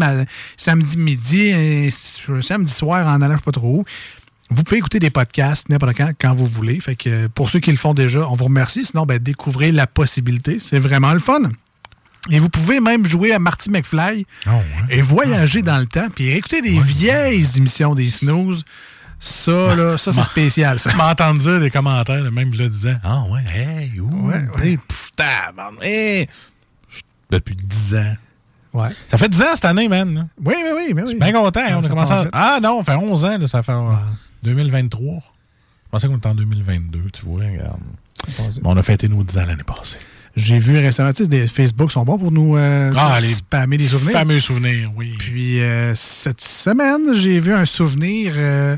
samedi 0.57 0.97
midi, 0.97 1.53
un, 1.53 2.35
un 2.35 2.43
samedi 2.43 2.73
soir 2.73 3.07
en 3.07 3.21
allant 3.21 3.35
je 3.35 3.39
sais 3.39 3.45
pas 3.45 3.53
trop 3.53 3.81
où. 3.81 3.85
Vous 4.51 4.63
pouvez 4.63 4.79
écouter 4.79 4.99
des 4.99 5.11
podcasts 5.11 5.69
n'importe 5.69 5.97
quand, 5.97 6.13
quand 6.21 6.35
vous 6.35 6.47
voulez. 6.47 6.79
Fait 6.81 6.97
que 6.97 7.09
euh, 7.09 7.29
pour 7.29 7.51
ceux 7.51 7.61
qui 7.61 7.71
le 7.71 7.77
font 7.77 7.95
déjà, 7.95 8.29
on 8.29 8.35
vous 8.35 8.45
remercie. 8.45 8.85
Sinon, 8.85 9.07
ben, 9.07 9.19
découvrez 9.19 9.73
la 9.73 9.87
possibilité. 9.87 10.59
C'est 10.61 10.79
vraiment 10.79 11.13
le 11.13 11.19
fun. 11.19 11.43
Et 12.31 12.39
vous 12.39 12.49
pouvez 12.49 12.81
même 12.81 13.05
jouer 13.05 13.33
à 13.33 13.39
Marty 13.39 13.71
McFly 13.71 14.27
et 14.91 15.03
voyager 15.03 15.61
dans 15.61 15.79
le 15.79 15.87
temps, 15.87 16.09
puis 16.15 16.29
écouter 16.29 16.63
des 16.63 16.79
vieilles 16.81 17.47
émissions 17.57 17.95
des 17.95 18.11
snooze. 18.11 18.65
Ça, 19.21 19.75
là, 19.75 19.97
ça, 19.97 20.13
c'est 20.13 20.23
spécial, 20.23 20.79
ça. 20.79 20.93
M'entendre 20.97 21.41
dire 21.41 21.61
des 21.61 21.71
commentaires, 21.71 22.23
là, 22.23 22.31
même 22.31 22.53
là, 22.55 22.69
disant 22.69 22.97
Ah 23.03 23.23
ouais, 23.31 23.41
hey, 23.55 24.01
ouh, 24.01 24.29
Ouais, 24.29 24.47
hey, 24.63 24.77
pff, 24.77 25.11
tabarnak, 25.17 25.83
hey. 25.85 26.27
Depuis 27.31 27.57
10 27.57 27.95
ans. 27.97 28.17
Ouais. 28.75 28.89
Ça 29.09 29.17
fait 29.17 29.29
10 29.29 29.41
ans 29.43 29.45
cette 29.55 29.65
année, 29.65 29.89
man. 29.89 30.15
là. 30.15 30.27
Oui, 30.45 30.55
oui, 30.63 30.71
oui. 30.75 30.93
oui, 30.95 31.03
Je 31.05 31.09
suis 31.11 31.19
bien 31.19 31.33
content. 31.33 31.61
On 31.79 31.85
a 31.85 31.89
commencé 31.89 32.15
vite. 32.15 32.29
Ah 32.33 32.59
non, 32.63 32.79
ça 32.85 32.93
fait 32.93 32.99
11 32.99 33.25
ans, 33.25 33.39
là, 33.39 33.49
ça 33.49 33.63
fait 33.63 33.73
en 33.73 33.95
2023. 34.43 35.15
Je 35.15 35.91
pensais 35.91 36.09
qu'on 36.09 36.17
était 36.17 36.27
en 36.29 36.35
2022, 36.35 37.01
tu 37.13 37.25
vois, 37.25 37.45
regarde. 37.45 37.81
Mais 38.39 38.61
on 38.65 38.77
a 38.77 38.83
fêté 38.83 39.09
nos 39.09 39.23
10 39.23 39.39
ans 39.39 39.47
l'année 39.47 39.63
passée. 39.65 39.99
J'ai 40.37 40.59
vu 40.59 40.77
récemment, 40.77 41.13
tu 41.13 41.23
sais, 41.23 41.29
des 41.29 41.47
Facebook 41.47 41.93
sont 41.93 42.05
bons 42.05 42.19
pour 42.19 42.33
nous 42.33 42.57
euh, 42.57 42.93
Ah, 42.97 43.21
les 43.21 43.35
spammer 43.35 43.79
des 43.79 43.87
souvenirs. 43.87 44.11
Fameux 44.13 44.41
souvenirs, 44.41 44.91
oui. 44.97 45.15
Puis 45.17 45.63
euh, 45.63 45.95
cette 45.95 46.41
semaine, 46.41 47.15
j'ai 47.15 47.39
vu 47.39 47.55
un 47.55 47.65
souvenir 47.65 48.33
euh, 48.37 48.77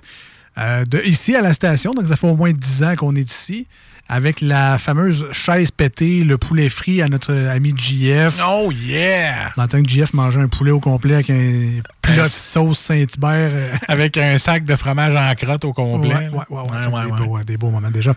euh, 0.59 0.85
de 0.85 1.03
ici 1.05 1.35
à 1.35 1.41
la 1.43 1.53
station, 1.55 1.93
donc 1.93 2.07
ça 2.07 2.17
fait 2.17 2.29
au 2.29 2.37
moins 2.37 2.53
10 2.53 2.83
ans 2.85 2.95
qu'on 2.97 3.15
est 3.17 3.31
ici, 3.31 3.67
avec 4.09 4.41
la 4.41 4.79
fameuse 4.79 5.27
chaise 5.33 5.71
pétée, 5.73 6.23
le 6.23 6.39
poulet 6.39 6.69
frit 6.69 7.03
à 7.03 7.09
notre 7.09 7.35
ami 7.35 7.75
JF. 7.77 8.39
Oh 8.49 8.71
yeah! 8.73 9.53
Dans 9.57 9.65
le 9.65 9.69
temps 9.69 9.83
que 9.83 9.89
JF 9.89 10.15
mangeait 10.15 10.41
un 10.41 10.47
poulet 10.49 10.71
au 10.71 10.79
complet 10.79 11.15
avec 11.15 11.31
un 11.31 11.81
plat 12.03 12.23
de 12.23 12.29
sauce 12.29 12.79
Saint-Hubert. 12.79 13.51
euh, 13.53 13.73
Avec 13.89 14.17
un 14.17 14.39
sac 14.39 14.65
de 14.65 14.77
fromage 14.77 15.17
en 15.17 15.35
crotte 15.35 15.65
au 15.65 15.73
complet. 15.73 16.15
Ouais, 16.15 16.29
ouais, 16.29 16.45
ouais, 16.51 16.87
ouais, 16.87 16.93
ouais, 16.93 17.05
des. 17.21 17.27
Beaux, 17.27 17.39
des 17.43 17.57
beaux 17.57 17.71
moments 17.71 17.91
déjà. 17.91 18.15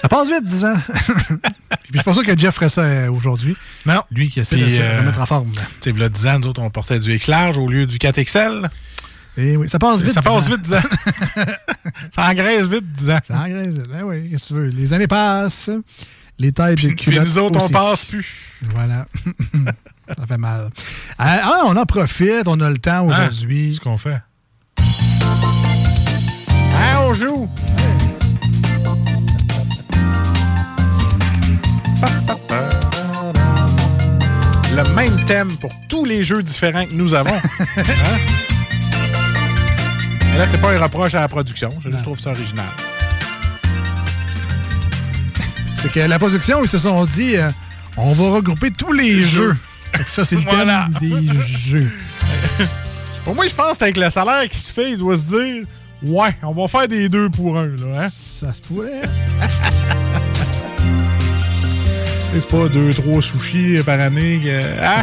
Ça 0.00 0.08
passe 0.08 0.28
vite, 0.28 0.44
10 0.46 0.64
ans. 0.66 0.74
Puis 1.90 2.00
je 2.06 2.12
sûr 2.12 2.22
que 2.24 2.38
Jeff 2.38 2.54
ferait 2.54 2.68
ça 2.68 2.82
euh, 2.82 3.10
aujourd'hui. 3.10 3.56
Non. 3.86 4.02
Lui 4.12 4.28
qui 4.30 4.38
essaie 4.40 4.56
de 4.56 4.68
se 4.68 4.80
euh, 4.80 5.00
remettre 5.00 5.20
en 5.20 5.26
forme. 5.26 5.50
Tu 5.80 5.92
sais, 5.92 5.98
là, 5.98 6.08
10 6.08 6.26
ans, 6.28 6.38
nous 6.38 6.46
autres, 6.48 6.62
on 6.62 6.70
portait 6.70 6.98
du 7.00 7.12
X 7.12 7.26
large 7.26 7.58
au 7.58 7.66
lieu 7.68 7.86
du 7.86 7.98
4XL. 7.98 8.68
Et 9.36 9.56
oui, 9.56 9.68
ça 9.68 9.78
passe 9.78 10.00
vite. 10.00 10.12
Ça 10.14 10.20
10 10.20 10.28
passe 10.28 10.46
vite, 10.48 10.62
10 10.62 10.74
ans. 10.74 10.80
ça 12.14 12.28
engraisse 12.30 12.66
vite, 12.66 12.92
10 12.92 13.10
ans. 13.10 13.18
Ça 13.26 13.38
engraisse 13.40 13.74
vite. 13.74 13.88
Ben 13.88 14.02
oui, 14.04 14.30
qu'est-ce 14.30 14.44
que 14.44 14.48
tu 14.48 14.54
veux? 14.54 14.66
Les 14.68 14.92
années 14.92 15.08
passent. 15.08 15.70
Les 16.38 16.52
tailles 16.52 16.74
de 16.74 16.80
Puis 16.80 16.96
culottes 16.96 17.26
nous 17.26 17.38
autres, 17.38 17.60
on 17.60 17.64
aussi. 17.64 17.72
passe 17.72 18.04
plus. 18.04 18.26
Voilà. 18.74 19.06
ça 20.18 20.26
fait 20.26 20.38
mal. 20.38 20.70
Ah, 21.18 21.40
ah, 21.44 21.62
on 21.66 21.76
en 21.76 21.84
profite. 21.86 22.46
On 22.46 22.60
a 22.60 22.70
le 22.70 22.78
temps 22.78 23.06
aujourd'hui. 23.06 23.70
Qu'est-ce 23.70 23.80
qu'on 23.80 23.98
fait? 23.98 24.20
Hein, 26.76 26.98
on 27.02 27.12
joue? 27.14 27.48
Le 34.76 34.94
même 34.94 35.24
thème 35.26 35.56
pour 35.58 35.70
tous 35.88 36.04
les 36.04 36.24
jeux 36.24 36.42
différents 36.42 36.84
que 36.84 36.92
nous 36.92 37.14
avons. 37.14 37.30
Hein? 37.76 38.53
Là, 40.36 40.46
c'est 40.48 40.60
pas 40.60 40.72
un 40.72 40.78
reproche 40.82 41.14
à 41.14 41.20
la 41.20 41.28
production. 41.28 41.70
Je 41.84 41.90
trouve 42.02 42.18
ça 42.18 42.30
original. 42.30 42.64
C'est 45.80 45.92
que 45.92 46.00
la 46.00 46.18
production, 46.18 46.62
ils 46.62 46.68
se 46.68 46.78
sont 46.78 47.04
dit, 47.04 47.36
euh, 47.36 47.48
on 47.96 48.12
va 48.14 48.30
regrouper 48.30 48.70
tous 48.70 48.92
les 48.92 49.24
jeux. 49.24 49.56
Ça, 50.06 50.24
c'est 50.24 50.34
le 50.36 50.42
Voilà. 50.42 50.88
thème 50.98 51.20
des 51.24 51.38
jeux. 51.40 51.90
Pour 53.24 53.34
moi, 53.34 53.46
je 53.46 53.54
pense 53.54 53.78
qu'avec 53.78 53.96
le 53.96 54.10
salaire 54.10 54.48
qui 54.50 54.58
se 54.58 54.72
fait, 54.72 54.90
il 54.92 54.98
doit 54.98 55.16
se 55.16 55.22
dire 55.22 55.64
Ouais, 56.02 56.36
on 56.42 56.52
va 56.52 56.68
faire 56.68 56.86
des 56.88 57.08
deux 57.08 57.30
pour 57.30 57.56
un, 57.56 57.66
là, 57.68 58.02
hein? 58.04 58.08
Ça 58.10 58.52
se 58.52 58.60
pourrait. 58.60 59.00
C'est 62.34 62.46
pas 62.48 62.68
deux, 62.68 62.92
trois 62.92 63.22
sushis 63.22 63.80
par 63.86 63.98
année. 64.00 64.40
que- 64.42 64.84
hein? 64.84 65.02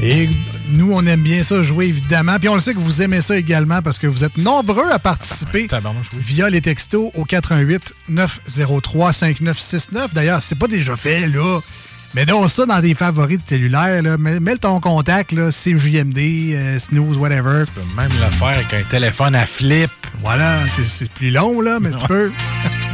Et 0.02 0.30
nous, 0.70 0.92
on 0.92 1.04
aime 1.06 1.20
bien 1.22 1.42
ça 1.42 1.62
jouer, 1.62 1.86
évidemment. 1.86 2.38
Puis 2.38 2.48
on 2.48 2.54
le 2.54 2.60
sait 2.60 2.74
que 2.74 2.78
vous 2.78 3.00
aimez 3.02 3.20
ça 3.20 3.36
également 3.36 3.80
parce 3.82 3.98
que 3.98 4.06
vous 4.06 4.24
êtes 4.24 4.36
nombreux 4.38 4.90
à 4.90 4.98
participer 4.98 5.66
via 6.18 6.50
les 6.50 6.60
textos 6.60 7.10
au 7.14 7.24
88 7.24 7.94
903 8.08 9.12
5969. 9.12 10.12
D'ailleurs, 10.14 10.42
c'est 10.42 10.58
pas 10.58 10.66
déjà 10.68 10.96
fait, 10.96 11.26
là. 11.26 11.60
Mais 12.14 12.24
donc 12.24 12.50
ça 12.50 12.64
dans 12.64 12.80
des 12.80 12.94
favoris 12.94 13.36
de 13.38 13.42
cellulaire, 13.46 14.02
là. 14.02 14.16
Mets, 14.18 14.56
ton 14.56 14.80
contact, 14.80 15.32
là, 15.32 15.50
CJMD, 15.50 16.18
euh, 16.54 16.78
Snooze, 16.78 17.18
whatever. 17.18 17.64
Tu 17.66 17.72
peux 17.72 17.94
même 18.00 18.08
le 18.10 18.30
faire 18.36 18.48
avec 18.48 18.72
un 18.72 18.82
téléphone 18.82 19.34
à 19.34 19.44
flip. 19.46 19.90
Voilà, 20.22 20.66
c'est- 20.74 20.88
c'est 20.88 21.10
plus 21.10 21.30
long, 21.30 21.60
là, 21.60 21.78
mais 21.80 21.90
tu 21.92 22.06
peux. 22.06 22.30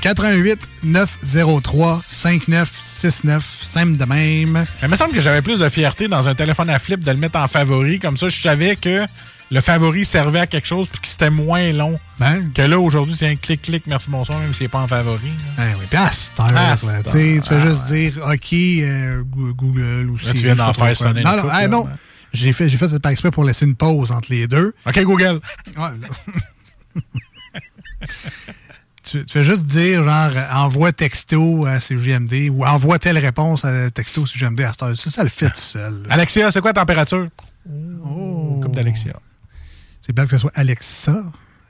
88 0.00 0.60
903 0.84 2.02
5969, 2.08 3.58
simple 3.62 3.96
de 3.96 4.04
même. 4.04 4.52
Mais 4.52 4.66
il 4.82 4.88
me 4.88 4.96
semble 4.96 5.12
que 5.12 5.20
j'avais 5.20 5.42
plus 5.42 5.58
de 5.58 5.68
fierté 5.68 6.08
dans 6.08 6.28
un 6.28 6.34
téléphone 6.34 6.70
à 6.70 6.78
flip 6.78 7.02
de 7.04 7.10
le 7.10 7.16
mettre 7.16 7.38
en 7.38 7.48
favori. 7.48 7.98
Comme 7.98 8.16
ça, 8.16 8.28
je 8.28 8.40
savais 8.40 8.76
que 8.76 9.04
le 9.50 9.60
favori 9.60 10.04
servait 10.04 10.40
à 10.40 10.46
quelque 10.46 10.66
chose 10.68 10.86
puis 10.90 11.00
que 11.00 11.08
c'était 11.08 11.30
moins 11.30 11.72
long. 11.72 11.98
Que 12.54 12.62
là, 12.62 12.78
aujourd'hui, 12.78 13.16
c'est 13.18 13.28
un 13.28 13.34
clic-clic, 13.36 13.86
merci, 13.86 14.08
bonsoir, 14.10 14.38
même 14.38 14.52
si 14.52 14.60
c'est 14.60 14.68
pas 14.68 14.80
en 14.80 14.86
favori. 14.88 15.30
Ben 15.56 15.74
oui, 15.78 15.86
puis 15.88 15.98
à 15.98 16.10
cette 16.10 16.38
heure, 16.40 16.76
tu 17.10 17.40
fais 17.48 17.60
juste 17.62 17.86
dire 17.86 18.12
OK, 18.24 18.52
euh, 18.52 19.22
Goo- 19.24 19.54
Google 19.54 20.10
ou 20.10 20.16
Là, 20.16 20.32
tu 20.32 20.38
viens 20.38 20.54
d'en 20.54 20.72
faire 20.72 20.96
sonner 20.96 21.22
Non, 21.22 21.36
non. 21.68 21.88
J'ai 22.32 22.52
fait, 22.52 22.68
fait 22.68 22.88
ça 22.88 23.00
par 23.00 23.10
exprès 23.10 23.30
pour 23.30 23.42
laisser 23.42 23.64
une 23.64 23.74
pause 23.74 24.12
entre 24.12 24.30
les 24.30 24.46
deux. 24.46 24.74
OK, 24.86 25.02
Google. 25.02 25.40
Ouais. 25.76 27.02
tu, 29.10 29.24
tu 29.24 29.32
fais 29.32 29.44
juste 29.44 29.64
dire, 29.64 30.04
genre, 30.04 30.30
euh, 30.36 30.52
envoie 30.54 30.92
texto 30.92 31.66
à 31.66 31.80
CGMD 31.80 32.50
ou 32.50 32.64
envoie 32.64 32.98
telle 32.98 33.18
réponse 33.18 33.64
à 33.64 33.90
texto 33.90 34.26
CGMD 34.26 34.60
à 34.62 34.72
cette 34.72 34.82
heure. 34.82 34.96
Ça, 34.96 35.10
ça 35.10 35.22
le 35.22 35.28
fait 35.28 35.48
tout 35.50 35.56
seul. 35.60 36.02
là. 36.02 36.08
Alexia, 36.14 36.50
c'est 36.50 36.60
quoi 36.60 36.70
la 36.70 36.74
température? 36.80 37.28
Oh. 38.04 38.58
Comme 38.62 38.72
d'Alexia. 38.72 39.14
C'est 40.00 40.12
bien 40.14 40.24
que 40.24 40.30
ce 40.30 40.38
soit 40.38 40.52
Alexa. 40.54 41.12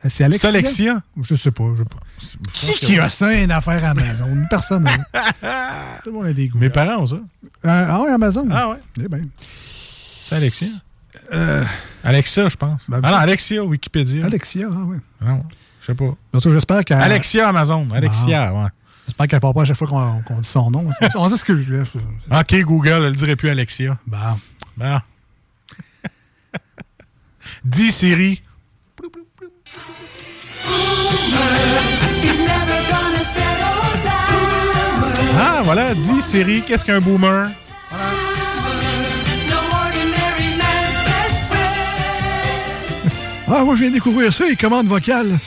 Euh, 0.04 0.08
C'est 0.08 0.22
Alexia? 0.24 0.50
C'est 0.50 0.56
Alexia? 0.56 1.02
Je 1.22 1.34
sais 1.34 1.50
pas. 1.50 1.64
Je 1.76 1.82
sais 1.82 2.36
pas. 2.38 2.50
Qui, 2.52 2.72
qui 2.86 2.98
a 2.98 3.08
ça, 3.08 3.34
une 3.34 3.50
affaire 3.50 3.84
à 3.84 3.88
Amazon? 3.90 4.46
Personne. 4.48 4.86
hein. 4.86 5.98
Tout 6.04 6.10
le 6.10 6.16
monde 6.16 6.26
a 6.26 6.32
des 6.32 6.48
goûts. 6.48 6.58
Mes 6.58 6.70
parents 6.70 7.02
ont 7.02 7.06
ça. 7.08 7.16
Euh, 7.16 7.20
ah 7.64 8.00
oui, 8.04 8.10
Amazon? 8.10 8.46
Ah 8.52 8.70
ouais. 8.70 8.76
Eh 9.02 9.08
ben. 9.08 9.28
C'est 10.28 10.36
Alexia? 10.36 10.68
Euh, 11.32 11.64
Alexa, 12.04 12.48
je 12.48 12.56
pense. 12.56 12.82
Ben, 12.88 13.00
ah 13.02 13.10
non, 13.10 13.16
Alexia, 13.16 13.64
Wikipédia. 13.64 14.24
Alexia, 14.26 14.68
ah 14.70 14.82
oui. 14.86 14.98
Non, 15.20 15.42
je 15.88 15.92
sais 15.92 15.96
pas. 15.96 16.50
J'espère 16.52 16.84
qu'elle. 16.84 17.00
Alexia 17.00 17.48
Amazon. 17.48 17.88
Alexia, 17.94 18.52
ouais. 18.52 18.68
J'espère 19.06 19.26
qu'elle 19.28 19.40
part 19.40 19.54
pas 19.54 19.62
à 19.62 19.64
chaque 19.64 19.76
fois 19.78 19.88
qu'on 19.88 20.40
dit 20.40 20.48
son 20.48 20.70
nom. 20.70 20.90
On 21.16 21.28
s'excuse. 21.28 21.68
là. 21.70 22.40
OK, 22.40 22.54
Google, 22.62 23.04
elle 23.06 23.16
dirait 23.16 23.36
plus 23.36 23.48
Alexia. 23.48 23.98
Bon. 24.06 24.18
Bon. 24.76 24.98
Dis 27.64 27.90
Siri. 27.90 28.42
Ah, 35.40 35.60
voilà. 35.64 35.94
Dis 35.94 36.20
Siri, 36.20 36.62
qu'est-ce 36.62 36.84
qu'un 36.84 37.00
boomer? 37.00 37.50
Ah, 43.50 43.64
moi, 43.64 43.74
je 43.74 43.80
viens 43.80 43.88
de 43.88 43.94
découvrir 43.94 44.32
ça, 44.32 44.44
les 44.46 44.56
commandes 44.56 44.86
vocales. 44.88 45.38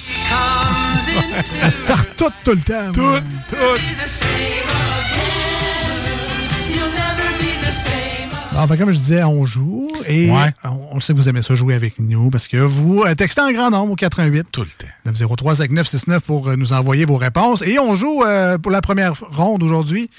Elle 1.63 1.71
start 1.71 2.07
tout, 2.17 2.29
tout 2.43 2.51
le 2.51 2.61
temps. 2.61 2.91
Tout, 2.93 3.01
moi. 3.01 3.19
be 3.19 3.23
the 4.03 4.07
same 4.07 4.27
again. 4.67 4.69
You'll 6.69 6.91
never 6.91 7.29
be 7.39 7.65
the 7.65 7.71
same. 7.71 8.29
Bon, 8.53 8.67
fait, 8.67 8.77
comme 8.77 8.91
je 8.91 8.97
disais, 8.97 9.23
on 9.23 9.45
joue 9.45 9.91
et 10.05 10.29
Ouais. 10.29 10.53
on, 10.65 10.97
on 10.97 10.99
sait 10.99 11.13
que 11.13 11.17
vous 11.17 11.29
aimez 11.29 11.41
ça 11.41 11.55
jouer 11.55 11.73
avec 11.73 11.99
nous 11.99 12.29
parce 12.29 12.47
que 12.47 12.57
vous 12.57 13.03
euh, 13.03 13.15
textez 13.15 13.41
en 13.41 13.51
grand 13.51 13.71
nombre 13.71 13.93
au 13.93 13.95
88 13.95 14.47
Tout 14.51 14.61
le 14.61 14.67
temps. 14.67 14.87
903 15.05 15.55
5969 15.55 16.23
pour 16.23 16.49
euh, 16.49 16.55
nous 16.55 16.73
envoyer 16.73 17.05
vos 17.05 17.17
réponses. 17.17 17.61
Et 17.63 17.79
on 17.79 17.95
joue 17.95 18.23
euh, 18.23 18.57
pour 18.57 18.71
la 18.71 18.81
première 18.81 19.13
ronde 19.19 19.63
aujourd'hui 19.63 20.09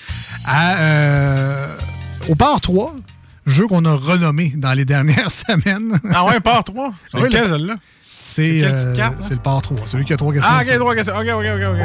à, 0.47 0.77
au 2.29 2.35
Port 2.35 2.61
3, 2.61 2.95
jeu 3.47 3.67
qu'on 3.67 3.85
a 3.85 3.95
renommé 3.95 4.53
dans 4.57 4.73
les 4.73 4.85
dernières 4.85 5.31
semaines. 5.31 5.99
Ah 6.13 6.25
ouais, 6.27 6.41
part 6.41 6.65
3. 6.65 6.93
C'est 7.13 7.19
Oui, 7.19 7.25
lequel, 7.25 7.43
le- 7.45 7.51
celle-là? 7.51 7.75
C'est 8.33 8.63
euh, 8.65 8.95
là? 8.97 9.13
c'est 9.21 9.35
le 9.35 9.41
Port 9.41 9.61
3, 9.63 9.77
celui 9.87 10.05
qui 10.07 10.13
a 10.13 10.17
trois 10.17 10.33
questions. 10.33 10.51
Ah, 10.53 10.61
OK, 10.63 10.67
sur- 10.69 10.79
trois 10.79 10.95
questions. 10.95 11.15
OK, 11.15 11.27
OK, 11.29 11.47
OK, 11.55 11.63
OK. 11.75 11.81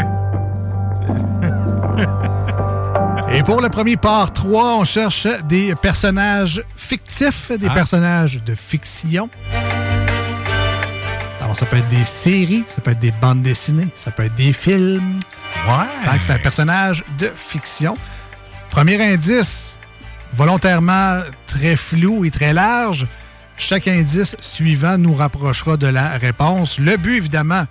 Et 3.34 3.44
pour 3.44 3.62
le 3.62 3.68
premier 3.70 3.98
part 3.98 4.32
3, 4.32 4.78
on 4.80 4.84
cherche 4.86 5.28
des 5.44 5.76
personnages 5.76 6.64
fictifs, 6.76 7.52
des 7.52 7.68
Ah. 7.70 7.74
personnages 7.74 8.42
de 8.44 8.56
fiction. 8.56 9.30
Alors, 11.42 11.58
ça 11.58 11.66
peut 11.66 11.78
être 11.78 11.88
des 11.90 12.06
séries, 12.06 12.64
ça 12.68 12.82
peut 12.82 12.92
être 12.92 13.00
des 13.00 13.12
bandes 13.12 13.42
dessinées, 13.44 13.90
ça 13.96 14.12
peut 14.12 14.24
être 14.24 14.36
des 14.36 14.54
films. 14.54 15.20
Ouais. 15.68 15.86
Tant 16.06 16.18
que 16.18 16.24
c'est 16.24 16.32
un 16.34 16.40
personnage 16.40 17.04
de 17.20 17.30
fiction. 17.36 17.98
Premier 18.70 19.02
indice, 19.14 19.78
volontairement 20.34 21.20
très 21.48 21.76
flou 21.76 22.24
et 22.26 22.32
très 22.32 22.54
large. 22.54 23.06
Chaque 23.58 23.88
indice 23.88 24.36
suivant 24.40 25.00
nous 25.00 25.16
rapprochera 25.16 25.78
de 25.78 25.88
la 25.88 26.10
réponse. 26.12 26.78
Le 26.78 26.96
but, 26.96 27.18
évidemment, 27.18 27.64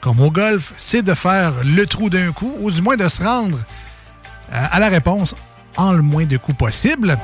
comme 0.00 0.20
au 0.20 0.30
golf, 0.30 0.74
c'est 0.76 1.02
de 1.02 1.14
faire 1.14 1.52
le 1.64 1.86
trou 1.86 2.10
d'un 2.10 2.30
coup, 2.32 2.54
ou 2.60 2.70
du 2.70 2.82
moins 2.82 2.96
de 2.96 3.08
se 3.08 3.24
rendre 3.24 3.58
euh, 4.52 4.66
à 4.70 4.78
la 4.78 4.88
réponse 4.88 5.34
en 5.76 5.92
le 5.92 6.02
moins 6.02 6.26
de 6.26 6.36
coups 6.36 6.58
possible. 6.58 7.18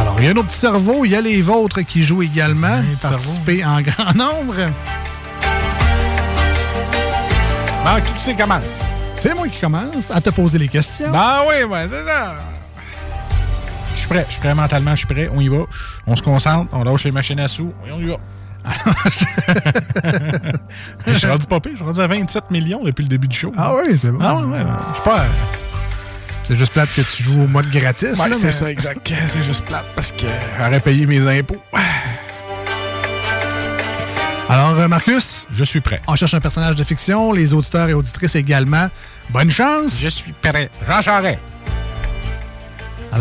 Alors, 0.00 0.16
il 0.18 0.24
y 0.24 0.28
a 0.28 0.34
nos 0.34 0.42
petits 0.42 0.58
cerveaux, 0.58 1.04
il 1.04 1.12
y 1.12 1.16
a 1.16 1.20
les 1.20 1.40
vôtres 1.40 1.82
qui 1.82 2.02
jouent 2.02 2.22
également. 2.22 2.80
Oui, 2.80 2.96
petits 2.96 3.08
Participer 3.08 3.64
en 3.64 3.80
grand 3.80 4.14
nombre. 4.14 4.56
Bon, 7.84 8.00
qui 8.04 8.12
c'est 8.16 8.32
qui 8.32 8.42
commence? 8.42 8.64
C'est 9.14 9.34
moi 9.34 9.46
qui 9.46 9.60
commence 9.60 10.10
à 10.10 10.20
te 10.20 10.30
poser 10.30 10.58
les 10.58 10.68
questions. 10.68 11.12
Ben 11.12 11.42
oui, 11.48 11.62
ouais, 11.62 11.86
c'est 11.88 12.06
ça. 12.06 12.34
Je 13.94 13.98
suis 14.00 14.08
prêt, 14.08 14.24
je 14.28 14.32
suis 14.32 14.40
prêt 14.40 14.54
mentalement, 14.54 14.92
je 14.92 14.96
suis 14.98 15.06
prêt. 15.06 15.28
On 15.32 15.40
y 15.40 15.48
va. 15.48 15.64
On 16.06 16.16
se 16.16 16.22
concentre, 16.22 16.68
on 16.72 16.84
lâche 16.84 17.04
les 17.04 17.12
machines 17.12 17.40
à 17.40 17.48
sous 17.48 17.72
et 17.86 17.92
on 17.92 18.00
y 18.00 18.06
va. 18.06 18.16
je 21.06 21.14
suis 21.14 21.26
rendu 21.26 21.46
pas 21.46 21.58
pire, 21.60 21.72
je 21.72 21.76
suis 21.78 21.84
rendu 21.84 22.00
à 22.00 22.06
27 22.06 22.50
millions 22.50 22.84
depuis 22.84 23.02
le 23.02 23.08
début 23.08 23.26
du 23.28 23.36
show. 23.36 23.52
Ah 23.56 23.74
oui, 23.76 23.98
c'est 24.00 24.10
bon. 24.10 24.18
Ah 24.22 24.36
ouais, 24.36 24.44
ouais, 24.44 24.58
je 24.60 24.94
suis 25.00 25.10
pas. 25.10 25.24
C'est 26.44 26.56
juste 26.56 26.72
plate 26.72 26.88
que 26.94 27.00
tu 27.02 27.22
joues 27.22 27.42
au 27.42 27.46
mode 27.46 27.68
gratis. 27.70 28.18
Ouais, 28.18 28.32
c'est 28.32 28.46
mais- 28.46 28.52
ça, 28.52 28.70
exact. 28.70 29.12
C'est 29.28 29.42
juste 29.42 29.64
plate 29.64 29.86
parce 29.94 30.10
que 30.12 30.26
j'aurais 30.58 30.80
payé 30.80 31.06
mes 31.06 31.20
impôts. 31.38 31.56
Alors, 34.48 34.78
euh, 34.78 34.88
Marcus, 34.88 35.46
Je 35.52 35.64
suis 35.64 35.80
prêt. 35.80 36.02
on 36.08 36.14
cherche 36.16 36.34
un 36.34 36.40
personnage 36.40 36.74
de 36.74 36.84
fiction, 36.84 37.32
les 37.32 37.52
auditeurs 37.54 37.88
et 37.88 37.94
auditrices 37.94 38.34
également. 38.34 38.88
Bonne 39.30 39.50
chance. 39.50 39.96
Je 39.98 40.08
suis 40.10 40.32
prêt. 40.32 40.68
Jean 40.86 41.00
Charest. 41.00 41.38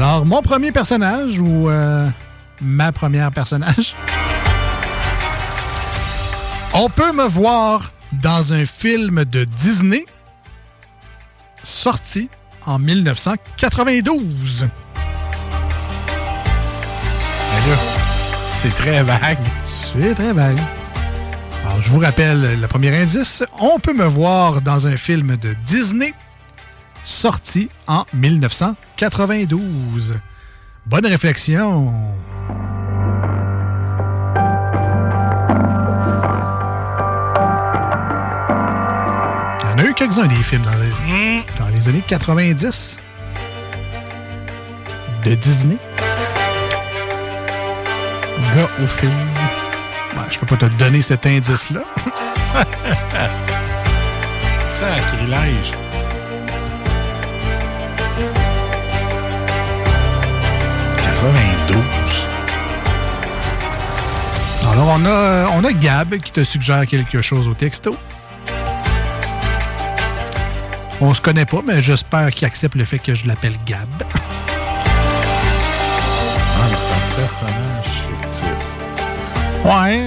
Alors, 0.04 0.26
mon 0.26 0.42
premier 0.42 0.72
personnage 0.72 1.40
ou 1.40 1.70
euh, 1.70 2.10
ma 2.60 2.92
première 2.92 3.30
personnage? 3.30 3.94
On 6.74 6.90
peut 6.90 7.12
me 7.12 7.28
voir 7.28 7.92
dans 8.14 8.52
un 8.52 8.66
film 8.66 9.26
de 9.26 9.44
Disney 9.44 10.08
sorti 11.62 12.32
en 12.66 12.80
1992. 12.80 14.62
Ben 14.62 14.90
là, 17.70 17.78
c'est 18.58 18.76
très 18.76 19.04
vague. 19.04 19.38
C'est 19.68 20.16
très 20.16 20.34
vague. 20.34 20.58
Alors, 21.64 21.80
je 21.80 21.92
vous 21.92 22.00
rappelle 22.00 22.60
le 22.60 22.68
premier 22.68 22.90
indice. 23.00 23.44
On 23.60 23.78
peut 23.78 23.94
me 23.94 24.06
voir 24.06 24.62
dans 24.62 24.88
un 24.88 24.98
film 24.98 25.38
de 25.38 25.54
Disney 25.64 26.16
sorti 27.04 27.70
en 27.88 28.06
1992. 28.14 30.16
Bonne 30.86 31.06
réflexion. 31.06 31.94
Il 39.64 39.70
y 39.70 39.74
en 39.74 39.78
a 39.78 39.84
eu 39.84 39.94
quelques-uns 39.94 40.28
des 40.28 40.36
films 40.36 40.64
dans 40.64 40.72
les, 40.72 41.44
dans 41.60 41.68
les 41.74 41.88
années 41.88 42.04
90 42.06 42.98
de 45.24 45.36
Disney. 45.36 45.78
Gars 48.56 48.70
au 48.82 48.88
film. 48.88 49.14
Ben, 50.16 50.26
je 50.30 50.40
peux 50.40 50.46
pas 50.46 50.58
te 50.58 50.66
donner 50.78 51.02
cet 51.02 51.26
indice-là. 51.26 51.84
Sacrilège. 54.66 55.72
92. 61.22 61.78
Alors, 64.72 64.88
on 64.96 65.06
a, 65.06 65.50
on 65.54 65.64
a 65.64 65.72
Gab 65.72 66.18
qui 66.18 66.32
te 66.32 66.44
suggère 66.44 66.88
quelque 66.88 67.22
chose 67.22 67.48
au 67.48 67.54
texto. 67.54 67.96
On 71.00 71.14
se 71.14 71.22
connaît 71.22 71.46
pas, 71.46 71.62
mais 71.66 71.84
j'espère 71.84 72.32
qu'il 72.32 72.48
accepte 72.48 72.74
le 72.74 72.86
fait 72.86 72.98
que 72.98 73.14
je 73.14 73.28
l'appelle 73.28 73.56
Gab. 73.66 73.88
Ah, 76.64 76.68
mais 76.70 76.78
c'est 76.78 76.94
un 76.94 77.28
personnage 77.28 77.92
fictif. 78.08 78.46
Ouais, 79.66 79.98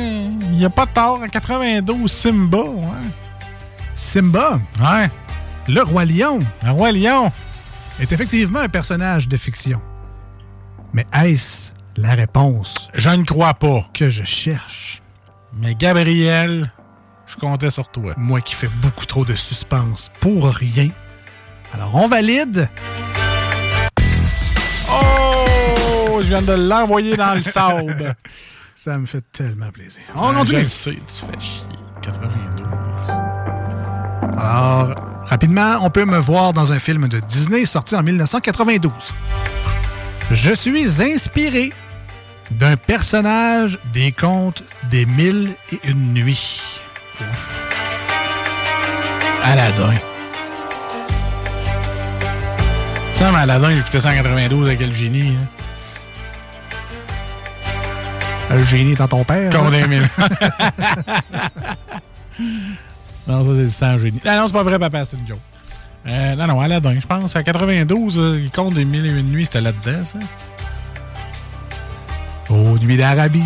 il 0.51 0.57
n'y 0.57 0.65
a 0.65 0.70
pas 0.70 0.86
de 0.86 0.91
tort. 0.93 1.20
En 1.20 1.27
92, 1.27 2.11
Simba, 2.11 2.59
ouais. 2.59 3.09
Simba? 3.97 4.61
Ouais. 4.81 5.11
Le 5.66 5.82
Roi 5.82 6.05
Lion. 6.05 6.39
Le 6.62 6.70
Roi 6.70 6.93
Lion. 6.93 7.32
Est 7.99 8.12
effectivement 8.12 8.61
un 8.61 8.69
personnage 8.69 9.27
de 9.27 9.36
fiction. 9.36 9.81
Mais 10.95 11.07
est-ce 11.12 11.73
la 11.97 12.15
réponse? 12.15 12.89
Je 12.95 13.11
ne 13.11 13.25
crois 13.25 13.55
pas. 13.55 13.85
Que 13.93 14.09
je 14.09 14.23
cherche? 14.23 15.03
Mais 15.53 15.75
Gabriel, 15.75 16.73
je 17.27 17.35
comptais 17.35 17.73
sur 17.73 17.89
toi. 17.89 18.15
Moi 18.16 18.41
qui 18.41 18.55
fais 18.55 18.69
beaucoup 18.81 19.05
trop 19.05 19.25
de 19.25 19.35
suspense 19.35 20.09
pour 20.21 20.47
rien. 20.47 20.91
Alors, 21.73 21.97
on 21.97 22.07
valide. 22.07 22.69
Oh, 24.89 26.21
je 26.21 26.27
viens 26.29 26.43
de 26.43 26.53
l'envoyer 26.53 27.16
dans 27.16 27.35
le 27.35 27.41
sable. 27.43 28.15
Ça 28.77 28.97
me 28.97 29.07
fait 29.07 29.25
tellement 29.33 29.71
plaisir. 29.73 30.03
On 30.15 30.29
On 30.29 30.35
continue. 30.35 30.59
Je 30.59 30.62
le 30.62 30.69
sais, 30.69 30.93
tu 30.93 31.27
fais 31.27 31.41
chier. 31.41 31.65
92. 32.03 32.66
Alors, 34.39 34.95
rapidement, 35.25 35.79
on 35.81 35.91
peut 35.91 36.05
me 36.05 36.19
voir 36.19 36.53
dans 36.53 36.73
un 36.73 36.79
film 36.79 37.09
de 37.09 37.19
Disney 37.19 37.65
sorti 37.65 37.97
en 37.97 38.05
1992. 38.05 38.93
Je 40.31 40.53
suis 40.53 41.03
inspiré 41.03 41.73
d'un 42.51 42.77
personnage 42.77 43.79
des 43.93 44.13
contes 44.13 44.63
des 44.91 45.07
mille 45.07 45.55
et 45.73 45.81
une 45.89 46.13
nuits. 46.15 46.81
Aladdin. 49.43 49.93
Tu 53.13 53.19
sais, 53.19 53.31
mais 53.31 53.39
Aladdin, 53.39 53.71
j'ai 53.71 53.79
écouté 53.79 54.01
ça 54.01 54.11
en 54.11 54.15
92 54.15 54.67
avec 54.69 54.81
le 54.81 54.93
génie. 54.93 55.37
hein. 55.41 55.47
Le 58.51 58.65
génie 58.65 58.93
étant 58.93 59.09
ton 59.09 59.25
père. 59.25 59.51
Conte 59.51 59.67
hein? 59.67 59.71
des 59.71 59.87
mille. 59.89 60.09
non, 63.27 63.45
ça, 63.45 63.51
c'est 63.57 63.69
sans 63.69 63.99
génie. 63.99 64.21
Ah 64.25 64.37
non, 64.37 64.47
c'est 64.47 64.53
pas 64.53 64.63
vrai, 64.63 64.79
papa, 64.79 65.05
c'est 65.05 65.17
une 65.17 65.27
joke. 65.27 65.39
Euh, 66.06 66.35
non, 66.36 66.47
non, 66.47 66.60
Aladdin, 66.60 66.98
je 67.01 67.06
pense. 67.06 67.35
En 67.35 67.43
92, 67.43 68.18
euh, 68.18 68.40
il 68.43 68.51
compte 68.51 68.74
des 68.74 68.85
mille 68.85 69.06
et 69.06 69.10
une 69.10 69.31
nuits, 69.31 69.47
c'était 69.47 69.62
là-dedans, 69.62 70.05
ça. 70.05 70.18
Aux 72.51 72.78
nuits 72.78 72.98
d'Arabie. 72.98 73.40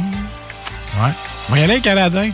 Ouais. 1.01 1.11
On 1.49 1.53
va 1.53 1.59
y 1.59 1.63
aller 1.63 1.75
avec 1.75 1.87
Aladdin. 1.87 2.31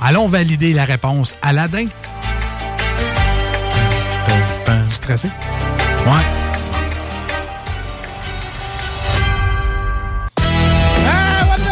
Allons 0.00 0.28
valider 0.28 0.74
la 0.74 0.84
réponse. 0.84 1.34
Aladdin. 1.40 1.86
Tu 4.88 4.94
stressé? 4.94 5.28
Ouais. 5.28 6.12
Ah, 11.06 11.46
what 11.48 11.58
the 11.58 11.70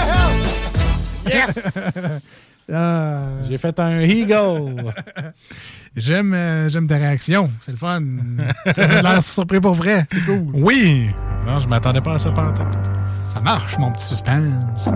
hell? 1.26 1.32
Yes! 1.32 2.30
Ah. 2.72 3.22
J'ai 3.48 3.58
fait 3.58 3.78
un 3.80 4.00
eagle. 4.00 4.92
J'aime 5.96 6.32
euh, 6.34 6.68
j'aime 6.68 6.86
ta 6.86 6.96
réaction. 6.98 7.50
C'est 7.64 7.72
le 7.72 7.76
fun. 7.76 8.00
L'air 8.76 9.22
surpris 9.24 9.60
pour 9.60 9.74
vrai. 9.74 10.06
C'est 10.12 10.24
cool. 10.24 10.44
Oui. 10.54 11.10
Non, 11.46 11.58
je 11.58 11.66
m'attendais 11.66 12.00
pas 12.00 12.14
à 12.14 12.18
ça 12.20 12.30
pantoute. 12.30 12.66
Ça 13.26 13.40
marche, 13.40 13.76
mon 13.78 13.90
petit 13.90 14.04
suspense. 14.06 14.88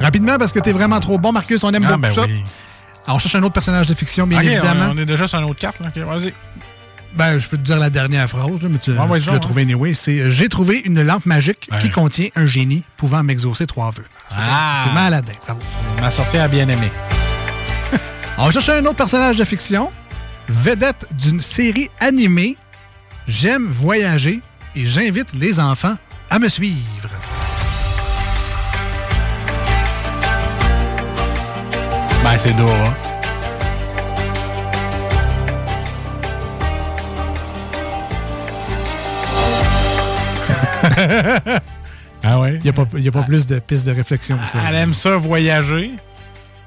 Rapidement, 0.00 0.36
parce 0.38 0.52
que 0.52 0.58
t'es 0.58 0.72
vraiment 0.72 0.98
trop 1.00 1.18
bon, 1.18 1.30
Marcus. 1.32 1.62
On 1.62 1.70
aime 1.70 1.84
Ah, 1.86 1.90
beaucoup 1.90 2.00
ben 2.02 2.12
ça. 2.14 2.22
oui. 2.22 2.42
Alors, 3.04 3.16
on 3.16 3.18
cherche 3.20 3.34
un 3.36 3.42
autre 3.42 3.54
personnage 3.54 3.86
de 3.86 3.94
fiction, 3.94 4.26
bien 4.26 4.40
évidemment. 4.40 4.86
on, 4.90 4.94
on 4.94 4.98
est 4.98 5.06
déjà 5.06 5.26
sur 5.28 5.38
un 5.38 5.44
autre 5.44 5.58
carte, 5.60 5.80
là. 5.80 5.88
Ok, 5.94 6.02
vas-y. 6.02 6.34
Ben, 7.14 7.38
je 7.38 7.48
peux 7.48 7.56
te 7.56 7.62
dire 7.62 7.78
la 7.78 7.90
dernière 7.90 8.28
phrase, 8.28 8.62
là, 8.62 8.68
mais 8.70 8.78
tu, 8.78 8.90
Ouais, 8.92 9.18
l'as 9.18 9.38
trouvé 9.38 9.62
anyway. 9.62 9.94
C'est 9.94 10.20
euh, 10.20 10.30
J'ai 10.30 10.48
trouvé 10.48 10.82
une 10.84 11.02
lampe 11.02 11.26
magique 11.26 11.68
qui 11.80 11.90
contient 11.90 12.28
un 12.36 12.46
génie 12.46 12.84
pouvant 12.96 13.22
m'exaucer 13.22 13.66
trois 13.66 13.90
vœux. 13.90 14.04
C'est 14.28 14.36
Ah! 14.38 14.86
Maladin, 14.94 15.32
bravo. 15.44 15.60
Ma 16.00 16.10
sorcière 16.10 16.48
bien 16.48 16.68
aimée. 16.68 16.90
On 18.38 18.44
va 18.44 18.50
chercher 18.50 18.72
un 18.72 18.84
autre 18.84 18.96
personnage 18.96 19.38
de 19.38 19.44
fiction, 19.44 19.90
vedette 20.48 21.06
d'une 21.12 21.40
série 21.40 21.88
animée. 22.00 22.56
J'aime 23.26 23.66
voyager 23.68 24.40
et 24.76 24.86
j'invite 24.86 25.28
les 25.34 25.58
enfants 25.60 25.96
à 26.30 26.38
me 26.38 26.48
suivre. 26.48 27.08
Ben, 32.22 32.36
c'est 32.38 32.52
Dora. 32.56 33.07
ah 42.24 42.40
ouais? 42.40 42.56
Il 42.56 42.62
n'y 42.62 42.70
a 42.70 42.72
pas, 42.72 42.84
il 42.94 43.04
y 43.04 43.08
a 43.08 43.12
pas 43.12 43.22
plus 43.22 43.46
de 43.46 43.58
pistes 43.58 43.86
de 43.86 43.92
réflexion 43.92 44.36
que 44.36 44.48
ça. 44.48 44.58
Elle 44.68 44.74
aime 44.76 44.94
ça 44.94 45.16
voyager, 45.16 45.92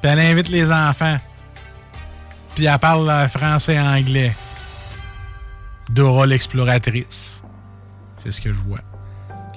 puis 0.01 0.11
elle 0.11 0.19
invite 0.19 0.49
les 0.49 0.71
enfants. 0.71 1.17
Puis 2.55 2.65
elle 2.65 2.79
parle 2.79 3.09
euh, 3.09 3.27
français 3.27 3.75
et 3.75 3.79
anglais. 3.79 4.35
Dora 5.89 6.25
l'exploratrice. 6.25 7.41
C'est 8.23 8.31
ce 8.31 8.41
que 8.41 8.53
je 8.53 8.59
vois. 8.59 8.79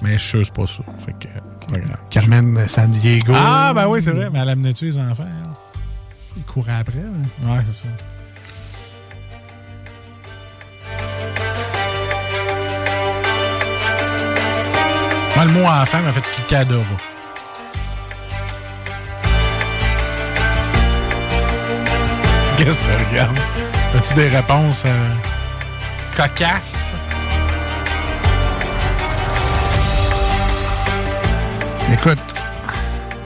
Mais 0.01 0.13
je 0.13 0.23
suis 0.23 0.29
sûr 0.29 0.45
c'est 0.45 0.53
pas 0.53 0.67
ça. 0.67 0.83
Fait 1.05 1.13
que, 1.13 1.27
c'est 1.61 1.73
pas 1.73 1.79
grave. 1.79 1.97
Carmen 2.09 2.67
San 2.67 2.91
Diego. 2.91 3.33
Ah, 3.35 3.71
ben 3.73 3.87
oui, 3.87 4.01
c'est 4.01 4.11
vrai. 4.11 4.29
Mais 4.31 4.39
elle 4.39 4.49
amenait-tu 4.49 4.85
les 4.85 4.97
enfants? 4.97 5.25
elle? 5.25 5.49
Il 6.37 6.43
courait 6.43 6.73
après. 6.79 6.99
hein? 6.99 7.47
Ouais, 7.49 7.59
c'est 7.67 7.83
ça. 7.83 7.87
Le 15.45 15.51
mot 15.51 15.65
enfant 15.67 16.01
m'a 16.01 16.11
fait 16.11 16.21
cliquer 16.21 16.55
à 16.57 16.65
Dora. 16.65 16.83
Qu'est-ce 22.57 22.77
que 22.79 22.83
tu 22.83 23.05
regardes? 23.09 23.39
As-tu 23.93 24.13
des 24.15 24.27
réponses 24.29 24.83
euh, 24.85 25.05
cocasses? 26.17 26.93
Écoute, 31.93 32.19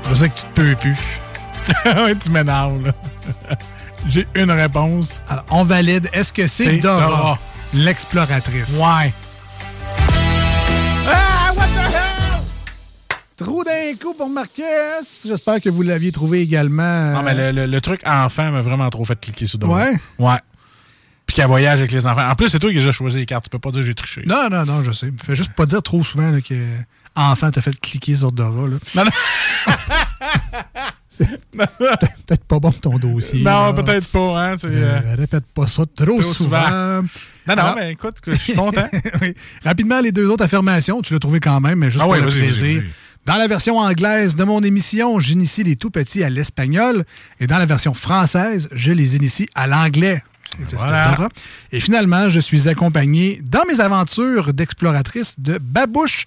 je 0.09 0.13
sais 0.13 0.29
que 0.29 0.35
tu 0.35 0.41
te 0.41 0.53
peux 0.53 0.75
plus. 0.75 0.97
tu 2.19 2.29
m'énerves, 2.29 2.83
là. 2.83 2.91
J'ai 4.07 4.27
une 4.35 4.51
réponse. 4.51 5.21
Alors, 5.29 5.45
on 5.51 5.63
valide. 5.63 6.09
Est-ce 6.13 6.33
que 6.33 6.47
c'est 6.47 6.65
C'est 6.65 6.77
Dora, 6.77 7.07
Dora. 7.07 7.39
l'exploratrice? 7.73 8.71
Ouais. 8.77 9.13
Trou 13.39 13.63
d'un 13.63 13.93
coup 14.01 14.13
pour 14.13 14.29
Marcus. 14.29 15.25
J'espère 15.25 15.61
que 15.61 15.69
vous 15.69 15.81
l'aviez 15.81 16.11
trouvé 16.11 16.41
également. 16.41 17.11
Non, 17.13 17.23
mais 17.23 17.33
le, 17.33 17.51
le- 17.61 17.65
le 17.71 17.81
truc 17.81 18.01
enfant 18.05 18.51
m'a 18.51 18.61
vraiment 18.61 18.89
trop 18.89 19.05
fait 19.05 19.17
cliquer 19.19 19.47
sur 19.47 19.57
Dora. 19.59 19.77
Ouais? 19.77 19.99
Ouais. 20.19 20.37
Puis 21.25 21.35
qu'elle 21.35 21.47
voyage 21.47 21.79
avec 21.79 21.91
les 21.91 22.05
enfants. 22.05 22.27
En 22.29 22.35
plus, 22.35 22.49
c'est 22.49 22.59
toi 22.59 22.69
qui 22.69 22.77
as 22.77 22.79
déjà 22.81 22.91
choisi 22.91 23.17
les 23.17 23.25
cartes. 23.25 23.45
Tu 23.45 23.49
peux 23.49 23.59
pas 23.59 23.71
dire 23.71 23.81
que 23.81 23.87
j'ai 23.87 23.93
triché. 23.95 24.23
Non, 24.25 24.49
non, 24.51 24.65
non, 24.65 24.83
je 24.83 24.91
sais. 24.91 25.09
Fais 25.25 25.35
juste 25.35 25.53
pas 25.53 25.65
dire 25.65 25.81
trop 25.81 26.03
souvent 26.03 26.31
là, 26.31 26.41
que 26.41 26.53
enfant 27.15 27.49
t'a 27.51 27.61
fait 27.61 27.79
cliquer 27.79 28.15
sur 28.17 28.31
Dora. 28.31 28.67
Là. 28.67 28.77
Non, 28.95 29.03
non. 29.05 29.11
Peut-être 31.17 32.15
peut-être 32.25 32.43
pas 32.45 32.59
bon 32.59 32.71
ton 32.71 32.97
dossier. 32.97 33.43
Non, 33.43 33.73
peut-être 33.73 34.07
pas. 34.09 34.51
Hein, 34.51 34.55
euh, 34.63 34.99
Euh, 35.03 35.15
répète 35.17 35.43
pas 35.53 35.67
ça 35.67 35.83
trop, 35.85 36.05
trop 36.05 36.33
souvent. 36.33 36.33
souvent. 36.65 37.01
Non, 37.01 37.01
non, 37.47 37.53
Alors- 37.53 37.75
mais 37.75 37.91
écoute, 37.91 38.15
je 38.25 38.31
suis 38.37 38.53
content. 38.53 38.87
Oui. 39.21 39.33
Rapidement, 39.65 39.99
les 39.99 40.13
deux 40.13 40.27
autres 40.29 40.45
affirmations, 40.45 41.01
tu 41.01 41.11
l'as 41.13 41.19
trouvé 41.19 41.39
quand 41.41 41.59
même, 41.59 41.79
mais 41.79 41.87
juste 41.87 41.99
Ah 41.99 42.05
pour 42.05 42.11
ouais, 42.13 42.21
le 42.21 42.27
plaisir. 42.27 42.83
Dans 43.29 43.35
la 43.35 43.45
version 43.45 43.77
anglaise 43.77 44.35
de 44.35 44.43
mon 44.43 44.63
émission, 44.63 45.19
j'initie 45.19 45.63
les 45.63 45.75
tout 45.75 45.91
petits 45.91 46.23
à 46.23 46.31
l'espagnol. 46.31 47.05
Et 47.39 47.45
dans 47.45 47.59
la 47.59 47.67
version 47.67 47.93
française, 47.93 48.67
je 48.71 48.91
les 48.91 49.17
initie 49.17 49.47
à 49.53 49.67
l'anglais. 49.67 50.23
Et 50.59 50.75
Voilà. 50.75 51.29
Finalement, 51.73 52.27
je 52.29 52.39
suis 52.39 52.67
accompagné 52.67 53.39
dans 53.47 53.65
mes 53.71 53.81
aventures 53.81 54.51
d'exploratrice 54.51 55.35
de 55.39 55.59
Babouche, 55.59 56.25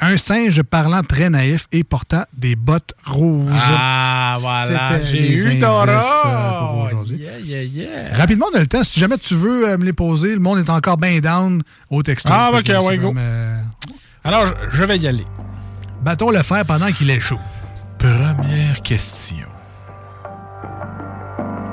un 0.00 0.16
singe 0.16 0.64
parlant 0.64 1.04
très 1.04 1.30
naïf 1.30 1.68
et 1.70 1.84
portant 1.84 2.24
des 2.36 2.56
bottes 2.56 2.94
rouges. 3.04 3.52
Ah, 3.54 4.36
voilà. 4.40 5.04
J'ai 5.04 5.32
eu 5.32 5.54
Dora. 5.60 6.90
euh. 6.90 7.14
Yeah, 7.14 7.38
yeah, 7.44 7.62
yeah. 7.62 8.16
Rapidement, 8.16 8.46
on 8.52 8.56
a 8.56 8.58
le 8.58 8.66
temps. 8.66 8.82
Si 8.82 8.98
jamais 8.98 9.18
tu 9.18 9.36
veux 9.36 9.68
euh, 9.68 9.78
me 9.78 9.84
les 9.84 9.92
poser, 9.92 10.34
le 10.34 10.40
monde 10.40 10.58
est 10.58 10.70
encore 10.70 10.96
bien 10.96 11.20
down 11.20 11.62
au 11.90 12.02
texto. 12.02 12.28
Ah, 12.32 12.50
ok, 12.52 12.72
ouais, 12.86 12.98
go. 12.98 13.14
euh, 13.16 13.56
Alors, 14.24 14.46
je, 14.46 14.52
je 14.78 14.82
vais 14.82 14.98
y 14.98 15.06
aller. 15.06 15.24
Battons 16.02 16.30
le 16.30 16.42
fer 16.42 16.64
pendant 16.64 16.90
qu'il 16.92 17.10
est 17.10 17.20
chaud. 17.20 17.38
Première 17.98 18.80
question. 18.82 19.46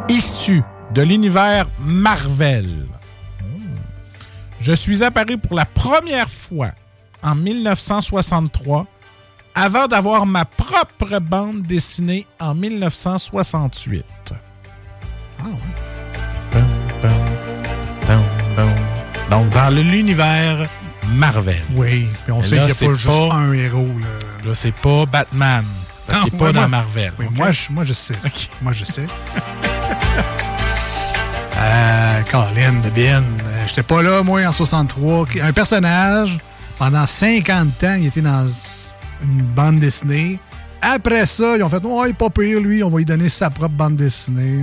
Issu 0.10 0.64
de 0.94 1.02
l'univers 1.02 1.68
Marvel, 1.80 2.88
hmm, 3.42 3.76
je 4.60 4.74
suis 4.74 5.04
apparu 5.04 5.38
pour 5.38 5.56
la 5.56 5.66
première 5.66 6.30
fois 6.30 6.72
en 7.24 7.36
1963 7.36 8.86
avant 9.56 9.88
d'avoir 9.88 10.26
ma 10.26 10.46
propre 10.46 11.20
bande 11.20 11.64
dessinée 11.64 12.26
en 12.40 12.54
1968. 12.54 14.06
Ah 15.40 15.44
ouais. 15.44 15.88
Donc, 19.30 19.50
dans 19.50 19.70
l'univers 19.70 20.70
Marvel. 21.10 21.62
Oui, 21.76 22.08
puis 22.26 22.32
on 22.34 22.42
Mais 22.42 22.48
sait 22.48 22.56
qu'il 22.58 22.66
n'y 22.66 22.72
a 22.72 22.76
pas 22.76 22.96
juste 22.96 23.08
un 23.32 23.54
héros. 23.54 23.88
Là. 24.00 24.50
Là, 24.50 24.56
c'est 24.56 24.74
pas 24.76 25.06
Batman. 25.06 25.66
Parce 26.06 26.24
qu'il 26.24 26.34
n'est 26.34 26.40
pas 26.40 26.52
moi- 26.54 26.64
dans 26.64 26.70
Marvel. 26.70 27.14
Oui, 27.20 27.26
moi, 27.36 27.52
je, 27.52 27.72
moi, 27.72 27.84
je 27.86 27.94
sais. 27.94 28.14
Moi, 28.62 28.74
je 28.74 28.86
sais. 28.86 29.06
euh, 31.58 32.22
Colin 32.32 32.74
de 32.84 32.90
Bien. 32.90 33.22
Euh, 33.22 33.68
J'étais 33.68 33.84
pas 33.84 34.02
là, 34.02 34.24
moi, 34.24 34.42
en 34.46 34.52
63. 34.52 35.26
Un 35.42 35.54
personnage, 35.54 36.38
pendant 36.78 37.06
50 37.06 37.84
ans, 37.84 37.96
il 38.00 38.08
était 38.08 38.22
dans 38.22 38.48
une 39.24 39.42
bande 39.42 39.80
dessinée. 39.80 40.40
Après 40.82 41.26
ça, 41.26 41.58
ils 41.58 41.64
ont 41.64 41.70
fait 41.70 41.82
Oh, 41.84 42.04
il 42.06 42.12
est 42.12 42.14
pas 42.14 42.30
pire, 42.30 42.60
lui, 42.62 42.84
on 42.84 42.90
va 42.90 43.00
lui 43.00 43.06
donner 43.06 43.30
sa 43.30 43.50
propre 43.50 43.74
bande 43.74 43.96
dessinée. 43.96 44.62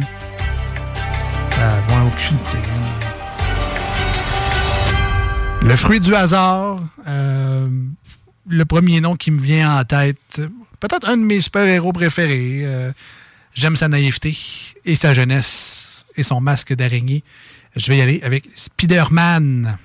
Euh, 1.59 1.81
bon, 1.89 1.95
aucune 2.07 2.37
idée. 2.37 2.69
Le 5.65 5.77
fruit 5.77 5.99
du 6.01 6.15
hasard, 6.15 6.83
euh, 7.09 7.69
le 8.49 8.65
premier 8.65 9.01
nom 9.01 9.17
qui 9.17 9.31
me 9.31 9.41
vient 9.41 9.79
en 9.79 9.85
tête, 9.85 10.41
peut-être 10.79 11.09
un 11.09 11.17
de 11.17 11.23
mes 11.23 11.41
super-héros 11.41 11.93
préférés. 11.93 12.61
euh, 12.65 12.93
J'aime 13.55 13.77
sa 13.77 13.89
naïveté 13.89 14.37
et 14.85 14.97
sa 14.97 15.15
jeunesse 15.15 16.05
et 16.17 16.23
son 16.23 16.41
masque 16.41 16.75
d'araignée. 16.75 17.23
Je 17.77 17.91
vais 17.91 17.99
y 17.99 18.01
aller 18.03 18.21
avec 18.23 18.49
Spider-Man. 18.55 19.79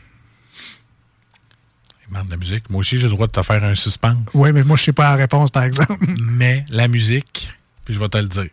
De 2.11 2.31
la 2.31 2.37
musique. 2.37 2.69
Moi 2.71 2.79
aussi, 2.79 2.97
j'ai 2.97 3.03
le 3.03 3.09
droit 3.11 3.27
de 3.27 3.31
te 3.31 3.41
faire 3.43 3.63
un 3.63 3.75
suspense. 3.75 4.17
Oui, 4.33 4.51
mais 4.51 4.63
moi, 4.63 4.75
je 4.75 4.85
sais 4.85 4.93
pas 4.93 5.11
la 5.11 5.15
réponse, 5.15 5.51
par 5.51 5.63
exemple. 5.63 6.03
Mais 6.19 6.65
la 6.71 6.87
musique, 6.87 7.53
puis 7.85 7.93
je 7.93 7.99
vais 7.99 8.09
te 8.09 8.17
le 8.17 8.27
dire. 8.27 8.47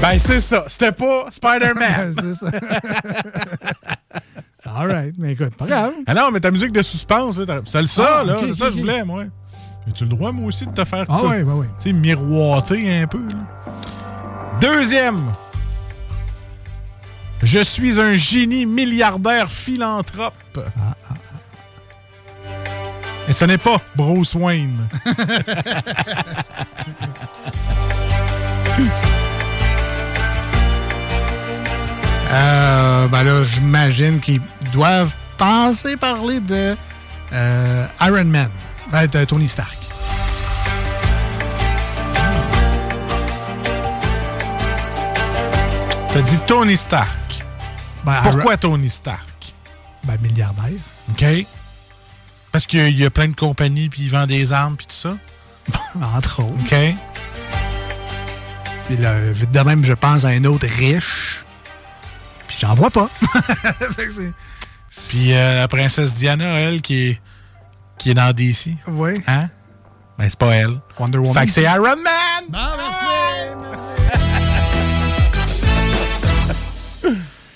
Ben, 0.00 0.18
c'est 0.18 0.40
ça. 0.40 0.64
C'était 0.68 0.92
pas 0.92 1.26
Spider-Man. 1.30 2.14
c'est 2.20 2.34
ça. 2.34 2.50
All 4.78 4.90
right, 4.90 5.14
mais 5.16 5.32
écoute, 5.32 5.54
pas 5.56 5.66
grave. 5.66 5.92
Ah 6.06 6.14
non, 6.14 6.30
mais 6.32 6.40
ta 6.40 6.50
musique 6.50 6.72
de 6.72 6.82
suspense, 6.82 7.36
c'est 7.36 7.46
le 7.80 7.86
ça, 7.86 8.18
Ah, 8.20 8.24
là. 8.24 8.36
c'est 8.40 8.54
ça 8.54 8.66
que 8.66 8.72
je 8.72 8.78
voulais, 8.78 9.04
moi. 9.04 9.24
As-tu 9.88 10.04
le 10.04 10.10
droit, 10.10 10.32
moi 10.32 10.48
aussi, 10.48 10.66
de 10.66 10.72
te 10.72 10.84
faire 10.84 11.06
Ah 11.08 11.22
ouais, 11.22 11.42
ouais, 11.42 11.52
ouais. 11.52 11.66
Tu 11.80 11.90
sais, 11.90 11.96
miroiter 11.96 13.02
un 13.02 13.06
peu, 13.06 13.20
là. 13.28 13.36
Deuxième. 14.60 15.20
Je 17.42 17.60
suis 17.60 18.00
un 18.00 18.14
génie 18.14 18.66
milliardaire 18.66 19.50
philanthrope. 19.50 20.34
Ah, 20.58 20.94
Et 23.28 23.32
ce 23.32 23.44
n'est 23.44 23.58
pas 23.58 23.76
Bruce 23.94 24.34
Wayne. 24.34 24.88
Euh, 32.36 33.08
ben 33.08 33.22
là, 33.22 33.42
j'imagine 33.42 34.20
qu'ils 34.20 34.42
doivent 34.70 35.14
penser 35.38 35.96
parler 35.96 36.40
de 36.40 36.76
euh, 37.32 37.86
Iron 38.02 38.24
Man. 38.26 38.50
Ben, 38.92 39.06
de 39.06 39.24
Tony 39.24 39.48
Stark. 39.48 39.78
T'as 46.12 46.22
dit 46.22 46.38
Tony 46.46 46.76
Stark. 46.76 47.44
Ben, 48.04 48.20
Pourquoi 48.22 48.56
Tony 48.56 48.90
Stark? 48.90 49.54
Ben, 50.04 50.16
milliardaire. 50.20 50.78
OK. 51.10 51.24
Parce 52.52 52.66
qu'il 52.66 52.96
y 52.96 53.04
a 53.04 53.10
plein 53.10 53.28
de 53.28 53.34
compagnies, 53.34 53.88
puis 53.88 54.02
il 54.02 54.10
vend 54.10 54.26
des 54.26 54.52
armes, 54.52 54.76
puis 54.76 54.86
tout 54.86 54.94
ça? 54.94 55.16
Entre 56.16 56.42
autres. 56.42 56.52
OK. 56.60 56.94
Puis 58.84 58.96
là, 58.98 59.14
de 59.20 59.60
même, 59.60 59.84
je 59.84 59.94
pense 59.94 60.24
à 60.24 60.28
un 60.28 60.44
autre 60.44 60.66
riche. 60.66 61.45
J'en 62.58 62.74
vois 62.74 62.90
pas. 62.90 63.10
Puis 65.08 65.32
euh, 65.34 65.56
la 65.56 65.68
princesse 65.68 66.14
Diana, 66.14 66.58
elle, 66.60 66.80
qui 66.80 67.08
est, 67.08 67.20
qui 67.98 68.10
est 68.10 68.14
dans 68.14 68.32
DC. 68.32 68.70
Oui. 68.86 69.10
Hein? 69.26 69.48
Ben, 70.18 70.28
c'est 70.28 70.38
pas 70.38 70.54
elle. 70.54 70.80
Wonder 70.98 71.18
Woman. 71.18 71.34
Fait 71.34 71.46
que 71.46 71.52
c'est 71.52 71.62
Iron 71.64 71.96
Man! 71.96 72.44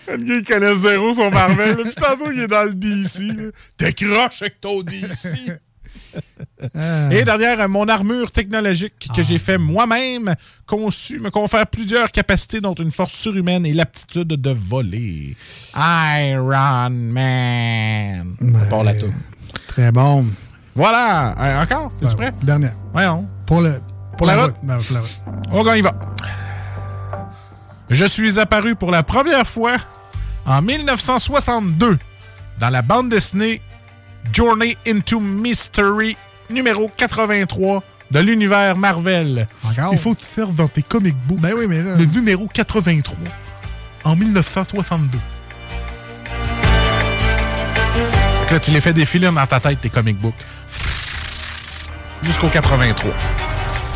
Le 0.09 0.16
gars, 0.16 0.35
il 0.35 0.44
connaît 0.44 0.74
zéro 0.74 1.12
son 1.12 1.31
Marvel. 1.31 1.77
Puis 1.77 1.94
tantôt, 1.94 2.31
il 2.32 2.40
est 2.40 2.48
dans 2.48 2.64
le 2.64 2.74
DC. 2.74 3.52
T'es 3.77 3.93
croche 3.93 4.43
avec 4.43 4.60
ton 4.60 4.82
DC. 4.82 5.06
Ah. 6.74 7.09
Et 7.11 7.24
derrière, 7.24 7.61
euh, 7.61 7.69
mon 7.69 7.89
armure 7.89 8.31
technologique 8.31 9.09
que 9.15 9.23
j'ai 9.23 9.39
fait 9.39 9.59
moi-même, 9.59 10.35
conçue, 10.66 11.19
me 11.19 11.31
confère 11.31 11.66
plusieurs 11.66 12.12
capacités, 12.12 12.61
dont 12.61 12.74
une 12.74 12.91
force 12.91 13.15
surhumaine 13.15 13.65
et 13.65 13.73
l'aptitude 13.73 14.28
de 14.28 14.51
voler. 14.51 15.37
Iron 15.74 16.91
Man. 16.91 18.35
La 18.41 18.95
tour. 18.95 19.11
Très 19.69 19.91
bon. 19.91 20.27
Voilà. 20.74 21.35
Euh, 21.39 21.62
encore? 21.62 21.93
Es-tu 22.01 22.07
Ben, 22.09 22.16
prêt? 22.16 22.32
Dernière. 22.43 22.74
Voyons. 22.93 23.28
Pour, 23.47 23.61
le, 23.61 23.81
Pour 24.16 24.27
la 24.27 24.45
route? 24.45 24.55
Ben, 24.62 24.78
pour 24.78 24.95
la 24.95 25.01
route. 25.01 25.20
On 25.51 25.74
y 25.74 25.81
va. 25.81 25.95
Je 27.89 28.05
suis 28.05 28.39
apparu 28.39 28.77
pour 28.77 28.91
la 28.91 29.03
première 29.03 29.47
fois 29.47 29.77
en 30.47 30.62
1962 30.62 31.99
dans 32.61 32.70
la 32.70 32.82
bande 32.82 33.09
dessinée 33.09 33.61
Journey 34.32 34.76
into 34.86 35.20
Mystery 35.20 36.16
numéro 36.48 36.90
83 36.97 37.82
de 38.10 38.18
l'univers 38.20 38.76
Marvel. 38.76 39.47
Encore? 39.64 39.90
Il 39.92 39.98
faut 39.98 40.14
te 40.14 40.22
faire 40.22 40.48
dans 40.48 40.68
tes 40.68 40.82
comic 40.82 41.16
books 41.26 41.40
Ben 41.40 41.52
oui, 41.56 41.66
mais 41.68 41.82
là. 41.82 41.97
le 41.97 42.05
numéro 42.06 42.47
83 42.52 43.16
en 44.05 44.16
1962. 44.16 45.18
Fait 48.40 48.47
que 48.48 48.55
là, 48.55 48.60
tu 48.60 48.70
les 48.72 48.80
fais 48.80 48.92
défiler 48.92 49.30
dans 49.30 49.47
ta 49.47 49.60
tête, 49.60 49.80
tes 49.80 49.90
comic 49.90 50.18
books. 50.18 50.34
Jusqu'au 52.22 52.48
83. 52.48 53.12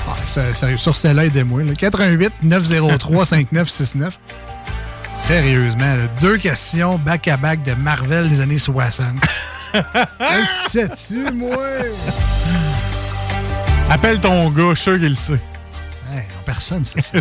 Ah, 0.09 0.15
ça, 0.25 0.55
ça 0.55 0.77
sur 0.79 0.95
celle-là, 0.95 1.27
aidez-moi. 1.27 1.63
là. 1.65 1.75
88 1.75 2.33
903 2.43 3.25
5969. 3.27 4.19
Sérieusement, 5.17 5.97
là, 5.97 6.07
deux 6.21 6.39
questions 6.39 6.99
back-à-back 6.99 7.63
de 7.63 7.75
Marvel 7.75 8.29
des 8.31 8.41
années 8.41 8.59
60. 8.59 9.07
Sais-tu, 10.71 11.31
moi? 11.33 11.57
Appelle 13.91 14.21
ton 14.21 14.51
gars, 14.51 14.71
je 14.71 14.75
suis 14.75 14.83
sûr 14.83 14.99
qu'il 14.99 15.09
le 15.11 15.15
sait. 15.15 15.41
Hey, 16.15 16.23
personne 16.45 16.85
sait 16.85 17.01
ça. 17.03 17.19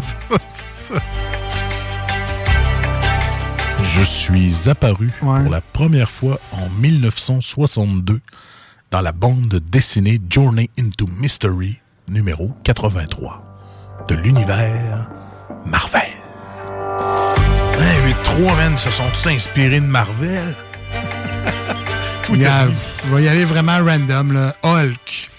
Je 3.84 4.04
suis 4.04 4.70
apparu 4.70 5.12
Ouais. 5.22 5.42
pour 5.42 5.52
la 5.52 5.62
première 5.62 6.10
fois 6.10 6.40
en 6.52 6.70
1962 6.80 8.22
dans 8.92 9.02
la 9.02 9.12
bande 9.12 9.60
dessinée 9.70 10.20
Journey 10.30 10.70
into 10.80 11.06
Mystery 11.20 11.80
numéro 12.08 12.52
83 12.64 13.44
de 14.08 14.16
l'univers 14.16 15.10
Marvel. 15.66 16.02
Hey, 17.80 18.14
8-3, 18.40 18.56
man, 18.56 18.78
se 18.78 18.92
sont 18.92 19.04
tous 19.14 19.30
inspirés 19.30 19.80
de 19.80 19.86
Marvel? 19.86 20.56
Tout 22.24 22.32
Regarde, 22.34 22.74
je 23.06 23.14
vais 23.14 23.24
y 23.24 23.28
aller 23.28 23.46
vraiment 23.46 23.84
random. 23.84 24.34
Là. 24.34 24.56
Hulk. 24.64 25.30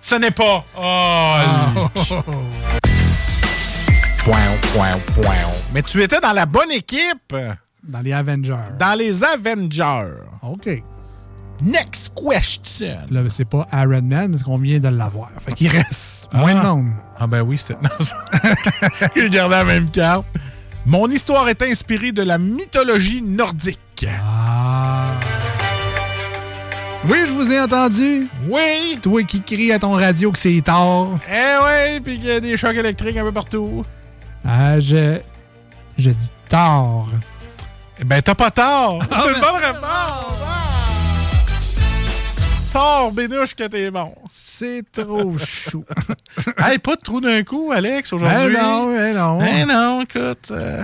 Ce 0.00 0.14
n'est 0.14 0.30
pas 0.30 0.64
Hulk. 0.76 1.92
Point, 4.18 4.38
point, 4.72 4.98
point. 5.14 5.34
Mais 5.72 5.82
tu 5.82 6.02
étais 6.02 6.20
dans 6.20 6.32
la 6.32 6.46
bonne 6.46 6.70
équipe. 6.70 7.34
Dans 7.82 8.00
les 8.00 8.12
Avengers. 8.12 8.56
Dans 8.78 8.96
les 8.96 9.24
Avengers. 9.24 10.22
OK. 10.42 10.82
Next 11.62 12.12
question. 12.14 12.98
Là, 13.10 13.22
c'est 13.28 13.44
pas 13.44 13.66
Iron 13.72 14.02
Man, 14.02 14.30
parce 14.30 14.42
qu'on 14.42 14.58
vient 14.58 14.80
de 14.80 14.88
l'avoir. 14.88 15.30
Fait 15.44 15.52
qu'il 15.52 15.68
reste 15.68 16.28
moins 16.32 16.54
de 16.54 16.60
monde. 16.60 16.90
Ah 17.18 17.26
ben 17.26 17.42
oui, 17.42 17.58
c'était... 17.58 17.74
Il 19.16 19.30
gardait 19.30 19.56
la 19.56 19.64
même 19.64 19.90
carte. 19.90 20.26
Mon 20.86 21.08
histoire 21.08 21.48
est 21.48 21.62
inspirée 21.62 22.12
de 22.12 22.22
la 22.22 22.38
mythologie 22.38 23.22
nordique. 23.22 24.06
Ah. 24.24 25.14
Oui, 27.08 27.18
je 27.26 27.32
vous 27.32 27.50
ai 27.50 27.60
entendu. 27.60 28.28
Oui. 28.48 28.98
Toi 29.02 29.22
qui 29.24 29.42
cries 29.42 29.72
à 29.72 29.78
ton 29.78 29.92
radio 29.92 30.30
que 30.32 30.38
c'est 30.38 30.60
tard. 30.64 31.08
Eh 31.28 31.64
ouais, 31.64 32.00
puis 32.00 32.18
qu'il 32.18 32.28
y 32.28 32.32
a 32.32 32.40
des 32.40 32.56
chocs 32.56 32.76
électriques 32.76 33.16
un 33.16 33.24
peu 33.24 33.32
partout. 33.32 33.84
Ah, 34.44 34.78
je. 34.80 35.18
Je 35.98 36.10
dis 36.10 36.30
tard. 36.48 37.06
Eh 38.00 38.04
ben, 38.04 38.20
t'as 38.22 38.34
pas 38.34 38.50
tort. 38.50 38.98
C'est 39.02 39.34
une 39.34 39.40
bonne 39.40 39.62
réponse. 39.62 40.61
Ah! 42.74 42.78
Tort, 42.78 43.12
bénouche, 43.12 43.54
que 43.54 43.64
t'es 43.64 43.90
bon. 43.90 44.14
C'est 44.30 44.82
trop 44.92 45.36
chou. 45.44 45.84
hey, 46.58 46.78
pas 46.78 46.96
de 46.96 47.00
trou 47.02 47.20
d'un 47.20 47.42
coup, 47.42 47.70
Alex, 47.72 48.12
aujourd'hui. 48.12 48.54
Ben 48.54 48.62
non, 48.62 48.86
ben 48.94 49.14
non. 49.14 49.38
Ben 49.38 49.66
non, 49.68 50.00
écoute. 50.02 50.50
euh, 50.50 50.82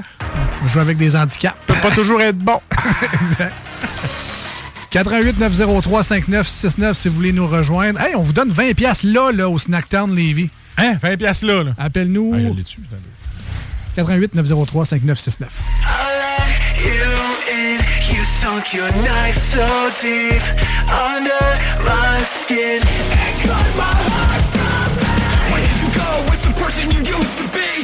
On 0.65 0.69
joue 0.69 0.81
avec 0.81 0.99
des 0.99 1.17
handicaps. 1.17 1.57
peut 1.67 1.75
pas 1.83 1.91
toujours 1.91 2.21
être 2.21 2.39
bon. 2.39 2.61
exact. 3.13 3.55
88 4.91 5.39
903 5.39 6.03
5969 6.03 6.97
si 6.97 7.09
vous 7.09 7.15
voulez 7.15 7.33
nous 7.33 7.47
rejoindre. 7.47 8.01
Hey, 8.01 8.15
on 8.17 8.23
vous 8.23 8.33
donne 8.33 8.51
20 8.51 8.75
pièces 8.75 9.03
là, 9.03 9.31
là, 9.33 9.49
au 9.49 9.59
Snacktown 9.59 10.15
Lévis. 10.15 10.51
Hein? 10.79 10.95
20 11.03 11.17
pièces 11.17 11.43
là, 11.43 11.63
là. 11.63 11.73
Appelle-nous. 11.79 12.33
Ah, 12.35 12.39
je 12.39 12.49
l'ai 12.55 12.63
dessus, 12.63 12.81
88 13.97 14.35
903 14.35 14.85
5969. 14.87 15.51
You 15.51 16.18
in, 17.51 17.81
you 18.13 18.25
sunk 18.25 18.75
your 18.75 18.91
knife 19.03 19.37
so 19.37 19.65
deep 20.01 20.43
under 20.89 21.45
my 21.83 22.23
skin 22.25 22.83
and 22.83 23.35
cut 23.43 23.67
my 23.77 23.95
heart 24.13 24.43
from 24.55 24.89
me. 25.01 25.53
Where 25.53 25.63
did 25.67 25.79
you 25.83 25.91
go? 25.97 26.11
Where's 26.29 26.43
the 26.43 26.53
person 26.61 26.91
you 26.91 27.01
used 27.17 27.39
to 27.39 27.49
be? 27.57 27.78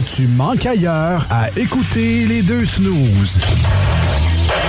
Tu 0.00 0.26
manques 0.28 0.66
ailleurs 0.66 1.26
à 1.30 1.48
écouter 1.56 2.26
les 2.26 2.42
deux 2.42 2.64
snooze. 2.64 3.40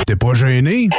T'es 0.06 0.16
pas 0.16 0.34
gêné? 0.34 0.90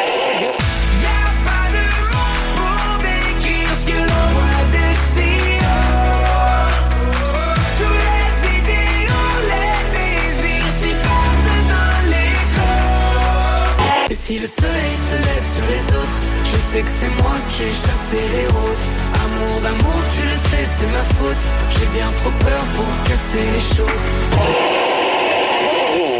Et 14.10 14.14
si 14.14 14.38
le 14.38 14.46
soleil 14.46 14.94
se 15.08 15.16
lève 15.16 15.46
sur 15.54 15.66
les 15.70 15.96
autres 15.96 16.20
Je 16.44 16.56
sais 16.72 16.82
que 16.82 16.88
c'est 16.88 17.22
moi 17.22 17.34
qui 17.48 17.62
ai 17.62 17.68
chassé 17.68 18.28
les 18.36 18.46
roses 18.48 18.99
Amour 19.40 19.60
d'amour, 19.62 20.00
tu 20.14 20.22
le 20.22 20.28
sais, 20.50 20.68
c'est 20.76 20.92
ma 20.92 21.04
faute. 21.16 21.44
J'ai 21.72 21.86
bien 21.98 22.06
trop 22.22 22.30
peur 22.30 22.62
pour 22.76 22.86
casser 23.04 23.44
les 23.54 23.76
choses. 23.76 24.04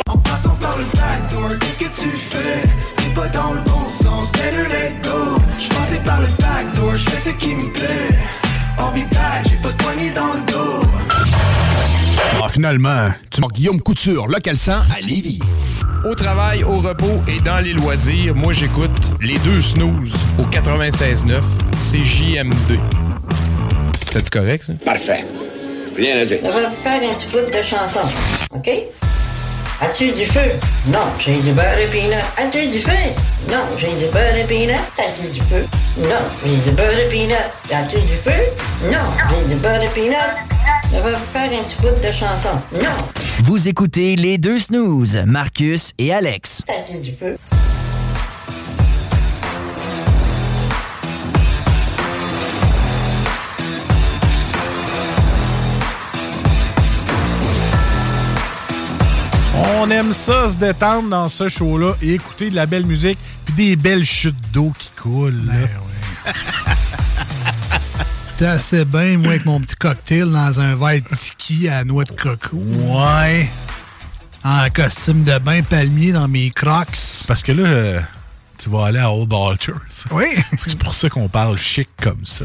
En 0.08 0.16
passant 0.18 0.56
par 0.60 0.78
le 0.78 0.84
backdoor, 0.84 1.58
qu'est-ce 1.58 1.78
que 1.80 2.02
tu 2.02 2.08
fais? 2.16 2.62
T'es 2.96 3.10
pas 3.14 3.28
dans 3.28 3.52
le 3.52 3.60
bon 3.60 3.88
sens, 3.88 4.32
better 4.32 4.68
let 4.70 4.94
go. 5.02 5.36
Je 5.58 5.68
passais 5.68 6.00
par 6.04 6.20
le 6.20 6.26
backdoor, 6.38 6.94
je 6.94 7.10
fais 7.10 7.30
ce 7.30 7.34
qui 7.36 7.54
me 7.54 7.70
plaît. 7.72 8.18
Back, 9.12 9.46
j'ai 9.48 9.56
pas 9.56 9.68
de 9.68 9.76
poignée 9.82 10.10
dans 10.12 10.32
le 10.32 10.40
dos. 10.50 10.82
Ah, 12.42 12.48
finalement, 12.48 13.10
tu 13.30 13.40
manques 13.40 13.52
Guillaume 13.52 13.80
Couture, 13.80 14.26
local 14.26 14.56
100 14.56 14.72
à 14.72 15.00
Lévis. 15.00 15.40
Au 16.08 16.14
travail, 16.14 16.64
au 16.64 16.78
repos 16.78 17.22
et 17.28 17.38
dans 17.38 17.58
les 17.58 17.74
loisirs, 17.74 18.34
moi 18.34 18.54
j'écoute 18.54 19.12
les 19.20 19.38
deux 19.38 19.60
snooze 19.60 20.14
au 20.38 20.44
96.9 20.44 21.42
CJMD. 21.76 22.99
C'est 24.12 24.30
correct 24.30 24.64
ça? 24.64 24.72
Parfait. 24.84 25.24
Rien 25.96 26.18
à 26.20 26.24
dire. 26.24 26.38
On 26.44 26.48
va 26.50 26.70
faire 26.70 27.10
un 27.10 27.14
petit 27.14 27.28
bout 27.28 27.38
de 27.50 27.62
chanson, 27.62 28.00
OK? 28.54 28.68
As-tu 29.82 30.12
du 30.12 30.26
feu? 30.26 30.40
Non, 30.88 30.98
j'ai 31.18 31.38
du 31.40 31.52
beurre 31.52 31.78
et 31.78 31.86
peanut. 31.86 32.22
As-tu 32.36 32.66
du 32.68 32.80
feu? 32.80 32.90
Non, 33.50 33.64
j'ai 33.78 33.86
du 33.88 34.10
beurre 34.12 34.36
et 34.36 34.44
peanut. 34.44 34.76
As-tu 34.98 35.30
du 35.30 35.40
feu? 35.40 35.64
Non, 35.98 36.22
j'ai 36.44 36.70
du 36.70 36.76
beurre 36.76 36.98
et 36.98 37.08
peanut. 37.08 37.34
As-tu 37.72 37.96
du 38.00 38.16
feu? 38.22 38.90
Non, 38.90 38.98
j'ai 39.30 39.54
du 39.54 39.60
beurre 39.60 39.82
et 39.82 39.88
peanut. 39.88 40.16
On 40.92 41.00
va 41.00 41.10
faire 41.12 41.58
un 41.58 41.62
petit 41.64 41.76
bout 41.80 41.88
de 42.06 42.12
chanson. 42.12 42.50
Non, 42.74 43.24
Vous 43.44 43.68
écoutez 43.68 44.16
les 44.16 44.36
deux 44.38 44.58
snooze, 44.58 45.22
Marcus 45.24 45.92
et 45.98 46.12
Alex. 46.12 46.62
as-tu 46.68 46.98
du 47.00 47.12
feu? 47.12 47.38
On 59.82 59.88
aime 59.88 60.12
ça, 60.12 60.50
se 60.50 60.56
détendre 60.56 61.08
dans 61.08 61.30
ce 61.30 61.48
show-là 61.48 61.94
et 62.02 62.12
écouter 62.12 62.50
de 62.50 62.54
la 62.54 62.66
belle 62.66 62.84
musique 62.84 63.18
puis 63.46 63.54
des 63.54 63.76
belles 63.76 64.04
chutes 64.04 64.36
d'eau 64.52 64.74
qui 64.78 64.90
coulent. 64.90 65.46
là. 65.46 66.34
T'es 68.36 68.44
assez 68.44 68.84
bien, 68.84 69.16
moi, 69.16 69.28
avec 69.28 69.46
mon 69.46 69.58
petit 69.58 69.76
cocktail 69.76 70.30
dans 70.30 70.60
un 70.60 70.76
verre 70.76 71.00
de 71.00 71.16
tiki 71.16 71.66
à 71.70 71.82
noix 71.84 72.04
de 72.04 72.12
coco. 72.12 72.58
Ouais. 72.58 73.50
En 74.44 74.68
costume 74.68 75.24
de 75.24 75.38
bain 75.38 75.62
palmier 75.62 76.12
dans 76.12 76.28
mes 76.28 76.50
crocs. 76.50 76.98
Parce 77.26 77.42
que 77.42 77.52
là, 77.52 77.66
euh, 77.66 78.00
tu 78.58 78.68
vas 78.68 78.84
aller 78.84 78.98
à 78.98 79.10
Old 79.10 79.32
Altars. 79.32 79.80
Oui. 80.10 80.26
C'est 80.66 80.78
pour 80.78 80.92
ça 80.92 81.08
qu'on 81.08 81.30
parle 81.30 81.56
chic 81.56 81.88
comme 82.02 82.26
ça. 82.26 82.44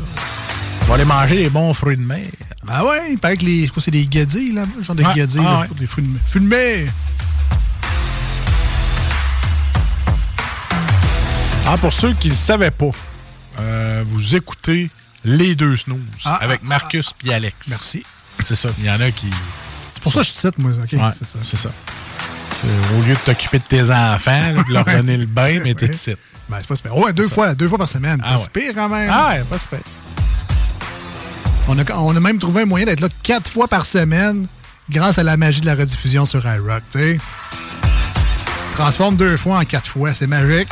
Tu 0.80 0.86
vas 0.88 0.94
aller 0.94 1.04
manger 1.04 1.36
les 1.36 1.50
bons 1.50 1.74
fruits 1.74 1.98
de 1.98 2.02
mer. 2.02 2.28
Ben 2.68 2.84
ouais, 2.84 3.12
il 3.12 3.18
paraît 3.20 3.38
que 3.38 3.46
les. 3.46 3.70
C'est 3.80 3.92
des 3.92 4.06
guédilles, 4.06 4.54
là? 4.54 4.64
Genre 4.82 4.96
de 4.96 5.04
Ouais, 5.04 5.14
guédilles, 5.14 5.42
ah 5.46 5.62
ouais. 5.62 5.68
pour 5.68 5.76
des 5.76 5.86
fruits 5.88 6.04
de 6.06 6.10
mer. 6.12 6.22
Fruits 6.26 6.42
de 6.42 6.48
mer! 6.48 6.90
Ah, 11.68 11.78
pour 11.78 11.94
ceux 11.94 12.14
qui 12.14 12.28
ne 12.28 12.34
le 12.34 12.38
savaient 12.38 12.72
pas, 12.72 12.92
euh, 13.60 14.04
vous 14.08 14.36
écoutez 14.36 14.90
Les 15.24 15.56
Deux 15.56 15.76
Snooze 15.78 16.00
Ah, 16.24 16.36
avec 16.42 16.62
ah, 16.64 16.68
Marcus 16.68 17.12
puis 17.18 17.32
Alex. 17.34 17.56
Merci. 17.68 18.04
C'est 18.48 18.56
ça. 18.56 18.70
Il 18.80 18.86
y 18.86 18.90
en 18.92 19.00
a 19.02 19.10
qui. 19.12 19.28
C'est 19.96 20.04
pour 20.04 20.12
ça 20.14 20.20
que 20.20 20.26
je 20.26 20.32
suis 20.32 20.40
titre, 20.42 20.56
moi. 20.60 20.72
OK, 20.72 20.92
Ouais, 20.94 21.10
c'est 21.18 21.26
ça. 21.26 21.40
c'est 21.50 21.58
ça. 21.58 21.70
Au 22.98 23.02
lieu 23.04 23.14
de 23.14 23.20
t'occuper 23.20 23.60
de 23.60 23.64
tes 23.64 23.92
enfants, 23.92 24.54
là, 24.56 24.64
de 24.68 24.74
leur 24.74 24.86
donner 24.98 25.18
le 25.18 25.26
bain, 25.28 25.60
mais 25.64 25.74
t'es 25.76 25.88
ici. 25.88 26.16
Ben, 26.50 26.58
c'est 26.62 26.68
pas 26.68 26.76
super. 26.76 26.98
Ouais, 26.98 27.14
deux 27.14 27.28
fois, 27.30 27.54
deux 27.54 27.68
fois 27.70 27.78
par 27.78 27.88
semaine. 27.88 28.20
Ah 28.24 28.34
pas 28.36 28.40
ouais. 28.42 28.48
pire, 28.54 28.72
quand 28.76 28.90
même. 28.90 29.10
Ah 29.12 29.30
ouais, 29.30 29.44
pas 29.44 29.60
super. 29.60 29.80
On 31.68 31.78
a, 31.80 31.98
on 31.98 32.16
a 32.16 32.20
même 32.20 32.38
trouvé 32.38 32.62
un 32.62 32.66
moyen 32.66 32.86
d'être 32.86 33.00
là 33.00 33.08
quatre 33.24 33.50
fois 33.50 33.68
par 33.68 33.86
semaine 33.86 34.48
grâce 34.90 35.18
à 35.18 35.24
la 35.24 35.36
magie 35.36 35.62
de 35.62 35.66
la 35.66 35.74
rediffusion 35.74 36.26
sur 36.26 36.46
iRock, 36.46 36.84
tu 36.92 37.00
sais. 37.00 37.18
Transforme 38.76 39.16
deux 39.16 39.36
fois 39.36 39.60
en 39.60 39.66
quatre 39.66 39.88
fois, 39.88 40.14
c'est 40.14 40.28
magique. 40.28 40.70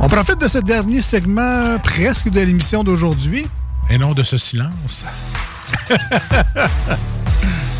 On 0.00 0.08
profite 0.08 0.38
de 0.38 0.48
ce 0.48 0.58
dernier 0.58 1.00
segment 1.00 1.78
presque 1.84 2.28
de 2.30 2.40
l'émission 2.40 2.82
d'aujourd'hui. 2.82 3.46
Et 3.90 3.98
non 3.98 4.14
de 4.14 4.22
ce 4.22 4.36
silence. 4.36 5.04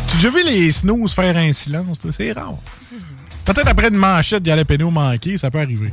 tu 0.09 0.15
as 0.15 0.15
déjà 0.17 0.29
vu 0.29 0.43
les 0.43 0.71
snooze 0.71 1.13
faire 1.13 1.35
un 1.37 1.53
silence? 1.53 1.99
C'est 2.15 2.31
rare. 2.31 2.57
Peut-être 3.45 3.67
après 3.67 3.87
une 3.87 3.95
manchette 3.97 4.43
de 4.43 4.47
jalapeno 4.47 4.91
manqué, 4.91 5.37
ça 5.37 5.49
peut 5.49 5.59
arriver. 5.59 5.91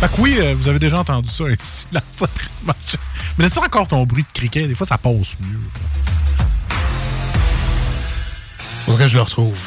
Fait 0.00 0.14
que 0.14 0.20
oui, 0.20 0.36
euh, 0.38 0.54
vous 0.56 0.68
avez 0.68 0.78
déjà 0.78 1.00
entendu 1.00 1.30
ça, 1.30 1.44
un 1.44 1.56
silence 1.58 2.22
après 2.22 2.44
une 2.44 2.66
manchette. 2.66 3.00
Mais 3.38 3.44
as-tu 3.46 3.58
encore 3.58 3.88
ton 3.88 4.04
bruit 4.04 4.22
de 4.22 4.28
criquet? 4.38 4.66
Des 4.66 4.74
fois, 4.74 4.86
ça 4.86 4.98
passe 4.98 5.36
mieux. 5.40 5.60
Faudrait 8.86 9.04
que 9.04 9.08
je 9.08 9.16
le 9.16 9.22
retrouve. 9.22 9.58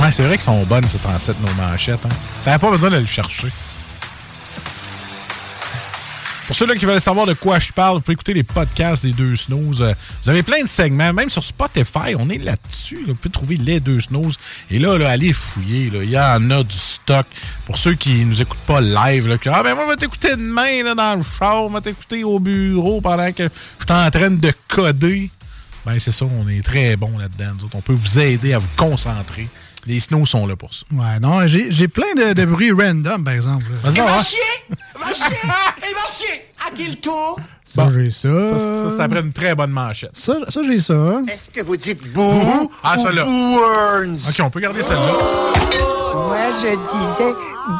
Ouais, 0.00 0.10
c'est 0.10 0.24
vrai 0.24 0.36
qu'ils 0.36 0.44
sont 0.44 0.64
bonnes, 0.64 0.88
ces 0.88 0.98
transettes, 0.98 1.36
nos 1.40 1.52
manchettes. 1.54 2.04
Hein? 2.04 2.14
T'avais 2.44 2.58
pas 2.58 2.70
besoin 2.70 2.90
de 2.90 2.96
le 2.96 3.06
chercher. 3.06 3.48
Pour 6.52 6.58
ceux-là 6.58 6.76
qui 6.76 6.84
veulent 6.84 7.00
savoir 7.00 7.24
de 7.24 7.32
quoi 7.32 7.58
je 7.58 7.72
parle, 7.72 7.94
vous 7.94 8.02
pouvez 8.02 8.12
écouter 8.12 8.34
les 8.34 8.42
podcasts 8.42 9.02
des 9.06 9.12
deux 9.12 9.36
snooze. 9.36 9.80
Euh, 9.80 9.94
Vous 10.22 10.28
avez 10.28 10.42
plein 10.42 10.62
de 10.62 10.68
segments, 10.68 11.10
même 11.10 11.30
sur 11.30 11.42
Spotify, 11.42 12.14
on 12.18 12.28
est 12.28 12.36
là-dessus. 12.36 12.96
là. 12.96 13.02
Vous 13.06 13.14
pouvez 13.14 13.30
trouver 13.30 13.56
les 13.56 13.80
deux 13.80 14.00
snooze. 14.00 14.38
Et 14.70 14.78
là, 14.78 14.98
allez 15.08 15.32
fouiller. 15.32 15.90
Il 15.94 16.10
y 16.10 16.18
en 16.18 16.50
a 16.50 16.62
du 16.62 16.76
stock. 16.76 17.24
Pour 17.64 17.78
ceux 17.78 17.94
qui 17.94 18.26
nous 18.26 18.42
écoutent 18.42 18.58
pas 18.66 18.82
live, 18.82 19.38
que, 19.38 19.48
ah 19.48 19.62
ben 19.62 19.74
moi, 19.74 19.84
je 19.86 19.90
vais 19.92 19.96
t'écouter 19.96 20.32
demain 20.36 20.82
là, 20.84 20.94
dans 20.94 21.16
le 21.16 21.22
char, 21.22 21.70
je 21.70 21.72
vais 21.74 21.80
t'écouter 21.80 22.22
au 22.22 22.38
bureau 22.38 23.00
pendant 23.00 23.32
que 23.32 23.44
je 23.44 23.84
suis 23.86 24.04
en 24.04 24.10
train 24.10 24.30
de 24.30 24.52
coder. 24.68 25.30
Ben 25.86 25.98
c'est 25.98 26.12
ça, 26.12 26.26
on 26.26 26.46
est 26.50 26.62
très 26.62 26.96
bon 26.96 27.16
là-dedans. 27.16 27.56
On 27.72 27.80
peut 27.80 27.94
vous 27.94 28.18
aider 28.18 28.52
à 28.52 28.58
vous 28.58 28.68
concentrer. 28.76 29.48
Les 29.86 29.98
snows 30.00 30.26
sont 30.26 30.46
là 30.46 30.54
pour 30.56 30.72
ça. 30.72 30.84
Ouais, 30.92 31.18
non, 31.20 31.46
j'ai 31.48 31.72
j'ai 31.72 31.88
plein 31.88 32.14
de, 32.16 32.32
de 32.34 32.44
bruits 32.44 32.70
random, 32.72 33.24
par 33.24 33.34
exemple. 33.34 33.64
Vas-y, 33.82 33.96
va. 33.98 34.22
chier! 34.22 34.38
Va 34.94 35.12
chier! 35.12 35.36
Il 35.42 35.94
va 35.94 36.06
chier! 36.10 36.46
À 36.64 36.70
quel 36.76 36.96
tour? 36.98 37.40
Ça, 37.64 37.84
Bon. 37.84 37.90
j'ai 37.90 38.12
ça. 38.12 38.28
Ça, 38.50 38.58
ça, 38.58 38.90
c'est 38.96 39.02
après 39.02 39.18
une 39.18 39.32
très 39.32 39.52
bonne 39.56 39.72
manchette. 39.72 40.12
Ça, 40.16 40.34
ça, 40.48 40.60
j'ai 40.62 40.78
ça. 40.78 41.20
Est-ce 41.26 41.50
que 41.50 41.60
vous 41.62 41.76
dites 41.76 42.12
bouh? 42.12 42.70
Ah, 42.84 42.96
celle-là. 42.98 43.26
ou 43.26 43.56
Burns? 43.56 44.18
OK, 44.28 44.36
on 44.40 44.50
peut 44.50 44.60
garder 44.60 44.80
celle-là. 44.84 45.12
Moi, 46.14 46.38
je 46.62 46.68
disais 46.76 47.34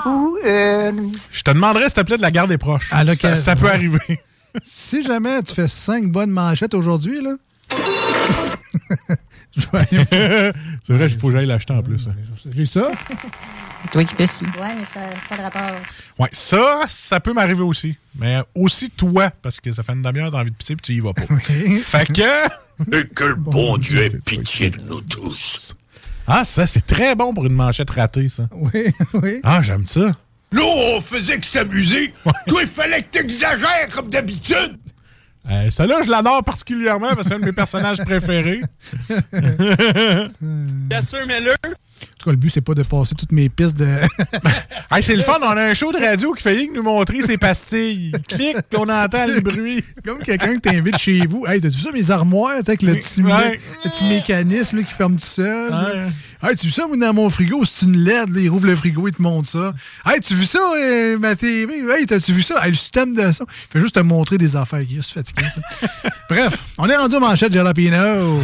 Burns. 0.04 1.28
Je 1.32 1.42
te 1.42 1.50
demanderais, 1.52 1.84
s'il 1.84 1.92
te 1.94 2.00
plaît, 2.00 2.16
de 2.16 2.22
la 2.22 2.32
garder 2.32 2.58
proche. 2.58 2.88
À 2.92 3.04
ça, 3.14 3.36
ça 3.36 3.54
peut 3.54 3.70
arriver. 3.70 4.00
Si 4.66 5.02
jamais 5.02 5.40
tu 5.42 5.54
fais 5.54 5.68
cinq 5.68 6.10
bonnes 6.10 6.30
manchettes 6.30 6.74
aujourd'hui, 6.74 7.22
là. 7.22 7.36
c'est 10.82 10.92
vrai, 10.94 11.06
il 11.06 11.18
faut 11.18 11.28
que 11.28 11.32
j'aille 11.34 11.46
l'acheter 11.46 11.72
en 11.72 11.82
plus. 11.82 12.06
hein. 12.08 12.14
J'ai 12.54 12.66
ça. 12.66 12.90
Toi 13.90 14.04
qui 14.04 14.14
pisses. 14.14 14.40
Ouais, 14.42 14.74
mais 14.76 14.84
ça 14.84 15.00
n'a 15.00 15.16
pas 15.28 15.36
de 15.36 15.42
rapport. 15.42 15.80
Ouais, 16.18 16.28
ça, 16.32 16.82
ça 16.88 17.20
peut 17.20 17.32
m'arriver 17.32 17.62
aussi. 17.62 17.96
Mais 18.18 18.38
aussi 18.54 18.90
toi, 18.90 19.30
parce 19.42 19.60
que 19.60 19.72
ça 19.72 19.82
fait 19.82 19.92
une 19.92 20.02
demi-heure 20.02 20.30
d'envie 20.30 20.50
de 20.50 20.56
pisser 20.56 20.76
puis 20.76 20.82
tu 20.82 20.92
y 20.94 21.00
vas 21.00 21.12
pas. 21.12 21.22
Fait 21.80 22.06
que... 22.06 22.22
Et 22.92 23.06
que 23.06 23.24
le 23.24 23.34
bon 23.34 23.76
Dieu 23.78 24.02
ait 24.04 24.10
pitié 24.10 24.70
de 24.70 24.80
nous 24.82 25.00
tous. 25.02 25.76
Ah, 26.26 26.44
ça, 26.44 26.66
c'est 26.66 26.86
très 26.86 27.14
bon 27.14 27.32
pour 27.34 27.44
une 27.46 27.52
manchette 27.54 27.90
ratée, 27.90 28.28
ça. 28.28 28.48
Oui, 28.52 28.86
oui. 29.14 29.40
Ah, 29.42 29.60
j'aime 29.62 29.86
ça. 29.86 30.16
Nous, 30.52 30.62
on 30.62 31.00
faisait 31.00 31.38
que 31.38 31.46
s'amuser. 31.46 32.12
Toi, 32.46 32.62
il 32.62 32.68
fallait 32.68 33.02
que 33.02 33.18
t'exagères 33.18 33.88
comme 33.92 34.08
d'habitude. 34.10 34.78
Euh, 35.50 35.70
Celle-là, 35.70 36.02
je 36.04 36.10
l'adore 36.10 36.44
particulièrement 36.44 37.08
parce 37.08 37.22
que 37.22 37.28
c'est 37.28 37.34
un 37.34 37.40
de 37.40 37.44
mes 37.44 37.52
personnages 37.52 37.98
préférés. 38.04 38.60
Bien 40.40 41.02
sûr, 41.02 41.20
mais 41.26 41.40
là. 41.40 41.54
En 42.02 42.16
tout 42.18 42.24
cas, 42.26 42.30
le 42.32 42.36
but, 42.36 42.50
c'est 42.50 42.60
pas 42.60 42.74
de 42.74 42.82
passer 42.82 43.14
toutes 43.14 43.32
mes 43.32 43.48
pistes 43.48 43.76
de. 43.76 43.88
Hey, 44.94 45.02
c'est 45.02 45.16
le 45.16 45.22
fun, 45.22 45.38
on 45.40 45.46
a 45.56 45.70
un 45.70 45.72
show 45.74 45.90
de 45.90 45.96
radio 45.98 46.34
qui 46.34 46.42
fait 46.42 46.66
que 46.66 46.74
nous 46.74 46.82
montrer 46.82 47.22
ses 47.22 47.38
pastilles. 47.38 48.12
Il 48.14 48.22
clique, 48.36 48.56
puis 48.68 48.78
on 48.78 48.82
entend 48.88 49.26
le 49.26 49.40
bruit. 49.40 49.82
Comme 50.04 50.18
quelqu'un 50.18 50.56
qui 50.56 50.60
t'invite 50.60 50.98
chez 50.98 51.26
vous. 51.26 51.46
Hey, 51.46 51.62
t'as-tu 51.62 51.78
vu 51.78 51.82
ça, 51.84 51.92
mes 51.92 52.10
armoires, 52.10 52.56
avec 52.66 52.82
le 52.82 52.94
petit, 52.96 53.22
Ouais. 53.22 53.58
le 53.84 53.90
petit 53.90 54.04
mécanisme 54.04 54.76
là, 54.76 54.82
qui 54.82 54.92
ferme 54.92 55.14
tout 55.16 55.24
seul? 55.24 55.72
Ouais. 55.72 56.08
Hey, 56.50 56.56
tu 56.56 56.66
vu 56.66 56.72
ça, 56.72 56.86
moi, 56.86 56.96
dans 56.98 57.14
mon 57.14 57.30
frigo? 57.30 57.64
C'est 57.64 57.86
une 57.86 57.96
LED, 58.04 58.28
là, 58.34 58.40
il 58.42 58.50
rouvre 58.50 58.66
le 58.66 58.76
frigo, 58.76 59.08
il 59.08 59.14
te 59.14 59.22
montre 59.22 59.48
ça. 59.48 59.72
Hey, 60.04 60.20
tu 60.20 60.34
vu 60.34 60.44
ça, 60.44 60.58
euh, 60.76 61.18
ma 61.18 61.36
TV? 61.36 61.82
Hey, 61.90 62.04
t'as-tu 62.04 62.32
vu 62.34 62.42
ça? 62.42 62.56
Hey, 62.62 62.72
le 62.72 62.76
système 62.76 63.14
de 63.14 63.32
son. 63.32 63.46
Il 63.48 63.72
fait 63.72 63.80
juste 63.80 63.94
te 63.94 64.00
montrer 64.00 64.36
des 64.36 64.54
affaires. 64.56 64.82
Il 64.82 64.98
est 64.98 65.02
fatigué, 65.10 65.44
ça. 65.54 65.88
Bref, 66.28 66.58
on 66.76 66.86
est 66.86 66.96
rendu 66.96 67.14
aux 67.16 67.20
manchettes 67.20 67.52
Jalapino. 67.54 68.42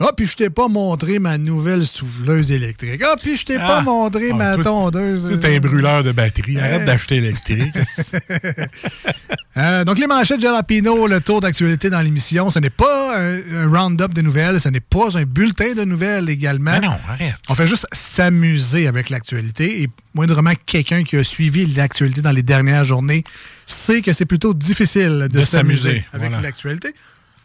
Ah, 0.00 0.12
puis 0.16 0.26
je 0.26 0.36
t'ai 0.36 0.48
pas 0.50 0.68
montré 0.68 1.18
ma 1.18 1.38
nouvelle 1.38 1.84
souffleuse 1.84 2.52
électrique. 2.52 3.02
Ah, 3.04 3.16
puis 3.20 3.36
je 3.36 3.44
t'ai 3.44 3.56
pas 3.56 3.78
Ah. 3.78 3.82
montré 3.82 4.28
Ah, 4.32 4.36
ma 4.36 4.54
toi, 4.54 4.64
tondeuse. 4.64 5.28
Tu 5.40 5.46
es 5.46 5.56
un 5.56 5.60
brûleur 5.60 6.04
de 6.04 6.12
batterie. 6.12 6.56
Arrête 6.58 6.82
Euh. 6.82 6.84
d'acheter 6.84 7.16
électrique. 7.16 7.74
Euh, 9.56 9.82
donc, 9.84 9.98
les 9.98 10.06
manchettes 10.06 10.40
Jalapino, 10.40 11.08
le 11.08 11.20
tour 11.20 11.40
d'actualité 11.40 11.90
dans 11.90 12.00
l'émission, 12.00 12.48
ce 12.48 12.60
n'est 12.60 12.70
pas 12.70 13.18
un, 13.18 13.40
un 13.64 13.66
round-up 13.68 14.14
de 14.14 14.22
nouvelles, 14.22 14.60
ce 14.60 14.68
n'est 14.68 14.78
pas 14.78 15.18
un 15.18 15.24
bulletin 15.24 15.74
de 15.74 15.82
nouvelles 15.82 16.30
également. 16.30 16.78
Mais 16.80 16.86
non, 16.86 16.94
arrête. 17.08 17.34
On 17.48 17.56
fait 17.56 17.66
juste 17.66 17.84
s'amuser 17.90 18.86
avec 18.86 19.10
l'actualité 19.10 19.82
et 19.82 19.88
moindrement 20.14 20.52
quelqu'un 20.64 21.02
qui 21.02 21.16
a 21.16 21.24
suivi 21.24 21.66
l'actualité 21.66 22.22
dans 22.22 22.30
les 22.30 22.44
dernières 22.44 22.84
journées 22.84 23.24
sait 23.66 24.00
que 24.00 24.12
c'est 24.12 24.26
plutôt 24.26 24.54
difficile 24.54 25.26
de, 25.28 25.38
De 25.38 25.42
s'amuser 25.42 26.04
avec 26.12 26.30
voilà. 26.30 26.48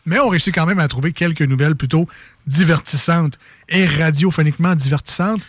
Mais 0.06 0.20
on 0.20 0.28
réussit 0.30 0.54
quand 0.54 0.66
même 0.66 0.80
à 0.80 0.88
trouver 0.88 1.14
quelques 1.14 1.42
nouvelles 1.44 1.76
plutôt 1.76 2.08
divertissantes 2.48 3.38
et 3.70 3.86
radiophoniquement 3.86 4.76
divertissantes. 4.76 5.48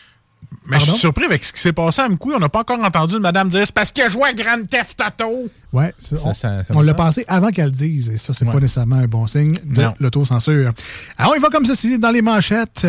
Mais 0.66 0.78
je 0.78 0.84
suis 0.84 0.98
surpris 1.00 1.24
avec 1.24 1.44
ce 1.44 1.52
qui 1.52 1.60
s'est 1.60 1.72
passé 1.72 2.00
à 2.02 2.08
Mkoui. 2.08 2.32
On 2.36 2.38
n'a 2.38 2.48
pas 2.48 2.60
encore 2.60 2.78
entendu 2.82 3.16
une 3.16 3.22
madame 3.22 3.48
dire 3.50 3.62
c'est 3.66 3.74
parce 3.74 3.90
qu'elle 3.90 4.10
jouait 4.10 4.28
à 4.28 4.32
Grand 4.32 4.62
Theft 4.68 5.02
Auto. 5.20 5.48
Ouais, 5.72 5.92
ça, 5.98 6.16
Ça, 6.16 6.28
on, 6.28 6.32
ça- 6.34 6.62
l'a 6.82 6.94
pensé 6.94 7.24
avant 7.26 7.50
qu'elle 7.50 7.64
le 7.66 7.70
dise, 7.72 8.10
et 8.10 8.18
ça, 8.18 8.32
c'est 8.32 8.44
pas 8.44 8.52
Ouais. 8.52 8.60
nécessairement 8.60 8.96
un 8.96 9.06
bon 9.06 9.26
signe 9.26 9.56
de 9.64 9.82
l'autocensure. 9.98 10.72
Alors, 11.18 11.34
il 11.34 11.42
va 11.42 11.48
comme 11.48 11.64
ceci 11.66 11.98
dans 11.98 12.10
les 12.12 12.22
manchettes. 12.22 12.86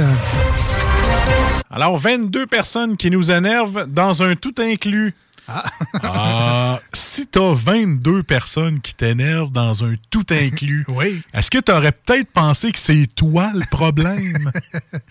Alors, 1.70 1.98
22 1.98 2.46
personnes 2.46 2.96
qui 2.98 3.10
nous 3.10 3.32
énervent 3.32 3.88
dans 3.88 4.22
un 4.24 4.36
tout 4.36 4.54
inclus. 4.60 5.14
Ah, 5.48 6.80
si 6.94 7.28
t'as 7.28 7.54
22 7.54 8.24
personnes 8.24 8.80
qui 8.80 8.94
t'énervent 8.94 9.52
dans 9.52 9.84
un 9.84 9.94
tout 10.10 10.26
inclus, 10.32 10.86
oui. 10.90 11.22
est-ce 11.34 11.50
que 11.52 11.60
t'aurais 11.60 11.92
peut-être 11.92 12.32
pensé 12.32 12.72
que 12.72 12.80
c'est 12.80 13.08
toi 13.16 13.52
le 13.54 13.66
problème? 13.70 14.52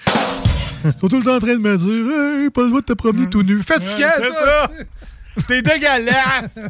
Ils 0.84 0.92
sont 1.00 1.08
tout 1.08 1.18
le 1.18 1.24
temps 1.24 1.36
en 1.36 1.40
train 1.40 1.54
de 1.54 1.58
me 1.60 1.76
dire 1.78 2.42
Hey, 2.42 2.50
pas 2.50 2.62
le 2.62 2.68
droit 2.68 2.80
de 2.80 2.86
te 2.86 2.92
promener 2.92 3.28
tout 3.30 3.42
nu. 3.42 3.62
Fatigué, 3.62 4.06
C'est 4.18 4.30
ça! 4.30 4.68
ça! 4.68 5.42
T'es 5.48 5.62
dégueulasse! 5.62 6.54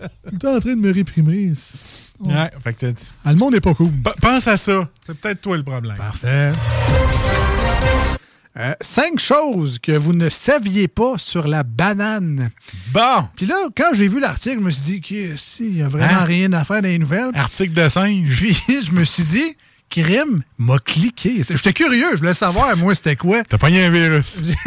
Tout 0.00 0.32
le 0.32 0.38
temps 0.38 0.54
en 0.56 0.60
train 0.60 0.70
de 0.70 0.80
me 0.80 0.90
réprimer. 0.92 1.52
Ouais, 2.20 2.50
fait 2.64 2.72
que 2.74 2.86
t'as- 2.86 3.12
Ah, 3.22 3.32
le 3.32 3.38
monde 3.38 3.52
n'est 3.52 3.60
pas 3.60 3.74
cool. 3.74 3.90
P- 3.92 4.10
pense 4.22 4.48
à 4.48 4.56
ça. 4.56 4.88
C'est 5.06 5.14
peut-être 5.18 5.42
toi 5.42 5.56
le 5.58 5.62
problème. 5.62 5.94
Parfait. 5.96 6.52
Euh, 8.56 8.74
cinq 8.80 9.20
choses 9.20 9.78
que 9.78 9.92
vous 9.92 10.12
ne 10.12 10.28
saviez 10.28 10.88
pas 10.88 11.14
sur 11.18 11.46
la 11.46 11.62
banane. 11.62 12.50
Bon. 12.92 13.28
Puis 13.36 13.46
là, 13.46 13.54
quand 13.76 13.90
j'ai 13.92 14.08
vu 14.08 14.18
l'article, 14.18 14.56
je 14.58 14.64
me 14.64 14.70
suis 14.70 14.82
dit, 14.94 15.00
qu'il 15.00 15.36
il 15.60 15.72
n'y 15.74 15.82
a 15.82 15.88
vraiment 15.88 16.20
Hein? 16.20 16.24
rien 16.24 16.52
à 16.52 16.64
faire 16.64 16.82
dans 16.82 16.88
les 16.88 16.98
nouvelles. 16.98 17.30
Article 17.34 17.72
de 17.74 17.88
singe. 17.88 18.36
Puis 18.36 18.58
je 18.86 18.90
me 18.90 19.04
suis 19.04 19.22
dit, 19.22 19.56
crime 19.88 20.42
m'a 20.58 20.78
cliqué. 20.80 21.42
J'étais 21.48 21.72
curieux, 21.72 22.10
je 22.14 22.18
voulais 22.18 22.34
savoir, 22.34 22.76
moi, 22.78 22.94
c'était 22.96 23.14
quoi. 23.16 23.44
T'as 23.44 23.56
pogné 23.58 23.84
un 23.84 23.90
virus. 23.90 24.50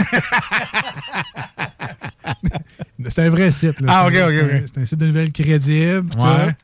C'est 3.09 3.19
un 3.25 3.29
vrai 3.29 3.51
site. 3.51 3.81
là. 3.81 3.87
Ah, 3.89 4.07
ok, 4.07 4.13
ok, 4.13 4.19
c'est 4.29 4.39
un- 4.39 4.57
ok. 4.59 4.63
C'est 4.73 4.81
un 4.81 4.85
site 4.85 4.99
de 4.99 5.07
nouvelles 5.07 5.31
crédible. 5.31 6.09
Ouais. 6.17 6.55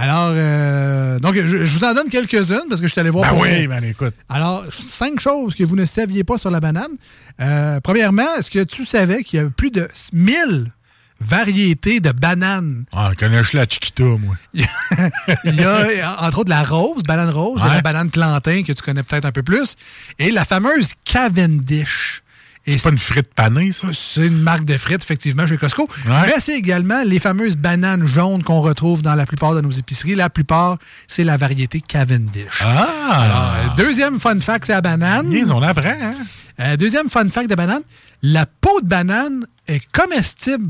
Alors, 0.00 0.32
euh, 0.34 1.18
donc, 1.18 1.34
je, 1.34 1.64
je 1.64 1.78
vous 1.78 1.84
en 1.84 1.92
donne 1.94 2.08
quelques-unes 2.08 2.64
parce 2.68 2.80
que 2.80 2.86
je 2.86 2.92
suis 2.92 3.00
allé 3.00 3.10
voir. 3.10 3.24
Ben 3.30 3.36
pour- 3.36 3.42
oui, 3.42 3.66
ben 3.66 3.84
écoute. 3.84 4.14
Alors, 4.28 4.64
cinq 4.70 5.20
choses 5.20 5.54
que 5.54 5.62
vous 5.64 5.76
ne 5.76 5.84
saviez 5.84 6.24
pas 6.24 6.38
sur 6.38 6.50
la 6.50 6.60
banane. 6.60 6.92
Euh, 7.40 7.80
premièrement, 7.80 8.34
est-ce 8.38 8.50
que 8.50 8.64
tu 8.64 8.84
savais 8.86 9.22
qu'il 9.24 9.40
y 9.40 9.42
a 9.42 9.48
plus 9.50 9.70
de 9.70 9.88
1000 10.12 10.72
variétés 11.20 12.00
de 12.00 12.12
bananes? 12.12 12.84
Ah, 12.92 13.10
connais-je 13.18 13.56
la 13.56 13.64
Chiquita, 13.66 14.04
moi? 14.04 14.36
Il 14.54 15.54
y 15.54 15.64
a, 15.64 16.22
entre 16.22 16.38
autres, 16.38 16.50
la 16.50 16.64
rose, 16.64 17.02
banane 17.02 17.28
rose, 17.30 17.60
Ouais. 17.60 17.68
la 17.74 17.82
banane 17.82 18.10
plantain 18.10 18.62
que 18.62 18.72
tu 18.72 18.82
connais 18.82 19.02
peut-être 19.02 19.26
un 19.26 19.32
peu 19.32 19.42
plus, 19.42 19.76
et 20.18 20.30
la 20.30 20.44
fameuse 20.46 20.92
Cavendish. 21.04 22.22
C'est 22.66 22.82
pas 22.82 22.90
une 22.90 22.98
frite 22.98 23.34
panée, 23.34 23.72
ça? 23.72 23.88
C'est 23.92 24.26
une 24.26 24.40
marque 24.40 24.64
de 24.64 24.76
frites, 24.76 25.02
effectivement, 25.02 25.46
chez 25.46 25.56
Costco. 25.56 25.88
Ouais. 26.06 26.26
Mais 26.26 26.40
c'est 26.40 26.56
également 26.56 27.02
les 27.02 27.18
fameuses 27.18 27.56
bananes 27.56 28.06
jaunes 28.06 28.42
qu'on 28.42 28.60
retrouve 28.60 29.02
dans 29.02 29.14
la 29.14 29.26
plupart 29.26 29.54
de 29.54 29.60
nos 29.60 29.70
épiceries. 29.70 30.14
La 30.14 30.30
plupart, 30.30 30.78
c'est 31.06 31.24
la 31.24 31.36
variété 31.36 31.80
Cavendish. 31.80 32.60
Ah! 32.60 33.08
Alors, 33.10 33.54
euh, 33.54 33.76
deuxième 33.76 34.20
fun 34.20 34.38
fact, 34.40 34.66
c'est 34.66 34.72
la 34.72 34.82
banane. 34.82 35.32
Yes, 35.32 35.50
on 35.50 35.62
apprend, 35.62 35.88
hein? 35.88 36.14
Euh, 36.60 36.76
deuxième 36.76 37.08
fun 37.08 37.28
fact 37.30 37.48
de 37.48 37.54
banane, 37.54 37.82
la 38.22 38.44
peau 38.46 38.80
de 38.82 38.86
banane 38.86 39.46
est 39.66 39.80
comestible. 39.92 40.68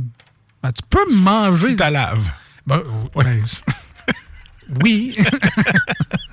Ben, 0.63 0.71
tu 0.73 0.83
peux 0.89 1.15
manger. 1.17 1.71
Si 1.71 1.77
t'as 1.77 1.91
lave. 1.91 2.23
Ben, 2.67 2.83
ben, 3.15 3.25
oui. 4.85 5.17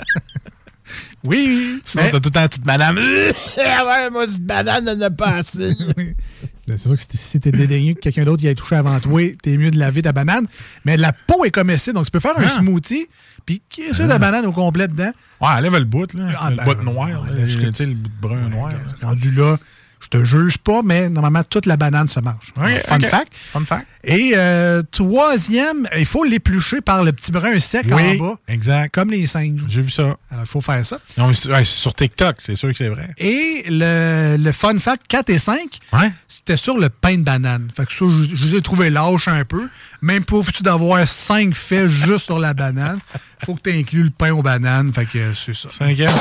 oui. 1.23 1.81
Sinon, 1.85 2.03
mais- 2.03 2.11
t'as 2.11 2.19
tout 2.19 2.30
le 2.30 2.31
temps 2.34 2.41
une 2.41 2.48
petite 2.49 2.65
madame. 2.65 2.99
Ah 3.60 3.85
ouais, 3.85 4.10
moi, 4.11 4.26
petite 4.27 4.45
banane, 4.45 4.88
elle 4.88 4.98
n'a 4.98 5.10
pas 5.10 5.30
assez. 5.38 5.73
C'est 6.68 6.77
sûr 6.77 6.95
que 6.95 7.02
si 7.18 7.39
t'es- 7.39 7.52
dédaigné 7.52 7.95
que 7.95 8.02
quelqu'un 8.02 8.26
d'autre 8.26 8.44
y 8.44 8.48
ait 8.48 8.56
touché 8.56 8.76
avant 8.76 8.99
toi, 8.99 9.22
t'es 9.41 9.56
mieux 9.57 9.72
de 9.72 9.77
laver 9.80 10.02
ta 10.02 10.11
banane. 10.11 10.45
Mais 10.84 10.98
la 10.98 11.14
peau 11.14 11.45
est 11.45 11.52
comestible, 11.52 11.95
donc 11.95 12.06
tu 12.06 12.11
peux 12.11 12.19
faire 12.19 12.38
un 12.38 12.44
Ah. 12.44 12.60
smoothie, 12.60 13.07
puis 13.45 13.61
est 13.77 13.94
sûr 13.94 14.06
la 14.06 14.19
banane 14.19 14.45
au 14.45 14.52
complet 14.52 14.88
dedans? 14.89 15.11
Ouais, 15.39 15.48
enlève 15.48 15.76
le 15.77 15.85
bout, 15.85 16.14
là. 16.14 16.27
Ah, 16.39 16.49
le 16.49 16.57
ben, 16.57 16.65
bout 16.65 16.84
noir, 16.84 17.07
là. 17.07 17.45
sais, 17.73 17.85
le 17.85 17.94
bout 17.94 18.10
de 18.10 18.22
brun 18.22 18.49
noir. 18.49 18.73
Rendu 19.02 19.31
là, 19.31 19.57
je 20.02 20.07
te 20.10 20.24
juge 20.24 20.57
pas, 20.57 20.82
mais 20.84 21.10
normalement, 21.10 21.44
toute 21.44 21.65
la 21.65 21.76
banane 21.78 22.07
se 22.07 22.19
mange. 22.19 22.53
Fun 22.86 22.99
fact. 23.02 23.32
Fun 23.53 23.65
fact. 23.65 23.88
Et 24.03 24.34
euh, 24.36 24.84
troisième, 24.91 25.88
il 25.98 26.06
faut 26.06 26.24
l'éplucher 26.24 26.80
par 26.82 27.03
le 27.03 27.11
petit 27.11 27.32
brun 27.32 27.60
sec 27.60 27.86
Oui, 27.91 28.18
en 28.22 28.24
bas, 28.30 28.36
exact. 28.48 28.94
comme 28.94 29.11
les 29.11 29.28
singes. 29.28 29.61
J'ai 29.68 29.82
vu 29.82 29.90
ça. 29.90 30.15
Alors, 30.32 30.44
il 30.44 30.48
faut 30.48 30.61
faire 30.61 30.86
ça. 30.86 30.99
Non, 31.18 31.28
ouais, 31.49 31.65
sur 31.65 31.94
TikTok, 31.94 32.38
c'est 32.40 32.56
sûr 32.56 32.69
que 32.72 32.78
c'est 32.78 32.88
vrai. 32.90 33.10
Et 33.18 33.65
le, 33.68 34.38
le 34.40 34.52
fun 34.53 34.78
fact 34.80 35.03
4 35.10 35.30
et 35.30 35.40
5, 35.40 35.57
Ouais. 35.94 36.11
c'était 36.28 36.56
sur 36.57 36.78
le 36.78 36.90
pain 36.90 37.18
de 37.18 37.24
banane. 37.24 37.69
Fait 37.76 37.86
que 37.86 37.91
ça, 37.91 38.06
je, 38.10 38.36
je 38.36 38.45
les 38.48 38.56
ai 38.56 38.61
trouvé 38.61 38.90
lâches 38.90 39.28
un 39.28 39.44
peu. 39.44 39.68
Même 40.02 40.24
pas 40.24 40.41
foutu 40.41 40.61
d'avoir 40.64 41.06
5 41.07 41.53
faits 41.56 41.90
juste 41.90 42.26
sur 42.26 42.40
la 42.40 42.53
banane. 42.53 42.99
Faut 43.45 43.56
que 43.56 43.61
tu 43.69 43.78
inclues 43.78 44.03
le 44.03 44.10
pain 44.11 44.32
aux 44.32 44.41
bananes. 44.44 44.94
Fait 44.94 45.06
que 45.06 45.34
c'est 45.36 45.56
ça. 45.56 45.69
Cinquième, 45.69 46.11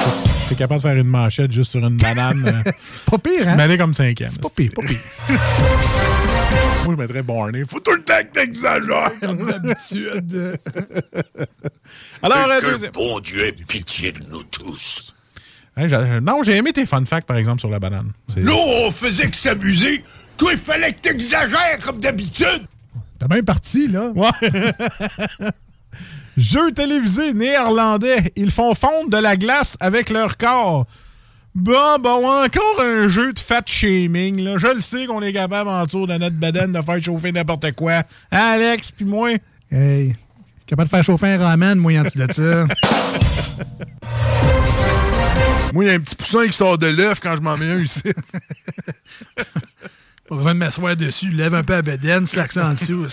t'es 0.48 0.54
capable 0.54 0.82
de 0.82 0.88
faire 0.88 0.96
une 0.96 1.08
manchette 1.08 1.52
juste 1.52 1.70
sur 1.72 1.86
une 1.86 1.96
banane. 1.98 2.62
euh, 2.66 2.72
Pas 3.10 3.18
pire, 3.18 3.46
hein? 3.48 3.56
M'aller 3.66 3.78
comme 3.78 3.94
cinquième. 3.94 4.30
Pas 4.36 4.48
pire, 4.54 4.70
pas 4.76 4.82
pire. 4.82 5.00
Moi, 6.84 6.94
je 6.94 7.00
mettrais 7.02 7.22
Barney. 7.22 7.62
Faut 7.68 7.80
tout 7.80 7.90
le 7.94 8.02
temps 8.04 8.20
que 8.20 8.32
t'exagères. 8.40 9.10
D'habitude. 9.20 10.56
Alors, 12.22 12.46
euh, 12.48 12.60
Que 12.60 12.90
bon 12.92 13.18
Dieu 13.18 13.44
ait 13.46 13.50
pitié 13.52 14.12
de 14.12 14.20
nous 14.30 14.44
tous. 14.44 15.12
Hein, 15.76 15.88
j'ai- 15.88 16.20
non, 16.22 16.44
j'ai 16.44 16.54
aimé 16.56 16.72
tes 16.72 16.86
fun 16.86 17.04
facts, 17.04 17.26
par 17.26 17.36
exemple, 17.38 17.58
sur 17.58 17.68
la 17.68 17.80
banane. 17.80 18.12
C'est- 18.32 18.40
Nous, 18.40 18.54
on 18.54 18.92
faisait 18.92 19.28
que 19.28 19.36
s'amuser. 19.36 20.04
Toi, 20.36 20.52
il 20.52 20.58
fallait 20.58 20.92
que 20.92 21.00
t'exagères 21.00 21.80
comme 21.84 21.98
d'habitude. 21.98 22.66
T'es 23.18 23.26
bien 23.26 23.42
parti, 23.42 23.88
là. 23.88 24.10
Ouais. 24.14 24.30
Jeux 26.36 26.70
télévisés 26.70 27.32
néerlandais, 27.32 28.32
ils 28.36 28.52
font 28.52 28.74
fondre 28.76 29.10
de 29.10 29.16
la 29.16 29.36
glace 29.36 29.76
avec 29.80 30.08
leur 30.10 30.36
corps. 30.36 30.86
Bon, 31.56 31.98
bon, 32.00 32.44
encore 32.44 32.82
un 32.82 33.08
jeu 33.08 33.32
de 33.32 33.38
fat 33.38 33.62
shaming. 33.64 34.40
Là. 34.40 34.58
Je 34.58 34.66
le 34.66 34.82
sais 34.82 35.06
qu'on 35.06 35.22
est 35.22 35.32
capable 35.32 35.70
en 35.70 35.86
tour 35.86 36.06
de 36.06 36.12
notre 36.12 36.36
bedaine 36.36 36.70
de 36.70 36.82
faire 36.82 37.02
chauffer 37.02 37.32
n'importe 37.32 37.72
quoi. 37.72 38.02
Hein, 38.30 38.56
Alex, 38.56 38.90
puis 38.90 39.06
moi. 39.06 39.30
Hey, 39.72 40.12
capable 40.66 40.88
de 40.88 40.90
faire 40.90 41.02
chauffer 41.02 41.28
un 41.28 41.38
ramen, 41.38 41.78
moi, 41.78 41.98
en 41.98 42.02
dessous 42.02 42.18
de 42.18 42.30
ça. 42.30 42.66
Moi, 45.74 45.84
il 45.84 45.88
y 45.88 45.90
a 45.90 45.94
un 45.94 46.00
petit 46.00 46.14
poussin 46.14 46.46
qui 46.46 46.52
sort 46.52 46.78
de 46.78 46.86
l'œuf 46.86 47.20
quand 47.20 47.36
je 47.36 47.42
m'en 47.42 47.56
mets 47.58 47.68
un 47.70 47.80
ici. 47.80 48.00
Pas 49.34 50.34
besoin 50.34 50.54
de 50.54 50.58
m'asseoir 50.58 50.96
dessus. 50.96 51.30
Lève 51.30 51.54
un 51.54 51.62
peu 51.62 51.74
à 51.74 51.82
bedaine, 51.82 52.26
slack 52.26 52.52
ça 52.52 52.68
en 52.68 52.72
dessous. 52.72 53.06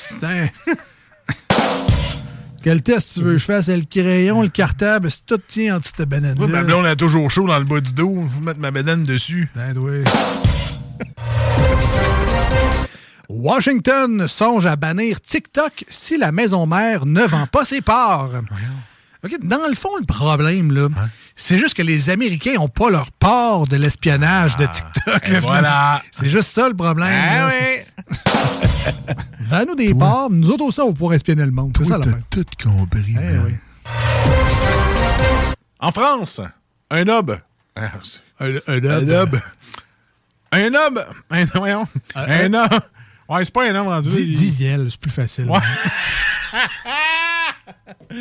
Quel 2.64 2.82
test 2.82 3.16
tu 3.16 3.20
veux 3.20 3.34
que 3.34 3.38
je 3.40 3.46
fasse? 3.46 3.66
C'est 3.66 3.76
le 3.76 3.84
crayon, 3.84 4.42
le 4.42 4.48
cartable, 4.48 5.12
c'est 5.12 5.26
tout 5.26 5.38
tient 5.46 5.76
en 5.76 5.80
dessous 5.80 5.92
de 5.98 6.06
banane. 6.06 6.36
Moi, 6.38 6.48
ma 6.48 6.64
blonde 6.64 6.86
a 6.86 6.96
toujours 6.96 7.30
chaud 7.30 7.46
dans 7.46 7.60
le 7.60 7.66
bas 7.66 7.82
du 7.82 7.92
dos. 7.92 8.24
Faut 8.34 8.40
mettre 8.40 8.62
ma 8.62 8.72
bedaine 8.72 9.04
dessus. 9.04 9.50
Ben, 9.54 9.78
oui. 9.78 10.04
Washington 13.28 14.30
songe 14.30 14.66
à 14.66 14.78
bannir 14.78 15.20
TikTok 15.20 15.84
si 15.90 16.18
la 16.18 16.32
maison 16.32 16.66
mère 16.66 17.06
ne 17.06 17.24
vend 17.24 17.48
pas 17.48 17.66
ses 17.66 17.82
parts. 17.82 18.30
OK, 19.26 19.38
dans 19.42 19.68
le 19.68 19.76
fond, 19.76 19.98
le 20.00 20.06
problème, 20.06 20.72
là, 20.72 20.88
c'est 21.36 21.60
juste 21.60 21.74
que 21.74 21.82
les 21.82 22.10
Américains 22.10 22.54
n'ont 22.54 22.70
pas 22.70 22.90
leur 22.90 23.12
part 23.12 23.68
de 23.68 23.76
l'espionnage 23.76 24.56
de 24.56 24.68
TikTok. 24.68 25.28
et 25.28 25.32
là, 25.34 25.40
voilà. 25.42 26.02
C'est 26.12 26.30
juste 26.30 26.50
ça 26.50 26.70
le 26.70 26.76
problème. 26.76 27.10
Ah 27.12 27.50
là. 27.50 27.50
oui. 27.50 28.14
Vends-nous 29.50 29.76
des 29.76 29.94
parts, 29.94 30.30
nous 30.30 30.50
autres 30.52 30.66
aussi, 30.66 30.80
on 30.82 30.88
va 30.88 30.94
pouvoir 30.94 31.14
espionner 31.14 31.46
le 31.46 31.52
monde. 31.52 31.76
C'est 31.78 31.86
ça 31.86 31.98
la 31.98 32.06
tout 32.30 32.46
compris. 32.64 33.16
Eh 33.20 33.38
oui. 33.46 33.54
En 35.80 35.92
France, 35.92 36.40
un 36.90 37.08
homme. 37.08 37.38
Ah, 37.76 37.92
c'est- 38.04 38.20
Un, 38.40 38.56
un 38.68 38.84
Un 39.00 39.10
homme. 39.10 39.40
Un 40.52 40.74
homme. 40.74 41.04
Un, 41.32 41.46
voyons. 41.56 41.88
Un 42.16 42.54
homme. 42.54 42.80
Ouais, 43.30 43.44
c'est 43.46 43.54
pas 43.54 43.70
un 43.70 43.76
homme 43.76 43.88
rendu. 43.88 44.10
Dis, 44.10 44.22
il- 44.22 44.38
dis 44.38 44.56
c'est 44.90 45.00
plus 45.00 45.12
facile. 45.12 45.50
Ouais. 45.50 45.60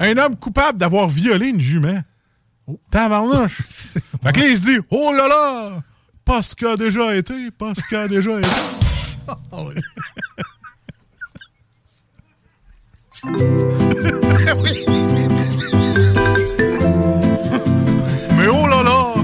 un, 0.00 0.10
un 0.10 0.16
homme 0.18 0.36
coupable 0.36 0.78
d'avoir 0.78 1.08
violé 1.08 1.48
une 1.48 1.60
jument. 1.60 2.00
Oh. 2.66 2.78
Tabarnouche. 2.90 3.58
fait 4.22 4.32
que 4.32 4.40
là, 4.40 4.46
il 4.48 4.56
se 4.56 4.62
dit 4.62 4.78
Oh 4.90 5.12
là 5.16 5.26
là 5.28 5.82
Pas 6.24 6.42
ce 6.42 6.54
qu'a 6.54 6.76
déjà 6.76 7.14
été, 7.16 7.50
pas 7.50 7.72
ce 7.74 7.80
qu'a 7.88 8.06
déjà 8.06 8.38
été. 8.38 8.48
Mais 18.36 18.46
oh 18.48 18.66
là 18.66 18.82
là 18.82 19.14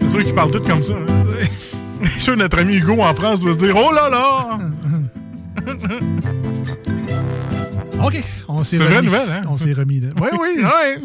C'est 0.00 0.10
sûr 0.10 0.24
qu'ils 0.24 0.34
parlent 0.34 0.50
tous 0.50 0.60
comme 0.60 0.82
ça. 0.82 0.94
Hein? 0.94 1.06
Je 2.02 2.08
suis 2.10 2.20
sûr 2.20 2.34
que 2.34 2.38
notre 2.38 2.58
ami 2.58 2.74
Hugo 2.74 3.00
en 3.02 3.14
France 3.14 3.40
doit 3.40 3.52
se 3.54 3.58
dire 3.58 3.76
Oh 3.76 3.92
là 3.92 4.08
là 4.08 4.58
OK, 8.04 8.22
on 8.46 8.62
s'est 8.62 8.78
remis. 8.78 9.06
nouvelle, 9.06 9.28
hein? 9.30 9.42
On 9.48 9.58
s'est 9.58 9.72
remis. 9.72 10.00
là. 10.00 10.10
Oui, 10.20 10.28
oui. 10.40 10.62
Ouais. 10.62 10.98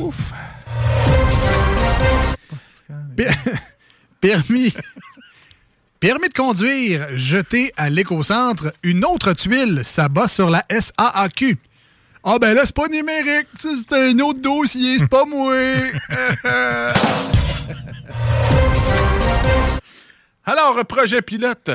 Ouf. 0.00 0.32
Per- 3.16 3.30
Permis. 4.20 4.74
Permis 6.06 6.28
de 6.28 6.34
conduire, 6.34 7.08
jeté 7.16 7.72
à 7.76 7.90
l'écocentre, 7.90 8.72
une 8.84 9.04
autre 9.04 9.32
tuile 9.32 9.80
s'abat 9.82 10.28
sur 10.28 10.48
la 10.48 10.64
SAAQ. 10.70 11.58
Ah 12.22 12.38
ben 12.40 12.54
là, 12.54 12.62
c'est 12.64 12.76
pas 12.76 12.86
numérique, 12.86 13.48
ça, 13.58 13.70
c'est 13.76 14.10
un 14.10 14.16
autre 14.20 14.40
dossier, 14.40 15.00
c'est 15.00 15.08
pas 15.08 15.24
moi. 15.24 15.56
Alors, 20.44 20.76
projet 20.84 21.22
pilote. 21.22 21.70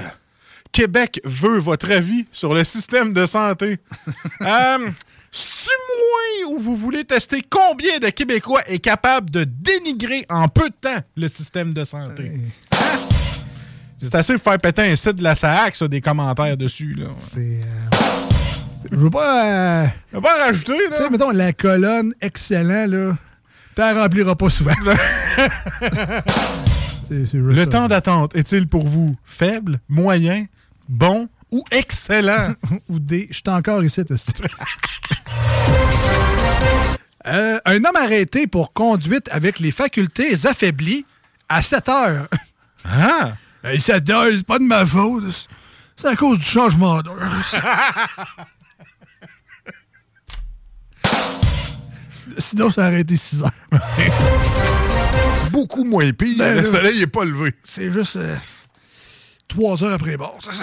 Québec 0.72 1.20
veut 1.26 1.60
votre 1.60 1.92
avis 1.92 2.26
sur 2.32 2.54
le 2.54 2.64
système 2.64 3.12
de 3.12 3.26
santé. 3.26 3.80
euh, 4.44 4.90
C'est 5.30 5.78
moi 5.98 6.54
où 6.54 6.58
vous 6.58 6.78
voulez 6.78 7.04
tester 7.04 7.42
combien 7.50 8.00
de 8.00 8.08
Québécois 8.08 8.62
est 8.68 8.80
capable 8.80 9.30
de 9.30 9.44
dénigrer 9.44 10.26
en 10.30 10.48
peu 10.48 10.70
de 10.70 10.76
temps 10.80 11.02
le 11.18 11.28
système 11.28 11.74
de 11.74 11.84
santé? 11.84 12.32
C'est 14.02 14.16
assez 14.16 14.34
pour 14.34 14.44
faire 14.44 14.58
péter 14.60 14.82
un 14.82 14.96
site 14.96 15.16
de 15.18 15.24
la 15.24 15.36
SAAC, 15.36 15.76
ça, 15.76 15.88
des 15.88 16.02
commentaires 16.02 16.58
dessus. 16.58 16.96
Là. 16.96 17.08
C'est. 17.18 17.60
Je 18.92 18.98
veux 18.98 19.10
pas. 19.12 19.46
euh, 19.84 19.86
On 20.14 20.20
va 20.20 20.30
pas 20.30 20.38
en 20.38 20.46
rajouter, 20.48 20.74
Tu 20.90 20.96
sais, 20.98 21.04
là. 21.04 21.10
mettons, 21.12 21.30
la 21.32 21.54
colonne 21.54 22.14
excellent, 22.20 22.88
là. 22.88 23.16
T'en 23.76 23.94
rempliras 23.94 24.36
pas 24.36 24.50
souvent. 24.50 24.74
C'est- 27.10 27.34
Le 27.34 27.56
ça. 27.56 27.66
temps 27.68 27.88
d'attente 27.88 28.36
est-il 28.36 28.68
pour 28.68 28.88
vous 28.88 29.16
faible, 29.24 29.80
moyen, 29.88 30.46
bon 30.90 31.28
ou 31.52 31.64
excellent? 31.72 32.54
ou 32.90 33.00
des. 33.00 33.28
Je 33.30 33.36
suis 33.36 33.44
encore 33.48 33.84
ici. 33.84 34.02
Euh, 37.28 37.60
un 37.66 37.76
homme 37.86 37.96
arrêté 37.96 38.48
pour 38.48 38.74
conduite 38.74 39.30
avec 39.32 39.60
les 39.60 39.70
facultés 39.70 40.34
affaiblies 40.48 41.06
à 41.50 41.62
7 41.62 41.88
heures. 41.90 42.28
Ah! 42.84 43.34
Hey, 43.64 43.80
7 43.80 44.10
heures, 44.10 44.28
c'est 44.36 44.46
pas 44.46 44.58
de 44.60 44.64
ma 44.64 44.86
faute. 44.86 45.24
C'est 45.96 46.08
à 46.08 46.16
cause 46.16 46.40
du 46.40 46.46
changement 46.46 47.02
d'heure. 47.02 47.16
Sinon, 52.38 52.72
ça 52.72 52.88
aurait 52.88 53.02
été 53.02 53.18
6 53.18 53.44
heures. 53.44 53.52
Beaucoup 55.52 55.84
moins 55.84 56.12
pire. 56.12 56.38
Ben, 56.38 56.56
le 56.56 56.62
là, 56.62 56.66
soleil 56.68 57.00
n'est 57.00 57.08
pas 57.08 57.26
levé. 57.26 57.54
C'est 57.64 57.92
juste 57.92 58.18
3 59.48 59.84
heures 59.84 59.94
après 59.94 60.18
bord. 60.18 60.40
ça. 60.42 60.52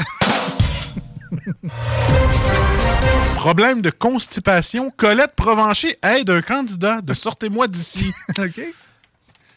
Problème 3.37 3.81
de 3.81 3.91
constipation. 3.91 4.91
Colette 4.91 5.37
Provencher 5.37 5.97
aide 6.03 6.31
un 6.31 6.43
candidat 6.43 7.01
de 7.01 7.15
sortez-moi 7.15 7.69
d'ici. 7.69 8.13
OK. 8.39 8.61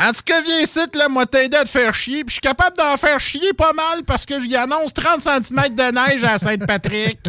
En 0.03 0.13
tout 0.13 0.21
cas, 0.25 0.41
viens 0.41 0.61
ici, 0.61 0.79
là, 0.95 1.07
moi 1.09 1.27
t'aider 1.27 1.57
à 1.57 1.63
te 1.63 1.69
faire 1.69 1.93
chier. 1.93 2.23
Puis 2.23 2.29
je 2.29 2.33
suis 2.33 2.41
capable 2.41 2.75
d'en 2.75 2.97
faire 2.97 3.19
chier 3.19 3.53
pas 3.53 3.71
mal 3.73 4.03
parce 4.03 4.25
que 4.25 4.41
j'y 4.41 4.55
annonce 4.55 4.93
30 4.93 5.21
cm 5.21 5.75
de 5.75 5.91
neige 5.91 6.23
à 6.23 6.39
Sainte-Patrick. 6.39 7.19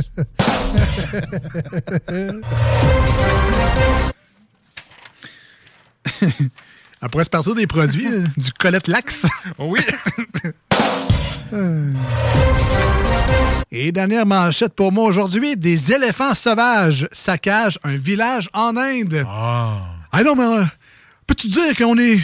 On 7.03 7.09
pourrait 7.09 7.25
se 7.25 7.31
partir 7.31 7.55
des 7.55 7.67
produits, 7.67 8.07
euh, 8.07 8.25
du 8.37 8.53
Colette 8.53 8.87
Lax. 8.89 9.27
Oui. 9.59 9.81
Et 13.71 13.93
dernière 13.93 14.25
manchette 14.25 14.73
pour 14.75 14.91
moi 14.93 15.05
aujourd'hui, 15.05 15.55
des 15.57 15.93
éléphants 15.93 16.33
sauvages 16.33 17.07
saccagent 17.13 17.79
un 17.85 17.97
village 17.97 18.49
en 18.55 18.75
Inde. 18.79 19.27
Ah. 19.29 19.83
Ah 20.11 20.23
non, 20.23 20.35
mais 20.35 20.45
euh, 20.45 20.65
peux-tu 21.27 21.49
dire 21.49 21.77
qu'on 21.77 21.99
est 21.99 22.21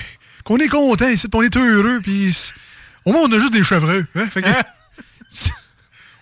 qu'on 0.48 0.56
est 0.56 0.68
content 0.68 1.08
ici, 1.08 1.28
qu'on 1.28 1.42
est 1.42 1.54
heureux, 1.56 2.00
puis 2.02 2.34
au 3.04 3.12
moins 3.12 3.20
on 3.24 3.32
a 3.32 3.38
juste 3.38 3.52
des 3.52 3.62
chevreux. 3.62 4.04
Hein? 4.16 4.26
Fait 4.30 4.42
que- 4.42 4.48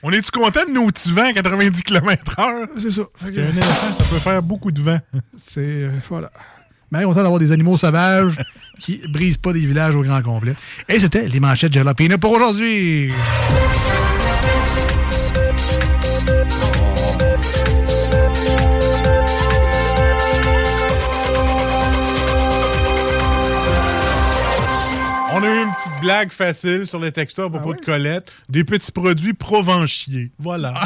On 0.02 0.10
est-tu 0.12 0.30
content 0.30 0.60
de 0.68 0.72
nos 0.72 0.86
petits 0.88 1.10
vents 1.10 1.24
à 1.26 1.32
90 1.32 1.82
km/h? 1.82 2.66
C'est 2.80 2.90
ça. 2.92 3.02
Parce 3.18 3.32
qu'un 3.32 3.48
éléphant, 3.48 3.92
ça 3.92 4.04
peut 4.04 4.18
faire 4.20 4.42
beaucoup 4.42 4.70
de 4.70 4.80
vent. 4.80 5.00
C'est. 5.36 5.60
euh, 5.62 5.90
voilà. 6.08 6.30
Mais 6.92 7.02
content 7.02 7.22
d'avoir 7.22 7.40
des 7.40 7.50
animaux 7.50 7.76
sauvages 7.76 8.36
qui 8.78 8.98
brisent 9.08 9.38
pas 9.38 9.52
des 9.52 9.66
villages 9.66 9.96
au 9.96 10.02
grand 10.02 10.22
complet. 10.22 10.54
Et 10.88 11.00
c'était 11.00 11.26
les 11.26 11.40
manchettes 11.40 11.72
Jalapeno 11.72 12.18
pour 12.18 12.32
aujourd'hui. 12.32 13.10
A 25.96 25.98
eu 25.98 26.02
une 26.02 26.02
petite 26.02 26.02
blague 26.02 26.32
facile 26.32 26.86
sur 26.86 26.98
les 27.00 27.12
textos 27.12 27.46
à 27.46 27.50
propos 27.50 27.74
de 27.74 27.80
Colette. 27.80 28.30
Des 28.48 28.64
petits 28.64 28.92
produits 28.92 29.34
provenchiers. 29.34 30.30
Voilà. 30.38 30.74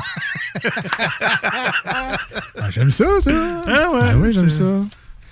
Ah, 2.63 2.71
j'aime 2.71 2.91
ça, 2.91 3.05
ça. 3.21 3.31
Ah 3.67 3.91
ouais, 3.91 4.01
Ah 4.03 4.17
oui, 4.17 4.33
j'aime 4.33 4.51
ça. 4.51 4.65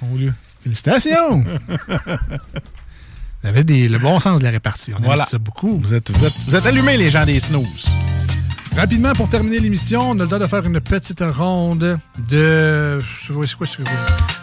On 0.02 0.16
lui- 0.16 0.30
Félicitations! 0.62 1.44
Vous 3.42 3.48
avez 3.48 3.62
des- 3.64 3.88
le 3.88 3.98
bon 3.98 4.18
sens 4.18 4.38
de 4.40 4.44
la 4.44 4.50
répartie. 4.50 4.92
On 4.98 5.02
Voilà. 5.02 5.22
aime 5.24 5.28
ça 5.28 5.38
beaucoup. 5.38 5.78
Vous 5.78 5.94
êtes, 5.94 6.10
vous, 6.16 6.24
êtes, 6.24 6.32
vous 6.46 6.56
êtes 6.56 6.66
allumés, 6.66 6.96
les 6.96 7.10
gens 7.10 7.24
des 7.24 7.38
snooze. 7.40 7.86
Rapidement, 8.76 9.12
pour 9.12 9.28
terminer 9.28 9.58
l'émission, 9.60 10.10
on 10.10 10.18
a 10.20 10.22
le 10.24 10.28
temps 10.28 10.38
de 10.38 10.46
faire 10.46 10.64
une 10.64 10.80
petite 10.80 11.20
ronde 11.20 11.98
de... 12.28 12.98
C'est 13.26 13.32
quoi, 13.32 13.46
c'est 13.46 13.56
quoi, 13.56 13.66
c'est 13.66 13.82
quoi? 13.82 13.92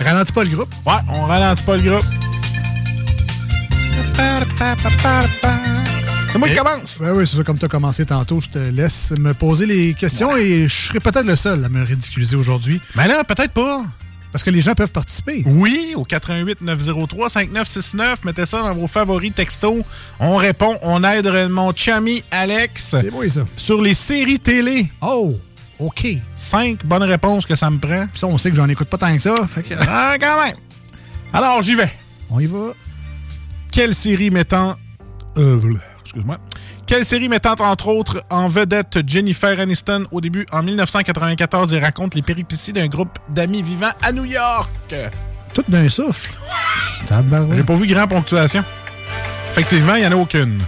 Ralentis 0.06 0.32
pas 0.34 0.44
le 0.44 0.49
groupe. 0.49 0.74
Ouais, 0.86 0.94
on 1.14 1.26
ralentit 1.26 1.64
pas 1.64 1.78
le 1.78 1.84
groupe. 1.90 2.06
C'est 6.32 6.40
moi 6.40 6.50
qui 6.50 6.56
commence. 6.56 6.98
Ben 7.00 7.14
oui, 7.16 7.26
c'est 7.26 7.38
ça, 7.38 7.44
comme 7.44 7.58
tu 7.58 7.64
as 7.64 7.70
commencé 7.70 8.06
tantôt, 8.06 8.42
je 8.42 8.50
te 8.50 8.60
laisse 8.60 9.14
me 9.20 9.34
poser 9.34 9.66
les 9.66 9.94
questions 9.94 10.36
et 10.36 10.68
je 10.68 10.88
serai 10.88 11.00
peut-être 11.00 11.26
le 11.26 11.38
seul 11.38 11.64
à 11.64 11.70
me 11.70 11.82
ridiculiser 11.84 12.36
aujourd'hui. 12.36 12.82
Mais 12.96 13.08
là, 13.08 13.24
peut-être 13.24 13.54
pas. 13.54 13.86
Parce 14.34 14.44
que 14.44 14.50
les 14.50 14.60
gens 14.60 14.74
peuvent 14.74 14.92
participer. 14.92 15.44
Oui, 15.46 15.94
au 15.96 16.04
88 16.04 16.60
903 16.60 17.30
5969, 17.30 18.26
mettez 18.26 18.46
ça 18.46 18.64
dans 18.64 18.74
vos 18.74 18.88
favoris 18.88 19.34
texto. 19.34 19.80
On 20.20 20.36
répond, 20.36 20.78
on 20.82 21.06
aide 21.06 21.50
mon 21.50 21.74
chami 21.74 22.22
Alex. 22.32 22.96
C'est 23.02 23.12
beau, 23.12 23.26
ça. 23.30 23.46
Sur 23.56 23.82
les 23.82 23.94
séries 23.94 24.40
télé. 24.40 24.92
Oh, 25.02 25.34
OK. 25.80 26.06
Cinq 26.36 26.86
bonnes 26.86 27.04
réponses 27.04 27.46
que 27.46 27.56
ça 27.56 27.70
me 27.70 27.78
prend. 27.78 28.08
Puis 28.08 28.20
ça, 28.20 28.28
on 28.28 28.38
sait 28.38 28.50
que 28.50 28.58
j'en 28.58 28.68
écoute 28.68 28.90
pas 28.90 28.98
tant 28.98 29.16
que 29.16 29.22
ça. 29.22 29.36
Fait 29.48 29.64
que... 29.64 29.74
Ah, 29.80 30.16
quand 30.20 30.44
même. 30.44 30.58
Alors, 31.32 31.62
j'y 31.62 31.76
vais. 31.76 31.94
On 32.30 32.42
y 32.42 32.46
va. 32.48 32.74
Quelle 33.76 33.94
série 33.94 34.32
mettant. 34.32 34.78
Euh, 35.38 35.60
excuse-moi. 36.02 36.38
Quelle 36.88 37.04
série 37.04 37.28
mettant 37.28 37.56
entre 37.60 37.90
autres 37.90 38.24
en 38.30 38.48
vedette 38.48 39.00
Jennifer 39.06 39.60
Aniston 39.60 40.06
au 40.14 40.22
début 40.22 40.46
en 40.54 40.64
1994 40.64 41.74
et 41.74 41.80
raconte 41.80 42.16
les 42.16 42.22
péripéties 42.22 42.72
d'un 42.72 42.88
groupe 42.88 43.20
d'amis 43.28 43.62
vivant 43.62 43.90
à 44.02 44.14
New 44.14 44.24
York? 44.24 44.72
Tout 45.54 45.66
d'un 45.68 45.90
souffle. 45.90 46.32
J'ai 47.52 47.64
pas 47.64 47.74
vu 47.74 47.86
grand 47.86 48.08
ponctuation. 48.08 48.64
Effectivement, 49.52 49.96
il 49.96 50.04
n'y 50.04 50.08
en 50.08 50.14
a 50.14 50.16
aucune. 50.22 50.62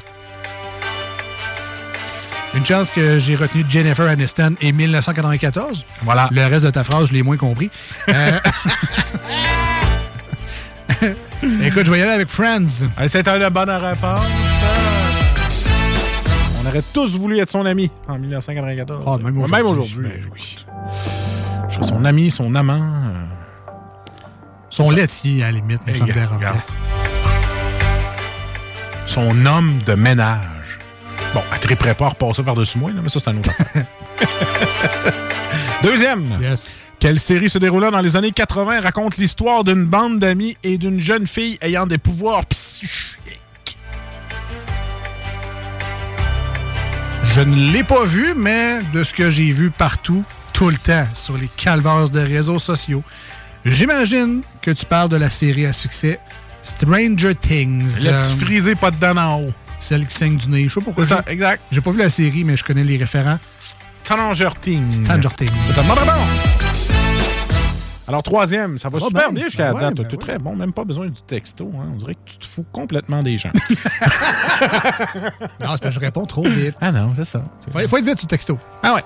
Une 2.55 2.65
chance 2.65 2.91
que 2.91 3.19
j'ai 3.19 3.37
retenu 3.37 3.63
Jennifer 3.69 4.05
Aniston 4.05 4.55
et 4.59 4.73
1994. 4.73 5.85
Voilà. 6.01 6.27
Le 6.33 6.45
reste 6.45 6.65
de 6.65 6.71
ta 6.71 6.83
phrase, 6.83 7.07
je 7.07 7.13
l'ai 7.13 7.23
moins 7.23 7.37
compris. 7.37 7.71
Euh, 8.09 8.31
Écoute, 11.67 11.85
je 11.85 11.91
vais 11.91 11.99
y 11.99 12.01
aller 12.01 12.11
avec 12.11 12.29
Friends. 12.29 12.87
C'était 13.07 13.37
la 13.37 13.49
bonne 13.49 13.69
réponse. 13.69 14.25
On 16.63 16.65
aurait 16.67 16.81
tous 16.93 17.17
voulu 17.17 17.39
être 17.39 17.49
son 17.49 17.65
ami 17.65 17.91
en 18.07 18.17
1994. 18.17 19.03
Ah, 19.05 19.17
même 19.21 19.37
aujourd'hui. 19.37 19.61
aujourd'hui. 19.99 20.03
Ben 20.03 20.29
oui. 20.33 20.57
Son 21.81 22.05
ami, 22.05 22.31
son 22.31 22.55
amant. 22.55 22.81
euh, 22.81 23.71
Son 24.69 24.89
laitier, 24.91 25.43
à 25.43 25.47
la 25.47 25.57
limite, 25.57 25.81
mais 25.85 25.93
Hey, 25.93 25.99
ça 25.99 26.05
me. 26.05 26.13
Son 29.05 29.45
homme 29.45 29.79
de 29.85 29.93
ménage. 29.93 30.45
Bon, 31.33 31.41
elle 31.51 31.59
triperait 31.59 31.95
pas 31.95 32.05
à 32.05 32.09
repasser 32.09 32.43
par-dessus 32.43 32.77
moi, 32.77 32.91
là, 32.91 33.01
mais 33.03 33.09
ça, 33.09 33.19
c'est 33.19 33.29
un 33.29 33.37
autre. 33.37 33.51
Deuxième. 35.83 36.37
Yes. 36.41 36.75
Quelle 36.99 37.19
série 37.19 37.49
se 37.49 37.59
déroulant 37.59 37.91
dans 37.91 38.01
les 38.01 38.15
années 38.15 38.31
80 38.31 38.81
raconte 38.81 39.17
l'histoire 39.17 39.63
d'une 39.63 39.85
bande 39.85 40.17
d'amis 40.19 40.57
et 40.63 40.77
d'une 40.79 40.99
jeune 40.99 41.27
fille 41.27 41.57
ayant 41.61 41.85
des 41.85 41.99
pouvoirs 41.99 42.43
psychiques? 42.47 42.89
Je 47.35 47.41
ne 47.41 47.71
l'ai 47.71 47.83
pas 47.83 48.03
vu, 48.05 48.33
mais 48.35 48.79
de 48.93 49.03
ce 49.03 49.13
que 49.13 49.29
j'ai 49.29 49.51
vu 49.51 49.69
partout, 49.69 50.23
tout 50.53 50.69
le 50.69 50.77
temps, 50.77 51.05
sur 51.13 51.37
les 51.37 51.49
calvaires 51.55 52.09
de 52.09 52.19
réseaux 52.19 52.57
sociaux, 52.57 53.03
j'imagine 53.63 54.41
que 54.63 54.71
tu 54.71 54.85
parles 54.85 55.09
de 55.09 55.17
la 55.17 55.29
série 55.29 55.67
à 55.67 55.73
succès 55.73 56.19
Stranger 56.63 57.35
Things. 57.35 58.01
Le 58.03 58.09
Euh, 58.09 58.21
petit 58.21 58.43
frisé 58.45 58.73
pas 58.75 58.89
de 58.89 58.97
dents 58.97 59.17
en 59.17 59.41
haut. 59.43 59.51
Celle 59.79 60.05
qui 60.07 60.13
saigne 60.15 60.37
du 60.37 60.49
nez. 60.49 60.63
Je 60.67 60.73
sais 60.73 60.79
pas 60.79 60.85
pourquoi. 60.85 61.03
C'est 61.05 61.13
ça, 61.15 61.23
exact. 61.27 61.61
J'ai 61.71 61.81
pas 61.81 61.91
vu 61.91 61.99
la 61.99 62.09
série, 62.09 62.43
mais 62.43 62.57
je 62.57 62.63
connais 62.63 62.83
les 62.83 62.97
référents. 62.97 63.39
Stranger 64.03 64.49
Things. 64.61 65.03
Stranger 65.03 65.29
Things. 65.37 65.49
C'est 65.67 65.79
un 65.79 65.83
bon. 65.83 65.93
Alors, 68.09 68.23
troisième, 68.23 68.79
ça 68.79 68.87
va 68.87 68.99
super 68.99 69.31
bien. 69.31 69.39
bien 69.41 69.43
jusqu'à 69.45 69.73
Ben 69.73 69.79
la 69.81 69.87
date. 69.89 69.95
ben 69.97 70.03
ouais. 70.09 70.17
très 70.17 70.37
bon, 70.37 70.55
même 70.55 70.71
pas 70.71 70.85
besoin 70.85 71.07
du 71.07 71.21
texto. 71.27 71.69
hein. 71.75 71.87
On 71.93 71.97
dirait 71.97 72.15
que 72.15 72.19
tu 72.25 72.37
te 72.37 72.45
fous 72.45 72.65
complètement 72.71 73.21
des 73.21 73.37
gens. 73.37 73.49
Non, 75.59 75.71
c'est 75.73 75.81
que 75.83 75.91
je 75.91 75.99
réponds 75.99 76.25
trop 76.25 76.43
vite. 76.43 76.75
ah 76.79 76.91
non, 76.93 77.11
c'est 77.17 77.25
ça. 77.25 77.43
Faut, 77.69 77.79
faut 77.87 77.97
être 77.97 78.05
vite 78.05 78.17
sur 78.17 78.25
le 78.25 78.29
texto. 78.29 78.57
Ah 78.81 78.93
ouais. 78.95 79.03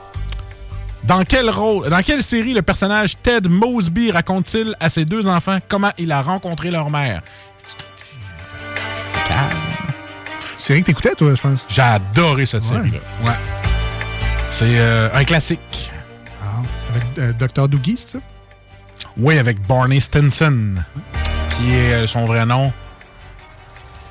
Dans 1.03 1.23
quel 1.23 1.49
rôle, 1.49 1.89
dans 1.89 2.03
quelle 2.03 2.21
série 2.21 2.53
le 2.53 2.61
personnage 2.61 3.17
Ted 3.23 3.49
Mosby 3.49 4.11
raconte-t-il 4.11 4.75
à 4.79 4.87
ses 4.87 5.03
deux 5.03 5.27
enfants 5.27 5.57
comment 5.67 5.91
il 5.97 6.11
a 6.11 6.21
rencontré 6.21 6.69
leur 6.69 6.91
mère? 6.91 7.21
Série 10.61 10.81
que 10.81 10.85
t'écoutais, 10.85 11.15
toi, 11.15 11.33
je 11.33 11.41
pense? 11.41 11.65
J'ai 11.67 11.81
adoré 11.81 12.45
cette 12.45 12.63
série-là. 12.63 12.99
Ouais. 13.23 13.33
C'est 14.47 14.77
euh, 14.77 15.09
un 15.11 15.23
classique. 15.23 15.91
Ah, 16.39 16.61
avec 16.91 17.03
euh, 17.17 17.33
Dr. 17.33 17.67
Doogie, 17.67 17.97
c'est 17.97 18.11
ça? 18.11 18.19
Oui, 19.17 19.39
avec 19.39 19.65
Barney 19.65 19.99
Stinson, 19.99 20.75
qui 21.49 21.73
est 21.73 21.93
euh, 21.93 22.07
son 22.07 22.25
vrai 22.25 22.45
nom. 22.45 22.71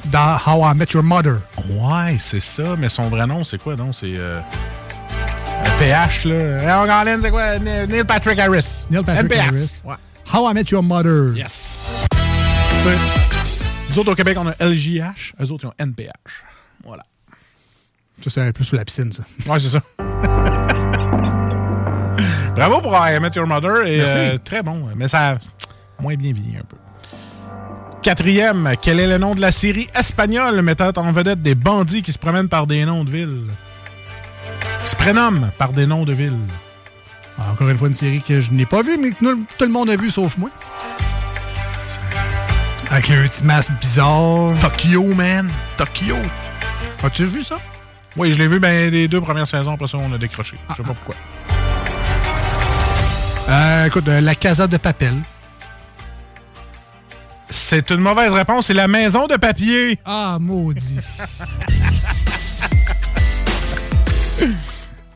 Dans 0.06 0.40
How 0.44 0.72
I 0.72 0.74
Met 0.74 0.86
Your 0.93 1.05
Mother. 1.05 1.36
Ouais, 1.68 2.16
c'est 2.18 2.40
ça, 2.40 2.74
mais 2.77 2.89
son 2.89 3.09
vrai 3.10 3.28
nom, 3.28 3.44
c'est 3.44 3.62
quoi, 3.62 3.77
non? 3.77 3.93
C'est 3.93 4.14
euh, 4.16 4.40
PH, 5.78 6.24
là. 6.24 6.82
On 6.82 6.86
Colin, 6.86 7.20
c'est 7.22 7.31
quoi? 7.31 7.60
Neil 7.60 8.02
Patrick 8.02 8.40
Harris. 8.40 8.86
Neil 8.90 9.05
Patrick. 9.05 9.39
Harris. 9.39 9.82
Ouais. 9.85 9.94
How 10.35 10.51
I 10.51 10.55
Met 10.55 10.64
Your 10.72 10.82
Mother. 10.82 11.32
Yes. 11.36 11.86
Nous 13.91 13.99
autres, 13.99 14.12
au 14.12 14.15
Québec, 14.15 14.39
on 14.39 14.47
a 14.47 14.55
LJH. 14.61 15.35
Eux 15.41 15.51
autres, 15.51 15.65
ils 15.65 15.67
ont 15.67 15.75
NPH. 15.77 16.12
Voilà. 16.85 17.03
Ça, 18.23 18.31
c'est 18.31 18.53
plus 18.53 18.65
sur 18.65 18.77
la 18.77 18.85
piscine, 18.85 19.11
ça. 19.11 19.25
Ouais, 19.51 19.59
c'est 19.59 19.71
ça. 19.71 19.81
Bravo 22.55 22.81
pour 22.81 22.95
I 22.97 23.19
Met 23.19 23.31
Your 23.35 23.49
Mother. 23.49 23.85
Et, 23.87 23.97
Merci. 23.97 24.17
euh, 24.17 24.39
très 24.39 24.62
bon, 24.62 24.89
mais 24.95 25.09
ça 25.09 25.31
a 25.31 25.35
moins 26.01 26.15
bien 26.15 26.33
vieilli 26.33 26.57
un 26.57 26.62
peu. 26.62 26.77
Quatrième, 28.01 28.75
quel 28.81 29.01
est 29.01 29.09
le 29.09 29.19
nom 29.19 29.35
de 29.35 29.41
la 29.41 29.51
série 29.51 29.89
espagnole 29.99 30.62
mettant 30.62 30.93
en 30.95 31.11
vedette 31.11 31.41
des 31.41 31.57
bandits 31.57 32.03
qui 32.03 32.12
se 32.12 32.19
promènent 32.19 32.49
par 32.49 32.69
des 32.69 32.85
noms 32.85 33.03
de 33.05 33.11
villes? 33.11 33.47
Qui 34.85 34.91
se 34.91 34.97
prénomment 34.97 35.51
par 35.59 35.73
des 35.73 35.87
noms 35.87 36.05
de 36.05 36.15
villes. 36.15 36.39
Encore 37.39 37.69
une 37.69 37.79
fois, 37.79 37.89
une 37.89 37.95
série 37.95 38.23
que 38.23 38.41
je 38.41 38.53
n'ai 38.53 38.67
pas 38.67 38.83
vue, 38.83 38.99
mais 38.99 39.11
que 39.11 39.17
tout 39.59 39.65
le 39.65 39.73
monde 39.73 39.91
a 39.91 39.97
vu 39.97 40.11
sauf 40.11 40.39
moi. 40.39 40.51
Avec 42.91 43.09
le 43.09 43.23
petit 43.29 43.45
masque 43.45 43.71
bizarre. 43.81 44.59
Tokyo, 44.61 45.15
man. 45.15 45.51
Tokyo. 45.77 46.17
As-tu 47.03 47.25
vu 47.25 47.43
ça? 47.43 47.59
Oui, 48.17 48.33
je 48.33 48.39
l'ai 48.39 48.49
vu 48.49 48.59
ben, 48.59 48.91
les 48.91 49.07
deux 49.09 49.21
premières 49.21 49.47
saisons, 49.47 49.73
après 49.75 49.87
ça, 49.87 49.99
on 49.99 50.12
a 50.12 50.19
décroché. 50.19 50.57
Je 50.57 50.61
Ah, 50.69 50.75
sais 50.77 50.83
pas 50.83 50.95
pourquoi. 50.95 51.15
Euh, 53.49 53.87
écoute, 53.87 54.09
euh, 54.09 54.21
La 54.21 54.35
Casa 54.35 54.67
de 54.67 54.77
Papel. 54.77 55.15
C'est 57.49 57.91
une 57.91 58.01
mauvaise 58.01 58.33
réponse, 58.33 58.67
c'est 58.67 58.75
la 58.75 58.87
maison 58.89 59.27
de 59.27 59.37
papier. 59.37 59.99
Ah, 60.05 60.39
maudit. 60.41 60.99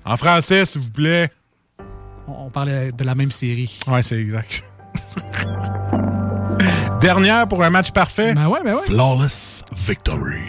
En 0.07 0.19
français, 0.19 0.67
s'il 0.67 0.83
vous 0.83 0.91
plaît. 0.91 1.31
On 2.29 2.45
on 2.47 2.51
parlait 2.51 2.93
de 2.93 3.05
la 3.05 3.15
même 3.15 3.31
série. 3.31 3.79
Ouais, 3.87 4.03
c'est 4.03 4.19
exact. 4.21 4.63
Dernière 7.05 7.47
pour 7.47 7.63
un 7.63 7.69
match 7.69 7.91
parfait. 7.91 8.33
Ben 8.35 8.47
ouais, 8.49 8.61
ben 8.65 8.73
ouais. 8.77 8.87
Flawless 8.87 9.63
Victory. 9.87 10.49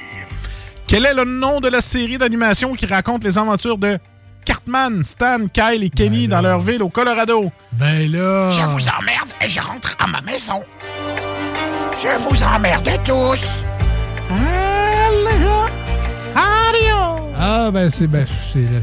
Quel 0.88 1.06
est 1.06 1.14
le 1.14 1.26
nom 1.26 1.60
de 1.60 1.68
la 1.68 1.82
série 1.82 2.18
d'animation 2.18 2.76
qui 2.76 2.86
raconte 2.86 3.26
les 3.26 3.38
aventures 3.38 3.77
de 3.77 3.99
Cartman, 4.45 5.03
Stan, 5.03 5.48
Kyle 5.52 5.84
et 5.84 5.90
Kenny 5.90 6.30
dans 6.30 6.40
leur 6.40 6.60
ville 6.61 6.82
au 6.82 6.88
Colorado? 6.88 7.52
Ben 7.73 8.10
là. 8.10 8.52
Je 8.52 8.61
vous 8.61 8.88
emmerde 8.88 9.30
et 9.41 9.49
je 9.49 9.60
rentre 9.60 9.98
à 9.99 10.07
ma 10.07 10.22
maison. 10.22 10.64
Je 12.02 12.18
vous 12.30 12.41
emmerde 12.41 12.90
tous. 13.03 13.44
Ah, 17.38 17.69
ben 17.72 17.90
c'est. 17.90 18.07
Ben, 18.07 18.26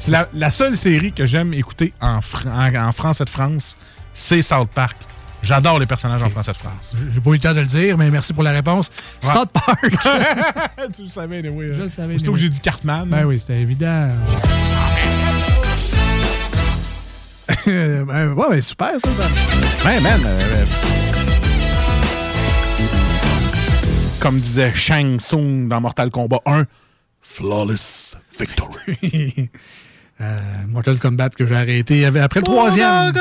La, 0.08 0.26
la 0.34 0.50
seule 0.50 0.76
série 0.76 1.12
que 1.12 1.24
j'aime 1.26 1.54
écouter 1.54 1.94
en, 2.02 2.20
Fran- 2.20 2.50
en, 2.50 2.74
en 2.88 2.92
français 2.92 3.24
de 3.24 3.30
France, 3.30 3.76
c'est 4.12 4.42
South 4.42 4.68
Park. 4.74 4.96
J'adore 5.42 5.78
les 5.80 5.86
personnages 5.86 6.22
en 6.22 6.30
français 6.30 6.52
de 6.52 6.56
France. 6.56 6.94
J'ai 7.08 7.20
pas 7.20 7.30
eu 7.30 7.34
le 7.34 7.38
temps 7.40 7.52
de 7.54 7.60
le 7.60 7.66
dire, 7.66 7.98
mais 7.98 8.10
merci 8.10 8.32
pour 8.32 8.44
la 8.44 8.52
réponse. 8.52 8.90
Ouais. 9.24 9.32
South 9.32 9.50
Park. 9.50 9.80
tu 10.94 11.02
le 11.02 11.08
savais, 11.08 11.48
oui. 11.48 11.66
Je 11.72 11.82
le 11.82 11.88
savais. 11.88 12.14
Anyway. 12.14 12.32
que 12.32 12.38
j'ai 12.38 12.48
dit 12.48 12.60
Cartman. 12.60 13.08
Ben 13.08 13.24
oui, 13.24 13.40
c'était 13.40 13.60
évident. 13.60 14.08
ben, 17.66 18.32
ouais, 18.34 18.50
ben 18.50 18.60
super 18.60 18.92
ça. 18.92 18.98
ça. 19.00 19.28
Ben, 19.84 20.00
man. 20.00 20.20
euh, 20.24 20.40
euh, 20.40 20.64
comme 24.20 24.38
disait 24.38 24.72
Shang 24.72 25.18
Tsung 25.18 25.66
dans 25.68 25.80
Mortal 25.80 26.10
Kombat 26.10 26.40
1, 26.46 26.64
Flawless 27.20 28.16
Victory. 28.38 29.50
Euh, 30.20 30.38
Mortal 30.68 30.98
Kombat 30.98 31.30
que 31.30 31.46
j'ai 31.46 31.56
arrêté 31.56 32.04
après 32.04 32.40
le 32.40 32.44
troisième. 32.44 33.12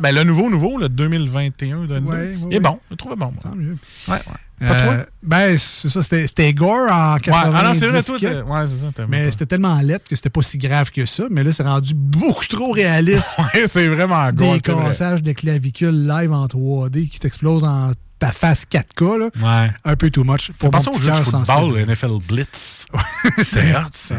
Ben, 0.00 0.14
le 0.14 0.24
nouveau, 0.24 0.50
nouveau, 0.50 0.76
le 0.78 0.88
2021. 0.88 1.84
2022. 1.86 2.10
Ouais, 2.10 2.16
ouais, 2.16 2.36
Il 2.38 2.44
est 2.44 2.54
ouais. 2.56 2.60
bon. 2.60 2.78
Je 2.88 2.92
le 2.92 2.96
trouve 2.96 3.16
bon. 3.16 3.32
Tant 3.42 3.54
mieux. 3.54 3.76
Ouais, 4.08 4.14
ouais. 4.14 4.20
Pas 4.60 4.66
Euh, 4.66 4.84
toi? 4.96 5.06
ben, 5.22 5.58
c'est 5.58 5.88
ça, 5.88 6.02
c'était 6.02 6.54
Gore 6.54 6.90
en 6.90 7.16
90. 7.18 7.52
ah 7.56 7.62
non, 7.64 7.74
c'est 7.74 7.86
vrai, 7.86 8.02
toi, 8.02 8.16
ouais, 8.18 8.66
c'est 8.68 8.80
ça, 8.80 9.06
Mais 9.08 9.30
c'était 9.30 9.46
tellement 9.46 9.78
lettre 9.80 10.08
que 10.08 10.14
c'était 10.16 10.30
pas 10.30 10.42
si 10.42 10.58
grave 10.58 10.90
que 10.90 11.04
ça. 11.06 11.24
Mais 11.30 11.42
là, 11.42 11.50
c'est 11.52 11.62
rendu 11.64 11.92
beaucoup 11.94 12.46
trop 12.46 12.72
réaliste. 12.72 13.36
Ouais, 13.54 13.66
c'est 13.66 13.88
vraiment 13.88 14.30
gore. 14.32 14.54
Des 14.54 14.60
c'est 14.64 14.72
vrai. 14.72 14.84
cassages 14.86 15.22
de 15.22 15.32
clavicules 15.32 16.06
live 16.06 16.32
en 16.32 16.46
3D 16.46 17.08
qui 17.08 17.18
t'explosent 17.18 17.64
en 17.64 17.90
ta 18.20 18.30
face 18.30 18.62
4K. 18.70 19.18
Là. 19.18 19.28
Ouais. 19.64 19.70
Un 19.84 19.96
peu 19.96 20.08
too 20.10 20.22
much. 20.24 20.52
Pour 20.58 20.70
Pensez 20.70 20.88
mon 20.90 20.96
au 20.96 21.00
jeu 21.00 21.10
de 21.10 21.16
football, 21.16 21.74
le 21.74 21.84
NFL 21.84 22.18
Blitz. 22.28 22.86
C'était 23.38 23.72
hot, 23.74 23.88
ça. 23.92 24.14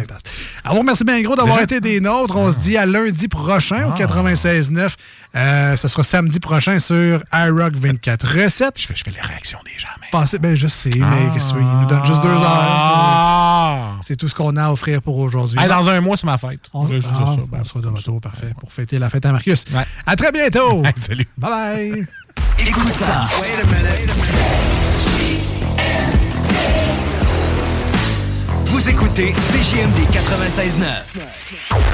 Alors, 0.65 0.83
merci 0.83 1.05
bien 1.05 1.21
gros 1.21 1.35
d'avoir 1.35 1.61
été 1.61 1.79
des 1.79 2.01
nôtres. 2.01 2.35
On 2.35 2.51
se 2.51 2.59
dit 2.59 2.75
à 2.77 2.85
lundi 2.85 3.27
prochain 3.29 3.87
au 3.87 3.91
Ah. 3.93 3.97
96.9. 3.97 4.95
Euh, 5.35 5.75
ce 5.75 5.87
sera 5.89 6.03
samedi 6.03 6.39
prochain 6.39 6.79
sur 6.79 7.21
iRock 7.33 7.73
24 7.75 8.25
recettes. 8.43 8.79
Je 8.79 8.87
fais, 8.87 8.95
je 8.95 9.03
fais 9.03 9.11
les 9.11 9.19
réactions 9.21 9.59
des 9.65 9.77
gens. 9.77 9.89
Mais... 9.99 10.07
Passez, 10.11 10.39
ben, 10.39 10.55
je 10.55 10.67
sais, 10.67 10.91
mais 10.95 11.05
Ah. 11.05 11.31
qu'est-ce 11.33 11.47
que 11.53 11.57
tu 11.57 11.63
veux, 11.63 11.69
il 11.73 11.79
nous 11.81 11.85
donne 11.87 12.05
juste 12.05 12.21
deux 12.21 12.29
heures. 12.29 12.41
Ah. 12.45 13.79
C'est 14.01 14.15
tout 14.15 14.29
ce 14.29 14.35
qu'on 14.35 14.55
a 14.55 14.65
à 14.65 14.71
offrir 14.71 15.01
pour 15.01 15.17
aujourd'hui. 15.17 15.59
Hey, 15.59 15.67
dans 15.67 15.89
un 15.89 15.99
mois, 15.99 16.15
c'est 16.15 16.25
ma 16.27 16.37
fête. 16.37 16.61
On, 16.73 16.87
Je 16.87 16.97
ah, 17.05 17.13
ça. 17.13 17.21
on 17.51 17.63
sera 17.65 17.79
de 17.81 17.87
retour, 17.87 18.21
parfait, 18.21 18.53
pour 18.59 18.71
fêter 18.71 18.97
la 18.97 19.09
fête 19.09 19.25
à 19.25 19.31
Marcus. 19.33 19.65
Ouais. 19.73 19.85
À 20.05 20.15
très 20.15 20.31
bientôt. 20.31 20.83
Hey, 20.85 20.93
salut. 20.97 21.27
Bye 21.37 21.49
bye. 21.51 22.07
Écoute 22.59 22.87
ça. 22.89 23.27
Vous 28.65 28.89
écoutez 28.89 29.33
CJMD 29.51 29.99
96.9. 30.11 31.85